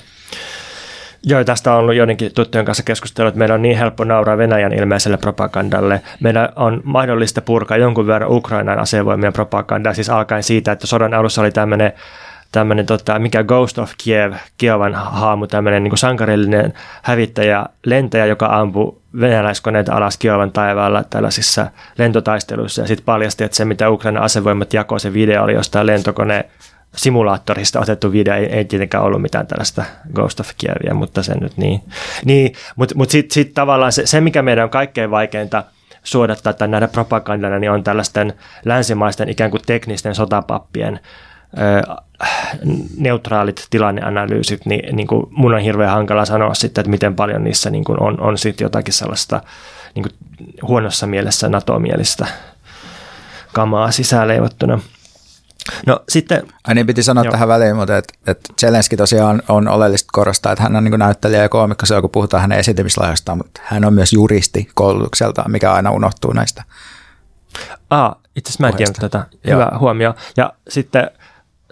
Joo, 1.29 1.45
tästä 1.45 1.73
on 1.73 1.79
ollut 1.79 1.95
joidenkin 1.95 2.35
tuttujen 2.35 2.65
kanssa 2.65 2.83
keskustelua, 2.83 3.29
että 3.29 3.39
meillä 3.39 3.55
on 3.55 3.63
niin 3.63 3.79
helppo 3.79 4.05
nauraa 4.05 4.39
Venäjän 4.39 4.73
ilmeiselle 4.73 5.17
propagandalle. 5.17 6.03
Meidän 6.21 6.49
on 6.57 6.81
mahdollista 6.85 7.41
purkaa 7.41 7.77
jonkun 7.77 8.07
verran 8.07 8.33
Ukrainan 8.33 8.79
asevoimien 8.79 9.33
propagandaa, 9.33 9.95
siis 9.95 10.11
alkaen 10.11 10.43
siitä, 10.43 10.73
että 10.73 10.87
sodan 10.87 11.15
alussa 11.15 11.41
oli 11.41 11.51
tämmöinen 11.51 11.93
tämmöinen, 12.53 12.87
tota, 12.87 13.19
mikä 13.19 13.45
Ghost 13.45 13.79
of 13.79 13.93
Kiev, 14.05 14.33
Kievan 14.59 14.95
haamu, 14.95 15.47
tämmöinen 15.47 15.85
niin 15.85 15.99
sankarillinen 15.99 16.73
hävittäjä, 17.03 17.67
lentäjä, 17.87 18.27
joka 18.27 18.47
ampui 18.47 18.97
venäläiskoneita 19.21 19.95
alas 19.95 20.17
Kievan 20.17 20.53
taivaalla 20.53 21.05
tällaisissa 21.05 21.67
lentotaisteluissa 21.99 22.83
ja 22.83 22.89
sitten 22.89 23.05
paljasti, 23.05 23.45
että 23.45 23.57
se 23.57 23.65
mitä 23.65 23.91
Ukrainan 23.91 24.23
asevoimat 24.23 24.73
jakoi, 24.73 25.01
se 25.01 25.13
video 25.13 25.45
oli 25.45 25.55
jostain 25.55 25.87
lentokone 25.87 26.45
simulaattorista 26.97 27.81
otettu 27.81 28.13
video, 28.13 28.35
ei, 28.35 28.45
ei 28.47 28.65
tietenkään 28.65 29.05
ollut 29.05 29.23
mitään 29.23 29.47
tällaista 29.47 29.85
Ghost 30.15 30.41
of 30.41 30.51
Kievia, 30.59 30.95
mutta 30.95 31.23
se 31.23 31.35
nyt 31.35 31.57
niin. 31.57 31.81
niin 32.25 32.53
mutta 32.77 32.95
mut 32.95 33.11
sitten 33.11 33.35
sit 33.35 33.55
tavallaan 33.55 33.93
se, 33.93 34.07
se, 34.07 34.21
mikä 34.21 34.43
meidän 34.43 34.65
on 34.65 34.71
kaikkein 34.71 35.11
vaikeinta 35.11 35.65
suodattaa 36.03 36.53
tai 36.53 36.69
nähdä 36.69 36.89
propagandana, 36.89 37.59
niin 37.59 37.71
on 37.71 37.85
tällaisten 37.85 38.35
länsimaisten 38.65 39.29
ikään 39.29 39.51
kuin 39.51 39.63
teknisten 39.67 40.15
sotapappien 40.15 41.01
neutraalit 42.97 43.67
tilanneanalyysit, 43.71 44.67
niin, 44.67 44.97
niin 44.97 45.07
kuin 45.07 45.27
mun 45.31 45.55
on 45.55 45.61
hirveän 45.61 45.91
hankala 45.91 46.25
sanoa 46.25 46.55
sitten, 46.55 46.83
että 46.83 46.91
miten 46.91 47.17
paljon 47.17 47.45
niissä 47.45 47.71
niin 47.71 47.85
kuin 47.85 48.03
on, 48.03 48.21
on 48.21 48.39
sitten 48.39 48.65
jotakin 48.65 48.95
sellaista 48.95 49.43
niin 49.95 50.03
kuin 50.03 50.15
huonossa 50.63 51.07
mielessä 51.07 51.49
NATO-mielistä 51.49 52.27
kamaa 53.53 53.91
sisäänleivottuna. 53.91 54.81
No 55.87 56.01
sitten... 56.09 56.49
Ai 56.69 56.75
niin 56.75 56.87
piti 56.87 57.03
sanoa 57.03 57.25
joo. 57.25 57.33
tähän 57.33 57.49
väliin, 57.49 57.77
mutta 57.77 57.97
että 57.97 58.15
et 58.27 58.41
Zelenski 58.61 58.97
tosiaan 58.97 59.43
on 59.49 59.69
oleellista 59.69 60.09
korostaa, 60.13 60.53
että 60.53 60.63
hän 60.63 60.77
on 60.77 60.85
niin 60.85 60.99
näyttelijä 60.99 61.43
ja 61.43 61.49
koomikko 61.49 61.87
silloin, 61.87 62.03
kun 62.03 62.11
puhutaan 62.11 62.41
hänen 62.41 62.59
esiintymislahjastaan, 62.59 63.39
mutta 63.39 63.61
hän 63.65 63.85
on 63.85 63.95
myös 63.95 64.13
juristi 64.13 64.69
koulutukseltaan, 64.75 65.51
mikä 65.51 65.73
aina 65.73 65.91
unohtuu 65.91 66.33
näistä. 66.33 66.63
Ah, 67.91 68.17
itse 68.37 68.51
asiassa 68.51 68.63
mä 68.63 68.69
en 68.69 68.77
tiennyt 68.77 68.97
tätä. 68.97 69.27
Hyvä 69.47 69.69
joo. 69.73 69.79
huomio. 69.79 70.15
Ja 70.37 70.53
sitten 70.69 71.11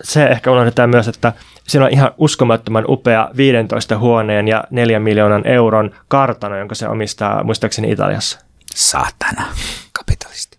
se 0.03 0.27
ehkä 0.27 0.51
unohdetaan 0.51 0.91
myös, 0.91 1.09
että 1.09 1.33
siinä 1.69 1.85
on 1.85 1.93
ihan 1.93 2.11
uskomattoman 2.19 2.85
upea 2.89 3.31
15 3.37 3.99
huoneen 3.99 4.49
ja 4.49 4.65
4 4.71 5.01
miljoonan 5.01 5.47
euron 5.47 5.91
kartano, 6.09 6.59
jonka 6.59 6.75
se 6.75 6.89
omistaa 6.89 7.45
muistaakseni 7.45 7.91
Italiassa. 7.91 8.39
Saatana, 8.75 9.45
kapitalisti. 9.93 10.59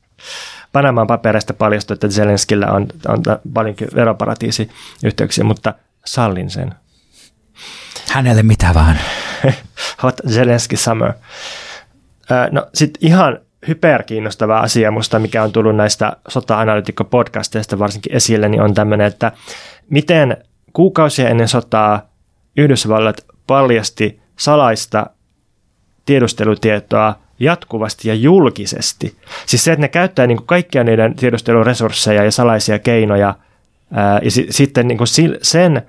Panamaan 0.72 1.08
papereista 1.08 1.54
paljastui, 1.54 1.94
että 1.94 2.08
Zelenskillä 2.08 2.72
on, 2.72 2.88
on 3.08 3.24
paljonkin 3.54 3.88
veroparatiisiyhteyksiä, 3.96 5.44
mutta 5.44 5.74
sallin 6.06 6.50
sen. 6.50 6.76
Hänelle 8.12 8.44
mitä 8.44 8.74
vaan. 8.74 8.98
Hot 10.04 10.16
Zelensky 10.30 10.78
Summer. 10.78 11.14
No 12.52 12.68
sitten 12.74 13.10
ihan 13.10 13.40
hyperkiinnostava 13.68 14.60
asia 14.60 14.92
musta, 14.92 15.20
mikä 15.20 15.44
on 15.44 15.52
tullut 15.52 15.76
näistä 15.76 16.18
sota-analytikko-podcasteista 16.28 17.80
varsinkin 17.80 18.16
esille, 18.16 18.50
niin 18.50 18.62
on 18.62 18.74
tämmöinen, 18.74 19.08
että 19.08 19.32
miten 19.90 20.38
kuukausia 20.74 21.30
ennen 21.30 21.48
sotaa 21.48 22.10
Yhdysvallat 22.58 23.26
paljasti 23.48 24.20
salaista 24.38 25.06
tiedustelutietoa 26.06 27.16
jatkuvasti 27.40 28.08
ja 28.08 28.14
julkisesti. 28.14 29.18
Siis 29.46 29.64
se, 29.64 29.72
että 29.72 29.82
ne 29.82 29.88
käyttää 29.88 30.28
niin 30.28 30.38
kuin 30.38 30.48
kaikkia 30.48 30.84
niiden 30.84 31.16
tiedusteluresursseja 31.16 32.24
ja 32.24 32.32
salaisia 32.32 32.80
keinoja, 32.80 33.36
ää, 33.94 34.20
ja 34.24 34.32
si- 34.32 34.48
sitten 34.50 34.88
niin 34.88 34.98
kuin 34.98 35.08
sen 35.42 35.82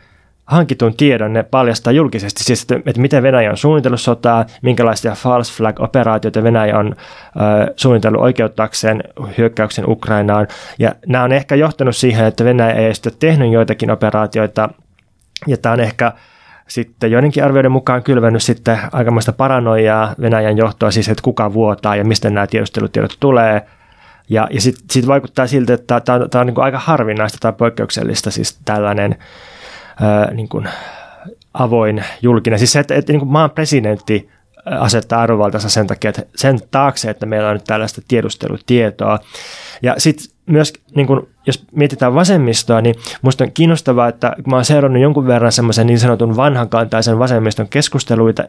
hankitun 0.46 0.96
tiedon 0.96 1.32
ne 1.32 1.42
paljastaa 1.42 1.92
julkisesti, 1.92 2.44
siis 2.44 2.62
että, 2.62 2.74
että 2.86 3.00
miten 3.00 3.22
Venäjä 3.22 3.50
on 3.50 3.56
suunnitellut 3.56 4.00
sotaa, 4.00 4.44
minkälaisia 4.62 5.12
false 5.12 5.52
flag-operaatioita 5.52 6.42
Venäjä 6.42 6.78
on 6.78 6.94
ää, 7.38 7.68
suunnitellut 7.76 8.20
oikeuttaakseen 8.20 9.04
hyökkäyksen 9.38 9.90
Ukrainaan, 9.90 10.48
ja 10.78 10.94
nämä 11.06 11.24
on 11.24 11.32
ehkä 11.32 11.54
johtanut 11.54 11.96
siihen, 11.96 12.26
että 12.26 12.44
Venäjä 12.44 12.74
ei 12.74 12.94
sitten 12.94 13.12
tehnyt 13.18 13.52
joitakin 13.52 13.90
operaatioita, 13.90 14.68
ja 15.46 15.56
tämä 15.56 15.72
on 15.72 15.80
ehkä 15.80 16.12
sitten 16.68 17.10
joidenkin 17.10 17.44
arvioiden 17.44 17.72
mukaan 17.72 18.02
kylvennyt 18.02 18.42
sitten 18.42 18.78
aikamoista 18.92 19.32
paranoiaa 19.32 20.14
Venäjän 20.20 20.56
johtoa, 20.56 20.90
siis 20.90 21.08
että 21.08 21.22
kuka 21.22 21.52
vuotaa 21.52 21.96
ja 21.96 22.04
mistä 22.04 22.30
nämä 22.30 22.46
tiedustelutiedot 22.46 23.16
tulee. 23.20 23.62
Ja, 24.28 24.48
ja 24.50 24.60
sitten 24.60 24.84
sit 24.90 25.06
vaikuttaa 25.06 25.46
siltä, 25.46 25.74
että 25.74 26.00
tämä 26.00 26.16
on, 26.16 26.40
on 26.40 26.46
niin 26.46 26.60
aika 26.60 26.78
harvinaista 26.78 27.38
tai 27.40 27.52
poikkeuksellista 27.52 28.30
siis 28.30 28.58
tällainen 28.64 29.16
ää, 30.00 30.30
niin 30.34 30.48
kuin 30.48 30.68
avoin 31.54 32.04
julkinen. 32.22 32.58
Siis 32.58 32.72
se, 32.72 32.80
että, 32.80 32.94
että 32.94 33.12
niin 33.12 33.20
kuin 33.20 33.32
maan 33.32 33.50
presidentti 33.50 34.30
asettaa 34.64 35.22
arvovaltansa 35.22 35.68
sen 35.68 35.86
takia, 35.86 36.08
että 36.08 36.22
sen 36.36 36.58
taakse, 36.70 37.10
että 37.10 37.26
meillä 37.26 37.48
on 37.48 37.54
nyt 37.54 37.64
tällaista 37.64 38.02
tiedustelutietoa. 38.08 39.18
Ja 39.82 39.94
sitten 39.98 40.26
myös, 40.46 40.72
niin 40.94 41.06
kun, 41.06 41.28
jos 41.46 41.64
mietitään 41.72 42.14
vasemmistoa, 42.14 42.80
niin 42.80 42.94
minusta 43.22 43.44
on 43.44 43.52
kiinnostavaa, 43.52 44.08
että 44.08 44.32
kun 44.34 44.50
mä 44.50 44.56
oon 44.56 44.64
seurannut 44.64 45.02
jonkun 45.02 45.26
verran 45.26 45.52
semmoisen 45.52 45.86
niin 45.86 45.98
sanotun 45.98 46.36
vanhankantaisen 46.36 47.18
vasemmiston 47.18 47.68
keskusteluita 47.68 48.44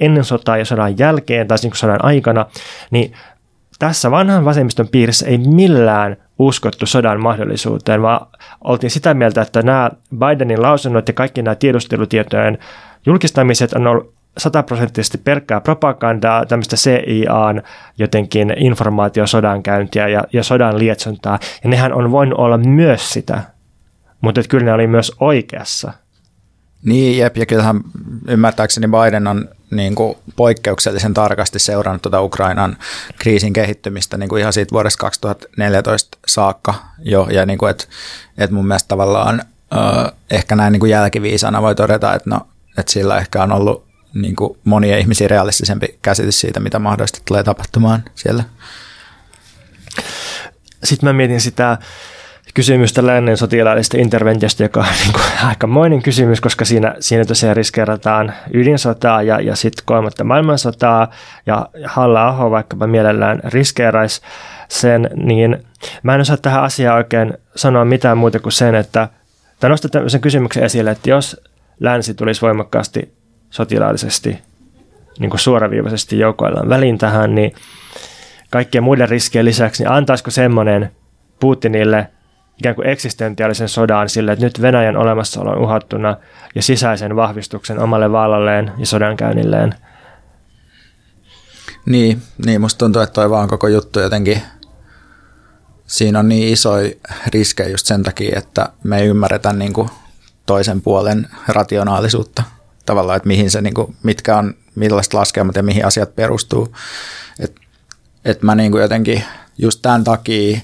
ennen 0.00 0.24
sotaa 0.24 0.58
ja 0.58 0.64
sodan 0.64 0.98
jälkeen 0.98 1.48
tai 1.48 1.58
niin 1.62 1.76
sodan 1.76 2.04
aikana, 2.04 2.46
niin 2.90 3.12
tässä 3.78 4.10
vanhan 4.10 4.44
vasemmiston 4.44 4.88
piirissä 4.88 5.26
ei 5.26 5.38
millään 5.38 6.16
uskottu 6.38 6.86
sodan 6.86 7.20
mahdollisuuteen, 7.20 8.02
vaan 8.02 8.26
oltiin 8.64 8.90
sitä 8.90 9.14
mieltä, 9.14 9.42
että 9.42 9.62
nämä 9.62 9.90
Bidenin 10.18 10.62
lausunnot 10.62 11.08
ja 11.08 11.14
kaikki 11.14 11.42
nämä 11.42 11.54
tiedustelutietojen 11.54 12.58
julkistamiset 13.06 13.72
on 13.72 13.86
ollut 13.86 14.14
sataprosenttisesti 14.38 15.18
pelkkää 15.18 15.60
propagandaa, 15.60 16.46
tämmöistä 16.46 16.76
CIAn 16.76 17.62
jotenkin 17.98 18.54
informaatiosodankäyntiä 18.56 20.08
ja, 20.08 20.24
ja 20.32 20.42
sodan 20.42 20.78
lietsontaa. 20.78 21.38
Ja 21.64 21.70
nehän 21.70 21.92
on 21.92 22.10
voinut 22.10 22.38
olla 22.38 22.58
myös 22.58 23.10
sitä, 23.10 23.42
mutta 24.20 24.40
kyllä 24.48 24.64
ne 24.64 24.72
oli 24.72 24.86
myös 24.86 25.12
oikeassa. 25.20 25.92
Niin, 26.84 27.18
jep, 27.18 27.36
ja 27.36 27.46
kyllähän 27.46 27.80
ymmärtääkseni 28.28 28.86
Biden 28.88 29.26
on 29.26 29.48
niin 29.70 29.94
kuin 29.94 30.18
poikkeuksellisen 30.36 31.14
tarkasti 31.14 31.58
seurannut 31.58 32.02
tuota 32.02 32.22
Ukrainan 32.22 32.76
kriisin 33.18 33.52
kehittymistä 33.52 34.16
niin 34.16 34.28
kuin 34.28 34.40
ihan 34.40 34.52
siitä 34.52 34.72
vuodesta 34.72 35.00
2014 35.00 36.18
saakka 36.26 36.74
jo, 36.98 37.26
ja 37.30 37.46
niin 37.46 37.58
kuin, 37.58 37.70
että, 37.70 37.84
että 38.38 38.54
mun 38.54 38.66
mielestä 38.66 38.88
tavallaan 38.88 39.42
äh, 39.76 40.12
ehkä 40.30 40.56
näin 40.56 40.72
niin 40.72 40.80
kuin 40.80 40.90
jälkiviisana 40.90 41.62
voi 41.62 41.74
todeta, 41.74 42.14
että, 42.14 42.30
no, 42.30 42.40
että 42.78 42.92
sillä 42.92 43.18
ehkä 43.18 43.42
on 43.42 43.52
ollut 43.52 43.88
niin 44.14 44.36
kuin 44.36 44.58
monia 44.64 44.98
ihmisiä 44.98 45.28
realistisempi 45.28 45.98
käsitys 46.02 46.40
siitä, 46.40 46.60
mitä 46.60 46.78
mahdollisesti 46.78 47.22
tulee 47.24 47.42
tapahtumaan 47.42 48.04
siellä. 48.14 48.44
Sitten 50.84 51.08
mä 51.08 51.12
mietin 51.12 51.40
sitä 51.40 51.78
kysymystä 52.54 53.06
lännen 53.06 53.36
sotilaallisesta 53.36 53.96
interventiosta, 53.98 54.62
joka 54.62 54.80
on 54.80 54.86
niin 55.04 55.12
kuin 55.12 55.46
aikamoinen 55.46 56.02
kysymys, 56.02 56.40
koska 56.40 56.64
siinä, 56.64 56.94
siinä 57.00 57.24
tosiaan 57.24 57.56
riskeerataan 57.56 58.32
ydinsotaa 58.54 59.22
ja, 59.22 59.40
ja 59.40 59.56
sitten 59.56 59.84
kolmatta 59.84 60.24
maailmansotaa, 60.24 61.10
ja 61.46 61.68
Halla-aho 61.84 62.50
vaikkapa 62.50 62.86
mielellään 62.86 63.40
riskeeraisi 63.44 64.20
sen, 64.68 65.10
niin 65.14 65.64
mä 66.02 66.14
en 66.14 66.20
osaa 66.20 66.36
tähän 66.36 66.62
asiaan 66.62 66.96
oikein 66.96 67.34
sanoa 67.56 67.84
mitään 67.84 68.18
muuta 68.18 68.40
kuin 68.40 68.52
sen, 68.52 68.74
että 68.74 69.08
tai 69.60 69.70
nostaa 69.70 69.88
tämmöisen 69.88 70.20
kysymyksen 70.20 70.64
esille, 70.64 70.90
että 70.90 71.10
jos 71.10 71.40
länsi 71.80 72.14
tulisi 72.14 72.42
voimakkaasti 72.42 73.14
sotilaallisesti 73.50 74.38
niin 75.18 75.30
kuin 75.30 75.40
suoraviivaisesti 75.40 76.18
joukoillaan 76.18 76.68
väliin 76.68 76.98
tähän, 76.98 77.34
niin 77.34 77.54
kaikkien 78.50 78.84
muiden 78.84 79.08
riskien 79.08 79.44
lisäksi, 79.44 79.82
niin 79.82 79.92
antaisiko 79.92 80.30
semmoinen 80.30 80.90
Putinille 81.40 82.08
ikään 82.58 82.74
kuin 82.74 82.88
eksistentiaalisen 82.88 83.68
sodan 83.68 84.08
sille, 84.08 84.32
että 84.32 84.44
nyt 84.44 84.62
Venäjän 84.62 84.96
olemassaolo 84.96 85.50
on 85.50 85.58
uhattuna 85.58 86.16
ja 86.54 86.62
sisäisen 86.62 87.16
vahvistuksen 87.16 87.78
omalle 87.78 88.12
vallalleen 88.12 88.72
ja 88.78 88.86
sodankäynnilleen? 88.86 89.74
Niin, 91.86 92.22
niin 92.46 92.60
musta 92.60 92.78
tuntuu, 92.78 93.02
että 93.02 93.12
toi 93.12 93.30
vaan 93.30 93.48
koko 93.48 93.68
juttu 93.68 94.00
jotenkin, 94.00 94.42
siinä 95.86 96.18
on 96.18 96.28
niin 96.28 96.52
isoja 96.52 96.90
riskejä 97.26 97.68
just 97.68 97.86
sen 97.86 98.02
takia, 98.02 98.38
että 98.38 98.68
me 98.84 98.98
ei 98.98 99.06
ymmärretä 99.06 99.52
niin 99.52 99.72
kuin 99.72 99.90
toisen 100.46 100.82
puolen 100.82 101.28
rationaalisuutta 101.48 102.42
tavallaan, 102.86 103.16
että 103.16 103.26
mihin 103.26 103.50
se, 103.50 103.60
niin 103.60 103.74
kuin, 103.74 103.96
mitkä 104.02 104.36
on, 104.36 104.54
millaiset 104.74 105.14
laskelmat 105.14 105.56
ja 105.56 105.62
mihin 105.62 105.86
asiat 105.86 106.16
perustuu. 106.16 106.74
Että 107.40 107.60
et 108.24 108.42
mä 108.42 108.54
niin 108.54 108.72
kuin 108.72 108.82
jotenkin 108.82 109.24
just 109.58 109.82
tämän 109.82 110.04
takia 110.04 110.60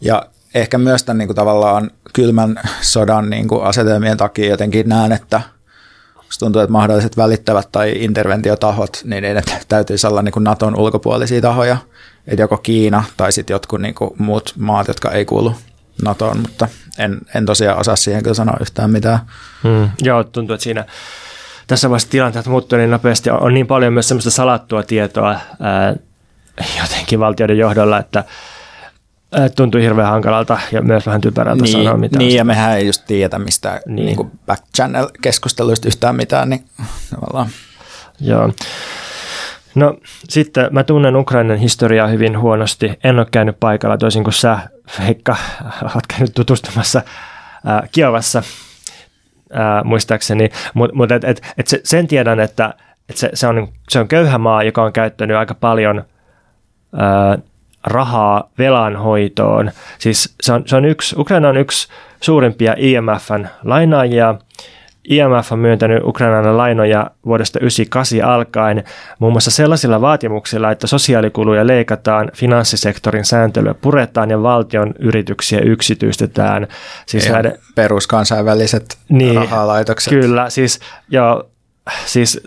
ja 0.00 0.26
ehkä 0.54 0.78
myös 0.78 1.04
tämän 1.04 1.18
niin 1.18 1.28
kuin 1.28 1.36
tavallaan 1.36 1.90
kylmän 2.12 2.60
sodan 2.80 3.30
niin 3.30 3.48
kuin 3.48 3.62
asetelmien 3.62 4.16
takia 4.16 4.50
jotenkin 4.50 4.88
näen, 4.88 5.12
että 5.12 5.40
tuntuu, 6.38 6.62
että 6.62 6.72
mahdolliset 6.72 7.16
välittävät 7.16 7.68
tai 7.72 7.92
interventiotahot, 7.96 9.00
niin 9.04 9.22
ne 9.22 9.42
täytyisi 9.68 10.06
olla 10.06 10.22
niin 10.22 10.32
kuin 10.32 10.44
Naton 10.44 10.80
ulkopuolisia 10.80 11.40
tahoja, 11.40 11.76
että 12.26 12.42
joko 12.42 12.56
Kiina 12.56 13.04
tai 13.16 13.32
sitten 13.32 13.54
jotkut 13.54 13.80
niin 13.80 13.94
kuin 13.94 14.10
muut 14.18 14.52
maat, 14.58 14.88
jotka 14.88 15.10
ei 15.10 15.24
kuulu 15.24 15.54
NATOon, 16.02 16.38
mutta 16.38 16.68
en, 16.98 17.18
en 17.34 17.46
tosiaan 17.46 17.78
osaa 17.78 17.96
siihen 17.96 18.22
kyllä 18.22 18.34
sanoa 18.34 18.56
yhtään 18.60 18.90
mitään. 18.90 19.18
Hmm. 19.62 19.90
Joo, 20.02 20.24
tuntuu, 20.24 20.54
että 20.54 20.64
siinä 20.64 20.84
tässä 21.66 21.90
vaiheessa 21.90 22.10
tilanteet 22.10 22.46
muuttuu 22.46 22.78
niin 22.78 22.90
nopeasti. 22.90 23.30
On 23.30 23.54
niin 23.54 23.66
paljon 23.66 23.92
myös 23.92 24.08
semmoista 24.08 24.30
salattua 24.30 24.82
tietoa 24.82 25.40
ää, 25.60 25.96
jotenkin 26.82 27.20
valtioiden 27.20 27.58
johdolla, 27.58 27.98
että 27.98 28.24
tuntuu 29.56 29.80
hirveän 29.80 30.08
hankalalta 30.08 30.58
ja 30.72 30.82
myös 30.82 31.06
vähän 31.06 31.20
typerältä 31.20 31.62
niin, 31.62 31.72
sanoa 31.72 31.96
mitään. 31.96 32.18
Niin, 32.18 32.36
ja 32.36 32.44
mehän 32.44 32.76
ei 32.76 32.86
just 32.86 33.04
tiedä 33.06 33.38
mistä 33.38 33.80
niin. 33.86 34.06
niin 34.06 34.30
back 34.46 34.62
channel-keskusteluista 34.76 35.88
yhtään 35.88 36.16
mitään, 36.16 36.50
niin 36.50 36.64
tavallaan. 37.10 37.48
Joo. 38.20 38.52
No 39.74 39.96
sitten 40.28 40.68
mä 40.70 40.84
tunnen 40.84 41.16
Ukrainan 41.16 41.58
historiaa 41.58 42.06
hyvin 42.06 42.38
huonosti. 42.38 42.98
En 43.04 43.18
ole 43.18 43.26
käynyt 43.30 43.60
paikalla 43.60 43.98
toisin 43.98 44.24
kuin 44.24 44.34
sä, 44.34 44.58
Veikka, 44.98 45.36
olet 45.82 46.06
käynyt 46.08 46.34
tutustumassa 46.34 46.98
äh, 47.68 47.88
Kiovassa 47.92 48.42
ää, 49.52 49.84
muistaakseni, 49.84 50.50
mutta 50.74 50.96
mut 50.96 51.12
et, 51.12 51.24
et, 51.24 51.54
et 51.58 51.66
se, 51.66 51.80
sen 51.84 52.06
tiedän, 52.06 52.40
että 52.40 52.74
et 53.08 53.16
se, 53.16 53.30
se, 53.34 53.46
on, 53.46 53.68
se 53.88 54.00
on 54.00 54.08
köyhä 54.08 54.38
maa, 54.38 54.62
joka 54.62 54.82
on 54.82 54.92
käyttänyt 54.92 55.36
aika 55.36 55.54
paljon 55.54 56.04
ää, 56.96 57.38
rahaa 57.84 58.50
velanhoitoon. 58.58 59.70
Siis 59.98 60.34
se 60.40 60.52
on, 60.52 60.62
se 60.66 60.76
on 60.76 60.84
yksi, 60.84 61.16
Ukraina 61.18 61.48
on 61.48 61.56
yksi 61.56 61.88
suurimpia 62.20 62.74
IMFn 62.78 63.46
lainaajia, 63.64 64.34
IMF 65.04 65.52
on 65.52 65.58
myöntänyt 65.58 66.02
Ukrainalle 66.04 66.52
lainoja 66.52 67.10
vuodesta 67.26 67.58
1998 67.58 68.34
alkaen 68.34 68.84
muun 69.18 69.32
muassa 69.32 69.50
sellaisilla 69.50 70.00
vaatimuksilla, 70.00 70.70
että 70.70 70.86
sosiaalikuluja 70.86 71.66
leikataan, 71.66 72.30
finanssisektorin 72.34 73.24
sääntelyä 73.24 73.74
puretaan 73.74 74.30
ja 74.30 74.42
valtion 74.42 74.94
yrityksiä 74.98 75.60
yksityistetään. 75.60 76.68
Siis 77.06 77.28
näiden, 77.28 77.58
peruskansainväliset 77.74 78.98
niin, 79.08 79.34
rahalaitokset. 79.34 80.10
Kyllä, 80.10 80.50
siis, 80.50 80.80
joo, 81.08 81.50
siis 82.06 82.40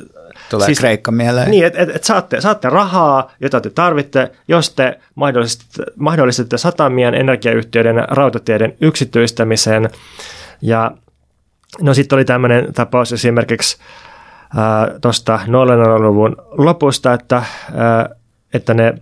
Tulee 0.54 0.66
siis, 0.66 0.80
Kreikka 0.80 1.12
mieleen. 1.12 1.52
Niin, 1.52 1.66
että 1.66 1.82
et, 1.82 1.96
et 1.96 2.04
saatte, 2.04 2.42
saatte 2.42 2.70
rahaa, 2.70 3.32
jota 3.42 3.62
te 3.62 3.70
tarvitte, 3.70 4.32
jos 4.48 4.70
te 4.70 5.00
mahdollistatte, 5.16 5.92
mahdollistatte 5.96 6.58
satamien, 6.58 7.14
energiayhtiöiden, 7.14 7.96
rautateiden 8.08 8.74
yksityistämisen. 8.82 9.90
Ja 10.62 10.92
No 11.82 11.94
sitten 11.94 12.16
oli 12.16 12.26
tämmöinen 12.26 12.74
tapaus 12.74 13.14
esimerkiksi 13.14 13.78
tuosta 15.02 15.40
00-luvun 15.48 16.36
lopusta, 16.52 17.14
että, 17.14 17.44
ää, 17.76 18.10
että 18.54 18.74
ne 18.74 18.94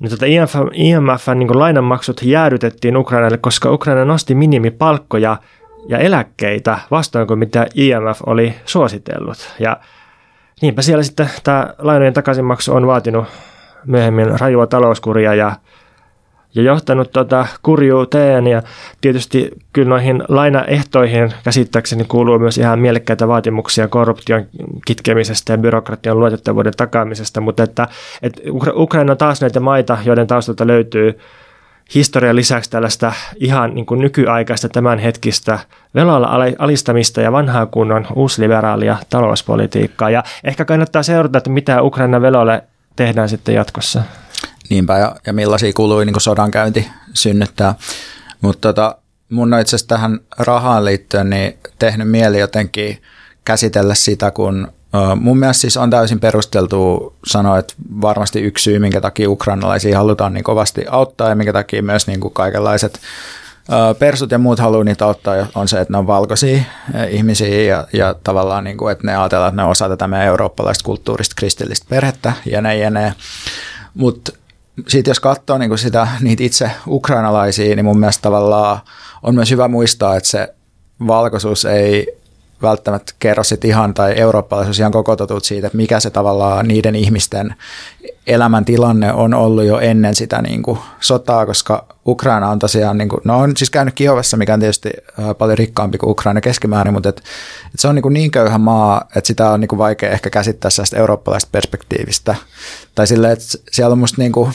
niin 0.00 0.10
tuota 0.10 0.26
IMF, 0.26 0.54
IMF 0.72 1.28
niin 1.34 1.58
lainanmaksut 1.58 2.22
jäädytettiin 2.22 2.96
Ukrainalle, 2.96 3.38
koska 3.38 3.70
Ukraina 3.72 4.04
nosti 4.04 4.34
minimipalkkoja 4.34 5.36
ja 5.88 5.98
eläkkeitä 5.98 6.78
vastoin 6.90 7.26
kuin 7.26 7.38
mitä 7.38 7.66
IMF 7.74 8.20
oli 8.26 8.54
suositellut. 8.64 9.54
Ja 9.58 9.76
niinpä 10.62 10.82
siellä 10.82 11.02
sitten 11.02 11.30
tämä 11.44 11.74
lainojen 11.78 12.14
takaisinmaksu 12.14 12.74
on 12.74 12.86
vaatinut 12.86 13.24
myöhemmin 13.86 14.40
rajua 14.40 14.66
talouskuria 14.66 15.34
ja 15.34 15.52
ja 16.54 16.62
johtanut 16.62 17.12
tuota 17.12 17.46
kurjuuteen 17.62 18.46
ja 18.46 18.62
tietysti 19.00 19.50
kyllä 19.72 19.88
noihin 19.88 20.24
lainaehtoihin 20.28 21.32
käsittääkseni 21.44 22.04
kuuluu 22.04 22.38
myös 22.38 22.58
ihan 22.58 22.78
mielekkäitä 22.78 23.28
vaatimuksia 23.28 23.88
korruption 23.88 24.46
kitkemisestä 24.86 25.52
ja 25.52 25.58
byrokratian 25.58 26.20
luotettavuuden 26.20 26.72
takaamisesta, 26.76 27.40
mutta 27.40 27.62
että, 27.62 27.88
että 28.22 28.42
Ukraina 28.74 29.12
on 29.12 29.18
taas 29.18 29.40
näitä 29.40 29.60
maita, 29.60 29.98
joiden 30.04 30.26
taustalta 30.26 30.66
löytyy 30.66 31.18
historian 31.94 32.36
lisäksi 32.36 32.70
tällaista 32.70 33.12
ihan 33.36 33.74
niin 33.74 33.86
kuin 33.86 34.00
nykyaikaista 34.00 34.68
tämänhetkistä 34.68 35.58
velalla 35.94 36.28
alistamista 36.58 37.20
ja 37.20 37.32
vanhaa 37.32 37.66
kunnon 37.66 38.06
uusliberaalia 38.14 38.96
talouspolitiikkaa. 39.10 40.10
Ja 40.10 40.24
ehkä 40.44 40.64
kannattaa 40.64 41.02
seurata, 41.02 41.38
että 41.38 41.50
mitä 41.50 41.82
Ukraina 41.82 42.20
velolle 42.20 42.64
tehdään 42.96 43.28
sitten 43.28 43.54
jatkossa. 43.54 44.02
Niinpä, 44.70 44.98
ja, 44.98 45.16
ja 45.26 45.32
millaisia 45.32 45.72
kului 45.72 46.04
niin 46.04 46.20
sodankäynti 46.20 46.88
synnyttää. 47.14 47.74
Mutta 48.40 48.68
tota, 48.68 48.96
mun 49.30 49.54
on 49.54 49.60
itse 49.60 49.76
asiassa 49.76 49.88
tähän 49.88 50.20
rahaan 50.38 50.84
liittyen 50.84 51.30
niin 51.30 51.58
tehnyt 51.78 52.10
mieli 52.10 52.38
jotenkin 52.38 53.02
käsitellä 53.44 53.94
sitä, 53.94 54.30
kun 54.30 54.68
mun 55.20 55.38
mielestä 55.38 55.60
siis 55.60 55.76
on 55.76 55.90
täysin 55.90 56.20
perusteltu 56.20 57.12
sanoa, 57.26 57.58
että 57.58 57.74
varmasti 58.00 58.40
yksi 58.40 58.62
syy, 58.62 58.78
minkä 58.78 59.00
takia 59.00 59.30
ukrainalaisia 59.30 59.98
halutaan 59.98 60.34
niin 60.34 60.44
kovasti 60.44 60.84
auttaa 60.90 61.28
ja 61.28 61.34
minkä 61.34 61.52
takia 61.52 61.82
myös 61.82 62.06
niin 62.06 62.20
kuin 62.20 62.34
kaikenlaiset 62.34 63.00
persut 63.98 64.30
ja 64.30 64.38
muut 64.38 64.58
haluaa 64.58 64.84
niitä 64.84 65.04
auttaa, 65.04 65.46
on 65.54 65.68
se, 65.68 65.80
että 65.80 65.92
ne 65.92 65.98
on 65.98 66.06
valkoisia 66.06 66.62
ihmisiä 67.08 67.62
ja, 67.62 67.86
ja 67.92 68.14
tavallaan, 68.24 68.64
niin 68.64 68.76
kuin, 68.76 68.92
että 68.92 69.06
ne 69.06 69.16
ajatellaan, 69.16 69.48
että 69.48 69.62
ne 69.62 69.64
on 69.64 69.70
osa 69.70 69.88
tätä 69.88 70.08
meidän 70.08 70.26
eurooppalaista 70.26 70.84
kulttuurista 70.84 71.34
kristillistä 71.36 71.86
perhettä 71.88 72.32
ja 72.46 72.60
ne 72.60 72.76
ja 72.76 72.90
ne. 72.90 73.14
Mutta 73.94 74.32
sitten 74.88 75.10
jos 75.10 75.20
katsoo 75.20 75.58
niin 75.58 75.78
sitä, 75.78 76.08
niitä 76.20 76.44
itse 76.44 76.70
ukrainalaisia, 76.86 77.76
niin 77.76 77.84
mun 77.84 77.98
mielestä 77.98 78.22
tavallaan 78.22 78.78
on 79.22 79.34
myös 79.34 79.50
hyvä 79.50 79.68
muistaa, 79.68 80.16
että 80.16 80.28
se 80.28 80.54
valkoisuus 81.06 81.64
ei 81.64 82.18
välttämättä 82.62 83.12
kerro 83.18 83.44
sit 83.44 83.64
ihan, 83.64 83.94
tai 83.94 84.14
eurooppalaisuus 84.16 84.78
ihan 84.78 84.92
koko 84.92 85.16
totuut 85.16 85.44
siitä, 85.44 85.66
että 85.66 85.76
mikä 85.76 86.00
se 86.00 86.10
tavallaan 86.10 86.68
niiden 86.68 86.94
ihmisten 86.94 87.54
elämäntilanne 88.26 89.12
on 89.12 89.34
ollut 89.34 89.64
jo 89.64 89.78
ennen 89.78 90.14
sitä 90.14 90.42
niin 90.42 90.62
kuin 90.62 90.78
sotaa, 91.00 91.46
koska 91.46 91.86
Ukraina 92.06 92.50
on 92.50 92.58
tosiaan, 92.58 92.98
niin 92.98 93.08
kuin, 93.08 93.20
no 93.24 93.38
on 93.38 93.56
siis 93.56 93.70
käynyt 93.70 93.94
Kiovassa, 93.94 94.36
mikä 94.36 94.54
on 94.54 94.60
tietysti 94.60 94.90
paljon 95.38 95.58
rikkaampi 95.58 95.98
kuin 95.98 96.10
Ukraina 96.10 96.40
keskimäärin, 96.40 96.94
mutta 96.94 97.08
et, 97.08 97.18
et 97.18 97.80
se 97.80 97.88
on 97.88 97.94
niin, 97.94 98.02
kuin 98.02 98.12
niin 98.12 98.30
köyhä 98.30 98.58
maa, 98.58 99.08
että 99.16 99.28
sitä 99.28 99.50
on 99.50 99.60
niin 99.60 99.68
kuin 99.68 99.78
vaikea 99.78 100.10
ehkä 100.10 100.30
käsittää 100.30 100.70
sellaista 100.70 100.96
eurooppalaista 100.96 101.48
perspektiivistä. 101.52 102.34
Tai 102.94 103.06
silleen, 103.06 103.32
että 103.32 103.44
siellä 103.72 103.92
on 103.92 103.98
musta 103.98 104.22
niin 104.22 104.32
kuin, 104.32 104.52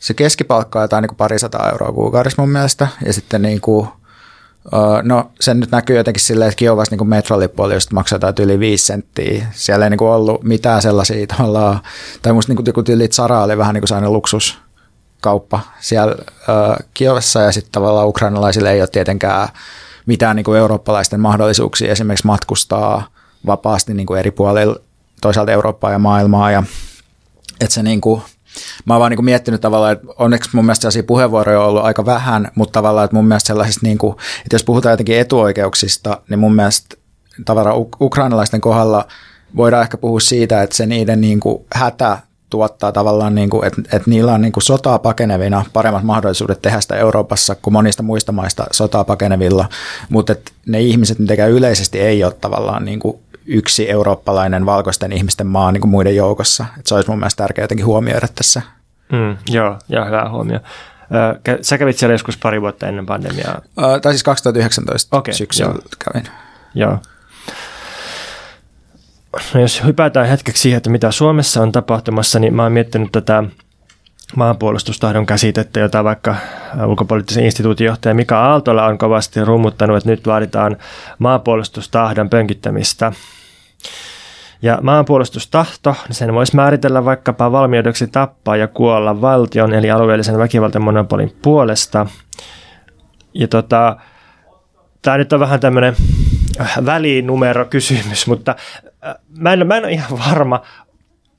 se 0.00 0.14
keskipalkka 0.14 0.78
on 0.78 0.84
jotain 0.84 1.02
niin 1.02 1.08
kuin 1.08 1.16
parisataa 1.16 1.70
euroa 1.70 1.92
kuukaudessa 1.92 2.42
mun 2.42 2.50
mielestä, 2.50 2.88
ja 3.06 3.12
sitten 3.12 3.42
niin 3.42 3.60
kuin, 3.60 3.88
no 5.02 5.30
se 5.40 5.54
nyt 5.54 5.70
näkyy 5.70 5.96
jotenkin 5.96 6.22
silleen, 6.22 6.48
että 6.48 6.58
Kiovassa 6.58 6.96
niin 6.96 7.08
metrolippu 7.08 7.62
oli 7.62 7.74
just 7.74 7.92
maksaa 7.92 8.18
yli 8.40 8.58
5 8.58 8.86
senttiä. 8.86 9.46
Siellä 9.52 9.86
ei 9.86 9.90
niin 9.90 9.98
kuin 9.98 10.10
ollut 10.10 10.42
mitään 10.42 10.82
sellaisia 10.82 11.26
tavallaan, 11.26 11.80
tai 12.22 12.32
musta 12.32 12.52
niin 12.52 12.74
kuin 12.74 12.84
tyyli 12.84 13.08
Zara 13.08 13.42
oli 13.42 13.58
vähän 13.58 13.74
niin 13.74 13.82
kuin 13.82 13.88
sellainen 13.88 14.12
luksuskauppa 14.12 15.60
siellä 15.80 16.14
uh, 16.18 16.86
Kiovassa 16.94 17.40
ja 17.40 17.52
sitten 17.52 17.72
tavallaan 17.72 18.08
ukrainalaisille 18.08 18.72
ei 18.72 18.80
ole 18.80 18.88
tietenkään 18.88 19.48
mitään 20.06 20.36
niin 20.36 20.44
kuin 20.44 20.58
eurooppalaisten 20.58 21.20
mahdollisuuksia 21.20 21.92
esimerkiksi 21.92 22.26
matkustaa 22.26 23.06
vapaasti 23.46 23.94
niin 23.94 24.06
kuin 24.06 24.20
eri 24.20 24.30
puolilla 24.30 24.76
toisaalta 25.20 25.52
Eurooppaa 25.52 25.92
ja 25.92 25.98
maailmaa 25.98 26.50
ja 26.50 26.62
että 27.60 27.74
se 27.74 27.82
niin 27.82 28.00
kuin, 28.00 28.22
mä 28.84 28.94
oon 28.94 29.00
vaan 29.00 29.12
niin 29.12 29.24
miettinyt 29.24 29.60
tavallaan, 29.60 29.92
että 29.92 30.06
onneksi 30.18 30.50
mun 30.52 30.64
mielestä 30.64 30.82
sellaisia 30.82 31.02
puheenvuoroja 31.02 31.60
on 31.60 31.66
ollut 31.66 31.84
aika 31.84 32.06
vähän, 32.06 32.50
mutta 32.54 32.72
tavallaan, 32.72 33.04
että 33.04 33.16
mun 33.16 33.28
mielestä 33.28 33.46
sellaisista, 33.46 33.86
niin 33.86 33.98
kuin, 33.98 34.12
että 34.12 34.54
jos 34.54 34.64
puhutaan 34.64 34.92
jotenkin 34.92 35.18
etuoikeuksista, 35.18 36.20
niin 36.28 36.38
mun 36.38 36.54
mielestä 36.54 36.96
tavallaan 37.44 37.76
ukrainalaisten 38.00 38.60
kohdalla 38.60 39.06
voidaan 39.56 39.82
ehkä 39.82 39.96
puhua 39.96 40.20
siitä, 40.20 40.62
että 40.62 40.76
se 40.76 40.86
niiden 40.86 41.20
niin 41.20 41.40
kuin 41.40 41.64
hätä 41.74 42.18
tuottaa 42.50 42.92
tavallaan, 42.92 43.34
niin 43.34 43.50
kuin, 43.50 43.66
että, 43.66 43.82
että 43.92 44.10
niillä 44.10 44.32
on 44.32 44.40
niin 44.40 44.52
kuin 44.52 44.62
sotaa 44.62 44.98
pakenevina 44.98 45.64
paremmat 45.72 46.02
mahdollisuudet 46.02 46.62
tehdä 46.62 46.80
sitä 46.80 46.96
Euroopassa 46.96 47.54
kuin 47.54 47.74
monista 47.74 48.02
muista 48.02 48.32
maista 48.32 48.66
sotaa 48.72 49.04
pakenevilla, 49.04 49.68
mutta 50.08 50.32
että 50.32 50.52
ne 50.66 50.80
ihmiset 50.80 51.18
mitenkään 51.18 51.50
yleisesti 51.50 52.00
ei 52.00 52.24
ole 52.24 52.32
tavallaan 52.40 52.84
niin 52.84 53.00
kuin 53.00 53.18
yksi 53.48 53.90
eurooppalainen 53.90 54.66
valkoisten 54.66 55.12
ihmisten 55.12 55.46
maa 55.46 55.72
niin 55.72 55.80
kuin 55.80 55.90
muiden 55.90 56.16
joukossa. 56.16 56.66
Että 56.78 56.88
se 56.88 56.94
olisi 56.94 57.10
mun 57.10 57.18
mielestä 57.18 57.44
tärkeää 57.44 57.64
jotenkin 57.64 57.86
huomioida 57.86 58.28
tässä. 58.34 58.62
Mm, 59.12 59.36
joo, 59.50 59.78
joo, 59.88 60.06
hyvä 60.06 60.28
huomio. 60.30 60.60
Sä 61.62 61.78
kävit 61.78 61.98
siellä 61.98 62.14
joskus 62.14 62.36
pari 62.36 62.60
vuotta 62.60 62.86
ennen 62.86 63.06
pandemiaa? 63.06 63.60
Tai 64.02 64.12
siis 64.12 64.22
2019 64.22 65.16
okay, 65.16 65.34
syksyllä 65.34 65.70
joo. 65.70 65.82
kävin. 66.04 66.28
Joo. 66.74 66.98
No 69.54 69.60
jos 69.60 69.84
hypätään 69.84 70.26
hetkeksi 70.26 70.62
siihen, 70.62 70.76
että 70.76 70.90
mitä 70.90 71.10
Suomessa 71.10 71.62
on 71.62 71.72
tapahtumassa, 71.72 72.38
niin 72.38 72.54
mä 72.54 72.62
oon 72.62 72.72
miettinyt 72.72 73.12
tätä 73.12 73.44
maanpuolustustahdon 74.36 75.26
käsitettä, 75.26 75.80
jota 75.80 76.04
vaikka 76.04 76.36
ulkopoliittisen 76.86 77.44
instituutin 77.44 77.86
johtaja 77.86 78.14
Mika 78.14 78.40
Aaltola 78.40 78.86
on 78.86 78.98
kovasti 78.98 79.44
rummuttanut, 79.44 79.96
että 79.96 80.10
nyt 80.10 80.26
vaaditaan 80.26 80.76
maanpuolustustahdon 81.18 82.30
pönkittämistä. 82.30 83.12
Ja 84.62 84.78
maanpuolustustahto, 84.82 85.96
niin 86.08 86.14
sen 86.14 86.34
voisi 86.34 86.56
määritellä 86.56 87.04
vaikkapa 87.04 87.52
valmiudeksi 87.52 88.06
tappaa 88.06 88.56
ja 88.56 88.68
kuolla 88.68 89.20
valtion 89.20 89.74
eli 89.74 89.90
alueellisen 89.90 90.38
väkivaltamonopolin 90.38 91.36
puolesta. 91.42 92.06
Ja 93.34 93.48
tota, 93.48 93.96
tämä 95.02 95.18
nyt 95.18 95.32
on 95.32 95.40
vähän 95.40 95.60
tämmöinen 95.60 95.96
välinumero 96.84 97.64
kysymys, 97.64 98.26
mutta 98.26 98.54
äh, 99.06 99.14
mä 99.38 99.52
en, 99.52 99.66
mä 99.66 99.76
en 99.76 99.84
ole 99.84 99.92
ihan 99.92 100.18
varma, 100.28 100.62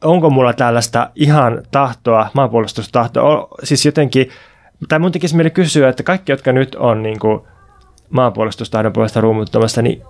onko 0.04 0.30
mulla 0.30 0.54
tällaista 0.54 1.10
ihan 1.16 1.62
tahtoa, 1.72 2.30
maanpuolustustahtoa, 2.34 3.48
siis 3.64 3.86
jotenkin, 3.86 4.30
tai 4.90 5.00
mun 5.00 5.12
tekisi 5.12 5.36
mieli 5.36 5.50
kysyä, 5.50 5.90
että 5.90 6.04
kaikki, 6.04 6.32
jotka 6.32 6.52
nyt 6.52 6.76
on 6.76 7.04
niin 7.04 7.20
kuin 7.20 7.42
maanpuolustustahdon 8.10 8.94
puolesta 8.94 9.22
ruumuttamassa, 9.22 9.82
niin 9.82 10.04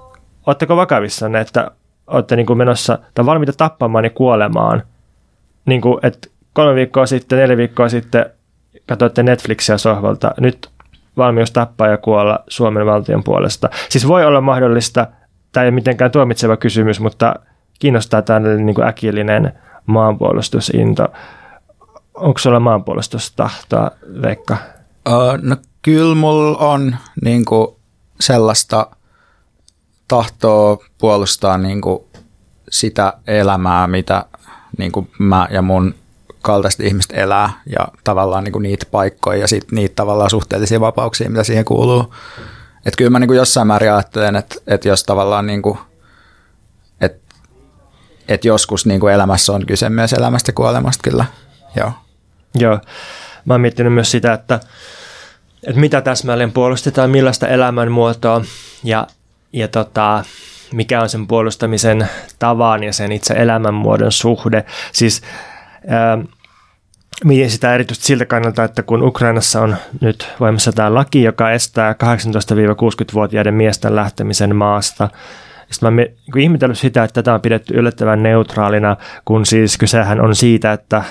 ootteko 0.47 0.75
vakavissanne, 0.75 1.39
että 1.39 1.71
olette 2.09 2.35
niin 2.35 2.45
kuin 2.45 2.57
menossa 2.57 2.99
tai 3.15 3.25
valmiita 3.25 3.53
tappamaan 3.53 4.03
ja 4.03 4.09
kuolemaan, 4.09 4.83
niin 5.65 5.81
kuin, 5.81 5.99
että 6.03 6.27
kolme 6.53 6.75
viikkoa 6.75 7.05
sitten, 7.05 7.39
neljä 7.39 7.57
viikkoa 7.57 7.89
sitten 7.89 8.25
katsoitte 8.87 9.23
Netflixiä 9.23 9.77
sohvalta, 9.77 10.31
nyt 10.39 10.69
valmius 11.17 11.51
tappaa 11.51 11.87
ja 11.87 11.97
kuolla 11.97 12.39
Suomen 12.47 12.85
valtion 12.85 13.23
puolesta. 13.23 13.69
Siis 13.89 14.07
voi 14.07 14.25
olla 14.25 14.41
mahdollista, 14.41 15.07
tämä 15.51 15.63
ei 15.63 15.67
ole 15.67 15.75
mitenkään 15.75 16.11
tuomitseva 16.11 16.57
kysymys, 16.57 16.99
mutta 16.99 17.35
kiinnostaa 17.79 18.21
tällainen 18.21 18.65
niin 18.65 18.83
äkillinen 18.83 19.53
maanpuolustusinto. 19.85 21.07
Onko 22.13 22.37
sulla 22.39 22.59
maanpuolustustahtoa, 22.59 23.91
Veikka? 24.21 24.57
Uh, 25.09 25.37
no 25.41 25.55
kyllä 25.81 26.15
mulla 26.15 26.57
on 26.57 26.95
niin 27.23 27.45
kuin 27.45 27.67
sellaista 28.19 28.87
tahtoa 30.09 30.77
puolustaa 30.97 31.57
niin 31.57 31.81
kuin 31.81 32.03
sitä 32.69 33.13
elämää, 33.27 33.87
mitä 33.87 34.25
niin 34.77 34.91
kuin 34.91 35.11
mä 35.19 35.47
ja 35.51 35.61
mun 35.61 35.95
kaltaiset 36.41 36.79
ihmiset 36.79 37.11
elää 37.13 37.61
ja 37.65 37.87
tavallaan 38.03 38.43
niin 38.43 38.51
kuin 38.51 38.63
niitä 38.63 38.85
paikkoja 38.91 39.39
ja 39.39 39.47
sit 39.47 39.71
niitä 39.71 39.95
tavallaan 39.95 40.29
suhteellisia 40.29 40.79
vapauksia, 40.79 41.29
mitä 41.29 41.43
siihen 41.43 41.65
kuuluu. 41.65 42.15
Että 42.85 42.97
kyllä 42.97 43.09
mä 43.09 43.19
niin 43.19 43.27
kuin 43.27 43.37
jossain 43.37 43.67
määrin 43.67 43.93
ajattelen, 43.93 44.35
että, 44.35 44.55
että 44.67 44.87
jos 44.87 45.03
tavallaan 45.03 45.47
niin 45.47 45.61
kuin, 45.61 45.77
että, 47.01 47.35
että 48.27 48.47
joskus 48.47 48.85
niin 48.85 48.99
kuin 48.99 49.13
elämässä 49.13 49.53
on 49.53 49.65
kyse 49.65 49.89
myös 49.89 50.13
elämästä 50.13 50.51
kuolemasta 50.51 51.09
kyllä. 51.09 51.25
Joo. 51.75 51.91
Joo. 52.55 52.79
Mä 53.45 53.53
oon 53.53 53.61
miettinyt 53.61 53.93
myös 53.93 54.11
sitä, 54.11 54.33
että, 54.33 54.59
että 55.67 55.79
mitä 55.79 56.01
täsmälleen 56.01 56.51
puolustetaan, 56.51 57.09
millaista 57.09 57.47
elämänmuotoa 57.47 58.41
ja, 58.83 59.07
ja 59.53 59.67
tota, 59.67 60.23
mikä 60.73 61.01
on 61.01 61.09
sen 61.09 61.27
puolustamisen 61.27 62.09
tavan 62.39 62.83
ja 62.83 62.93
sen 62.93 63.11
itse 63.11 63.33
elämänmuodon 63.33 64.11
suhde. 64.11 64.65
Siis 64.93 65.21
mietin 67.23 67.51
sitä 67.51 67.75
erityisesti 67.75 68.07
siltä 68.07 68.25
kannalta, 68.25 68.63
että 68.63 68.83
kun 68.83 69.03
Ukrainassa 69.03 69.61
on 69.61 69.75
nyt 70.01 70.27
voimassa 70.39 70.71
tämä 70.71 70.93
laki, 70.93 71.23
joka 71.23 71.51
estää 71.51 71.93
18-60-vuotiaiden 71.93 73.53
miesten 73.53 73.95
lähtemisen 73.95 74.55
maasta, 74.55 75.09
sitten 75.71 75.93
mä 75.93 76.01
olen 76.01 76.41
ihmetellyt 76.43 76.77
sitä, 76.77 77.03
että 77.03 77.13
tätä 77.13 77.33
on 77.33 77.41
pidetty 77.41 77.73
yllättävän 77.73 78.23
neutraalina, 78.23 78.97
kun 79.25 79.45
siis 79.45 79.77
kysehän 79.77 80.21
on 80.21 80.35
siitä, 80.35 80.73
että 80.73 81.03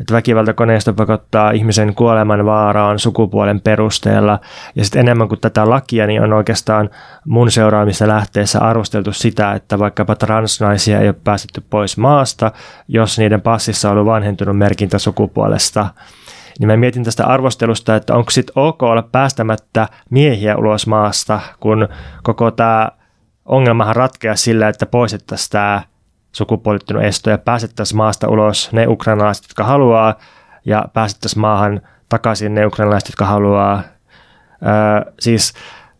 että 0.00 0.14
väkivaltakoneisto 0.14 0.92
pakottaa 0.94 1.50
ihmisen 1.50 1.94
kuoleman 1.94 2.44
vaaraan 2.44 2.98
sukupuolen 2.98 3.60
perusteella. 3.60 4.38
Ja 4.74 4.84
sitten 4.84 5.00
enemmän 5.00 5.28
kuin 5.28 5.40
tätä 5.40 5.70
lakia, 5.70 6.06
niin 6.06 6.22
on 6.22 6.32
oikeastaan 6.32 6.90
mun 7.24 7.50
seuraamissa 7.50 8.08
lähteessä 8.08 8.60
arvosteltu 8.60 9.12
sitä, 9.12 9.52
että 9.52 9.78
vaikkapa 9.78 10.14
transnaisia 10.14 11.00
ei 11.00 11.08
ole 11.08 11.16
päästetty 11.24 11.62
pois 11.70 11.96
maasta, 11.96 12.52
jos 12.88 13.18
niiden 13.18 13.40
passissa 13.40 13.90
on 13.90 13.92
ollut 13.92 14.12
vanhentunut 14.12 14.58
merkintä 14.58 14.98
sukupuolesta 14.98 15.86
niin 16.58 16.66
mä 16.66 16.76
mietin 16.76 17.04
tästä 17.04 17.26
arvostelusta, 17.26 17.96
että 17.96 18.14
onko 18.14 18.30
sitten 18.30 18.52
ok 18.58 18.82
olla 18.82 19.02
päästämättä 19.02 19.88
miehiä 20.10 20.56
ulos 20.56 20.86
maasta, 20.86 21.40
kun 21.60 21.88
koko 22.22 22.50
tämä 22.50 22.88
ongelmahan 23.44 23.96
ratkeaa 23.96 24.36
sillä, 24.36 24.68
että 24.68 24.86
poistettaisiin 24.86 25.50
tämä 25.50 25.82
sukupuolittunut 26.32 27.02
esto 27.02 27.30
ja 27.30 27.38
pääsettäisiin 27.38 27.96
maasta 27.96 28.28
ulos 28.28 28.72
ne 28.72 28.86
ukrainalaiset, 28.86 29.44
jotka 29.44 29.64
haluaa 29.64 30.14
ja 30.64 30.84
pääsettäisiin 30.92 31.40
maahan 31.40 31.80
takaisin 32.08 32.54
ne 32.54 32.66
ukrainalaiset, 32.66 33.08
jotka 33.08 33.24
haluaa. 33.24 33.82
Öö, 34.62 35.12
siis 35.20 35.54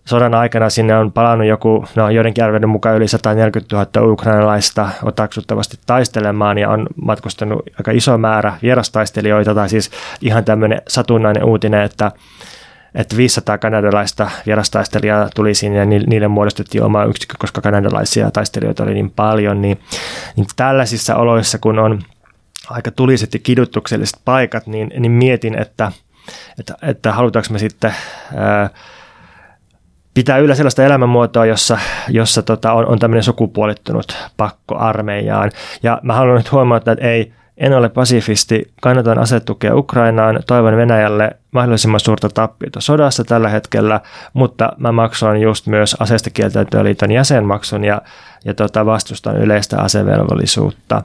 sodan 0.09 0.35
aikana 0.35 0.71
sinne 0.71 0.97
on 0.97 1.13
palannut 1.13 1.47
joku, 1.47 1.85
no 1.95 2.11
joidenkin 2.11 2.45
arvioiden 2.45 2.69
mukaan 2.69 2.97
yli 2.97 3.09
140 3.09 3.77
000 3.77 4.13
ukrainalaista 4.13 4.89
otaksuttavasti 5.03 5.79
taistelemaan 5.87 6.59
ja 6.59 6.71
on 6.71 6.87
matkustanut 7.03 7.63
aika 7.79 7.91
iso 7.91 8.19
määrä 8.19 8.55
vierastaistelijoita 8.63 9.55
tai 9.55 9.69
siis 9.69 9.91
ihan 10.21 10.45
tämmöinen 10.45 10.83
satunnainen 10.89 11.45
uutinen, 11.45 11.83
että 11.83 12.13
että 12.99 13.17
500 13.17 13.59
kanadalaista 13.59 14.31
vierastaistelijaa 14.47 15.29
tuli 15.35 15.55
sinne 15.55 15.79
ja 15.79 15.85
niille 15.85 16.29
muodostettiin 16.29 16.85
oma 16.85 17.05
yksikkö, 17.05 17.35
koska 17.39 17.61
kanadalaisia 17.61 18.31
taistelijoita 18.31 18.83
oli 18.83 18.95
niin 18.95 19.11
paljon, 19.11 19.63
niin, 19.63 19.81
niin 20.37 20.47
tällaisissa 20.57 21.17
oloissa, 21.17 21.59
kun 21.59 21.79
on 21.79 22.03
aika 22.71 22.91
tuliset 22.91 23.35
ja 23.35 23.41
kidutukselliset 23.41 24.21
paikat, 24.25 24.67
niin, 24.67 24.93
niin 24.99 25.13
mietin, 25.13 25.59
että, 25.59 25.93
että, 26.59 26.75
että 26.83 27.13
halutaanko 27.13 27.53
me 27.53 27.59
sitten 27.59 27.95
ää, 28.37 28.71
pitää 30.15 30.39
yllä 30.39 30.55
sellaista 30.55 30.85
elämänmuotoa, 30.85 31.47
jossa, 31.47 31.79
jossa 32.09 32.43
tota, 32.43 32.73
on, 32.73 32.87
on 32.87 32.99
tämmöinen 32.99 33.23
sukupuolittunut 33.23 34.17
pakko 34.37 34.77
armeijaan. 34.79 35.51
Ja 35.83 36.01
mä 36.03 36.15
haluan 36.15 36.37
nyt 36.37 36.53
huomata, 36.53 36.93
että 36.93 37.05
ei, 37.05 37.33
en 37.59 37.73
ole 37.73 37.89
pasifisti, 37.89 38.73
kannatan 38.83 39.19
asetukea 39.19 39.77
Ukrainaan, 39.77 40.43
toivon 40.47 40.77
Venäjälle 40.77 41.31
mahdollisimman 41.51 42.01
suurta 42.01 42.29
tappiota 42.29 42.81
sodassa 42.81 43.25
tällä 43.25 43.49
hetkellä, 43.49 44.01
mutta 44.33 44.73
mä 44.77 44.93
maksoin 44.93 45.41
just 45.41 45.67
myös 45.67 45.97
aseista 45.99 46.31
kieltäytyä 46.31 46.85
liiton 46.85 47.11
jäsenmaksun 47.11 47.85
ja, 47.85 48.03
ja 48.45 48.55
tota, 48.55 48.87
vastustan 48.87 49.37
yleistä 49.37 49.79
asevelvollisuutta. 49.79 51.03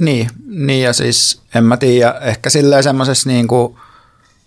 Niin, 0.00 0.28
niin 0.46 0.82
ja 0.82 0.92
siis 0.92 1.42
en 1.54 1.64
mä 1.64 1.76
tiedä, 1.76 2.14
ehkä 2.20 2.50
silleen 2.50 2.82
semmoisessa 2.82 3.30
niin 3.30 3.48
kuin 3.48 3.76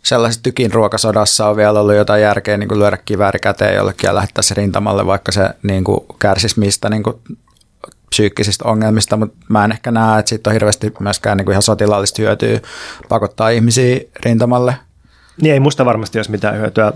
sellaisessa 0.04 0.44
tykin 0.44 0.74
ruokasodassa 0.74 1.48
on 1.48 1.56
vielä 1.56 1.80
ollut 1.80 1.96
jotain 1.96 2.22
järkeä 2.22 2.58
niin 2.58 2.68
kuin 2.70 2.80
lyödä 2.80 2.98
kivääri 2.98 3.40
käteen 3.40 3.76
jollekin 3.76 4.08
ja 4.08 4.16
lähettää 4.16 4.42
se 4.42 4.54
rintamalle, 4.54 5.06
vaikka 5.06 5.32
se 5.32 5.50
niin 5.64 5.84
kuin 5.84 6.00
kärsisi 6.20 6.60
mistä 6.60 6.90
niin 6.90 7.04
kuin 7.04 7.16
psyykkisistä 8.14 8.68
ongelmista, 8.68 9.18
mutta 9.18 9.38
mä 9.50 9.66
en 9.66 9.72
ehkä 9.72 9.92
näe, 9.92 10.20
että 10.20 10.30
siitä 10.30 10.50
on 10.50 10.54
hirveästi 10.54 10.94
myöskään 11.00 11.38
niin 11.38 11.46
kuin 11.46 11.54
ihan 11.54 11.62
sotilaallista 11.62 12.22
hyötyä 12.22 12.60
pakottaa 13.10 13.50
ihmisiä 13.50 14.00
rintamalle. 14.26 14.76
Niin 15.42 15.54
ei 15.54 15.60
musta 15.60 15.86
varmasti 15.86 16.20
olisi 16.20 16.32
mitään 16.32 16.58
hyötyä 16.58 16.94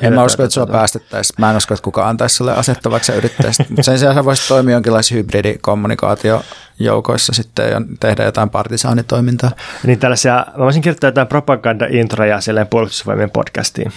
En 0.00 0.14
mä 0.14 0.24
usko, 0.24 0.42
että 0.42 0.54
sua 0.54 0.66
päästettäisiin. 0.66 1.34
Mä 1.38 1.50
en 1.50 1.56
usko, 1.56 1.74
että 1.74 1.84
kukaan 1.84 2.08
antaisi 2.08 2.34
sulle 2.34 2.54
asettavaksi 2.54 3.12
ja 3.12 3.18
yrittäisi. 3.18 3.62
Sen 3.80 3.98
sijaan 3.98 4.14
sä 4.14 4.24
voisit 4.24 4.48
toimia 4.48 4.74
jonkinlaisessa 4.74 5.14
hybridikommunikaatiojoukoissa 5.14 7.32
sitten 7.32 7.70
ja 7.70 7.82
tehdä 8.00 8.24
jotain 8.24 8.50
partisaanitoimintaa. 8.50 9.50
Niin 9.86 9.98
tällaisia, 9.98 10.46
mä 10.56 10.64
voisin 10.64 10.82
kirjoittaa 10.82 11.08
jotain 11.08 11.28
propaganda-introja 11.28 12.40
silleen 12.40 12.66
puolustusvoimien 12.66 13.30
podcastiin. 13.30 13.92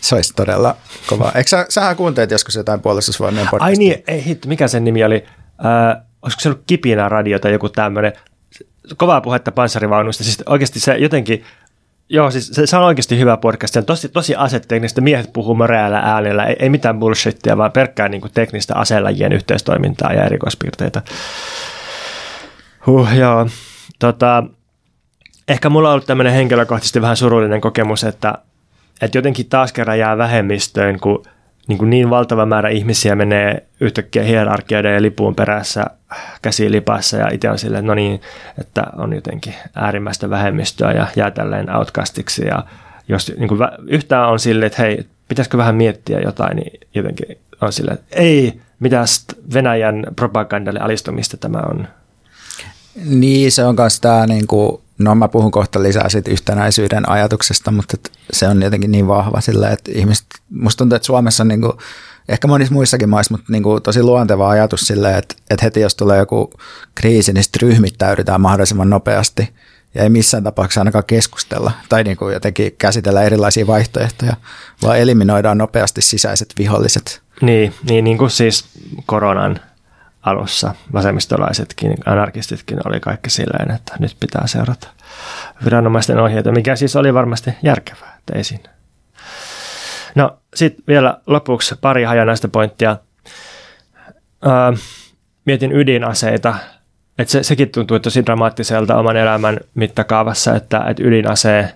Se 0.00 0.14
olisi 0.14 0.32
todella 0.36 0.76
kova. 1.06 1.32
Eikö 1.34 1.48
sä, 1.48 1.66
sähän 1.68 1.96
kuuntelit 1.96 2.30
joskus 2.30 2.54
jotain 2.54 2.80
puolustusvoimien 2.80 3.48
podcastia? 3.50 3.66
Ai 3.66 3.74
niin, 3.74 4.02
ei 4.06 4.24
hitto, 4.24 4.48
mikä 4.48 4.68
sen 4.68 4.84
nimi 4.84 5.04
oli? 5.04 5.24
Äh, 5.64 6.02
olisiko 6.22 6.40
se 6.40 6.48
ollut 6.48 6.62
Kipinä 6.66 7.08
radio 7.08 7.38
tai 7.38 7.52
joku 7.52 7.68
tämmöinen? 7.68 8.12
Kovaa 8.96 9.20
puhetta 9.20 9.52
panssarivaunuista. 9.52 10.24
Siis 10.24 10.42
oikeasti 10.46 10.80
se 10.80 10.96
jotenkin 10.96 11.44
Joo, 12.12 12.30
siis 12.30 12.46
se, 12.46 12.66
se 12.66 12.76
on 12.76 12.82
oikeasti 12.82 13.18
hyvä 13.18 13.36
podcast. 13.36 13.74
Se 13.74 13.78
on 13.78 13.84
tosi, 13.84 14.08
tosi 14.08 14.34
aseteknistä. 14.36 15.00
Miehet 15.00 15.32
puhuu 15.32 15.54
möreällä 15.54 15.98
äänellä. 15.98 16.44
Ei, 16.44 16.56
ei 16.58 16.68
mitään 16.68 16.98
bullshittia, 16.98 17.56
vaan 17.56 17.72
pelkkää 17.72 18.08
niin 18.08 18.22
teknistä 18.34 18.74
aselajien 18.74 19.32
yhteistoimintaa 19.32 20.12
ja 20.12 20.24
erikoispiirteitä. 20.24 21.02
Huh, 22.86 23.16
joo. 23.16 23.46
Tota, 23.98 24.44
ehkä 25.48 25.68
mulla 25.70 25.88
on 25.88 25.92
ollut 25.92 26.06
tämmöinen 26.06 26.32
henkilökohtaisesti 26.32 27.02
vähän 27.02 27.16
surullinen 27.16 27.60
kokemus, 27.60 28.04
että, 28.04 28.34
että 29.00 29.18
jotenkin 29.18 29.48
taas 29.48 29.72
kerran 29.72 29.98
jää 29.98 30.18
vähemmistöön, 30.18 31.00
kun 31.00 31.22
niin, 31.70 31.78
kuin 31.78 31.90
niin 31.90 32.10
valtava 32.10 32.46
määrä 32.46 32.68
ihmisiä 32.68 33.14
menee 33.14 33.66
yhtäkkiä 33.80 34.22
hierarkioiden 34.22 34.94
ja 34.94 35.02
lipuun 35.02 35.34
perässä 35.34 35.84
käsi 36.42 36.70
lipassa 36.70 37.16
ja 37.16 37.28
itse 37.32 37.50
on 37.50 37.58
silleen, 37.58 37.86
no 37.86 37.94
niin, 37.94 38.20
että 38.58 38.84
on 38.96 39.12
jotenkin 39.12 39.54
äärimmäistä 39.74 40.30
vähemmistöä 40.30 40.92
ja 40.92 41.06
jää 41.16 41.30
tälleen 41.30 41.76
outcastiksi 41.76 42.46
ja 42.46 42.64
jos 43.08 43.32
niin 43.36 43.48
kuin 43.48 43.60
yhtään 43.86 44.28
on 44.28 44.38
silleen, 44.38 44.66
että 44.66 44.82
hei, 44.82 45.06
pitäisikö 45.28 45.58
vähän 45.58 45.74
miettiä 45.74 46.20
jotain, 46.20 46.56
niin 46.56 46.80
jotenkin 46.94 47.38
on 47.60 47.72
silleen, 47.72 47.98
että 47.98 48.16
ei, 48.16 48.60
mitä 48.80 49.04
Venäjän 49.54 50.06
propagandalle 50.16 50.80
alistumista 50.80 51.36
tämä 51.36 51.58
on. 51.58 51.88
Niin, 53.04 53.52
se 53.52 53.64
on 53.64 53.74
myös 53.78 54.00
tämä, 54.00 54.26
niin 54.26 54.46
kuin, 54.46 54.80
no 55.00 55.14
mä 55.14 55.28
puhun 55.28 55.50
kohta 55.50 55.82
lisää 55.82 56.08
siitä 56.08 56.30
yhtenäisyyden 56.30 57.08
ajatuksesta, 57.08 57.70
mutta 57.70 57.96
se 58.32 58.48
on 58.48 58.62
jotenkin 58.62 58.92
niin 58.92 59.08
vahva 59.08 59.40
sillä, 59.40 59.70
että 59.70 59.90
ihmiset, 59.94 60.26
musta 60.50 60.78
tuntuu, 60.78 60.96
että 60.96 61.06
Suomessa 61.06 61.44
niin 61.44 61.60
kuin, 61.60 61.72
ehkä 62.28 62.48
monissa 62.48 62.74
muissakin 62.74 63.08
maissa, 63.08 63.34
mutta 63.34 63.52
niin 63.52 63.62
kuin 63.62 63.82
tosi 63.82 64.02
luonteva 64.02 64.50
ajatus 64.50 64.80
silleen, 64.80 65.18
että, 65.18 65.34
että 65.50 65.64
heti 65.64 65.80
jos 65.80 65.94
tulee 65.94 66.18
joku 66.18 66.52
kriisi, 66.94 67.32
niin 67.32 67.44
sitten 67.44 67.62
ryhmittäydytään 67.62 68.40
mahdollisimman 68.40 68.90
nopeasti 68.90 69.48
ja 69.94 70.02
ei 70.02 70.10
missään 70.10 70.44
tapauksessa 70.44 70.80
ainakaan 70.80 71.04
keskustella 71.06 71.72
tai 71.88 72.04
niin 72.04 72.16
kuin 72.16 72.34
jotenkin 72.34 72.72
käsitellä 72.78 73.22
erilaisia 73.22 73.66
vaihtoehtoja, 73.66 74.36
vaan 74.82 74.98
eliminoidaan 74.98 75.58
nopeasti 75.58 76.02
sisäiset 76.02 76.54
viholliset. 76.58 77.22
Niin, 77.42 77.74
niin, 77.88 78.04
niin 78.04 78.18
kuin 78.18 78.30
siis 78.30 78.64
koronan 79.06 79.60
alussa 80.22 80.74
vasemmistolaisetkin, 80.92 81.94
anarkistitkin 82.06 82.78
oli 82.84 83.00
kaikki 83.00 83.30
silleen, 83.30 83.70
että 83.70 83.96
nyt 83.98 84.16
pitää 84.20 84.46
seurata 84.46 84.88
viranomaisten 85.64 86.18
ohjeita, 86.18 86.52
mikä 86.52 86.76
siis 86.76 86.96
oli 86.96 87.14
varmasti 87.14 87.50
järkevää, 87.62 88.16
että 88.18 88.38
ei 88.38 88.44
siinä 88.44 88.70
No 90.14 90.38
sitten 90.54 90.84
vielä 90.88 91.20
lopuksi 91.26 91.74
pari 91.80 92.04
hajanaista 92.04 92.48
pointtia. 92.48 92.96
Öö, 94.46 94.72
mietin 95.44 95.72
ydinaseita. 95.72 96.54
että 97.18 97.32
se, 97.32 97.42
sekin 97.42 97.70
tuntuu 97.70 98.00
tosi 98.00 98.26
dramaattiselta 98.26 98.96
oman 98.96 99.16
elämän 99.16 99.60
mittakaavassa, 99.74 100.56
että, 100.56 100.84
että 100.88 101.02
ydinase, 101.02 101.74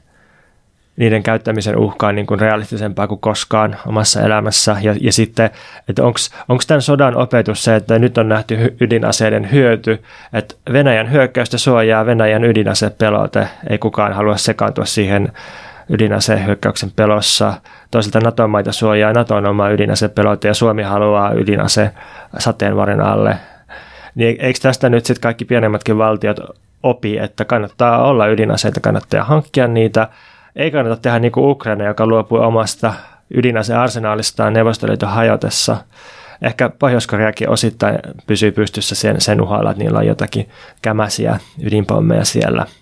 niiden 0.96 1.22
käyttämisen 1.22 1.76
uhka 1.76 2.08
on 2.08 2.14
niin 2.14 2.26
kuin 2.26 2.40
realistisempaa 2.40 3.06
kuin 3.06 3.20
koskaan 3.20 3.76
omassa 3.86 4.20
elämässä. 4.20 4.76
Ja, 4.82 4.94
ja 5.00 5.12
sitten, 5.12 5.50
että 5.88 6.04
onko 6.04 6.62
tämän 6.66 6.82
sodan 6.82 7.16
opetus 7.16 7.64
se, 7.64 7.76
että 7.76 7.98
nyt 7.98 8.18
on 8.18 8.28
nähty 8.28 8.76
ydinaseiden 8.80 9.52
hyöty, 9.52 10.02
että 10.32 10.54
Venäjän 10.72 11.12
hyökkäystä 11.12 11.58
suojaa 11.58 12.06
Venäjän 12.06 12.44
ydinasepelote, 12.44 13.48
ei 13.70 13.78
kukaan 13.78 14.12
halua 14.12 14.36
sekaantua 14.36 14.84
siihen 14.84 15.32
ydinasehyökkäyksen 15.88 16.90
pelossa. 16.96 17.54
Toisaalta 17.90 18.20
NATO-maita 18.20 18.72
suojaa 18.72 19.12
NATOn 19.12 19.46
oma 19.46 19.70
ydinasepelote 19.70 20.48
ja 20.48 20.54
Suomi 20.54 20.82
haluaa 20.82 21.32
ydinase 21.32 21.90
sateenvarren 22.38 23.00
alle. 23.00 23.36
Niin 24.14 24.36
eikö 24.40 24.58
tästä 24.62 24.88
nyt 24.88 25.06
sitten 25.06 25.22
kaikki 25.22 25.44
pienemmätkin 25.44 25.98
valtiot 25.98 26.40
opi, 26.82 27.18
että 27.18 27.44
kannattaa 27.44 28.04
olla 28.04 28.26
ydinaseita, 28.26 28.80
kannattaa 28.80 29.24
hankkia 29.24 29.68
niitä. 29.68 30.08
Ei 30.56 30.70
kannata 30.70 30.97
tehdä 30.97 31.18
niin 31.18 31.32
kuin 31.32 31.51
Ukraina, 31.51 31.85
joka 31.85 32.06
luopui 32.06 32.40
omasta 32.40 32.94
ydinasearsenaalistaan 33.35 34.52
Neuvostoliiton 34.52 35.09
hajotessa. 35.09 35.76
Ehkä 36.43 36.68
Pohjois-Koreakin 36.68 37.48
osittain 37.48 37.98
pysyy 38.26 38.52
pystyssä 38.52 38.94
sen, 38.94 39.20
sen 39.20 39.40
uhalla, 39.40 39.70
että 39.70 39.82
niillä 39.82 39.98
on 39.98 40.06
jotakin 40.06 40.48
kämäsiä 40.82 41.39
ydinpommeja 41.62 42.24
siellä– 42.24 42.66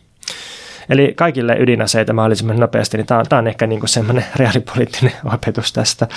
Eli 0.90 1.12
kaikille 1.16 1.56
ydinaseita 1.58 2.12
mahdollisimman 2.12 2.60
nopeasti, 2.60 2.96
niin 2.96 3.06
tämä 3.06 3.20
on, 3.20 3.26
tämä 3.28 3.38
on 3.38 3.46
ehkä 3.46 3.66
niin 3.66 3.80
kuin 3.80 3.88
semmoinen 3.88 4.24
reaalipoliittinen 4.36 5.12
opetus 5.34 5.72
tästä. 5.72 6.08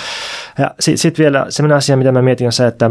Ja 0.58 0.70
sitten 0.80 0.98
sit 0.98 1.18
vielä 1.18 1.46
semmoinen 1.48 1.76
asia, 1.76 1.96
mitä 1.96 2.12
mä 2.12 2.22
mietin 2.22 2.46
on 2.46 2.52
se, 2.52 2.66
että 2.66 2.90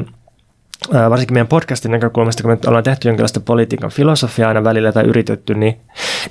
varsinkin 1.09 1.33
meidän 1.33 1.47
podcastin 1.47 1.91
näkökulmasta, 1.91 2.43
kun 2.43 2.51
me 2.51 2.57
ollaan 2.67 2.83
tehty 2.83 3.07
jonkinlaista 3.07 3.39
politiikan 3.39 3.91
filosofiaa 3.91 4.47
aina 4.47 4.63
välillä 4.63 4.91
tai 4.91 5.03
yritetty, 5.03 5.53
niin, 5.53 5.81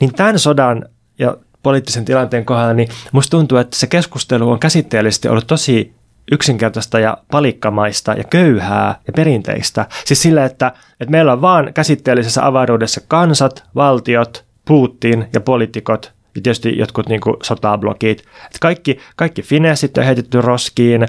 niin 0.01 0.15
tämän 0.15 0.39
sodan 0.39 0.85
ja 1.19 1.37
poliittisen 1.65 2.05
tilanteen 2.05 2.45
kohdalla, 2.45 2.73
niin 2.73 2.89
musta 3.13 3.31
tuntuu, 3.31 3.59
että 3.59 3.77
se 3.77 3.87
keskustelu 3.87 4.51
on 4.51 4.59
käsitteellisesti 4.59 5.29
ollut 5.29 5.47
tosi 5.47 5.95
yksinkertaista 6.33 6.99
ja 6.99 7.19
palikkamaista 7.31 8.13
ja 8.13 8.25
köyhää 8.25 9.01
ja 9.07 9.13
perinteistä. 9.13 9.87
Siis 10.05 10.23
sillä, 10.23 10.45
että, 10.45 10.73
että 11.01 11.11
meillä 11.11 11.33
on 11.33 11.43
vaan 11.43 11.75
käsitteellisessä 11.75 12.47
avaruudessa 12.47 13.01
kansat, 13.09 13.65
valtiot, 13.75 14.45
Putin 14.65 15.29
ja 15.33 15.41
poliitikot 15.41 16.13
ja 16.35 16.41
tietysti 16.43 16.79
jotkut 16.79 17.09
niin 17.09 17.21
kuin 17.21 17.37
sotablogit. 17.43 18.19
Että 18.21 18.59
kaikki, 18.61 18.99
kaikki 19.17 19.43
finessit 19.43 19.99
on 19.99 20.05
heitetty 20.05 20.41
roskiin, 20.41 21.07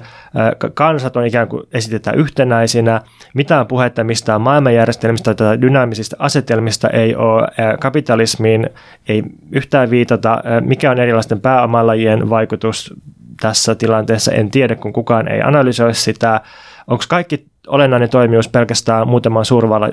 kansat 0.73 1.18
on 1.18 1.26
ikään 1.26 1.47
kuin 1.47 1.64
esitetään 1.73 2.18
yhtenäisinä, 2.18 3.02
mitään 3.34 3.68
puhetta 3.68 4.03
mistään 4.03 4.41
maailmanjärjestelmistä 4.41 5.34
tai 5.34 5.61
dynaamisista 5.61 6.15
asetelmista 6.19 6.89
ei 6.89 7.15
ole, 7.15 7.47
kapitalismiin 7.80 8.69
ei 9.07 9.23
yhtään 9.52 9.89
viitata, 9.89 10.41
mikä 10.61 10.91
on 10.91 10.99
erilaisten 10.99 11.41
pääomalajien 11.41 12.30
vaikutus 12.30 12.93
tässä 13.41 13.76
tilanteessa, 13.76 14.31
en 14.31 14.52
tiedä, 14.52 14.76
kun 14.76 14.93
kukaan 14.93 15.27
ei 15.27 15.41
analysoi 15.41 15.93
sitä. 15.93 16.41
Onko 16.88 17.03
kaikki 17.10 17.45
olennainen 17.68 18.10
toimijuus 18.10 18.49
pelkästään 18.49 19.07
muutaman 19.07 19.45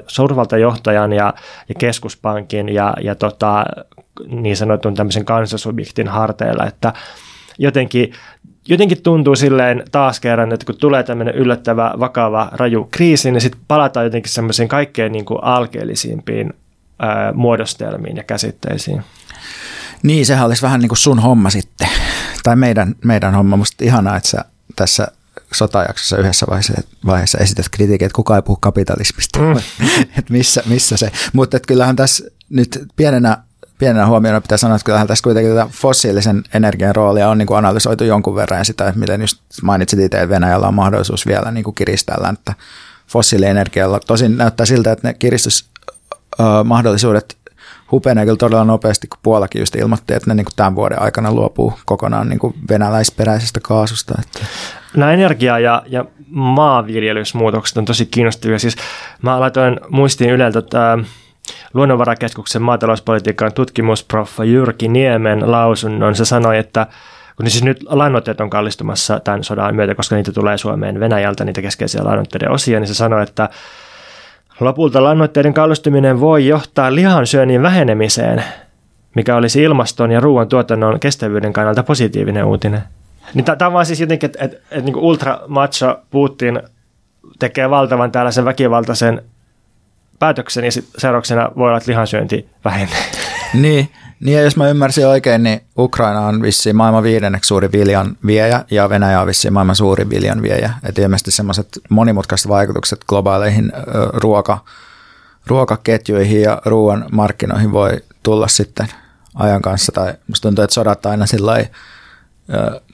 suurvaltajohtajan 0.07 1.13
ja, 1.13 1.35
ja 1.69 1.75
keskuspankin 1.79 2.69
ja, 2.69 2.95
ja 3.01 3.15
tota, 3.15 3.65
niin 4.27 4.57
sanotun 4.57 4.95
tämmöisen 4.95 5.25
kansasubjektin 5.25 6.09
harteilla, 6.09 6.67
että 6.67 6.93
jotenkin, 7.59 8.13
jotenkin 8.69 9.03
tuntuu 9.03 9.37
silleen 9.37 9.85
taas 9.93 10.21
kerran, 10.21 10.53
että 10.53 10.67
kun 10.67 10.77
tulee 10.77 11.03
tämmöinen 11.03 11.35
yllättävä, 11.35 11.95
vakava, 12.01 12.49
raju 12.53 12.89
kriisi, 12.91 13.31
niin 13.31 13.41
sitten 13.41 13.61
palataan 13.69 14.07
jotenkin 14.07 14.33
semmoisiin 14.33 14.69
kaikkein 14.69 15.13
niin 15.13 15.25
kuin 15.25 15.39
alkeellisimpiin 15.43 16.53
ää, 16.99 17.33
muodostelmiin 17.33 18.17
ja 18.17 18.25
käsitteisiin. 18.25 19.03
Niin, 20.03 20.27
sehän 20.27 20.47
olisi 20.47 20.63
vähän 20.63 20.81
niin 20.81 20.89
kuin 20.89 20.99
sun 20.99 21.19
homma 21.19 21.51
sitten, 21.51 21.89
tai 22.43 22.57
meidän, 22.57 22.95
meidän 23.05 23.35
homma. 23.35 23.57
Musta 23.57 23.85
ihanaa, 23.85 24.17
että 24.17 24.29
sä 24.29 24.45
tässä 24.77 25.09
sotajaksossa 25.53 26.17
yhdessä 26.17 26.47
vaiheessa, 26.51 26.83
vaiheessa 27.07 27.39
esität 27.39 27.69
kritiikin, 27.69 28.07
että 28.07 28.17
kukaan 28.17 28.39
ei 28.39 28.43
puhu 28.43 28.59
kapitalismista, 28.61 29.39
mm. 29.39 29.57
että 30.19 30.33
missä, 30.33 30.63
missä 30.67 30.97
se. 30.97 31.13
Mutta 31.33 31.61
kyllähän 31.61 31.97
tässä 31.97 32.25
nyt 32.51 32.79
pienenä, 32.97 33.39
pienenä 33.83 34.07
huomiona 34.07 34.41
pitää 34.41 34.59
sanoa, 34.59 34.77
että 34.77 34.85
kyllähän 34.85 35.07
tässä 35.07 35.23
kuitenkin 35.23 35.55
tätä 35.55 35.69
fossiilisen 35.71 36.43
energian 36.55 36.95
roolia 36.95 37.29
on 37.29 37.39
niin 37.39 37.47
kuin 37.47 37.59
analysoitu 37.59 38.05
jonkun 38.05 38.35
verran 38.35 38.65
sitä, 38.65 38.89
että 38.89 39.01
miten 39.01 39.21
just 39.21 39.43
mainitsit 39.63 40.01
itse, 40.01 40.17
että 40.17 40.29
Venäjällä 40.29 40.69
on 40.69 40.75
mahdollisuus 40.75 41.27
vielä 41.27 41.51
niin 41.51 41.65
kuin 41.65 41.75
kiristää 41.75 42.17
länttä 42.21 42.55
fossiilienergialla. 43.09 44.01
Tosin 44.07 44.37
näyttää 44.37 44.67
siltä, 44.67 44.93
että 44.93 45.09
ne 45.09 45.15
kiristysmahdollisuudet 45.15 47.37
hupenee 47.93 48.25
kyllä 48.25 48.37
todella 48.37 48.65
nopeasti, 48.65 49.07
kun 49.07 49.19
Puolakin 49.23 49.61
just 49.61 49.77
ilmoitti, 49.77 50.15
että 50.15 50.31
ne 50.31 50.35
niin 50.35 50.45
kuin 50.45 50.57
tämän 50.57 50.75
vuoden 50.75 51.03
aikana 51.03 51.33
luopuu 51.33 51.73
kokonaan 51.87 52.29
niin 52.29 52.39
kuin 52.39 52.55
venäläisperäisestä 52.69 53.61
kaasusta. 53.61 54.15
Että. 54.19 54.39
Nämä 54.97 55.13
energia- 55.13 55.59
ja, 55.59 55.83
ja 55.87 56.05
maanviljelysmuutokset 56.31 57.77
on 57.77 57.85
tosi 57.85 58.07
kiinnostavia. 58.07 58.59
Siis 58.59 58.77
mä 59.23 59.41
laitoin 59.41 59.81
muistiin 59.89 60.31
Yleltä 60.31 60.63
tämä 60.63 60.99
Luonnonvarakeskuksen 61.74 62.62
maatalouspolitiikan 62.62 63.52
tutkimusproffa 63.52 64.44
Jyrki 64.44 64.89
Niemen 64.89 65.51
lausunnon. 65.51 66.14
Se 66.14 66.24
sanoi, 66.24 66.59
että 66.59 66.86
kun 67.36 67.51
siis 67.51 67.64
nyt 67.64 67.82
lannoitteet 67.89 68.40
on 68.40 68.51
kallistumassa 68.51 69.20
tämän 69.20 69.44
sodan 69.44 69.74
myötä, 69.74 69.94
koska 69.94 70.16
niitä 70.16 70.32
tulee 70.32 70.59
Suomeen 70.59 71.01
Venäjältä, 71.01 71.44
niitä 71.44 71.62
keskeisiä 71.62 72.05
lannoitteiden 72.05 72.51
osia, 72.51 72.81
niin 72.81 72.89
se 72.89 72.94
sanoi, 72.94 73.23
että 73.23 73.48
Lopulta 74.60 75.02
lannoitteiden 75.02 75.55
kallistuminen 75.55 76.20
voi 76.20 76.47
johtaa 76.47 76.94
lihansyönnin 76.94 77.62
vähenemiseen, 77.62 78.44
mikä 79.14 79.36
olisi 79.36 79.62
ilmaston 79.62 80.10
ja 80.10 80.20
ruoan 80.20 80.48
tuotannon 80.48 81.01
kestävyyden 81.01 81.52
kannalta 81.52 81.82
positiivinen 81.82 82.44
uutinen. 82.44 82.82
Niin 83.35 83.44
tämä 83.44 83.66
on 83.66 83.73
vaan 83.73 83.86
siis 83.86 84.01
jotenkin, 84.01 84.27
että 84.27 84.44
et, 84.44 84.62
et, 84.70 84.85
niin 84.85 84.97
ultra 84.97 85.39
macho 85.48 86.01
Putin 86.10 86.62
tekee 87.39 87.70
valtavan 87.70 88.12
tällaisen 88.12 88.44
väkivaltaisen 88.44 89.23
päätöksen 90.23 90.65
ja 90.65 90.70
seurauksena 90.99 91.51
voi 91.57 91.69
olla, 91.69 91.78
että 91.78 91.90
lihansyönti 91.90 92.49
vähenee. 92.65 93.05
Niin, 93.55 93.93
niin 94.20 94.36
ja 94.36 94.43
jos 94.43 94.57
mä 94.57 94.69
ymmärsin 94.69 95.07
oikein, 95.07 95.43
niin 95.43 95.61
Ukraina 95.78 96.20
on 96.20 96.43
vissiin 96.43 96.77
maailman 96.77 97.03
viidenneksi 97.03 97.49
suuri 97.49 97.73
viljan 97.73 98.16
viejä 98.27 98.65
ja 98.70 98.89
Venäjä 98.89 99.20
on 99.20 99.27
vissiin 99.27 99.53
maailman 99.53 99.77
suuri 99.77 100.11
viljan 100.11 100.43
viejä. 100.43 100.74
Että 100.85 101.03
ilmeisesti 101.03 101.31
semmoiset 101.31 101.69
monimutkaiset 101.89 102.49
vaikutukset 102.49 103.05
globaaleihin 103.09 103.73
ruoka, 104.12 104.59
ruokaketjuihin 105.47 106.43
ja 106.43 106.62
ruoan 106.65 107.05
markkinoihin 107.12 107.73
voi 107.73 107.90
tulla 108.23 108.49
sitten 108.49 108.89
ajan 109.35 109.62
kanssa. 109.62 109.93
Tai 109.93 110.15
musta 110.28 110.49
tuntuu, 110.49 110.65
että 110.65 110.74
sodat 110.74 111.07
aina 111.07 111.27
sillä 111.27 111.65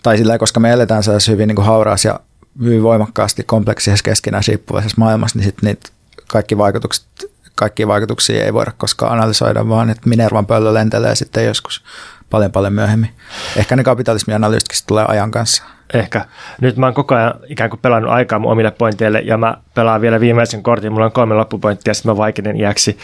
tai 0.02 0.18
sillä 0.18 0.38
koska 0.38 0.60
me 0.60 0.72
eletään 0.72 1.02
sellaisessa 1.02 1.32
hyvin 1.32 1.48
niin 1.48 1.56
kuin 1.56 1.66
hauraassa 1.66 2.09
ja 2.09 2.20
hyvin 2.62 2.82
voimakkaasti 2.82 3.42
kompleksisessa 3.42 4.05
keskenään 4.05 4.44
riippuvaisessa 4.48 4.98
maailmassa, 4.98 5.38
niin 5.38 5.46
sitten 5.46 5.66
niitä 5.66 5.97
kaikki 6.28 6.59
vaikutukset, 6.59 7.06
kaikki 7.55 7.88
vaikutuksia 7.88 8.44
ei 8.44 8.55
voida 8.55 8.72
koskaan 8.78 9.12
analysoida, 9.12 9.68
vaan 9.68 9.90
että 9.90 10.09
Minervan 10.09 10.46
pöllö 10.46 10.74
lentelee 10.74 11.14
sitten 11.14 11.46
joskus 11.46 11.84
paljon 12.30 12.52
paljon 12.52 12.72
myöhemmin. 12.72 13.10
Ehkä 13.56 13.76
ne 13.76 13.84
kapitalismianalyysitkin 13.84 14.78
tulee 14.86 15.05
ajan 15.09 15.30
kanssa. 15.30 15.64
Ehkä. 15.94 16.24
Nyt 16.60 16.76
mä 16.76 16.86
oon 16.86 16.94
koko 16.94 17.14
ajan 17.14 17.34
ikään 17.48 17.70
kuin 17.70 17.80
pelannut 17.80 18.12
aikaa 18.12 18.38
mun 18.38 18.52
omille 18.52 18.70
pointeille 18.70 19.20
ja 19.20 19.38
mä 19.38 19.56
pelaan 19.74 20.00
vielä 20.00 20.20
viimeisen 20.20 20.62
kortin. 20.62 20.92
Mulla 20.92 21.06
on 21.06 21.12
kolme 21.12 21.34
loppupointtia 21.34 21.90
ja 21.90 21.94
sitten 21.94 22.12
mä 22.12 22.16
vaikenen 22.16 22.56
iäksi. 22.56 22.98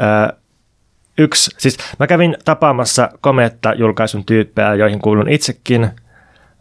Öö, 0.00 0.36
yksi, 1.18 1.50
siis 1.58 1.78
mä 1.98 2.06
kävin 2.06 2.36
tapaamassa 2.44 3.10
Kometta 3.20 3.74
julkaisun 3.74 4.24
tyyppejä, 4.24 4.74
joihin 4.74 5.00
kuulun 5.00 5.28
itsekin. 5.28 5.90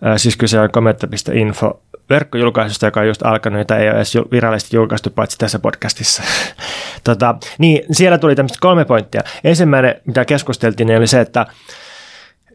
Öö, 0.06 0.18
siis 0.18 0.38
kyse 0.38 0.60
on 0.60 0.72
kometta.info 0.72 1.82
verkkojulkaisusta, 2.10 2.86
joka 2.86 3.00
on 3.00 3.08
just 3.08 3.26
alkanut, 3.26 3.60
jota 3.60 3.78
ei 3.78 3.90
ole 3.90 3.96
edes 3.96 4.18
virallisesti 4.32 4.76
julkaistu 4.76 5.10
paitsi 5.10 5.38
tässä 5.38 5.60
podcastissa. 5.60 6.24
tota, 7.04 7.36
niin, 7.58 7.84
siellä 7.92 8.18
tuli 8.18 8.36
tämmöistä 8.36 8.58
kolme 8.62 8.86
pointtia. 8.86 9.22
Ensimmäinen, 9.44 9.96
mitä 10.06 10.26
keskusteltiin, 10.26 10.88
niin 10.88 10.98
oli 10.98 11.08
se, 11.08 11.22
että 11.22 11.46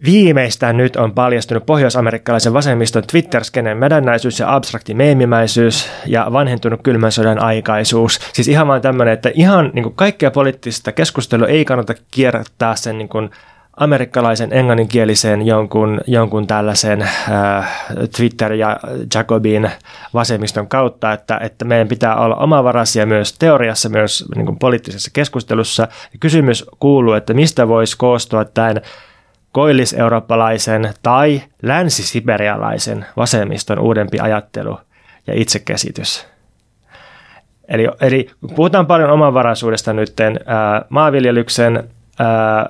Viimeistään 0.04 0.76
nyt 0.76 0.96
on 0.96 1.12
paljastunut 1.12 1.66
pohjois-amerikkalaisen 1.66 2.52
vasemmiston 2.52 3.02
Twitter-skeneen 3.12 3.78
mädännäisyys 3.78 4.40
ja 4.40 4.54
abstrakti 4.54 4.94
meemimäisyys 4.94 5.90
ja 6.06 6.26
vanhentunut 6.32 6.80
kylmän 6.82 7.12
sodan 7.12 7.42
aikaisuus. 7.42 8.20
Siis 8.32 8.48
ihan 8.48 8.68
vaan 8.68 8.80
tämmöinen, 8.80 9.14
että 9.14 9.30
ihan 9.34 9.70
niin 9.72 9.82
kuin 9.82 9.94
kaikkea 9.94 10.30
poliittista 10.30 10.92
keskustelua 10.92 11.46
ei 11.46 11.64
kannata 11.64 11.94
kierrättää 12.10 12.76
sen 12.76 12.98
niin 12.98 13.08
kuin 13.08 13.30
amerikkalaisen 13.76 14.52
englanninkielisen 14.52 15.46
jonkun, 15.46 16.00
jonkun 16.06 16.46
tällaisen 16.46 17.02
äh, 17.02 17.88
Twitter- 18.16 18.52
ja 18.52 18.80
Jacobin 19.14 19.70
vasemmiston 20.14 20.68
kautta, 20.68 21.12
että, 21.12 21.38
että 21.42 21.64
meidän 21.64 21.88
pitää 21.88 22.16
olla 22.16 22.36
omavaraisia 22.36 23.06
myös 23.06 23.38
teoriassa, 23.38 23.88
myös 23.88 24.24
niin 24.34 24.46
kuin 24.46 24.58
poliittisessa 24.58 25.10
keskustelussa. 25.12 25.82
Ja 25.82 26.18
kysymys 26.20 26.64
kuuluu, 26.80 27.12
että 27.12 27.34
mistä 27.34 27.68
voisi 27.68 27.96
koostua 27.98 28.44
tämän 28.44 28.80
koillis-eurooppalaisen 29.52 30.94
tai 31.02 31.42
länsisiberialaisen 31.62 33.06
vasemmiston 33.16 33.78
uudempi 33.78 34.18
ajattelu 34.20 34.78
ja 35.26 35.34
itsekäsitys. 35.36 36.26
Eli, 37.68 37.88
eli 38.00 38.30
puhutaan 38.56 38.86
paljon 38.86 39.10
omavaraisuudesta 39.10 39.92
nyt 39.92 40.14
ää, 40.20 40.84
maanviljelyksen, 40.88 41.90
ää, 42.18 42.68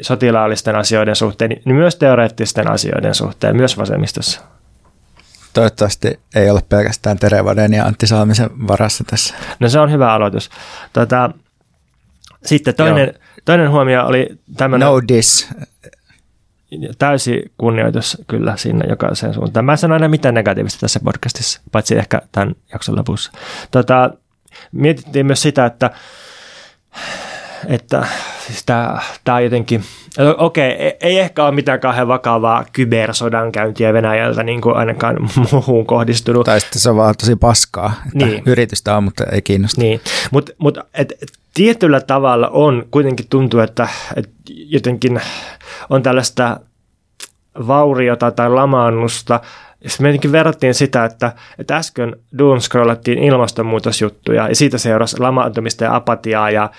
sotilaallisten 0.00 0.76
asioiden 0.76 1.16
suhteen, 1.16 1.50
niin 1.50 1.76
myös 1.76 1.96
teoreettisten 1.96 2.70
asioiden 2.70 3.14
suhteen, 3.14 3.56
myös 3.56 3.78
vasemmistossa. 3.78 4.40
Toivottavasti 5.52 6.20
ei 6.34 6.50
ole 6.50 6.60
pelkästään 6.68 7.18
Terevaden 7.18 7.72
ja 7.72 7.84
Antti 7.84 8.06
Salmisen 8.06 8.50
varassa 8.68 9.04
tässä. 9.04 9.34
No 9.60 9.68
se 9.68 9.80
on 9.80 9.92
hyvä 9.92 10.12
aloitus. 10.12 10.50
Tota, 10.92 11.30
sitten 12.44 12.74
toinen, 12.74 13.14
toinen 13.44 13.70
huomio 13.70 14.06
oli 14.06 14.38
tämmöinen... 14.56 14.86
No 14.86 15.00
dis 15.08 15.48
täysi 16.98 17.52
kunnioitus 17.58 18.18
kyllä 18.26 18.56
sinne 18.56 18.86
jokaiseen 18.88 19.34
suuntaan. 19.34 19.64
Mä 19.64 19.72
en 19.72 19.78
sano 19.78 19.94
aina 19.94 20.08
mitään 20.08 20.34
negatiivista 20.34 20.80
tässä 20.80 21.00
podcastissa, 21.04 21.60
paitsi 21.72 21.98
ehkä 21.98 22.22
tämän 22.32 22.54
jakson 22.72 22.96
lopussa. 22.96 23.32
Tota, 23.70 24.10
mietittiin 24.72 25.26
myös 25.26 25.42
sitä, 25.42 25.66
että, 25.66 25.90
että 27.68 28.06
siis 28.46 28.64
tämä, 29.24 29.40
jotenkin, 29.40 29.84
okei, 30.38 30.74
okay, 30.74 30.90
ei 31.00 31.18
ehkä 31.18 31.44
ole 31.44 31.54
mitään 31.54 31.80
kauhean 31.80 32.08
vakavaa 32.08 32.64
kybersodankäyntiä 32.72 33.92
Venäjältä 33.92 34.42
niin 34.42 34.60
kuin 34.60 34.76
ainakaan 34.76 35.16
muuhun 35.52 35.86
kohdistunut. 35.86 36.44
Tai 36.46 36.60
sitten 36.60 36.82
se 36.82 36.90
on 36.90 36.96
vaan 36.96 37.14
tosi 37.20 37.36
paskaa, 37.36 37.92
että 38.06 38.26
niin. 38.26 38.42
yritystä 38.46 38.96
on, 38.96 39.04
mutta 39.04 39.24
ei 39.32 39.42
kiinnosta. 39.42 39.80
Niin, 39.80 40.00
mutta 40.30 40.52
mut, 40.58 40.78
et, 40.94 41.12
et, 41.22 41.32
tietyllä 41.54 42.00
tavalla 42.00 42.48
on 42.48 42.84
kuitenkin 42.90 43.26
tuntuu, 43.30 43.60
että, 43.60 43.88
että 44.16 44.32
jotenkin 44.50 45.20
on 45.90 46.02
tällaista 46.02 46.60
vauriota 47.66 48.30
tai 48.30 48.50
lamaannusta. 48.50 49.40
Sitten 49.86 50.04
me 50.04 50.08
jotenkin 50.08 50.32
verrattiin 50.32 50.74
sitä, 50.74 51.04
että, 51.04 51.32
että 51.58 51.76
äsken 51.76 52.16
doomscrollattiin 52.38 53.18
ilmastonmuutosjuttuja 53.18 54.48
ja 54.48 54.56
siitä 54.56 54.78
seurasi 54.78 55.20
lamaantumista 55.20 55.84
ja 55.84 55.94
apatiaa 55.94 56.50
ja, 56.50 56.70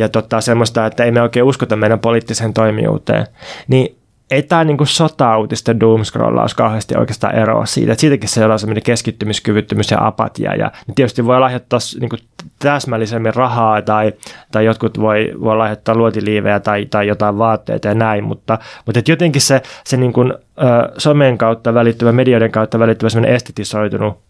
ja 0.00 0.08
tota, 0.08 0.40
semmoista, 0.40 0.86
että 0.86 1.04
ei 1.04 1.12
me 1.12 1.22
oikein 1.22 1.44
uskota 1.44 1.76
meidän 1.76 1.98
poliittiseen 1.98 2.54
toimijuuteen. 2.54 3.26
Niin 3.68 3.96
ei 4.30 4.42
tämä 4.42 4.64
niin 4.64 4.78
sota-uutisten 4.84 5.80
doomscrollaus 5.80 6.54
kauheasti 6.54 6.96
oikeastaan 6.96 7.34
eroa 7.34 7.66
siitä. 7.66 7.92
Että 7.92 8.00
siitäkin 8.00 8.28
se 8.28 8.44
on 8.44 8.58
sellainen 8.58 8.82
keskittymiskyvyttömyys 8.82 9.90
ja 9.90 10.06
apatia. 10.06 10.54
Ja 10.54 10.72
niin 10.86 11.26
voi 11.26 11.40
lahjoittaa 11.40 11.78
niin 12.00 12.10
täsmällisemmin 12.58 13.34
rahaa 13.34 13.82
tai, 13.82 14.12
tai 14.52 14.64
jotkut 14.64 15.00
voi, 15.00 15.32
voi 15.40 15.56
lahjoittaa 15.56 15.94
luotiliivejä 15.94 16.60
tai, 16.60 16.86
tai 16.86 17.06
jotain 17.06 17.38
vaatteita 17.38 17.88
ja 17.88 17.94
näin. 17.94 18.24
Mutta, 18.24 18.58
mutta 18.86 18.98
että 18.98 19.12
jotenkin 19.12 19.42
se, 19.42 19.62
se 19.84 19.96
niin 19.96 20.12
kuin, 20.12 20.32
ö, 20.32 20.92
somen 20.98 21.38
kautta 21.38 21.74
välittyvä, 21.74 22.12
medioiden 22.12 22.52
kautta 22.52 22.78
välittyvä 22.78 23.26
estetisoitunut 23.26 24.29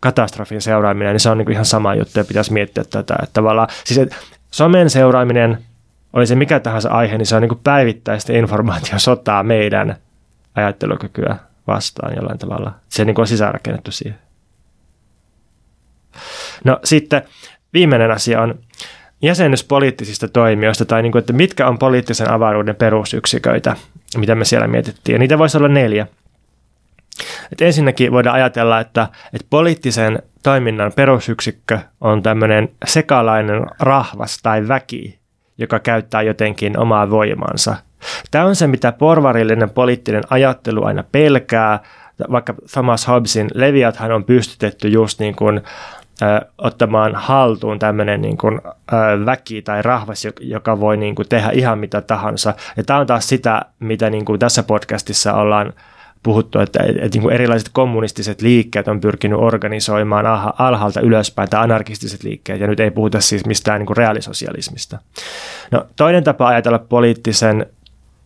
katastrofin 0.00 0.62
seuraaminen, 0.62 1.12
niin 1.12 1.20
se 1.20 1.30
on 1.30 1.38
niin 1.38 1.46
kuin 1.46 1.52
ihan 1.52 1.64
sama 1.64 1.94
juttu 1.94 2.18
ja 2.18 2.24
pitäisi 2.24 2.52
miettiä 2.52 2.84
tätä. 2.84 3.14
Että 3.22 3.32
tavallaan, 3.32 3.68
siis 3.84 3.98
että 3.98 4.16
somen 4.50 4.90
seuraaminen– 4.90 5.58
oli 6.12 6.26
se 6.26 6.34
mikä 6.34 6.60
tahansa 6.60 6.90
aihe, 6.90 7.18
niin 7.18 7.26
se 7.26 7.36
on 7.36 7.42
niin 7.42 7.48
kuin 7.48 7.60
päivittäistä 7.64 8.32
informaatiosotaa 8.32 9.42
meidän 9.42 9.96
ajattelukykyä 10.54 11.36
vastaan 11.66 12.16
jollain 12.16 12.38
tavalla. 12.38 12.74
Se 12.88 13.04
niin 13.04 13.14
kuin 13.14 13.22
on 13.22 13.26
sisäänrakennettu 13.26 13.92
siihen. 13.92 14.18
No 16.64 16.80
sitten 16.84 17.22
viimeinen 17.72 18.10
asia 18.10 18.42
on 18.42 18.58
jäsennys 19.22 19.64
poliittisista 19.64 20.28
toimijoista, 20.28 20.84
tai 20.84 21.02
niin 21.02 21.12
kuin, 21.12 21.20
että 21.20 21.32
mitkä 21.32 21.68
on 21.68 21.78
poliittisen 21.78 22.30
avaruuden 22.30 22.76
perusyksiköitä, 22.76 23.76
mitä 24.16 24.34
me 24.34 24.44
siellä 24.44 24.66
mietittiin. 24.66 25.14
Ja 25.14 25.18
niitä 25.18 25.38
voisi 25.38 25.56
olla 25.56 25.68
neljä. 25.68 26.06
Et 27.52 27.60
ensinnäkin 27.60 28.12
voidaan 28.12 28.36
ajatella, 28.36 28.80
että, 28.80 29.08
että 29.32 29.46
poliittisen 29.50 30.22
toiminnan 30.42 30.92
perusyksikkö 30.96 31.78
on 32.00 32.22
tämmöinen 32.22 32.68
sekalainen 32.84 33.66
rahvas 33.80 34.38
tai 34.42 34.68
väki, 34.68 35.18
joka 35.58 35.78
käyttää 35.78 36.22
jotenkin 36.22 36.78
omaa 36.78 37.10
voimansa. 37.10 37.76
Tämä 38.30 38.44
on 38.44 38.56
se, 38.56 38.66
mitä 38.66 38.92
porvarillinen 38.92 39.70
poliittinen 39.70 40.22
ajattelu 40.30 40.84
aina 40.84 41.04
pelkää. 41.12 41.80
Vaikka 42.30 42.54
Thomas 42.72 43.08
Hobbesin 43.08 43.48
Leviathan 43.54 44.12
on 44.12 44.24
pystytetty 44.24 44.88
just 44.88 45.20
niin 45.20 45.36
kuin, 45.36 45.60
ö, 46.22 46.46
ottamaan 46.58 47.14
haltuun 47.14 47.78
tämmöinen 47.78 48.22
niin 48.22 48.38
kuin, 48.38 48.60
ö, 48.64 49.26
väki 49.26 49.62
tai 49.62 49.82
rahvas, 49.82 50.26
joka 50.40 50.80
voi 50.80 50.96
niin 50.96 51.14
kuin, 51.14 51.28
tehdä 51.28 51.50
ihan 51.50 51.78
mitä 51.78 52.00
tahansa. 52.00 52.54
Ja 52.76 52.84
tämä 52.84 52.98
on 52.98 53.06
taas 53.06 53.28
sitä, 53.28 53.62
mitä 53.78 54.10
niin 54.10 54.24
kuin 54.24 54.38
tässä 54.38 54.62
podcastissa 54.62 55.34
ollaan 55.34 55.72
puhuttu, 56.22 56.58
että, 56.58 56.82
että, 56.82 57.02
että 57.04 57.18
niin 57.18 57.30
erilaiset 57.30 57.68
kommunistiset 57.72 58.42
liikkeet 58.42 58.88
on 58.88 59.00
pyrkinyt 59.00 59.38
organisoimaan 59.38 60.26
alhaalta 60.58 61.00
ylöspäin 61.00 61.50
tai 61.50 61.64
anarkistiset 61.64 62.22
liikkeet, 62.22 62.60
ja 62.60 62.66
nyt 62.66 62.80
ei 62.80 62.90
puhuta 62.90 63.20
siis 63.20 63.46
mistään 63.46 63.80
niin 63.80 63.96
reaalisosialismista. 63.96 64.98
No, 65.70 65.86
toinen 65.96 66.24
tapa 66.24 66.48
ajatella 66.48 66.78
poliittisen 66.78 67.66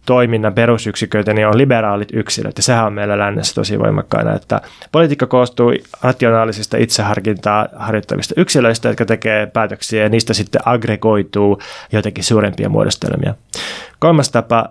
toiminnan 0.07 0.55
perusyksiköitä 0.55 1.33
niin 1.33 1.47
on 1.47 1.59
liberaalit 1.59 2.09
yksilöt, 2.13 2.57
ja 2.57 2.63
sehän 2.63 2.87
on 2.87 2.93
meillä 2.93 3.19
lännessä 3.19 3.55
tosi 3.55 3.79
voimakkaana, 3.79 4.35
että 4.35 4.61
politiikka 4.93 5.27
koostuu 5.27 5.73
rationaalisista 6.03 6.77
itseharkintaa 6.77 7.69
harjoittavista 7.77 8.35
yksilöistä, 8.37 8.89
jotka 8.89 9.05
tekee 9.05 9.47
päätöksiä, 9.47 10.03
ja 10.03 10.09
niistä 10.09 10.35
sitten 10.35 10.61
aggregoituu 10.65 11.61
jotenkin 11.93 12.25
suurempia 12.25 12.69
muodostelmia. 12.69 13.35
Kolmas 13.99 14.31
tapa 14.31 14.69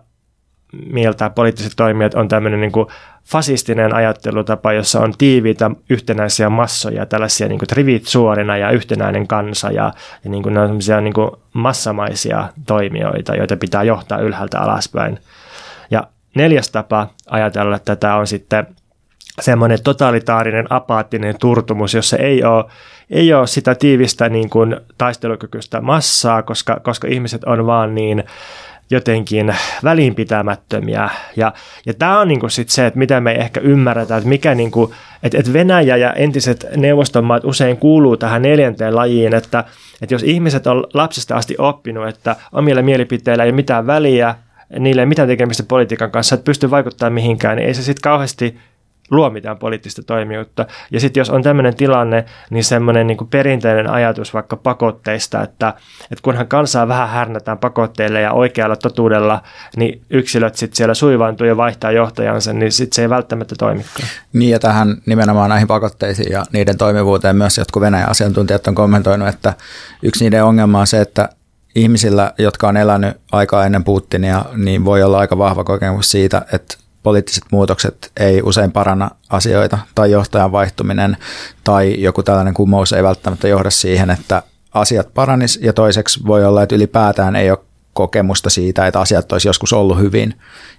mieltä 0.91 1.29
poliittiset 1.29 1.73
toimijat 1.75 2.13
on 2.13 2.27
tämmöinen 2.27 2.61
niin 2.61 2.71
kuin 2.71 2.87
fasistinen 3.25 3.95
ajattelutapa, 3.95 4.73
jossa 4.73 4.99
on 4.99 5.13
tiiviitä 5.17 5.71
yhtenäisiä 5.89 6.49
massoja, 6.49 7.05
tällaisia 7.05 7.47
niin 7.47 7.59
kuin 7.59 7.69
rivit 7.71 8.05
suorina 8.05 8.57
ja 8.57 8.71
yhtenäinen 8.71 9.27
kansa 9.27 9.71
ja, 9.71 9.93
ja 10.23 10.29
niin 10.29 10.43
kuin 10.43 10.53
ne 10.53 10.61
on 10.61 11.03
niin 11.03 11.13
kuin 11.13 11.31
massamaisia 11.53 12.49
toimijoita, 12.67 13.35
joita 13.35 13.57
pitää 13.57 13.83
johtaa 13.83 14.19
ylhäältä 14.19 14.59
alaspäin. 14.59 15.19
Ja 15.91 16.07
neljäs 16.35 16.71
tapa 16.71 17.07
ajatella 17.29 17.79
tätä 17.79 18.15
on 18.15 18.27
sitten 18.27 18.67
semmoinen 19.41 19.83
totalitaarinen 19.83 20.67
apaattinen 20.69 21.35
turtumus, 21.39 21.93
jossa 21.93 22.17
ei 22.17 22.43
ole, 22.43 22.65
ei 23.09 23.33
ole 23.33 23.47
sitä 23.47 23.75
tiivistä 23.75 24.29
niin 24.29 24.49
kuin 24.49 24.77
taistelukykyistä 24.97 25.81
massaa, 25.81 26.43
koska, 26.43 26.79
koska 26.83 27.07
ihmiset 27.07 27.43
on 27.43 27.65
vaan 27.65 27.95
niin 27.95 28.23
jotenkin 28.89 29.55
välinpitämättömiä. 29.83 31.09
Ja, 31.35 31.53
ja 31.85 31.93
tämä 31.93 32.19
on 32.19 32.27
niinku 32.27 32.49
sit 32.49 32.69
se, 32.69 32.85
että 32.85 32.99
mitä 32.99 33.21
me 33.21 33.31
ei 33.31 33.41
ehkä 33.41 33.59
ymmärretä, 33.59 34.17
että 34.17 34.29
mikä 34.29 34.55
niinku, 34.55 34.93
että, 35.23 35.37
että 35.37 35.53
Venäjä 35.53 35.97
ja 35.97 36.13
entiset 36.13 36.65
neuvostonmaat 36.77 37.45
usein 37.45 37.77
kuuluu 37.77 38.17
tähän 38.17 38.41
neljänteen 38.41 38.95
lajiin, 38.95 39.33
että, 39.33 39.63
että 40.01 40.15
jos 40.15 40.23
ihmiset 40.23 40.67
on 40.67 40.87
lapsesta 40.93 41.35
asti 41.35 41.55
oppinut, 41.57 42.07
että 42.07 42.35
omilla 42.51 42.81
mielipiteillä 42.81 43.43
ei 43.43 43.49
ole 43.49 43.55
mitään 43.55 43.87
väliä, 43.87 44.35
niille 44.79 45.01
ei 45.01 45.05
mitään 45.05 45.27
tekemistä 45.27 45.63
politiikan 45.67 46.11
kanssa, 46.11 46.35
että 46.35 46.45
pystyy 46.45 46.71
vaikuttamaan 46.71 47.13
mihinkään, 47.13 47.57
niin 47.57 47.67
ei 47.67 47.73
se 47.73 47.83
sitten 47.83 48.01
kauheasti 48.01 48.57
luo 49.11 49.29
mitään 49.29 49.57
poliittista 49.57 50.03
toimijuutta. 50.03 50.65
Ja 50.91 50.99
sitten 50.99 51.21
jos 51.21 51.29
on 51.29 51.43
tämmöinen 51.43 51.75
tilanne, 51.75 52.25
niin 52.49 52.63
semmoinen 52.63 53.07
niin 53.07 53.27
perinteinen 53.29 53.89
ajatus 53.89 54.33
vaikka 54.33 54.55
pakotteista, 54.55 55.43
että, 55.43 55.73
että 56.11 56.21
kunhan 56.21 56.47
kansaa 56.47 56.87
vähän 56.87 57.09
härnätään 57.09 57.57
pakotteille 57.57 58.21
ja 58.21 58.31
oikealla 58.31 58.75
totuudella, 58.75 59.41
niin 59.75 60.01
yksilöt 60.09 60.55
sitten 60.55 60.77
siellä 60.77 60.93
suivaantuu 60.93 61.47
ja 61.47 61.57
vaihtaa 61.57 61.91
johtajansa, 61.91 62.53
niin 62.53 62.71
sitten 62.71 62.95
se 62.95 63.01
ei 63.01 63.09
välttämättä 63.09 63.55
toimikaan. 63.59 64.09
Niin 64.33 64.51
ja 64.51 64.59
tähän 64.59 64.97
nimenomaan 65.05 65.49
näihin 65.49 65.67
pakotteisiin 65.67 66.31
ja 66.31 66.43
niiden 66.53 66.77
toimivuuteen 66.77 67.35
myös 67.35 67.57
jotkut 67.57 67.81
Venäjän 67.81 68.09
asiantuntijat 68.09 68.67
on 68.67 68.75
kommentoinut, 68.75 69.27
että 69.27 69.53
yksi 70.03 70.23
niiden 70.23 70.43
ongelma 70.43 70.79
on 70.79 70.87
se, 70.87 71.01
että 71.01 71.29
ihmisillä, 71.75 72.33
jotka 72.37 72.67
on 72.67 72.77
elänyt 72.77 73.17
aikaa 73.31 73.65
ennen 73.65 73.83
Putinia, 73.83 74.45
niin 74.55 74.85
voi 74.85 75.03
olla 75.03 75.19
aika 75.19 75.37
vahva 75.37 75.63
kokemus 75.63 76.11
siitä, 76.11 76.45
että 76.53 76.84
poliittiset 77.05 77.43
muutokset 77.51 78.11
ei 78.19 78.41
usein 78.41 78.71
paranna 78.71 79.09
asioita 79.29 79.77
tai 79.95 80.11
johtajan 80.11 80.51
vaihtuminen 80.51 81.17
tai 81.63 82.01
joku 82.01 82.23
tällainen 82.23 82.53
kumous 82.53 82.93
ei 82.93 83.03
välttämättä 83.03 83.47
johda 83.47 83.69
siihen, 83.69 84.09
että 84.09 84.43
asiat 84.73 85.13
paranis 85.13 85.59
ja 85.61 85.73
toiseksi 85.73 86.19
voi 86.25 86.45
olla, 86.45 86.63
että 86.63 86.75
ylipäätään 86.75 87.35
ei 87.35 87.51
ole 87.51 87.59
kokemusta 87.93 88.49
siitä, 88.49 88.87
että 88.87 88.99
asiat 88.99 89.31
olisi 89.31 89.47
joskus 89.47 89.73
ollut 89.73 89.99
hyvin 89.99 90.33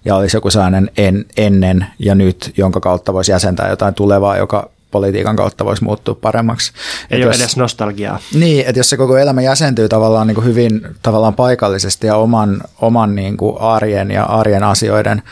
ja 0.04 0.16
olisi 0.16 0.36
joku 0.36 0.50
sellainen 0.50 0.90
en, 0.96 1.24
ennen 1.36 1.86
ja 1.98 2.14
nyt, 2.14 2.52
jonka 2.56 2.80
kautta 2.80 3.12
voisi 3.12 3.32
jäsentää 3.32 3.70
jotain 3.70 3.94
tulevaa, 3.94 4.36
joka 4.36 4.70
politiikan 4.90 5.36
kautta 5.36 5.64
voisi 5.64 5.84
muuttua 5.84 6.14
paremmaksi. 6.14 6.72
Ei 7.10 7.18
et 7.18 7.24
ole 7.24 7.34
jos, 7.34 7.40
edes 7.40 7.56
nostalgiaa. 7.56 8.18
Niin, 8.34 8.66
että 8.66 8.78
jos 8.78 8.90
se 8.90 8.96
koko 8.96 9.16
elämä 9.16 9.42
jäsentyy 9.42 9.88
tavallaan 9.88 10.26
niin 10.26 10.34
kuin 10.34 10.44
hyvin 10.44 10.80
tavallaan 11.02 11.34
paikallisesti 11.34 12.06
ja 12.06 12.16
oman, 12.16 12.60
oman 12.80 13.14
niin 13.14 13.36
kuin 13.36 13.60
arjen 13.60 14.10
ja 14.10 14.24
arjen 14.24 14.64
asioiden 14.64 15.22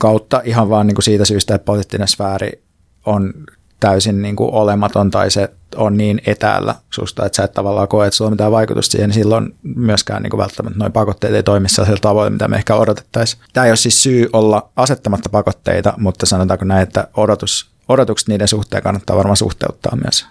kautta 0.00 0.40
ihan 0.44 0.70
vaan 0.70 0.86
niin 0.86 0.94
kuin 0.94 1.02
siitä 1.02 1.24
syystä, 1.24 1.54
että 1.54 1.64
poliittinen 1.64 2.08
sfääri 2.08 2.62
on 3.06 3.34
täysin 3.80 4.22
niin 4.22 4.36
kuin 4.36 4.54
olematon 4.54 5.10
tai 5.10 5.30
se 5.30 5.50
on 5.76 5.96
niin 5.96 6.20
etäällä 6.26 6.74
susta, 6.90 7.26
että 7.26 7.36
sä 7.36 7.44
et 7.44 7.52
tavallaan 7.52 7.88
koe, 7.88 8.06
että 8.06 8.16
sulla 8.16 8.28
on 8.28 8.32
mitään 8.32 8.52
vaikutusta 8.52 8.92
siihen, 8.92 9.08
niin 9.08 9.14
silloin 9.14 9.54
myöskään 9.62 10.22
niin 10.22 10.30
kuin 10.30 10.38
välttämättä 10.38 10.78
noin 10.78 10.92
pakotteet 10.92 11.34
ei 11.34 11.42
toimi 11.42 11.68
sellaisella 11.68 12.00
tavoin, 12.00 12.32
mitä 12.32 12.48
me 12.48 12.56
ehkä 12.56 12.74
odotettaisiin. 12.74 13.42
Tämä 13.52 13.64
ei 13.64 13.70
ole 13.70 13.76
siis 13.76 14.02
syy 14.02 14.28
olla 14.32 14.68
asettamatta 14.76 15.28
pakotteita, 15.28 15.94
mutta 15.96 16.26
sanotaanko 16.26 16.64
näin, 16.64 16.82
että 16.82 17.08
odotus, 17.16 17.70
odotukset 17.88 18.28
niiden 18.28 18.48
suhteen 18.48 18.82
kannattaa 18.82 19.16
varmaan 19.16 19.36
suhteuttaa 19.36 19.96
myös 20.04 20.26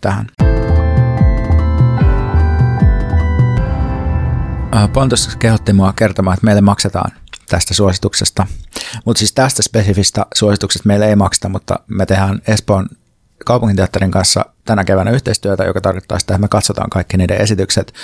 tähän. 0.00 0.26
Pontus 4.92 5.36
kehotti 5.38 5.72
mua 5.72 5.92
kertomaan, 5.92 6.34
että 6.34 6.44
meille 6.44 6.60
maksetaan 6.60 7.10
tästä 7.48 7.74
suosituksesta. 7.74 8.46
Mutta 9.04 9.18
siis 9.18 9.32
tästä 9.32 9.62
spesifistä 9.62 10.26
suosituksesta 10.34 10.86
meille 10.86 11.08
ei 11.08 11.16
makseta, 11.16 11.48
mutta 11.48 11.78
me 11.86 12.06
tehdään 12.06 12.42
Espoon 12.46 12.86
kaupunginteatterin 13.44 14.10
kanssa 14.10 14.44
tänä 14.64 14.84
keväänä 14.84 15.10
yhteistyötä, 15.10 15.64
joka 15.64 15.80
tarkoittaa 15.80 16.18
sitä, 16.18 16.34
että 16.34 16.40
me 16.40 16.48
katsotaan 16.48 16.90
kaikki 16.90 17.16
niiden 17.16 17.40
esitykset 17.40 17.94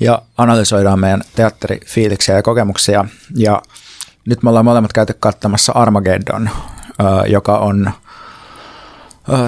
ja 0.00 0.22
analysoidaan 0.38 1.00
meidän 1.00 1.22
teatterifiiliksiä 1.36 2.36
ja 2.36 2.42
kokemuksia. 2.42 3.04
Ja 3.36 3.62
nyt 4.26 4.42
me 4.42 4.48
ollaan 4.48 4.64
molemmat 4.64 4.92
käyty 4.92 5.16
kattamassa 5.20 5.72
Armageddon, 5.72 6.50
joka 7.26 7.58
on 7.58 7.92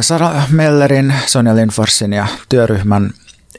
Sara 0.00 0.42
Mellerin, 0.50 1.14
Sonja 1.26 1.56
Lindforsin 1.56 2.12
ja 2.12 2.26
työryhmän 2.48 3.10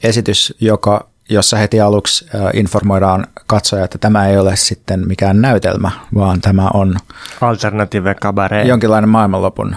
esitys, 0.03 0.53
joka 0.59 1.12
jossa 1.29 1.57
heti 1.57 1.81
aluksi 1.81 2.25
informoidaan 2.53 3.27
katsoja, 3.47 3.83
että 3.85 3.97
tämä 3.97 4.27
ei 4.27 4.37
ole 4.37 4.55
sitten 4.55 5.07
mikään 5.07 5.41
näytelmä, 5.41 5.91
vaan 6.15 6.41
tämä 6.41 6.69
on 6.73 6.97
Alternative 7.41 8.15
cabaret. 8.15 8.67
Jonkinlainen 8.67 9.09
maailmanlopun 9.09 9.75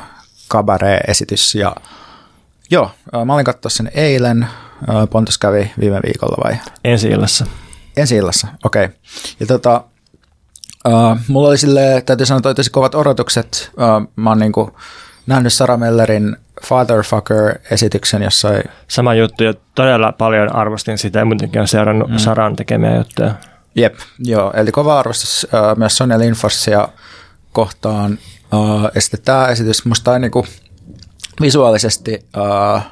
cabaret-esitys. 0.51 1.55
Ja 1.55 1.77
joo, 2.71 2.91
mä 3.25 3.35
olin 3.35 3.45
katsoa 3.45 3.71
sen 3.71 3.91
eilen. 3.95 4.47
Pontus 5.11 5.39
kävi 5.39 5.73
viime 5.81 6.01
viikolla 6.07 6.37
vai? 6.45 6.59
Ensi 6.85 7.09
illassa. 7.09 7.47
Ensi 7.97 8.17
illassa, 8.17 8.49
okei. 8.65 8.85
Okay. 8.85 8.97
Ja 9.41 9.47
tota, 9.47 9.85
uh, 10.89 11.17
mulla 11.29 11.49
oli 11.49 11.59
sille, 11.59 12.03
täytyy 12.07 12.27
sanoa, 12.27 12.55
tosi 12.55 12.71
kovat 12.71 12.95
odotukset. 12.95 13.71
Uh, 13.73 14.13
mä 14.17 14.31
oon 14.31 14.39
niinku 14.39 14.77
nähnyt 15.27 15.53
Sarah 15.53 15.79
Mellerin 15.79 16.37
Fatherfucker-esityksen 16.65 18.23
jossain. 18.23 18.63
Sama 18.89 19.15
juttu 19.15 19.45
ja 19.45 19.55
todella 19.75 20.13
paljon 20.13 20.55
arvostin 20.57 20.99
sitä 20.99 21.19
ja 21.19 21.25
muutenkin 21.25 21.61
on 21.61 21.69
seurannut 21.69 22.11
mm. 22.11 22.19
Saran 22.19 22.57
tekemiä 22.57 22.97
juttuja. 22.97 23.35
Jep, 23.75 23.95
joo. 24.19 24.53
Eli 24.57 24.73
kova 24.73 24.99
arvostus 24.99 25.45
uh, 25.45 25.79
myös 25.79 25.97
Sonja 25.97 26.19
Lindforsia 26.19 26.89
kohtaan. 27.53 28.19
Uh, 28.53 28.91
ja 28.95 29.01
sitten 29.01 29.21
tämä 29.23 29.49
esitys 29.49 29.85
musta 29.85 30.13
on 30.13 30.21
niinku 30.21 30.47
visuaalisesti 31.41 32.27
uh, 32.37 32.83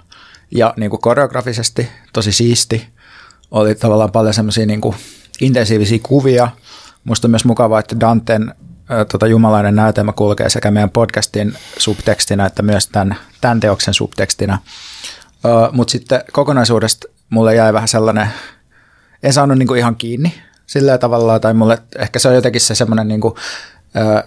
ja 0.50 0.74
niinku 0.76 0.98
koreografisesti 0.98 1.88
tosi 2.12 2.32
siisti. 2.32 2.88
Oli 3.50 3.74
tavallaan 3.74 4.12
paljon 4.12 4.34
semmoisia 4.34 4.66
niinku 4.66 4.94
intensiivisiä 5.40 5.98
kuvia. 6.02 6.48
Musta 7.04 7.26
on 7.26 7.30
myös 7.30 7.44
mukavaa, 7.44 7.80
että 7.80 8.00
Danten 8.00 8.54
tota 9.12 9.26
jumalainen 9.26 9.76
näytelmä 9.76 10.12
kulkee 10.12 10.48
sekä 10.48 10.70
meidän 10.70 10.90
podcastin 10.90 11.54
subtekstinä 11.78 12.46
että 12.46 12.62
myös 12.62 12.86
tämän, 12.86 13.16
tämän 13.40 13.60
teoksen 13.60 13.94
subtekstinä. 13.94 14.58
Mutta 15.72 15.92
sitten 15.92 16.20
kokonaisuudesta 16.32 17.08
mulle 17.30 17.54
jäi 17.54 17.72
vähän 17.72 17.88
sellainen, 17.88 18.28
en 19.22 19.32
saanut 19.32 19.58
niinku 19.58 19.74
ihan 19.74 19.96
kiinni 19.96 20.34
sillä 20.66 20.98
tavalla, 20.98 21.40
tai 21.40 21.54
mulle 21.54 21.78
ehkä 21.98 22.18
se 22.18 22.28
on 22.28 22.34
jotenkin 22.34 22.60
se 22.60 22.74
semmoinen, 22.74 23.08
niinku, 23.08 23.38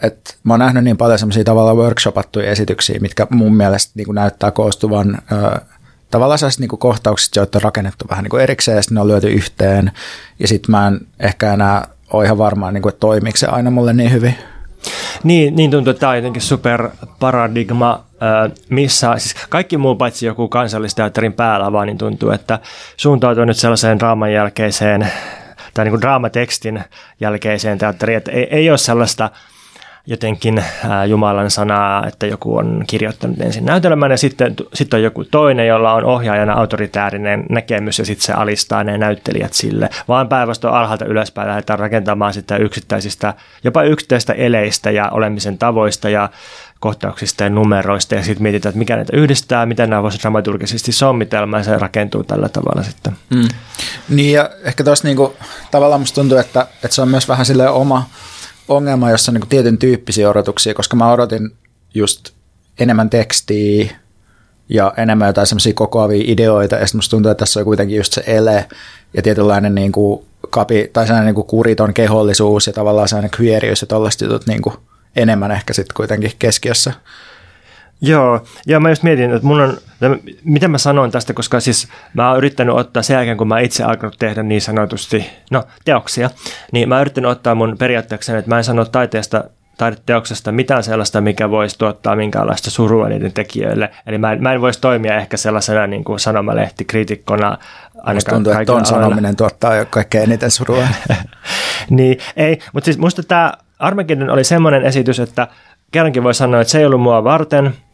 että 0.01 0.33
mä 0.43 0.53
oon 0.53 0.59
nähnyt 0.59 0.83
niin 0.83 0.97
paljon 0.97 1.19
semmoisia 1.19 1.43
tavallaan 1.43 1.77
workshopattuja 1.77 2.51
esityksiä, 2.51 2.99
mitkä 2.99 3.27
mun 3.29 3.55
mielestä 3.55 3.91
niinku 3.95 4.11
näyttää 4.11 4.51
koostuvan 4.51 5.21
tavallaan 6.11 6.39
sellaisista 6.39 6.61
niin 6.61 6.79
kohtauksista, 6.79 7.39
joita 7.39 7.57
on 7.57 7.61
rakennettu 7.61 8.05
vähän 8.09 8.23
niin 8.23 8.41
erikseen 8.41 8.75
ja 8.75 8.81
sitten 8.81 8.95
ne 8.95 9.01
on 9.01 9.07
lyöty 9.07 9.27
yhteen. 9.27 9.91
Ja 10.39 10.47
sitten 10.47 10.71
mä 10.71 10.87
en 10.87 10.99
ehkä 11.19 11.53
enää 11.53 11.87
ole 12.13 12.25
ihan 12.25 12.37
varma, 12.37 12.71
niin 12.71 12.81
kuin, 12.81 12.93
että 12.93 12.99
toimiiko 12.99 13.37
se 13.37 13.47
aina 13.47 13.71
mulle 13.71 13.93
niin 13.93 14.11
hyvin. 14.11 14.35
Niin, 15.23 15.55
niin 15.55 15.71
tuntuu, 15.71 15.91
että 15.91 15.99
tämä 15.99 16.09
on 16.09 16.15
jotenkin 16.15 16.41
superparadigma, 16.41 18.03
missä 18.69 19.13
siis 19.17 19.35
kaikki 19.49 19.77
muu 19.77 19.95
paitsi 19.95 20.25
joku 20.25 20.47
kansallisteatterin 20.47 21.33
päällä 21.33 21.71
vaan 21.71 21.87
niin 21.87 21.97
tuntuu, 21.97 22.31
että 22.31 22.59
suuntautuu 22.97 23.45
nyt 23.45 23.57
sellaiseen 23.57 23.99
draaman 23.99 24.33
jälkeiseen 24.33 25.11
tai 25.73 25.85
niin 25.85 25.91
kuin 25.91 26.01
draamatekstin 26.01 26.83
jälkeiseen 27.19 27.77
teatteriin, 27.77 28.17
että 28.17 28.31
ei, 28.31 28.47
ei 28.51 28.69
ole 28.69 28.77
sellaista 28.77 29.29
jotenkin 30.07 30.63
Jumalan 31.07 31.51
sanaa, 31.51 32.07
että 32.07 32.25
joku 32.25 32.57
on 32.57 32.83
kirjoittanut 32.87 33.41
ensin 33.41 33.65
näytelmän 33.65 34.11
ja 34.11 34.17
sitten, 34.17 34.55
sitten 34.73 34.97
on 34.97 35.03
joku 35.03 35.23
toinen, 35.23 35.67
jolla 35.67 35.93
on 35.93 36.05
ohjaajana 36.05 36.53
autoritäärinen 36.53 37.45
näkemys 37.49 37.99
ja 37.99 38.05
sitten 38.05 38.25
se 38.25 38.33
alistaa 38.33 38.83
ne 38.83 38.97
näyttelijät 38.97 39.53
sille. 39.53 39.89
Vaan 40.07 40.29
päinvastoin 40.29 40.73
alhaalta 40.73 41.05
ylöspäin 41.05 41.47
lähdetään 41.47 41.79
rakentamaan 41.79 42.33
sitä 42.33 42.57
yksittäisistä, 42.57 43.33
jopa 43.63 43.83
yksittäistä 43.83 44.33
eleistä 44.33 44.91
ja 44.91 45.09
olemisen 45.09 45.57
tavoista 45.57 46.09
ja 46.09 46.29
kohtauksista 46.79 47.43
ja 47.43 47.49
numeroista 47.49 48.15
ja 48.15 48.23
sitten 48.23 48.43
mietitään, 48.43 48.69
että 48.71 48.79
mikä 48.79 48.95
näitä 48.95 49.17
yhdistää, 49.17 49.65
miten 49.65 49.89
nämä 49.89 50.03
voisi 50.03 50.19
dramaturgisesti 50.19 50.91
sommitelma 50.91 51.57
ja 51.57 51.63
se 51.63 51.77
rakentuu 51.77 52.23
tällä 52.23 52.49
tavalla 52.49 52.83
sitten. 52.83 53.13
Mm. 53.29 53.47
Niin 54.09 54.33
ja 54.33 54.49
ehkä 54.63 54.83
tuossa 54.83 55.07
niinku, 55.07 55.35
tavallaan 55.71 56.01
musta 56.01 56.15
tuntuu, 56.15 56.37
että, 56.37 56.67
että 56.83 56.95
se 56.95 57.01
on 57.01 57.09
myös 57.09 57.27
vähän 57.27 57.45
sille 57.45 57.69
oma 57.69 58.09
ongelma, 58.67 59.11
jossa 59.11 59.31
on 59.31 59.33
niin 59.33 59.49
tietyn 59.49 59.77
tyyppisiä 59.77 60.29
odotuksia, 60.29 60.73
koska 60.73 60.95
mä 60.95 61.11
odotin 61.11 61.51
just 61.93 62.31
enemmän 62.79 63.09
tekstiä 63.09 63.95
ja 64.69 64.93
enemmän 64.97 65.27
jotain 65.27 65.47
semmoisia 65.47 65.73
kokoavia 65.73 66.23
ideoita, 66.27 66.75
ja 66.75 66.85
sitten 66.87 66.97
musta 66.97 67.11
tuntuu, 67.11 67.31
että 67.31 67.39
tässä 67.39 67.59
on 67.59 67.65
kuitenkin 67.65 67.97
just 67.97 68.13
se 68.13 68.23
ele 68.27 68.65
ja 69.13 69.21
tietynlainen 69.21 69.75
niin 69.75 69.91
kuin 69.91 70.25
kapi, 70.49 70.89
tai 70.93 71.07
sellainen 71.07 71.25
niin 71.25 71.35
kuin 71.35 71.47
kuriton 71.47 71.93
kehollisuus 71.93 72.67
ja 72.67 72.73
tavallaan 72.73 73.07
sellainen 73.07 73.39
queerius 73.41 73.81
ja 73.81 73.87
tällaiset 73.87 74.21
jutut 74.21 74.47
niin 74.47 74.61
kuin 74.61 74.75
enemmän 75.15 75.51
ehkä 75.51 75.73
sitten 75.73 75.95
kuitenkin 75.95 76.31
keskiössä. 76.39 76.93
Joo, 78.01 78.41
ja 78.67 78.79
mä 78.79 78.89
just 78.89 79.03
mietin, 79.03 79.31
että 79.31 79.47
mun 79.47 79.61
on, 79.61 79.77
mitä 80.43 80.67
mä 80.67 80.77
sanoin 80.77 81.11
tästä, 81.11 81.33
koska 81.33 81.59
siis 81.59 81.87
mä 82.13 82.29
oon 82.29 82.37
yrittänyt 82.37 82.75
ottaa 82.75 83.03
sen 83.03 83.15
jälkeen, 83.15 83.37
kun 83.37 83.47
mä 83.47 83.59
itse 83.59 83.83
alkanut 83.83 84.15
tehdä 84.19 84.43
niin 84.43 84.61
sanotusti, 84.61 85.29
no 85.51 85.63
teoksia, 85.85 86.29
niin 86.71 86.89
mä 86.89 86.95
oon 86.95 87.01
yrittänyt 87.01 87.31
ottaa 87.31 87.55
mun 87.55 87.75
periaatteeksi, 87.79 88.31
että 88.31 88.49
mä 88.49 88.57
en 88.57 88.63
sano 88.63 88.85
taiteesta 88.85 89.43
taideteoksesta 89.77 90.51
mitään 90.51 90.83
sellaista, 90.83 91.21
mikä 91.21 91.49
voisi 91.49 91.77
tuottaa 91.77 92.15
minkäänlaista 92.15 92.71
surua 92.71 93.09
niiden 93.09 93.33
tekijöille. 93.33 93.89
Eli 94.07 94.17
mä 94.17 94.31
en, 94.31 94.43
mä 94.43 94.53
en 94.53 94.61
voisi 94.61 94.81
toimia 94.81 95.17
ehkä 95.17 95.37
sellaisena 95.37 95.87
niin 95.87 96.03
kuin 96.03 96.19
sanomalehtikriitikkona. 96.19 97.57
Musta 98.13 98.31
tuntuu, 98.31 98.53
että 98.53 98.65
ton 98.65 98.85
sanominen 98.85 99.35
tuottaa 99.35 99.75
jo 99.75 99.85
kaikkein 99.89 100.23
eniten 100.23 100.51
surua. 100.51 100.87
niin, 101.89 102.17
ei, 102.37 102.59
mutta 102.73 102.85
siis 102.85 102.97
musta 102.97 103.23
tämä 103.23 103.53
Armageddon 103.79 104.29
oli 104.29 104.43
semmoinen 104.43 104.83
esitys, 104.83 105.19
että 105.19 105.47
kerrankin 105.91 106.23
voi 106.23 106.33
sanoa, 106.33 106.61
että 106.61 106.71
se 106.71 106.79
ei 106.79 106.85
ollut 106.85 107.01
mua 107.01 107.23
varten– 107.23 107.73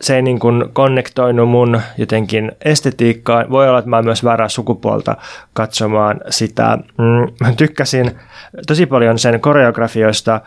se 0.00 0.16
ei 0.16 0.22
niin 0.22 0.38
konnektoinut 0.72 1.48
mun 1.48 1.80
jotenkin 1.98 2.52
estetiikkaan. 2.64 3.50
Voi 3.50 3.68
olla, 3.68 3.78
että 3.78 3.90
mä 3.90 4.02
myös 4.02 4.24
väärää 4.24 4.48
sukupuolta 4.48 5.16
katsomaan 5.52 6.20
sitä. 6.30 6.78
Mm, 6.98 7.34
mä 7.40 7.52
tykkäsin 7.56 8.18
tosi 8.66 8.86
paljon 8.86 9.18
sen 9.18 9.40
koreografioista, 9.40 10.40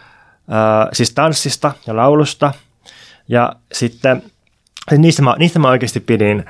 siis 0.93 1.13
tanssista 1.13 1.71
ja 1.87 1.95
laulusta. 1.95 2.53
Ja 3.27 3.53
sitten 3.71 4.23
niistä 4.97 5.21
mä, 5.21 5.35
niistä 5.39 5.59
mä 5.59 5.69
oikeasti 5.69 5.99
pidin 5.99 6.45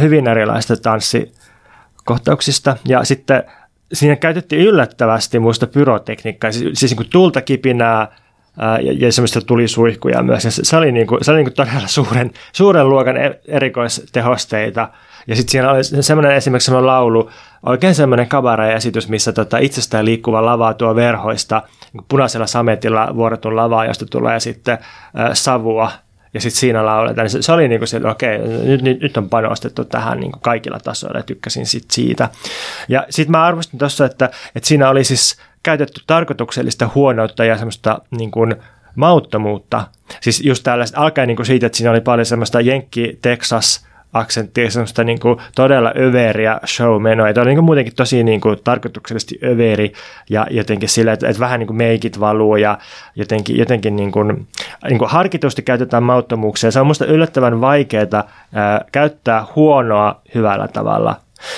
hyvin 0.00 0.28
erilaisista 0.28 0.76
tanssikohtauksista. 0.76 2.76
Ja 2.88 3.04
sitten 3.04 3.44
siinä 3.92 4.16
käytettiin 4.16 4.62
yllättävästi 4.62 5.38
muista 5.38 5.66
pyrotekniikkaa, 5.66 6.52
siis, 6.52 6.78
siis 6.78 6.92
niin 6.92 6.96
kuin 6.96 7.10
tulta 7.10 7.40
kipinää, 7.40 8.08
ja, 8.82 8.92
ja 8.92 9.12
semmoista 9.12 9.40
tulisuihkuja 9.40 10.22
myös. 10.22 10.44
Ja 10.44 10.50
se 10.50 10.76
oli, 10.76 10.92
niin 10.92 11.06
kuin, 11.06 11.24
se 11.24 11.30
oli 11.30 11.38
niin 11.38 11.46
kuin 11.46 11.54
todella 11.54 11.88
suuren, 11.88 12.30
suuren 12.52 12.88
luokan 12.88 13.16
e-, 13.16 13.40
erikoistehosteita. 13.48 14.88
Ja 15.26 15.36
sitten 15.36 15.50
siinä 15.50 15.70
oli 15.70 15.84
semmoinen 15.84 16.32
esimerkiksi 16.32 16.64
semmoinen 16.64 16.86
laulu, 16.86 17.30
oikein 17.66 17.94
semmoinen 17.94 18.28
kabara-esitys, 18.28 19.08
missä 19.08 19.32
tota 19.32 19.58
itsestään 19.58 20.04
liikkuva 20.04 20.44
lava 20.44 20.74
tuo 20.74 20.94
verhoista 20.94 21.62
punaisella 22.08 22.46
sametilla 22.46 23.16
vuorotun 23.16 23.56
lavaa, 23.56 23.84
josta 23.84 24.06
tulee 24.06 24.40
sitten 24.40 24.78
savua 25.32 25.90
ja 26.36 26.40
sitten 26.40 26.60
siinä 26.60 26.86
lauletaan. 26.86 27.30
Se, 27.30 27.42
se 27.42 27.52
oli 27.52 27.68
niin 27.68 27.80
kuin 27.80 27.88
se, 27.88 27.96
että 27.96 28.10
okei, 28.10 28.38
nyt, 28.38 28.82
nyt, 28.82 29.00
nyt 29.00 29.16
on 29.16 29.28
panostettu 29.28 29.84
tähän 29.84 30.20
niin 30.20 30.32
kuin 30.32 30.42
kaikilla 30.42 30.78
tasoilla 30.80 31.18
ja 31.18 31.22
tykkäsin 31.22 31.66
sit 31.66 31.90
siitä. 31.90 32.28
Ja 32.88 33.06
sitten 33.10 33.30
mä 33.30 33.44
arvostin 33.44 33.78
tuossa, 33.78 34.04
että, 34.04 34.30
että 34.54 34.68
siinä 34.68 34.88
oli 34.88 35.04
siis 35.04 35.36
käytetty 35.62 36.00
tarkoituksellista 36.06 36.90
huonoutta 36.94 37.44
ja 37.44 37.56
semmoista 37.56 37.98
niin 38.10 38.30
kuin 38.30 38.54
mauttomuutta. 38.94 39.86
Siis 40.20 40.40
just 40.44 40.64
tällaista, 40.64 41.00
alkaen 41.00 41.28
niin 41.28 41.36
kuin 41.36 41.46
siitä, 41.46 41.66
että 41.66 41.78
siinä 41.78 41.90
oli 41.90 42.00
paljon 42.00 42.26
semmoista 42.26 42.60
Jenkki-Texas 42.60 43.86
aksenttia, 44.18 44.70
semmoista 44.70 45.04
niin 45.04 45.20
kuin 45.20 45.38
todella 45.54 45.92
överiä 45.98 46.60
showmenoa. 46.66 47.32
Tämä 47.32 47.42
oli 47.42 47.48
niin 47.48 47.56
kuin 47.56 47.64
muutenkin 47.64 47.94
tosi 47.94 48.24
niin 48.24 48.40
kuin 48.40 48.58
tarkoituksellisesti 48.64 49.38
överi 49.44 49.92
ja 50.30 50.46
jotenkin 50.50 50.88
sillä, 50.88 51.12
että, 51.12 51.28
että 51.28 51.40
vähän 51.40 51.60
niin 51.60 51.66
kuin 51.66 51.76
meikit 51.76 52.20
valuu 52.20 52.56
ja 52.56 52.78
jotenkin, 53.16 53.58
jotenkin 53.58 53.96
niin 53.96 54.12
kuin, 54.12 54.46
niin 54.88 54.98
kuin 54.98 55.10
harkitusti 55.10 55.62
käytetään 55.62 56.02
mauttomuuksia. 56.02 56.70
Se 56.70 56.80
on 56.80 56.86
minusta 56.86 57.06
yllättävän 57.06 57.60
vaikeaa 57.60 58.24
ää, 58.54 58.84
käyttää 58.92 59.46
huonoa 59.56 60.20
hyvällä 60.34 60.68
tavalla. 60.68 61.16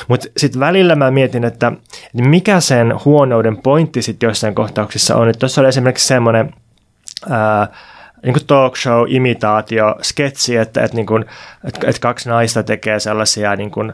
Mutta 0.08 0.26
sitten 0.36 0.60
välillä 0.60 0.94
mä 0.94 1.10
mietin, 1.10 1.44
että 1.44 1.72
mikä 2.12 2.60
sen 2.60 2.94
huonouden 3.04 3.56
pointti 3.56 4.02
sitten 4.02 4.26
joissain 4.26 4.54
kohtauksissa 4.54 5.16
on. 5.16 5.32
Tuossa 5.38 5.60
oli 5.60 5.68
esimerkiksi 5.68 6.06
semmoinen 6.06 6.54
niin 8.24 8.32
kuin 8.32 8.46
talk 8.46 8.76
show, 8.76 9.04
imitaatio, 9.08 9.94
sketsi, 10.02 10.56
että, 10.56 10.82
että, 10.84 10.96
niin 10.96 11.06
kuin, 11.06 11.24
että, 11.64 11.86
että 11.86 12.00
kaksi 12.00 12.28
naista 12.28 12.62
tekee 12.62 13.00
sellaisia 13.00 13.56
niin 13.56 13.70
kuin, 13.70 13.92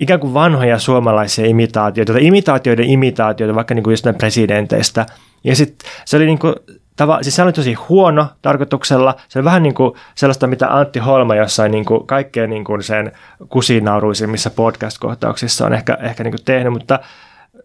ikään 0.00 0.20
kuin 0.20 0.34
vanhoja 0.34 0.78
suomalaisia 0.78 1.46
imitaatioita, 1.46 2.12
tai 2.12 2.26
imitaatioiden 2.26 2.90
imitaatioita, 2.90 3.54
vaikka 3.54 3.74
niin 3.74 3.82
kuin 3.82 3.92
just 3.92 4.06
presidenteistä. 4.18 5.06
Ja 5.44 5.56
sitten 5.56 5.90
se 6.04 6.16
oli 6.16 6.26
niin 6.26 6.38
kuin, 6.38 6.54
tava, 6.96 7.22
siis 7.22 7.36
se 7.36 7.42
oli 7.42 7.52
tosi 7.52 7.74
huono 7.74 8.26
tarkoituksella. 8.42 9.14
Se 9.28 9.38
oli 9.38 9.44
vähän 9.44 9.62
niin 9.62 9.74
kuin 9.74 9.92
sellaista, 10.14 10.46
mitä 10.46 10.76
Antti 10.76 10.98
Holma 10.98 11.34
jossain 11.34 11.72
niin 11.72 11.84
kuin 11.84 12.06
kaikkein 12.06 12.50
niin 12.50 12.64
kuin 12.64 12.82
sen 12.82 13.12
kusinauruisimmissa 13.48 14.50
podcast-kohtauksissa 14.50 15.66
on 15.66 15.72
ehkä, 15.72 15.98
ehkä 16.00 16.24
niin 16.24 16.32
kuin 16.32 16.44
tehnyt, 16.44 16.72
mutta 16.72 16.98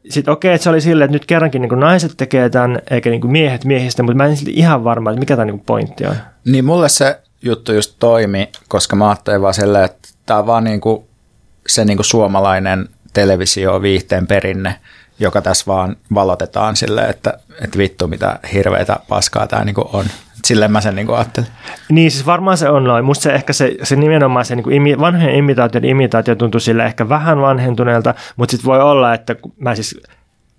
sitten 0.09 0.31
okei, 0.31 0.53
että 0.53 0.63
se 0.63 0.69
oli 0.69 0.81
silleen, 0.81 1.05
että 1.05 1.15
nyt 1.15 1.25
kerrankin 1.25 1.61
niin 1.61 1.79
naiset 1.79 2.13
tekee 2.17 2.49
tämän, 2.49 2.81
eikä 2.91 3.09
niin 3.09 3.31
miehet 3.31 3.65
miehistä, 3.65 4.03
mutta 4.03 4.17
mä 4.17 4.25
en 4.25 4.37
silti 4.37 4.51
ihan 4.55 4.83
varma, 4.83 5.09
että 5.09 5.19
mikä 5.19 5.35
tämä 5.35 5.45
niin 5.45 5.59
pointti 5.59 6.05
on. 6.05 6.15
Niin 6.45 6.65
mulle 6.65 6.89
se 6.89 7.19
juttu 7.41 7.73
just 7.73 7.95
toimi, 7.99 8.49
koska 8.67 8.95
mä 8.95 9.09
ajattelin 9.09 9.41
vaan 9.41 9.53
silleen, 9.53 9.85
että 9.85 10.09
tämä 10.25 10.39
on 10.39 10.47
vaan 10.47 10.63
niin 10.63 10.81
kuin 10.81 11.03
se 11.67 11.85
niin 11.85 11.97
kuin 11.97 12.05
suomalainen 12.05 12.89
televisio 13.13 13.81
viihteen 13.81 14.27
perinne, 14.27 14.75
joka 15.19 15.41
tässä 15.41 15.63
vaan 15.67 15.97
valotetaan 16.13 16.75
silleen, 16.75 17.09
että, 17.09 17.39
että 17.61 17.77
vittu 17.77 18.07
mitä 18.07 18.39
hirveitä 18.53 18.99
paskaa 19.07 19.47
tämä 19.47 19.65
niin 19.65 19.75
on. 19.77 20.05
Silleen 20.45 20.71
mä 20.71 20.81
sen 20.81 20.95
niin 20.95 21.09
ajattelin. 21.09 21.49
Niin, 21.89 22.11
siis 22.11 22.25
varmaan 22.25 22.57
se 22.57 22.69
on 22.69 22.83
noin. 22.83 23.05
Musta 23.05 23.23
se 23.23 23.33
ehkä 23.33 23.53
se, 23.53 23.75
se 23.83 23.95
nimenomaan 23.95 24.45
se 24.45 24.55
niin 24.55 24.71
imi, 24.71 24.99
vanhojen 24.99 25.35
imitaation 25.35 25.85
imitaatio 25.85 26.35
tuntuu 26.35 26.59
sille 26.59 26.85
ehkä 26.85 27.09
vähän 27.09 27.41
vanhentuneelta, 27.41 28.13
mutta 28.35 28.51
sitten 28.51 28.65
voi 28.65 28.81
olla, 28.81 29.13
että 29.13 29.35
mä 29.59 29.75
siis, 29.75 30.01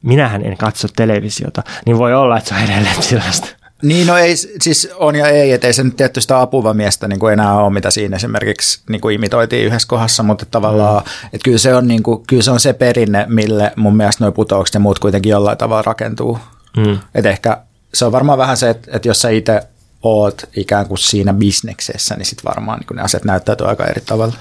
minähän 0.03 0.45
en 0.45 0.57
katso 0.57 0.89
televisiota, 0.97 1.63
niin 1.87 1.99
voi 1.99 2.15
olla, 2.15 2.39
että 2.39 2.49
se 2.49 2.55
on 2.55 2.71
edelleen 2.71 3.03
sellaista. 3.03 3.49
Niin, 3.83 4.07
no 4.07 4.17
ei, 4.17 4.37
siis 4.37 4.89
on 4.97 5.17
ja 5.17 5.27
ei, 5.27 5.53
että 5.53 5.67
ei 5.67 5.73
se 5.73 5.85
nyt 5.85 5.97
tietysti 5.97 6.21
sitä 6.21 6.41
apuvamiestä 6.41 7.09
niin 7.09 7.19
kuin 7.19 7.33
enää 7.33 7.55
ole, 7.55 7.73
mitä 7.73 7.91
siinä 7.91 8.17
esimerkiksi 8.17 8.81
niin 8.89 9.01
kuin 9.01 9.15
imitoitiin 9.15 9.67
yhdessä 9.67 9.89
kohdassa, 9.89 10.23
mutta 10.23 10.47
tavallaan, 10.51 11.05
mm. 11.05 11.27
että 11.27 11.45
kyllä 11.45 11.59
se, 11.59 11.75
on, 11.75 11.89
niin 11.89 12.03
kuin, 12.03 12.23
kyllä 12.27 12.43
se 12.43 12.51
on 12.51 12.61
se 12.61 12.73
perinne, 12.73 13.27
mille 13.29 13.73
mun 13.77 13.97
mielestä 13.97 14.25
nuo 14.25 14.33
putoukset 14.33 14.75
ja 14.75 14.81
muut 14.81 14.99
kuitenkin 14.99 15.31
jollain 15.31 15.59
tavalla 15.59 15.83
rakentuu. 15.83 16.39
Mm. 16.77 16.99
Että 17.15 17.31
ehkä 17.31 17.63
se 17.95 18.05
on 18.05 18.13
varmaan 18.13 18.39
vähän 18.39 18.57
se, 18.57 18.71
että, 18.71 18.91
että 18.97 19.09
jos 19.09 19.23
sä 19.23 19.29
itse 19.29 19.63
oot 20.03 20.43
ikään 20.57 20.87
kuin 20.87 20.99
siinä 20.99 21.35
bisneksessä, 21.35 22.15
niin 22.17 22.27
sitten 22.27 22.49
varmaan 22.49 22.79
niin 22.79 22.97
ne 22.97 23.03
asiat 23.03 23.25
näyttäytyy 23.25 23.69
aika 23.69 23.87
eri 23.87 24.01
tavalla. 24.01 24.35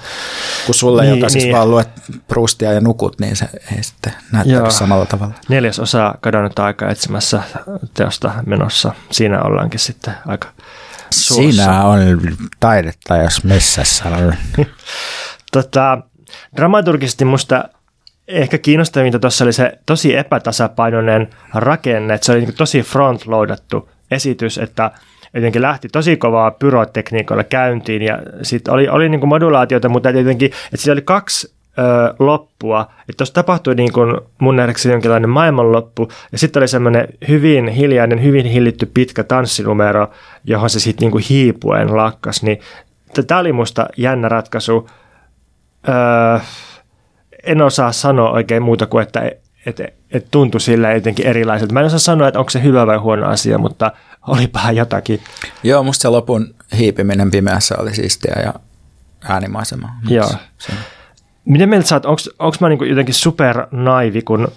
Kun 0.66 0.74
sulle, 0.74 1.02
niin, 1.02 1.18
joka 1.18 1.28
siis 1.28 1.44
niin. 1.44 1.56
vaan 1.56 1.70
luet 1.70 1.88
Prustia 2.28 2.72
ja 2.72 2.80
nukut, 2.80 3.18
niin 3.18 3.36
se 3.36 3.48
ei 3.76 3.82
sitten 3.82 4.12
näyttäydy 4.32 4.70
samalla 4.70 5.06
tavalla. 5.06 5.34
Neljäs 5.48 5.78
osa 5.78 6.14
kadonnut 6.20 6.58
aika 6.58 6.88
etsimässä 6.90 7.42
teosta 7.94 8.32
menossa. 8.46 8.94
Siinä 9.10 9.42
ollaankin 9.42 9.80
sitten 9.80 10.14
aika 10.26 10.48
suossa. 11.10 11.34
Siinä 11.34 11.84
on 11.84 12.00
taidetta, 12.60 13.16
jos 13.16 13.44
messässä 13.44 14.04
on. 14.08 14.34
tota, 15.52 15.98
dramaturgisesti 16.56 17.24
musta 17.24 17.64
ehkä 18.30 18.58
kiinnostavinta 18.58 19.18
tuossa 19.18 19.44
oli 19.44 19.52
se 19.52 19.78
tosi 19.86 20.16
epätasapainoinen 20.16 21.28
rakenne, 21.54 22.14
että 22.14 22.24
se 22.24 22.32
oli 22.32 22.40
niin 22.40 22.54
tosi 22.54 22.82
frontloadattu 22.82 23.88
esitys, 24.10 24.58
että 24.58 24.90
jotenkin 25.34 25.62
lähti 25.62 25.88
tosi 25.88 26.16
kovaa 26.16 26.50
pyrotekniikoilla 26.50 27.44
käyntiin 27.44 28.02
ja 28.02 28.18
sitten 28.42 28.74
oli, 28.74 28.88
oli 28.88 29.08
niin 29.08 29.28
modulaatiota, 29.28 29.88
mutta 29.88 30.10
jotenkin, 30.10 30.46
että 30.46 30.76
siinä 30.76 30.92
oli 30.92 31.02
kaksi 31.02 31.54
ö, 31.78 32.14
loppua, 32.18 32.90
että 33.00 33.16
tuossa 33.16 33.34
tapahtui 33.34 33.74
niin 33.74 33.92
kuin 33.92 34.20
mun 34.38 34.56
nähdäkseni 34.56 34.92
jonkinlainen 34.92 35.30
maailmanloppu 35.30 36.08
ja 36.32 36.38
sitten 36.38 36.60
oli 36.60 36.68
semmoinen 36.68 37.08
hyvin 37.28 37.68
hiljainen, 37.68 38.22
hyvin 38.22 38.46
hillitty 38.46 38.86
pitkä 38.94 39.24
tanssinumero, 39.24 40.10
johon 40.44 40.70
se 40.70 40.80
sitten 40.80 41.06
niin 41.06 41.12
kuin 41.12 41.24
hiipuen 41.30 41.96
lakkas, 41.96 42.42
niin 42.42 42.60
tämä 43.26 43.40
oli 43.40 43.52
musta 43.52 43.86
jännä 43.96 44.28
ratkaisu. 44.28 44.90
Öö, 45.88 46.40
en 47.42 47.62
osaa 47.62 47.92
sanoa 47.92 48.30
oikein 48.30 48.62
muuta 48.62 48.86
kuin, 48.86 49.02
että 49.02 49.32
et, 49.66 49.80
et 50.10 50.26
tuntui 50.30 50.60
sillä 50.60 50.92
jotenkin 50.92 51.26
erilaiselta. 51.26 51.74
Mä 51.74 51.80
en 51.80 51.86
osaa 51.86 51.98
sanoa, 51.98 52.28
että 52.28 52.38
onko 52.38 52.50
se 52.50 52.62
hyvä 52.62 52.86
vai 52.86 52.96
huono 52.96 53.26
asia, 53.26 53.58
mutta 53.58 53.92
olipahan 54.28 54.76
jotakin. 54.76 55.20
Joo, 55.62 55.82
musta 55.82 56.02
se 56.02 56.08
lopun 56.08 56.54
hiipiminen 56.78 57.30
pimeässä 57.30 57.74
oli 57.78 57.94
siistiä 57.94 58.34
ja 58.44 58.54
äänimaisema. 59.28 59.88
Joo. 60.08 60.30
Se. 60.58 60.72
Miten 61.44 61.68
mieltä 61.68 61.88
sä 61.88 61.94
oot, 61.94 62.06
onko 62.38 62.56
mä 62.60 62.68
niinku 62.68 62.84
jotenkin 62.84 63.14
super 63.14 63.66
naivi, 63.70 64.22
kun 64.22 64.48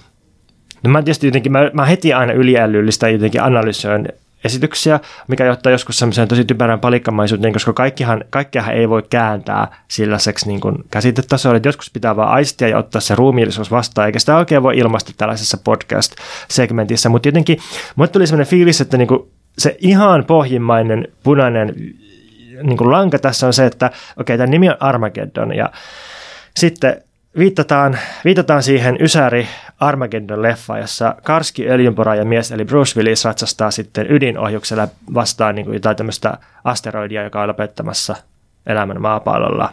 No 0.84 0.90
mä 0.90 1.04
tietysti 1.04 1.28
jotenkin, 1.28 1.52
mä, 1.52 1.72
mä 1.74 1.86
heti 1.86 2.14
aina 2.14 2.34
yliälyllistä 2.34 3.10
jotenkin 3.10 3.42
analysoin 3.44 4.08
esityksiä, 4.44 5.00
mikä 5.28 5.46
johtaa 5.46 5.72
joskus 5.72 6.00
semmoiseen 6.00 6.28
tosi 6.28 6.46
typerään 6.46 6.80
palikkamaisuuteen, 6.80 7.54
koska 7.54 7.74
kaikkihan, 7.74 8.24
kaikkiahan 8.30 8.74
ei 8.74 8.90
voi 8.90 9.04
kääntää 9.10 9.68
sellaiseksi 9.88 10.48
niin 10.48 10.60
kuin 10.60 10.76
käsitetasolla, 10.92 11.58
että 11.58 11.70
joskus 11.70 11.90
pitää 11.90 12.16
vaan 12.16 12.30
aistia 12.30 12.68
ja 12.68 12.78
ottaa 12.78 13.02
se 13.02 13.16
ruumiillisuus 13.16 13.72
vastaan, 13.72 14.06
eikä 14.06 14.20
sitä 14.20 14.38
oikein 14.38 14.64
voi 14.64 14.78
ilmaista 14.78 15.12
tällaisessa 15.18 15.58
podcast-segmentissä, 15.58 17.10
mutta 17.10 17.28
jotenkin 17.28 17.58
mulle 17.96 18.10
tuli 18.10 18.28
semmoinen 18.28 18.48
fiilis, 18.48 18.82
että 18.82 18.98
niin 18.98 19.08
kuin 19.08 19.32
se 19.58 19.78
ihan 19.80 20.26
pohjimmainen 20.26 21.08
punainen 21.24 21.76
niin 22.64 22.78
kuin 22.78 22.92
lanka 22.92 23.20
tässä 23.20 23.48
on 23.48 23.54
se, 23.54 23.66
että 23.66 23.86
okei, 23.86 23.96
okay, 24.18 24.38
tämä 24.38 24.48
nimi 24.48 24.70
on 24.70 24.78
Armageddon 24.80 25.56
ja 25.56 25.70
sitten 26.58 27.04
viitataan, 27.38 27.98
viitataan 28.26 28.64
siihen 28.64 28.98
Ysäri 29.02 29.48
Armageddon-leffa, 29.80 30.78
jossa 30.82 31.16
Karski 31.24 31.70
öljynpora 31.70 32.26
mies 32.26 32.52
eli 32.52 32.66
Bruce 32.66 33.00
Willis 33.00 33.26
ratsastaa 33.26 33.72
sitten 33.72 34.12
ydinohjuksella 34.12 34.88
vastaan 35.14 35.56
niin 35.56 35.66
kuin 35.66 35.74
jotain 35.74 35.96
tämmöistä 35.96 36.38
asteroidia, 36.64 37.24
joka 37.24 37.42
on 37.42 37.48
lopettamassa 37.48 38.16
elämän 38.66 39.02
maapallolla. 39.02 39.70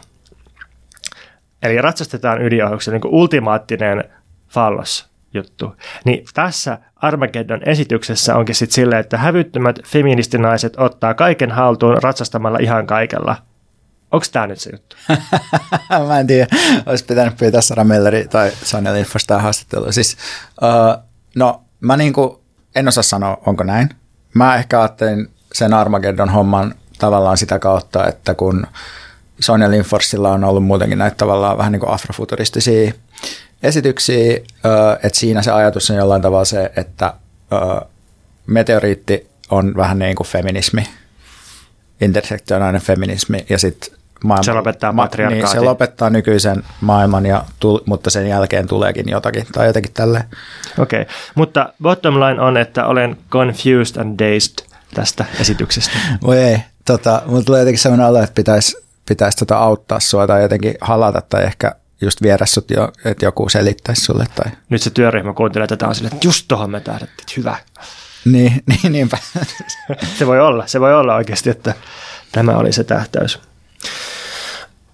Eli 1.62 1.80
ratsastetaan 1.80 2.42
ydinohjuksella 2.42 2.94
niin 2.94 3.00
kuin 3.00 3.14
ultimaattinen 3.14 4.04
fallos 4.48 5.10
juttu. 5.34 5.76
Niin 6.04 6.24
tässä 6.34 6.78
Armageddon 6.96 7.60
esityksessä 7.66 8.36
onkin 8.36 8.54
sitten 8.54 8.74
silleen, 8.74 9.00
että 9.00 9.18
hävyttömät 9.18 9.78
feministinaiset 9.86 10.74
ottaa 10.76 11.14
kaiken 11.14 11.50
haltuun 11.50 12.02
ratsastamalla 12.02 12.58
ihan 12.60 12.86
kaikella. 12.86 13.36
Onko 14.12 14.26
tämä 14.32 14.46
nyt 14.46 14.60
se 14.60 14.70
juttu? 14.72 14.96
mä 16.08 16.20
en 16.20 16.26
tiedä, 16.26 16.46
olisi 16.86 17.04
pitänyt 17.04 17.36
pyytää 17.36 17.60
Sara 17.60 17.84
Melleri 17.84 18.28
tai 18.28 18.52
Sonja 18.64 18.92
Lindfors 18.92 19.26
haastattelua. 19.38 19.92
Siis, 19.92 20.16
uh, 20.62 21.04
no, 21.34 21.62
mä 21.80 21.96
niinku, 21.96 22.42
en 22.74 22.88
osaa 22.88 23.02
sanoa, 23.02 23.38
onko 23.46 23.64
näin. 23.64 23.88
Mä 24.34 24.56
ehkä 24.56 24.80
ajattelin 24.80 25.30
sen 25.52 25.74
Armageddon 25.74 26.28
homman 26.28 26.74
tavallaan 26.98 27.36
sitä 27.36 27.58
kautta, 27.58 28.06
että 28.06 28.34
kun 28.34 28.66
Sonja 29.40 29.70
Lindforsilla 29.70 30.32
on 30.32 30.44
ollut 30.44 30.64
muutenkin 30.64 30.98
näitä 30.98 31.16
tavallaan 31.16 31.58
vähän 31.58 31.72
niin 31.72 31.80
kuin 31.80 31.90
afrofuturistisia 31.90 32.92
esityksiä, 33.62 34.34
että 35.02 35.18
siinä 35.18 35.42
se 35.42 35.50
ajatus 35.50 35.90
on 35.90 35.96
jollain 35.96 36.22
tavalla 36.22 36.44
se, 36.44 36.72
että 36.76 37.14
meteoriitti 38.46 39.30
on 39.50 39.76
vähän 39.76 39.98
niin 39.98 40.16
kuin 40.16 40.26
feminismi, 40.26 40.86
intersektionaalinen 42.00 42.82
feminismi 42.82 43.46
ja 43.48 43.58
sitten 43.58 43.99
maailma, 44.24 44.42
se 44.42 44.52
lopettaa 44.52 44.92
ma- 44.92 45.08
niin, 45.28 45.48
se 45.48 45.60
lopettaa 45.60 46.10
nykyisen 46.10 46.62
maailman, 46.80 47.26
ja 47.26 47.44
tul, 47.60 47.80
mutta 47.86 48.10
sen 48.10 48.28
jälkeen 48.28 48.66
tuleekin 48.66 49.08
jotakin 49.08 49.46
tai 49.52 49.66
jotenkin 49.66 49.92
tälleen. 49.92 50.24
Okei, 50.78 51.02
okay. 51.02 51.14
mutta 51.34 51.72
bottom 51.82 52.14
line 52.14 52.40
on, 52.40 52.56
että 52.56 52.86
olen 52.86 53.16
confused 53.30 54.00
and 54.00 54.18
dazed 54.18 54.66
tästä 54.94 55.24
esityksestä. 55.40 55.98
Voi 56.26 56.38
ei, 56.38 56.58
tota, 56.84 57.22
mutta 57.26 57.44
tulee 57.44 57.60
jotenkin 57.60 57.78
sellainen 57.78 58.06
olo, 58.06 58.22
että 58.22 58.34
pitäisi 58.34 58.76
pitäisi 59.10 59.38
tota 59.38 59.58
auttaa 59.58 60.00
sua 60.00 60.26
tai 60.26 60.42
jotenkin 60.42 60.74
halata 60.80 61.22
tai 61.28 61.44
ehkä 61.44 61.74
just 62.00 62.22
viedä 62.22 62.46
sut 62.46 62.70
jo, 62.70 62.92
että 63.04 63.24
joku 63.24 63.48
selittäisi 63.48 64.02
sulle. 64.02 64.26
Tai... 64.34 64.52
Nyt 64.68 64.82
se 64.82 64.90
työryhmä 64.90 65.32
kuuntelee 65.32 65.66
tätä 65.66 65.88
on 65.88 65.94
sille, 65.94 66.10
että 66.12 66.26
just 66.26 66.44
tuohon 66.48 66.70
me 66.70 66.80
tähdettiin, 66.80 67.20
että 67.20 67.32
hyvä. 67.36 67.56
Niin, 68.24 68.62
niin 68.70 68.92
niinpä. 68.92 69.18
se 70.18 70.26
voi 70.26 70.40
olla, 70.40 70.66
se 70.66 70.80
voi 70.80 70.94
olla 70.94 71.14
oikeasti, 71.14 71.50
että 71.50 71.74
tämä 72.32 72.52
oli 72.52 72.72
se 72.72 72.84
tähtäys. 72.84 73.40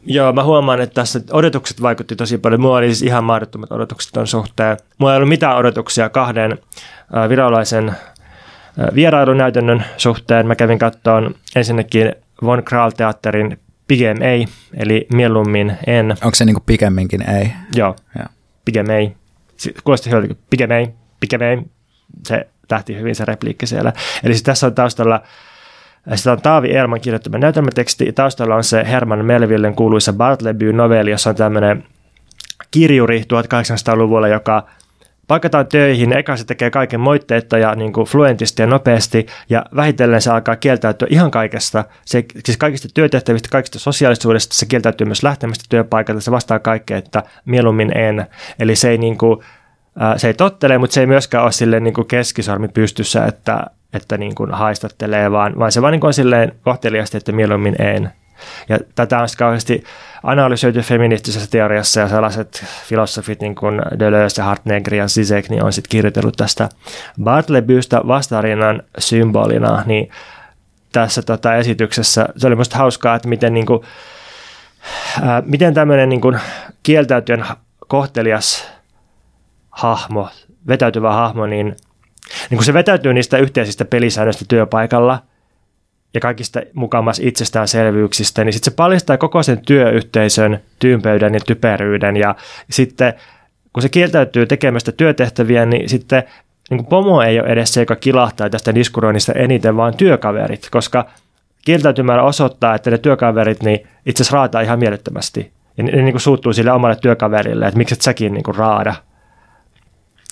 Joo, 0.09 0.33
mä 0.33 0.45
huomaan, 0.45 0.81
että 0.81 0.95
tässä 0.95 1.21
odotukset 1.31 1.83
vaikutti 1.83 2.17
tosi 2.17 2.39
paljon. 2.39 2.61
Mulla 2.61 2.77
oli 2.77 2.87
siis 2.87 3.03
ihan 3.03 3.25
mahdottomat 3.25 3.73
odotukset 3.73 4.13
ton 4.13 4.27
suhteen. 4.27 4.77
Mulla 4.99 5.13
ei 5.13 5.17
ollut 5.17 5.29
mitään 5.29 5.57
odotuksia 5.57 6.09
kahden 6.09 6.59
virolaisen 7.29 7.97
vierailunäytännön 8.95 9.85
suhteen. 9.97 10.47
Mä 10.47 10.55
kävin 10.55 10.79
kattoon 10.79 11.35
ensinnäkin 11.57 12.15
Von 12.43 12.63
Kral-teatterin 12.65 13.59
Pigem 13.89 14.23
ei, 14.23 14.47
eli 14.75 15.07
mieluummin 15.13 15.77
en. 15.87 16.11
Onko 16.11 16.35
se 16.35 16.45
niin 16.45 16.55
kuin 16.55 16.65
pikemminkin 16.67 17.31
ei? 17.31 17.53
Joo, 17.75 17.97
Joo. 18.19 18.27
pigem 18.65 18.91
ei. 18.91 19.13
Kuulosti 19.85 20.11
hyvältä, 20.11 20.35
pigem 20.51 20.71
ei, 20.71 20.89
pigem 21.21 21.43
ei. 21.43 21.59
Se 22.27 22.47
lähti 22.71 22.97
hyvin 22.97 23.15
se 23.15 23.25
repliikki 23.25 23.67
siellä. 23.67 23.93
Eli 24.25 24.35
siis 24.35 24.43
tässä 24.43 24.67
on 24.67 24.75
taustalla 24.75 25.23
sitä 26.15 26.33
on 26.33 26.43
Taavi 26.43 26.77
Elman 26.77 27.01
kirjoittama 27.01 27.39
näytelmäteksti. 27.39 28.13
Taustalla 28.13 28.55
on 28.55 28.65
se 28.65 28.85
Herman 28.89 29.25
Melvillen 29.25 29.75
kuuluisa 29.75 30.13
Bartleby-novelli, 30.13 31.11
jossa 31.11 31.31
on 31.31 31.37
tämmöinen 31.37 31.85
kirjuri 32.71 33.21
1800-luvulla, 33.21 34.29
joka 34.29 34.67
Paikataan 35.27 35.67
töihin, 35.67 36.19
eka 36.19 36.37
se 36.37 36.45
tekee 36.45 36.71
kaiken 36.71 37.01
moitteetta 37.01 37.59
ja 37.59 37.75
niin 37.75 37.93
kuin 37.93 38.07
fluentisti 38.07 38.63
ja 38.63 38.67
nopeasti, 38.67 39.27
ja 39.49 39.65
vähitellen 39.77 40.23
se 40.23 40.31
alkaa 40.31 40.57
kieltäytyä 40.57 41.09
ihan 41.11 41.31
kaikesta, 41.31 41.85
se, 42.05 42.25
siis 42.45 42.57
kaikista 42.57 42.89
työtehtävistä, 42.95 43.49
kaikista 43.53 43.79
sosiaalisuudesta, 43.79 44.55
se 44.55 44.67
kieltäytyy 44.67 45.07
myös 45.07 45.23
lähtemästä 45.23 45.65
työpaikalta, 45.69 46.21
se 46.21 46.31
vastaa 46.31 46.59
kaikkea, 46.59 46.99
että 46.99 47.23
mieluummin 47.45 47.99
en. 47.99 48.27
Eli 48.59 48.77
se 48.77 48.91
ei, 48.91 48.99
niin 48.99 49.19
kuin, 49.19 49.41
se 50.17 50.27
ei 50.27 50.35
tottele, 50.35 50.79
mutta 50.79 50.95
se 50.95 51.01
ei 51.01 51.07
myöskään 51.07 51.45
ole 51.45 51.53
silleen 51.53 51.85
niin 51.85 51.95
kuin 51.95 52.09
keskisormi 52.09 52.69
pystyssä, 52.69 53.27
että, 53.27 53.67
että 53.93 54.19
niin 54.19 54.35
kuin 54.35 54.51
haistattelee, 54.51 55.31
vaan, 55.31 55.59
vaan 55.59 55.73
se 55.73 55.83
vaan 55.83 55.93
niin 55.93 56.01
kuin 56.01 56.09
on 56.09 56.15
silleen 56.15 56.53
kohteliasti, 56.63 57.17
että 57.17 57.33
mieluummin 57.33 57.83
en. 57.83 58.11
Ja 58.69 58.79
tätä 58.95 59.19
on 59.19 59.29
kauheasti 59.39 59.85
analysoitu 60.23 60.83
feministisessä 60.83 61.51
teoriassa 61.51 62.01
ja 62.01 62.09
sellaiset 62.09 62.65
filosofit 62.85 63.41
niin 63.41 63.55
kuin 63.55 63.83
Deleuze, 63.99 64.43
Hartnegri 64.43 64.99
ja 64.99 65.09
Zizek 65.09 65.49
niin 65.49 65.65
on 65.65 65.73
sitten 65.73 65.89
kirjoitellut 65.89 66.37
tästä 66.37 66.69
Bartlebystä 67.23 68.01
vastarinnan 68.07 68.83
symbolina, 68.99 69.83
niin 69.87 70.11
tässä 70.93 71.23
tota, 71.23 71.57
esityksessä 71.57 72.29
se 72.37 72.47
oli 72.47 72.55
minusta 72.55 72.79
hauskaa, 72.79 73.15
että 73.15 73.29
miten, 73.29 73.55
niin 73.55 73.67
kuin, 73.67 73.81
ää, 75.23 75.43
miten 75.47 75.75
tämmöinen 75.75 76.09
niin 76.09 76.21
kuin, 76.21 76.41
kieltäytyön 76.83 77.47
kohtelias 77.89 78.69
hahmo, 79.71 80.29
vetäytyvä 80.69 81.13
hahmo, 81.13 81.47
niin, 81.47 81.77
niin 82.51 82.59
kuin 82.59 82.65
se 82.65 82.75
vetäytyy 82.75 83.13
niistä 83.13 83.39
yhteisistä 83.39 83.85
pelisäännöistä 83.85 84.45
työpaikalla– 84.49 85.23
ja 86.17 86.21
kaikista 86.21 86.61
mukamas 86.75 87.19
itsestäänselvyyksistä, 87.19 88.45
niin 88.45 88.53
sitten 88.53 88.73
se 88.73 88.77
paljastaa 88.77 89.19
koko 89.19 89.43
sen 89.43 89.61
työyhteisön 89.67 90.61
tyympeyden 90.79 91.35
ja 91.35 91.41
typeryyden. 91.41 92.17
Ja 92.17 92.35
sitten 92.71 93.15
kun 93.73 93.83
se 93.83 93.89
kieltäytyy 93.89 94.47
tekemästä 94.47 94.93
työtehtäviä, 94.93 95.67
niin 95.67 95.89
sitten 95.89 96.23
niin 96.71 96.79
kuin 96.79 96.87
pomo 96.87 97.23
ei 97.23 97.41
ole 97.41 97.49
edes 97.49 97.75
se, 97.75 97.81
joka 97.81 97.97
kilahtaa 97.97 98.51
tästä 98.51 98.75
diskuroinnista 98.75 99.33
eniten, 99.33 99.77
vaan 99.77 99.97
työkaverit, 99.97 100.69
koska 100.71 101.07
kieltäytymällä 101.65 102.23
osoittaa, 102.23 102.75
että 102.75 102.91
ne 102.91 102.99
työkaverit 102.99 103.63
niin 103.63 103.87
itse 104.07 104.23
asiassa 104.23 104.37
raataa 104.37 104.61
ihan 104.61 104.79
mielettömästi. 104.79 105.53
Ja 105.77 105.85
ne, 105.85 105.93
ne 105.93 106.03
niin 106.03 106.13
kuin 106.13 106.21
suuttuu 106.21 106.53
sille 106.53 106.73
omalle 106.73 106.97
työkaverille, 106.97 107.67
että 107.67 107.79
miksi 107.79 107.95
et 107.95 108.03
säkin 108.03 108.35
niin 108.35 108.45
kuin 108.45 108.55
raada. 108.55 108.95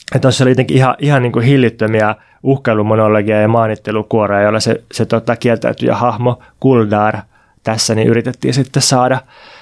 Että 0.07 0.19
tuossa 0.19 0.45
oli 0.45 0.51
jotenkin 0.51 0.77
ihan, 0.77 0.95
ihan 0.99 1.23
niin 1.23 1.33
kuin 1.33 1.45
hillittömiä 1.45 2.15
uhkailumonologia 2.43 3.41
ja 3.41 3.49
maanittelukuorea, 3.49 4.43
jolla 4.43 4.61
se, 4.61 4.83
se 4.93 5.07
tota, 5.07 5.37
kieltäytyjä 5.37 5.97
hahmo 5.97 6.43
Kuldar 6.61 7.19
tässä 7.63 7.95
niin 7.95 8.09
yritettiin 8.09 8.55
sitten 8.55 8.83
saada, 8.83 9.21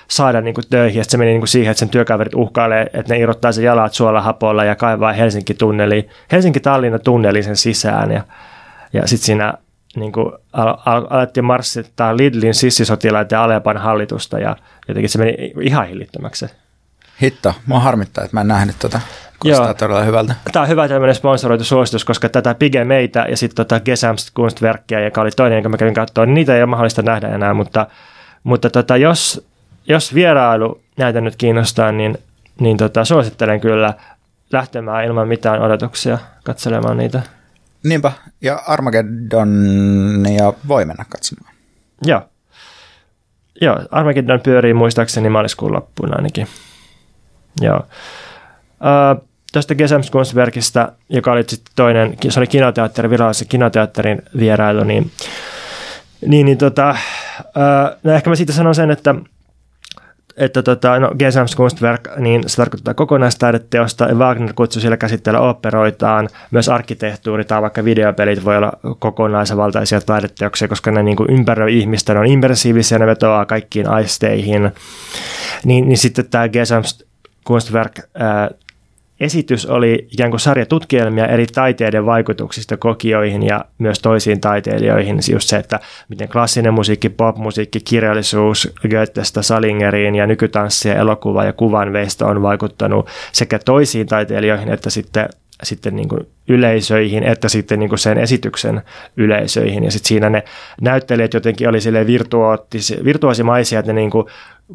saada 0.09 0.40
niin 0.40 0.55
kuin 0.55 0.64
töihin. 0.70 0.98
Ja 0.98 1.05
se 1.05 1.16
meni 1.16 1.31
niin 1.31 1.40
kuin 1.40 1.48
siihen, 1.48 1.70
että 1.70 1.78
sen 1.78 1.89
työkaverit 1.89 2.35
uhkailee, 2.35 2.86
että 2.93 3.14
ne 3.14 3.20
irrottaa 3.20 3.52
sen 3.52 3.64
jalat 3.64 3.94
suolahapolla 3.94 4.64
ja 4.64 4.74
kaivaa 4.74 5.12
Helsinki-tunneli, 5.12 6.09
Helsinki-Tallinna-tunneli 6.32 7.43
sen 7.43 7.56
sisään. 7.56 8.10
Ja, 8.10 8.23
ja 8.93 9.06
sitten 9.06 9.27
siinä 9.27 9.55
niin 9.97 10.12
kuin 10.12 10.32
al- 10.52 10.77
al- 10.86 11.06
alettiin 11.10 11.44
marssittaa 11.44 12.16
Lidlin 12.16 12.55
sissisotilaita 12.55 13.35
ja 13.35 13.44
Alepan 13.44 13.77
hallitusta 13.77 14.39
ja 14.39 14.56
jotenkin 14.89 15.09
se 15.09 15.19
meni 15.19 15.52
ihan 15.60 15.89
hillittömäksi. 15.89 16.47
Hitto, 17.23 17.55
mua 17.66 17.81
harmittaa, 17.81 18.24
että 18.24 18.36
mä 18.36 18.40
en 18.40 18.48
nähnyt 18.48 18.77
tota. 18.78 19.01
Kuulostaa 19.43 19.66
Joo. 19.66 19.74
todella 19.74 20.02
hyvältä. 20.02 20.35
Tämä 20.52 20.62
on 20.62 20.69
hyvä 20.69 20.89
tämmöinen 20.89 21.14
sponsoroitu 21.14 21.64
suositus, 21.64 22.05
koska 22.05 22.28
tätä 22.28 22.55
Pige 22.55 22.85
meitä 22.85 23.27
ja 23.31 23.36
sitten 23.36 23.56
tota 23.56 23.81
Gesamst 23.81 24.31
Kunstwerkia, 24.35 25.01
joka 25.01 25.20
oli 25.20 25.31
toinen, 25.31 25.56
jonka 25.56 25.69
mä 25.69 25.77
kävin 25.77 25.94
katsoa, 25.94 26.27
niin 26.27 26.35
niitä 26.35 26.55
ei 26.55 26.62
ole 26.62 26.70
mahdollista 26.70 27.02
nähdä 27.02 27.28
enää, 27.28 27.55
mutta, 27.55 27.86
mutta 28.43 28.70
tota, 28.70 28.97
jos, 28.97 29.47
jos 29.89 30.14
vierailu 30.14 30.81
näitä 30.97 31.20
nyt 31.20 31.36
kiinnostaa, 31.36 31.93
niin, 31.93 32.19
niin 32.60 32.77
tota, 32.77 33.05
suosittelen 33.05 33.60
kyllä 33.60 33.94
lähtemään 34.52 35.05
ilman 35.05 35.28
mitään 35.28 35.62
odotuksia 35.62 36.19
katselemaan 36.44 36.97
niitä. 36.97 37.23
Niinpä, 37.85 38.12
ja 38.40 38.62
Armageddon 38.66 39.66
ja 40.39 40.52
voi 40.69 40.85
mennä 40.85 41.05
katsomaan. 41.09 41.55
Joo. 42.06 42.23
Joo, 43.60 43.78
Armageddon 43.90 44.40
pyörii 44.40 44.74
muistaakseni 44.74 45.28
maaliskuun 45.28 45.73
loppuun 45.73 46.16
ainakin. 46.16 46.47
Joo. 47.60 47.77
Uh, 47.77 49.28
tästä 49.53 49.74
Gesamskunstwerkistä, 49.74 50.93
joka 51.09 51.33
oli 51.33 51.45
sitten 51.47 51.73
toinen, 51.77 52.16
se 52.29 52.41
oli 52.41 52.47
kinoteatteri, 52.47 53.11
virallisen 53.11 53.49
kinoteatterin 53.49 54.23
vierailu, 54.39 54.85
niin, 54.85 55.11
niin, 56.27 56.47
niin 56.47 56.59
tota, 56.59 56.97
uh, 57.39 57.99
no 58.03 58.12
ehkä 58.12 58.31
mä 58.31 58.37
siitä 58.37 58.53
sanon 58.53 58.74
sen, 58.74 58.91
että 58.91 59.15
että 60.37 60.62
tota, 60.62 60.99
no, 60.99 61.11
Gesamskunstwerk, 61.19 62.09
niin 62.16 62.43
se 62.47 62.57
tarkoittaa 62.57 62.95
kokonaistaideteosta, 62.95 64.05
ja 64.05 64.15
Wagner 64.15 64.53
kutsui 64.55 64.81
siellä 64.81 64.97
käsitellä 64.97 65.41
operoitaan, 65.41 66.29
myös 66.51 66.69
arkkitehtuuri 66.69 67.45
tai 67.45 67.62
vaikka 67.62 67.85
videopelit 67.85 68.45
voi 68.45 68.57
olla 68.57 68.73
kokonaisvaltaisia 68.99 70.01
taideteoksia, 70.01 70.69
koska 70.69 70.91
ne 70.91 71.03
niin 71.03 71.16
ympäröi 71.29 71.79
ihmistä, 71.79 72.15
ne 72.15 72.20
on 72.20 72.27
immersiivisiä, 72.27 72.99
ne 72.99 73.07
vetoaa 73.07 73.47
kaikkiin 73.47 73.89
aisteihin. 73.89 74.73
Niin, 75.65 75.89
niin 75.89 75.99
sitten 75.99 76.29
tämä 76.31 76.49
Gesamskunstwerk 76.49 78.01
esitys 79.23 79.66
oli 79.66 80.09
ikään 80.12 80.31
kuin 80.31 80.40
sarja 80.40 80.66
tutkielmia 80.66 81.27
eri 81.27 81.47
taiteiden 81.47 82.07
vaikutuksista 82.07 82.77
kokioihin 82.77 83.43
ja 83.43 83.65
myös 83.78 83.99
toisiin 83.99 84.40
taiteilijoihin. 84.40 85.19
Just 85.32 85.49
se, 85.49 85.57
että 85.57 85.81
miten 86.09 86.28
klassinen 86.28 86.74
musiikki, 86.74 87.09
popmusiikki, 87.09 87.81
kirjallisuus 87.81 88.73
Goethestä 88.90 89.43
Salingeriin 89.43 90.15
ja 90.15 90.27
nykytanssi 90.27 90.89
ja 90.89 90.94
elokuva 90.94 91.44
ja 91.44 91.53
kuvanveisto 91.53 92.27
on 92.27 92.43
vaikuttanut 92.43 93.09
sekä 93.32 93.59
toisiin 93.59 94.07
taiteilijoihin 94.07 94.69
että 94.69 94.90
sitten 94.90 95.28
sitten 95.62 95.97
niin 95.97 96.09
kuin 96.09 96.20
yleisöihin, 96.48 97.24
että 97.24 97.48
sitten 97.48 97.78
niin 97.78 97.89
kuin 97.89 97.98
sen 97.98 98.18
esityksen 98.18 98.82
yleisöihin. 99.16 99.84
Ja 99.84 99.90
sitten 99.90 100.09
siinä 100.09 100.30
ne 100.30 100.44
näyttelijät 100.80 101.34
jotenkin 101.34 101.68
oli 101.68 101.80
silleen 101.80 102.06
että 103.78 103.93
ne 103.93 104.01
niin 104.01 104.10
kuin 104.10 104.26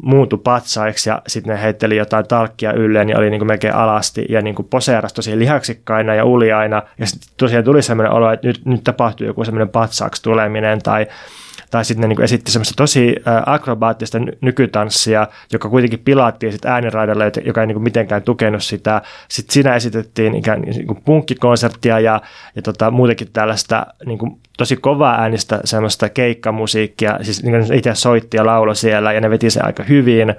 muutu 0.02 0.38
patsaiksi 0.38 1.10
ja 1.10 1.22
sitten 1.26 1.54
ne 1.54 1.62
heitteli 1.62 1.96
jotain 1.96 2.28
talkkia 2.28 2.72
ylleen 2.72 3.08
ja 3.08 3.18
oli 3.18 3.30
niin 3.30 3.40
kuin 3.40 3.46
melkein 3.46 3.74
alasti 3.74 4.26
ja 4.28 4.42
niin 4.42 4.54
kuin 4.54 4.68
poseerasi 4.68 5.14
tosi 5.14 5.38
lihaksikkaina 5.38 6.14
ja 6.14 6.24
uljaina. 6.24 6.82
Ja 6.98 7.06
sitten 7.06 7.28
tosiaan 7.36 7.64
tuli 7.64 7.82
sellainen 7.82 8.12
olo, 8.12 8.32
että 8.32 8.46
nyt, 8.46 8.64
nyt 8.64 8.84
tapahtuu 8.84 9.26
joku 9.26 9.44
semmoinen 9.44 9.68
patsaaksi 9.68 10.22
tuleminen 10.22 10.78
tai 10.82 11.06
tai 11.70 11.84
sitten 11.84 12.00
ne 12.00 12.14
niin 12.14 12.22
esitti 12.22 12.50
semmoista 12.50 12.74
tosi 12.76 13.16
akrobaattista 13.46 14.18
nykytanssia, 14.40 15.26
joka 15.52 15.68
kuitenkin 15.68 15.98
pilattiin 15.98 16.52
sitten 16.52 16.70
ääniraidalle, 16.70 17.32
joka 17.44 17.60
ei 17.60 17.66
niin 17.66 17.82
mitenkään 17.82 18.22
tukenut 18.22 18.62
sitä. 18.62 19.02
Sitten 19.28 19.52
siinä 19.52 19.74
esitettiin 19.74 20.34
ikään 20.34 20.60
niin 20.60 20.86
kuin 20.86 21.02
punkkikonserttia 21.04 22.00
ja, 22.00 22.20
ja 22.56 22.62
tota, 22.62 22.90
muutenkin 22.90 23.28
tällaista 23.32 23.86
niin 24.06 24.18
kuin 24.18 24.40
tosi 24.58 24.76
kovaa 24.76 25.20
äänistä 25.20 25.60
semmoista 25.64 26.08
keikkamusiikkia, 26.08 27.18
siis 27.22 27.42
niin 27.42 27.72
itse 27.72 27.94
soitti 27.94 28.36
ja 28.36 28.46
laulo 28.46 28.74
siellä 28.74 29.12
ja 29.12 29.20
ne 29.20 29.30
veti 29.30 29.50
se 29.50 29.60
aika 29.60 29.82
hyvin. 29.82 30.34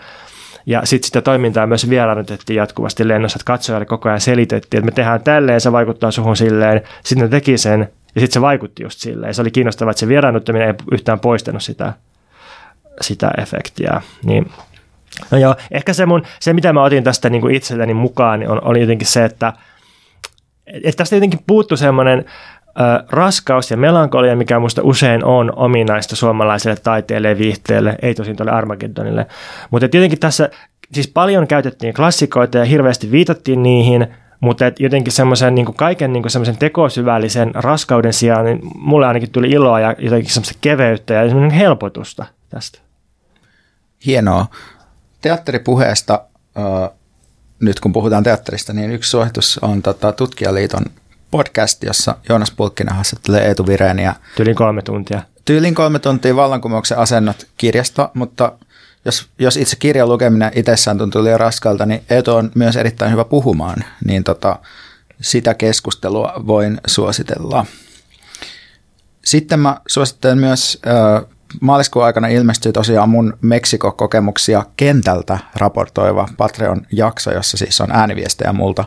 Ja 0.66 0.82
sitten 0.84 1.08
sitä 1.08 1.22
toimintaa 1.22 1.68
myös 1.68 1.90
vieraannutettiin 1.90 2.58
jatkuvasti 2.58 3.08
lennossa, 3.08 3.38
että 3.38 3.46
katsojalle 3.46 3.86
koko 3.86 4.10
ajan 4.10 4.22
selitettiin, 4.22 4.80
että 4.80 4.86
me 4.86 4.92
tehdään 4.92 5.24
tälleen, 5.24 5.62
se 5.62 5.72
vaikuttaa 5.72 6.12
suhun 6.12 6.38
silleen. 6.38 6.82
Sitten 7.04 7.26
ne 7.26 7.28
teki 7.28 7.58
sen 7.58 7.90
ja 8.16 8.22
sitten 8.22 8.34
se 8.34 8.42
vaikutti 8.42 8.84
just 8.84 9.00
silleen. 9.00 9.34
Se 9.34 9.42
oli 9.42 9.52
kiinnostavaa, 9.52 9.92
että 9.92 10.00
se 10.00 10.08
vieraannuttaminen 10.08 10.68
ei 10.68 10.74
yhtään 10.92 11.20
poistanut 11.20 11.64
sitä, 11.64 11.94
sitä 13.02 13.32
efektiä. 13.38 14.02
Niin, 14.24 14.52
no 15.32 15.38
joo, 15.38 15.56
ehkä 15.72 15.94
se, 15.94 16.06
mun, 16.06 16.24
se 16.40 16.54
mitä 16.54 16.74
mä 16.74 16.84
otin 16.84 17.04
tästä 17.04 17.30
niin 17.30 17.42
kuin 17.42 17.56
itselleni 17.56 17.94
mukaan, 17.94 18.40
niin 18.40 18.50
on, 18.50 18.64
oli 18.64 18.82
jotenkin 18.82 19.08
se, 19.08 19.26
että, 19.26 19.54
että 20.68 20.98
tästä 20.98 21.16
jotenkin 21.16 21.44
puuttu 21.48 21.78
semmoinen 21.78 22.26
raskaus 23.10 23.72
ja 23.72 23.78
melankolia, 23.78 24.36
mikä 24.36 24.60
minusta 24.60 24.82
usein 24.84 25.26
on 25.26 25.54
ominaista 25.56 26.16
suomalaiselle 26.16 26.78
taiteelle 26.84 27.30
ja 27.30 27.38
viihteelle, 27.38 27.96
ei 28.02 28.16
tosin 28.16 28.36
tuolle 28.36 28.52
Armageddonille. 28.52 29.26
Mutta 29.70 29.90
tietenkin 29.90 30.20
tässä 30.20 30.50
siis 30.94 31.08
paljon 31.08 31.48
käytettiin 31.48 31.94
klassikoita 31.94 32.58
ja 32.58 32.66
hirveästi 32.66 33.12
viitattiin 33.12 33.64
niihin– 33.64 34.08
mutta 34.40 34.68
et 34.68 34.80
jotenkin 34.80 35.14
semmoisen 35.14 35.56
niin 35.56 35.74
kaiken 35.74 36.14
niin 36.14 36.30
semmoisen 36.30 36.58
tekosyvällisen 36.58 37.56
raskauden 37.56 38.14
sijaan, 38.14 38.46
niin 38.46 38.60
mulle 38.76 39.08
ainakin 39.08 39.32
tuli 39.32 39.50
iloa 39.50 39.80
ja 39.80 39.96
jotenkin 40.00 40.34
semmoista 40.34 40.58
keveyttä 40.62 41.14
ja 41.14 41.30
semmoinen 41.30 41.58
helpotusta 41.58 42.26
tästä. 42.50 42.80
Hienoa. 44.06 44.46
Teatteripuheesta, 45.22 46.22
äh, 46.58 46.90
nyt 47.60 47.80
kun 47.80 47.94
puhutaan 47.94 48.24
teatterista, 48.24 48.74
niin 48.74 48.92
yksi 48.92 49.10
suositus 49.10 49.60
on 49.62 49.82
tota, 49.82 50.12
Tutkijaliiton 50.12 50.86
podcast, 51.32 51.84
jossa 51.84 52.16
Joonas 52.30 52.52
Pulkkinen 52.52 52.96
haastattelee 52.96 53.48
Eetu 53.48 53.68
Vireeniä. 53.68 54.16
Tyylin 54.36 54.56
kolme 54.56 54.82
tuntia. 54.82 55.22
Tyylin 55.46 55.76
kolme 55.76 56.00
tuntia 56.00 56.36
vallankumouksen 56.36 56.98
asennot 56.98 57.48
kirjasta, 57.58 58.10
mutta 58.14 58.52
jos, 59.06 59.30
jos 59.40 59.58
itse 59.58 59.76
kirjan 59.76 60.10
lukeminen 60.10 60.52
itsessään 60.56 60.98
tuntuu 60.98 61.24
liian 61.24 61.40
raskalta, 61.40 61.86
niin 61.86 62.04
Eetu 62.10 62.36
on 62.36 62.52
myös 62.56 62.76
erittäin 62.76 63.12
hyvä 63.12 63.26
puhumaan, 63.26 63.84
niin 64.06 64.24
tota, 64.24 64.60
sitä 65.22 65.54
keskustelua 65.54 66.34
voin 66.48 66.82
suositella. 66.88 67.66
Sitten 69.26 69.60
mä 69.60 69.82
suosittelen 69.88 70.38
myös, 70.38 70.80
äh, 70.88 71.30
maaliskuun 71.62 72.06
aikana 72.06 72.28
ilmestyy 72.28 72.72
tosiaan 72.72 73.10
mun 73.10 73.38
Meksiko-kokemuksia 73.42 74.66
kentältä 74.78 75.40
raportoiva 75.56 76.28
Patreon-jakso, 76.38 77.32
jossa 77.32 77.58
siis 77.58 77.82
on 77.82 77.92
ääniviestejä 77.92 78.54
multa 78.54 78.86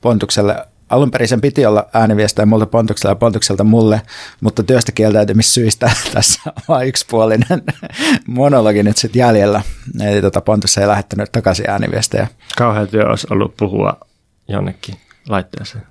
Pontukselle 0.00 0.66
alun 0.92 1.10
perin 1.10 1.28
sen 1.28 1.40
piti 1.40 1.66
olla 1.66 1.86
ääniviestejä 1.92 2.46
multa 2.46 2.66
Pontuksella 2.66 3.10
ja 3.10 3.16
Pontukselta 3.16 3.64
mulle, 3.64 4.02
mutta 4.40 4.62
työstä 4.62 4.92
kieltäytymissyistä 4.92 5.90
tässä 6.14 6.40
on 6.46 6.52
vain 6.68 6.88
yksipuolinen 6.88 7.62
monologi 8.26 8.82
nyt 8.82 8.96
sitten 8.96 9.20
jäljellä. 9.20 9.62
Eli 10.00 10.20
tota, 10.20 10.40
Pontus 10.40 10.78
ei 10.78 10.86
lähettänyt 10.86 11.32
takaisin 11.32 11.70
ääniviestejä. 11.70 12.26
Kauhean 12.56 12.88
työ 12.88 13.08
olisi 13.08 13.26
ollut 13.30 13.56
puhua 13.56 14.00
jonnekin 14.48 14.96
laitteeseen. 15.28 15.86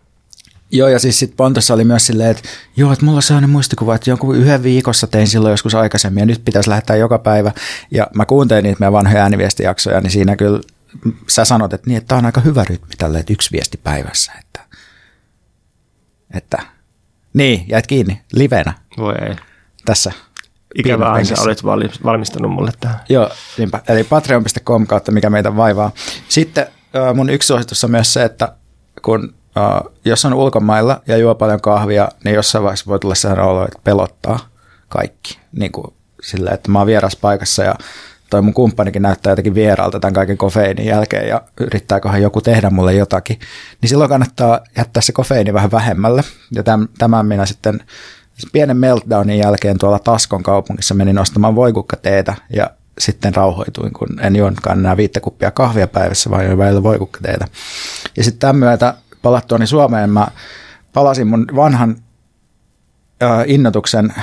Joo, 0.74 0.88
ja 0.88 1.00
siis 1.00 1.20
sitten 1.20 1.38
Pontossa 1.38 1.74
oli 1.74 1.84
myös 1.84 2.06
silleen, 2.06 2.32
että 2.32 2.44
joo, 2.78 2.94
että 2.94 3.06
mulla 3.06 3.18
on 3.18 3.24
sellainen 3.24 3.50
muistikuva, 3.50 3.96
että 3.96 4.10
jonkun 4.10 4.36
yhden 4.36 4.64
viikossa 4.64 5.08
tein 5.08 5.28
silloin 5.28 5.52
joskus 5.52 5.76
aikaisemmin, 5.76 6.22
ja 6.22 6.26
nyt 6.26 6.46
pitäisi 6.46 6.70
lähettää 6.70 6.96
joka 6.96 7.20
päivä. 7.20 7.52
Ja 7.92 8.08
mä 8.16 8.26
kuuntelin 8.26 8.64
niitä 8.64 8.80
meidän 8.80 8.94
vanhoja 8.94 9.24
ääniviestijaksoja, 9.24 10.02
niin 10.02 10.12
siinä 10.12 10.36
kyllä 10.36 10.62
sä 11.28 11.46
sanot, 11.46 11.74
että, 11.74 11.88
niin, 11.88 11.98
että 11.98 12.08
tämä 12.08 12.20
on 12.20 12.26
aika 12.26 12.42
hyvä 12.42 12.64
rytmi 12.64 12.94
tälle, 12.98 13.20
että 13.20 13.34
yksi 13.34 13.52
viesti 13.52 13.80
päivässä. 13.84 14.32
Että 14.40 14.62
että 16.34 16.62
niin, 17.34 17.66
jäit 17.68 17.88
kiinni 17.88 18.22
livenä. 18.34 18.74
Voi 18.98 19.16
ei. 19.28 19.36
Tässä. 19.86 20.12
Ikävä 20.76 21.24
sä 21.24 21.42
olit 21.42 21.64
valmistanut 22.04 22.52
mulle 22.52 22.72
tähän. 22.80 23.00
Joo, 23.10 23.30
niinpä. 23.58 23.82
Eli 23.88 24.04
patreon.com 24.04 24.88
kautta, 24.88 25.12
mikä 25.12 25.30
meitä 25.30 25.56
vaivaa. 25.56 25.92
Sitten 26.30 26.68
mun 27.14 27.30
yksi 27.30 27.48
suositus 27.48 27.84
on 27.84 27.92
myös 27.92 28.14
se, 28.14 28.24
että 28.24 28.56
kun 29.02 29.36
jos 30.06 30.26
on 30.26 30.34
ulkomailla 30.34 31.02
ja 31.08 31.18
juo 31.18 31.36
paljon 31.36 31.62
kahvia, 31.62 32.10
niin 32.24 32.36
jossain 32.36 32.64
vaiheessa 32.64 32.86
voi 32.88 33.00
tulla 33.00 33.16
sellainen 33.16 33.46
olo, 33.46 33.64
että 33.66 33.80
pelottaa 33.84 34.40
kaikki. 34.90 35.40
Niin 35.52 35.72
kuin 35.72 35.94
sillä, 36.22 36.52
että 36.52 36.72
mä 36.72 36.80
oon 36.80 36.88
vieras 36.88 37.16
paikassa 37.16 37.64
ja 37.64 37.76
toi 38.32 38.42
mun 38.42 38.54
kumppanikin 38.54 39.02
näyttää 39.02 39.32
jotenkin 39.32 39.56
vieraalta 39.56 40.00
tämän 40.00 40.14
kaiken 40.14 40.38
kofeiinin 40.38 40.86
jälkeen 40.86 41.28
ja 41.28 41.42
yrittääköhän 41.60 42.22
joku 42.22 42.42
tehdä 42.42 42.70
mulle 42.70 42.94
jotakin, 42.94 43.40
niin 43.82 43.90
silloin 43.90 44.10
kannattaa 44.10 44.60
jättää 44.78 45.02
se 45.02 45.12
kofeiini 45.12 45.54
vähän 45.54 45.72
vähemmälle. 45.72 46.24
Ja 46.52 46.64
tämän, 46.98 47.26
minä 47.26 47.46
sitten 47.46 47.80
pienen 48.52 48.78
meltdownin 48.78 49.40
jälkeen 49.40 49.78
tuolla 49.78 50.00
Taskon 50.00 50.44
kaupungissa 50.44 50.94
menin 50.94 51.20
ostamaan 51.20 51.56
voikukkateetä 51.56 52.34
ja 52.54 52.70
sitten 52.98 53.36
rauhoituin, 53.36 53.94
kun 53.94 54.20
en 54.22 54.36
juonutkaan 54.36 54.80
enää 54.80 54.98
viittä 54.98 55.20
kuppia 55.20 55.52
kahvia 55.52 55.88
päivässä, 55.88 56.30
vaan 56.30 56.46
join 56.46 56.58
välillä 56.58 56.84
voikukkateitä. 56.84 57.48
Ja 58.18 58.24
sitten 58.24 58.40
tämän 58.40 58.56
myötä 58.56 58.94
palattuani 59.22 59.68
Suomeen 59.68 60.10
mä 60.10 60.28
palasin 60.94 61.28
mun 61.28 61.48
vanhan 61.56 61.96
innotuksen 63.46 64.14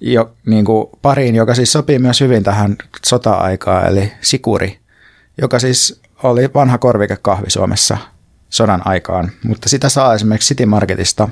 jo, 0.00 0.32
niin 0.46 0.64
kuin 0.64 0.86
pariin, 1.02 1.34
joka 1.34 1.54
siis 1.54 1.72
sopii 1.72 1.98
myös 1.98 2.20
hyvin 2.20 2.42
tähän 2.42 2.76
sota-aikaan, 3.06 3.86
eli 3.86 4.12
Sikuri, 4.20 4.78
joka 5.40 5.58
siis 5.58 6.00
oli 6.22 6.50
vanha 6.54 6.78
korvikekahvi 6.78 7.50
Suomessa 7.50 7.98
sodan 8.50 8.82
aikaan, 8.84 9.30
mutta 9.44 9.68
sitä 9.68 9.88
saa 9.88 10.14
esimerkiksi 10.14 10.54
City 10.54 10.66
Marketista. 10.66 11.28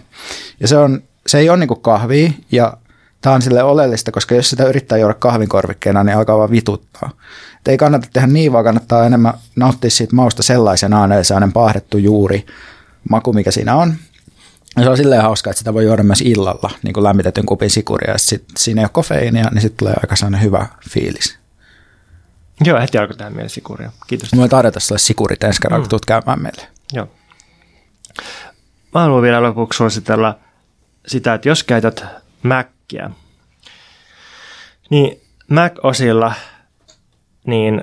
Ja 0.61 0.69
se, 0.69 0.77
on, 0.77 1.03
se 1.27 1.39
ei 1.39 1.51
ole 1.51 1.59
niin 1.59 1.69
kuin 1.69 1.81
kahvia, 1.81 2.31
ja 2.53 2.77
tämä 3.21 3.35
on 3.35 3.43
sille 3.43 3.63
oleellista, 3.63 4.13
koska 4.13 4.35
jos 4.35 4.51
sitä 4.51 4.65
yrittää 4.65 4.99
juoda 4.99 5.15
kahvinkorvikkeena, 5.15 6.05
niin 6.05 6.17
alkaa 6.17 6.39
vaan 6.39 6.51
vituttaa. 6.51 7.11
Et 7.61 7.69
ei 7.69 7.77
kannata 7.77 8.09
tehdä 8.13 8.27
niin, 8.27 8.53
vaan 8.53 8.65
kannattaa 8.65 9.07
enemmän 9.07 9.35
nauttia 9.57 9.91
siitä 9.91 10.17
mausta 10.17 10.43
sellaisenaan, 10.43 11.13
eli 11.13 11.25
sellainen 11.25 11.53
paahdettu 11.53 11.99
juuri 11.99 12.47
maku, 13.11 13.33
mikä 13.33 13.51
siinä 13.51 13.77
on. 13.77 13.95
Ja 14.79 14.85
se 14.85 14.91
on 14.91 14.97
silleen 14.97 15.23
hauska, 15.23 15.51
että 15.51 15.59
sitä 15.59 15.75
voi 15.75 15.85
juoda 15.85 16.03
myös 16.03 16.21
illalla, 16.21 16.71
niin 16.83 16.95
kuin 16.95 17.05
lämmitetyn 17.05 17.47
kupin 17.47 17.71
sikuria. 17.71 18.11
Ja 18.11 18.19
sit 18.19 18.45
siinä 18.57 18.81
ei 18.81 18.85
ole 18.85 18.91
kofeiinia, 18.93 19.49
niin 19.51 19.63
sitten 19.63 19.79
tulee 19.79 19.95
aika 20.03 20.17
sellainen 20.17 20.43
hyvä 20.43 20.67
fiilis. 20.91 21.39
Joo, 22.65 22.81
heti 22.81 22.99
alkoi 22.99 23.17
tähän 23.17 23.33
mieleen 23.33 23.51
sikuria. 23.51 23.93
Kiitos. 24.07 24.33
Mä 24.33 24.39
voin 24.39 24.51
tarjota 24.51 24.81
sulle 24.81 24.99
sikurit 24.99 25.45
ensi 25.45 25.61
kerran, 25.61 25.81
mm. 25.81 25.83
kun 25.83 25.91
tulet 25.91 26.05
käymään 26.05 26.43
meille. 26.43 26.63
Joo. 26.93 27.09
Mä 28.95 29.01
haluan 29.01 29.23
vielä 29.23 29.43
lopuksi 29.43 29.77
suositella 29.77 30.39
sitä, 31.07 31.35
että 31.35 31.49
jos 31.49 31.65
käytät 31.65 32.05
Macia, 32.43 33.11
niin 34.91 35.21
Mac-osilla 35.51 36.33
niin 37.47 37.83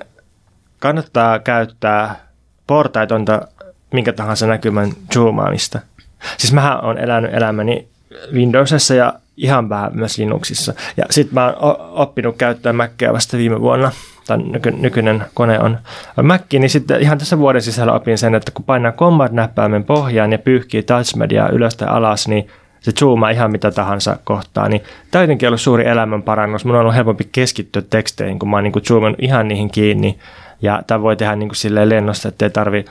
kannattaa 0.80 1.40
käyttää 1.40 2.28
portaitonta 2.68 3.48
minkä 3.94 4.14
tahansa 4.14 4.48
näkymän 4.48 4.94
zoomaamista– 5.14 5.80
Siis 6.38 6.54
mä 6.54 6.80
oon 6.80 6.98
elänyt 6.98 7.34
elämäni 7.34 7.88
Windowsissa 8.34 8.94
ja 8.94 9.14
ihan 9.38 9.70
vähän 9.70 9.92
myös 9.94 10.18
Linuxissa. 10.18 10.74
Ja 10.98 11.06
sitten 11.10 11.34
mä 11.34 11.54
oon 11.60 11.78
oppinut 11.92 12.36
käyttää 12.38 12.74
Mackeä 12.74 13.14
vasta 13.14 13.38
viime 13.38 13.62
vuonna. 13.62 13.92
Tai 14.28 14.38
nyky- 14.38 14.72
nykyinen 14.72 15.26
kone 15.34 15.60
on 15.60 15.78
Mac, 16.24 16.42
niin 16.54 16.70
sitten 16.70 17.02
ihan 17.02 17.18
tässä 17.18 17.38
vuoden 17.38 17.62
sisällä 17.62 17.94
opin 17.94 18.18
sen, 18.18 18.36
että 18.36 18.52
kun 18.52 18.66
painaa 18.66 18.92
Command-näppäimen 18.92 19.84
pohjaan 19.84 20.32
ja 20.32 20.40
pyyhkii 20.40 20.84
touchmediaa 20.84 21.50
ylös 21.50 21.76
tai 21.76 21.88
alas, 21.88 22.28
niin 22.28 22.48
se 22.80 22.92
zoomaa 22.92 23.30
ihan 23.30 23.52
mitä 23.52 23.72
tahansa 23.72 24.18
kohtaa, 24.24 24.70
niin 24.70 24.82
tämä 25.12 25.20
on 25.20 25.24
jotenkin 25.24 25.50
ollut 25.50 25.62
suuri 25.62 25.88
elämän 25.88 26.24
parannus. 26.24 26.66
Mun 26.66 26.76
on 26.76 26.82
ollut 26.82 26.96
helpompi 26.96 27.30
keskittyä 27.32 27.82
teksteihin, 27.90 28.40
kun 28.40 28.50
mä 28.50 28.58
oon 28.58 28.64
niin 28.64 28.86
zoomannut 28.88 29.24
ihan 29.24 29.48
niihin 29.48 29.70
kiinni. 29.70 30.20
Ja 30.62 30.82
tämä 30.88 31.02
voi 31.02 31.16
tehdä 31.16 31.36
niin 31.36 31.50
kuin 31.50 31.56
silleen 31.56 31.90
lennosta, 31.90 32.28
ettei 32.28 32.50
tarvi, 32.50 32.86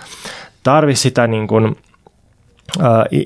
tarvi 0.62 0.94
sitä 0.94 1.26
niin 1.26 1.46
kuin, 1.46 1.76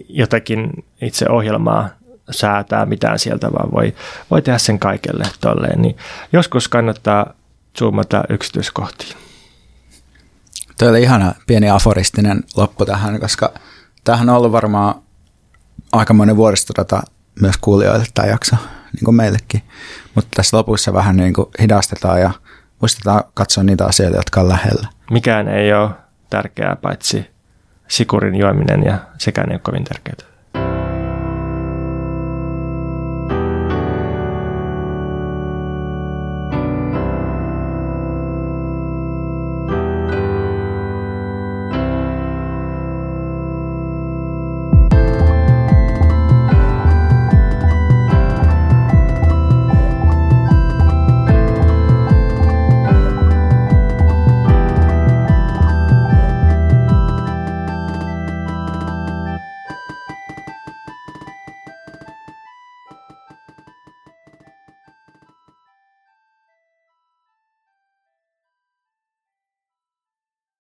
jotakin 0.09 0.85
itse 1.01 1.29
ohjelmaa 1.29 1.89
säätää 2.31 2.87
mitään 2.87 3.19
sieltä, 3.19 3.53
vaan 3.53 3.73
voi, 3.73 3.95
voi 4.31 4.43
tehdä 4.43 4.59
sen 4.59 4.79
kaikelle 4.79 5.25
tolleen. 5.41 5.83
Niin 5.83 5.97
joskus 6.33 6.69
kannattaa 6.69 7.35
zoomata 7.79 8.25
yksityiskohtiin. 8.29 9.17
Tuo 10.79 10.89
oli 10.89 11.03
ihana 11.03 11.35
pieni 11.47 11.71
aforistinen 11.71 12.43
loppu 12.57 12.85
tähän, 12.87 13.21
koska 13.21 13.53
tämähän 14.05 14.29
on 14.29 14.37
ollut 14.37 14.53
varmaan 14.53 14.95
aikamoinen 15.93 16.37
vuoristorata 16.37 17.03
myös 17.41 17.57
kuulijoille 17.61 18.05
tämä 18.15 18.29
jakso, 18.29 18.57
niin 18.93 19.05
kuin 19.05 19.15
meillekin. 19.15 19.63
Mutta 20.15 20.29
tässä 20.35 20.57
lopussa 20.57 20.93
vähän 20.93 21.17
niin 21.17 21.33
kuin 21.33 21.47
hidastetaan 21.63 22.21
ja 22.21 22.31
muistetaan 22.81 23.25
katsoa 23.35 23.65
niitä 23.65 23.87
asioita, 23.87 24.17
jotka 24.17 24.41
on 24.41 24.49
lähellä. 24.49 24.89
Mikään 25.11 25.49
ei 25.49 25.73
ole 25.73 25.91
tärkeää 26.31 26.77
paitsi 26.77 27.38
sikurin 27.89 28.35
juominen 28.35 28.83
ja 28.85 28.99
sekään 29.19 29.51
ei 29.51 29.55
ole 29.55 29.61
kovin 29.65 29.85
tärkeää. 29.85 30.38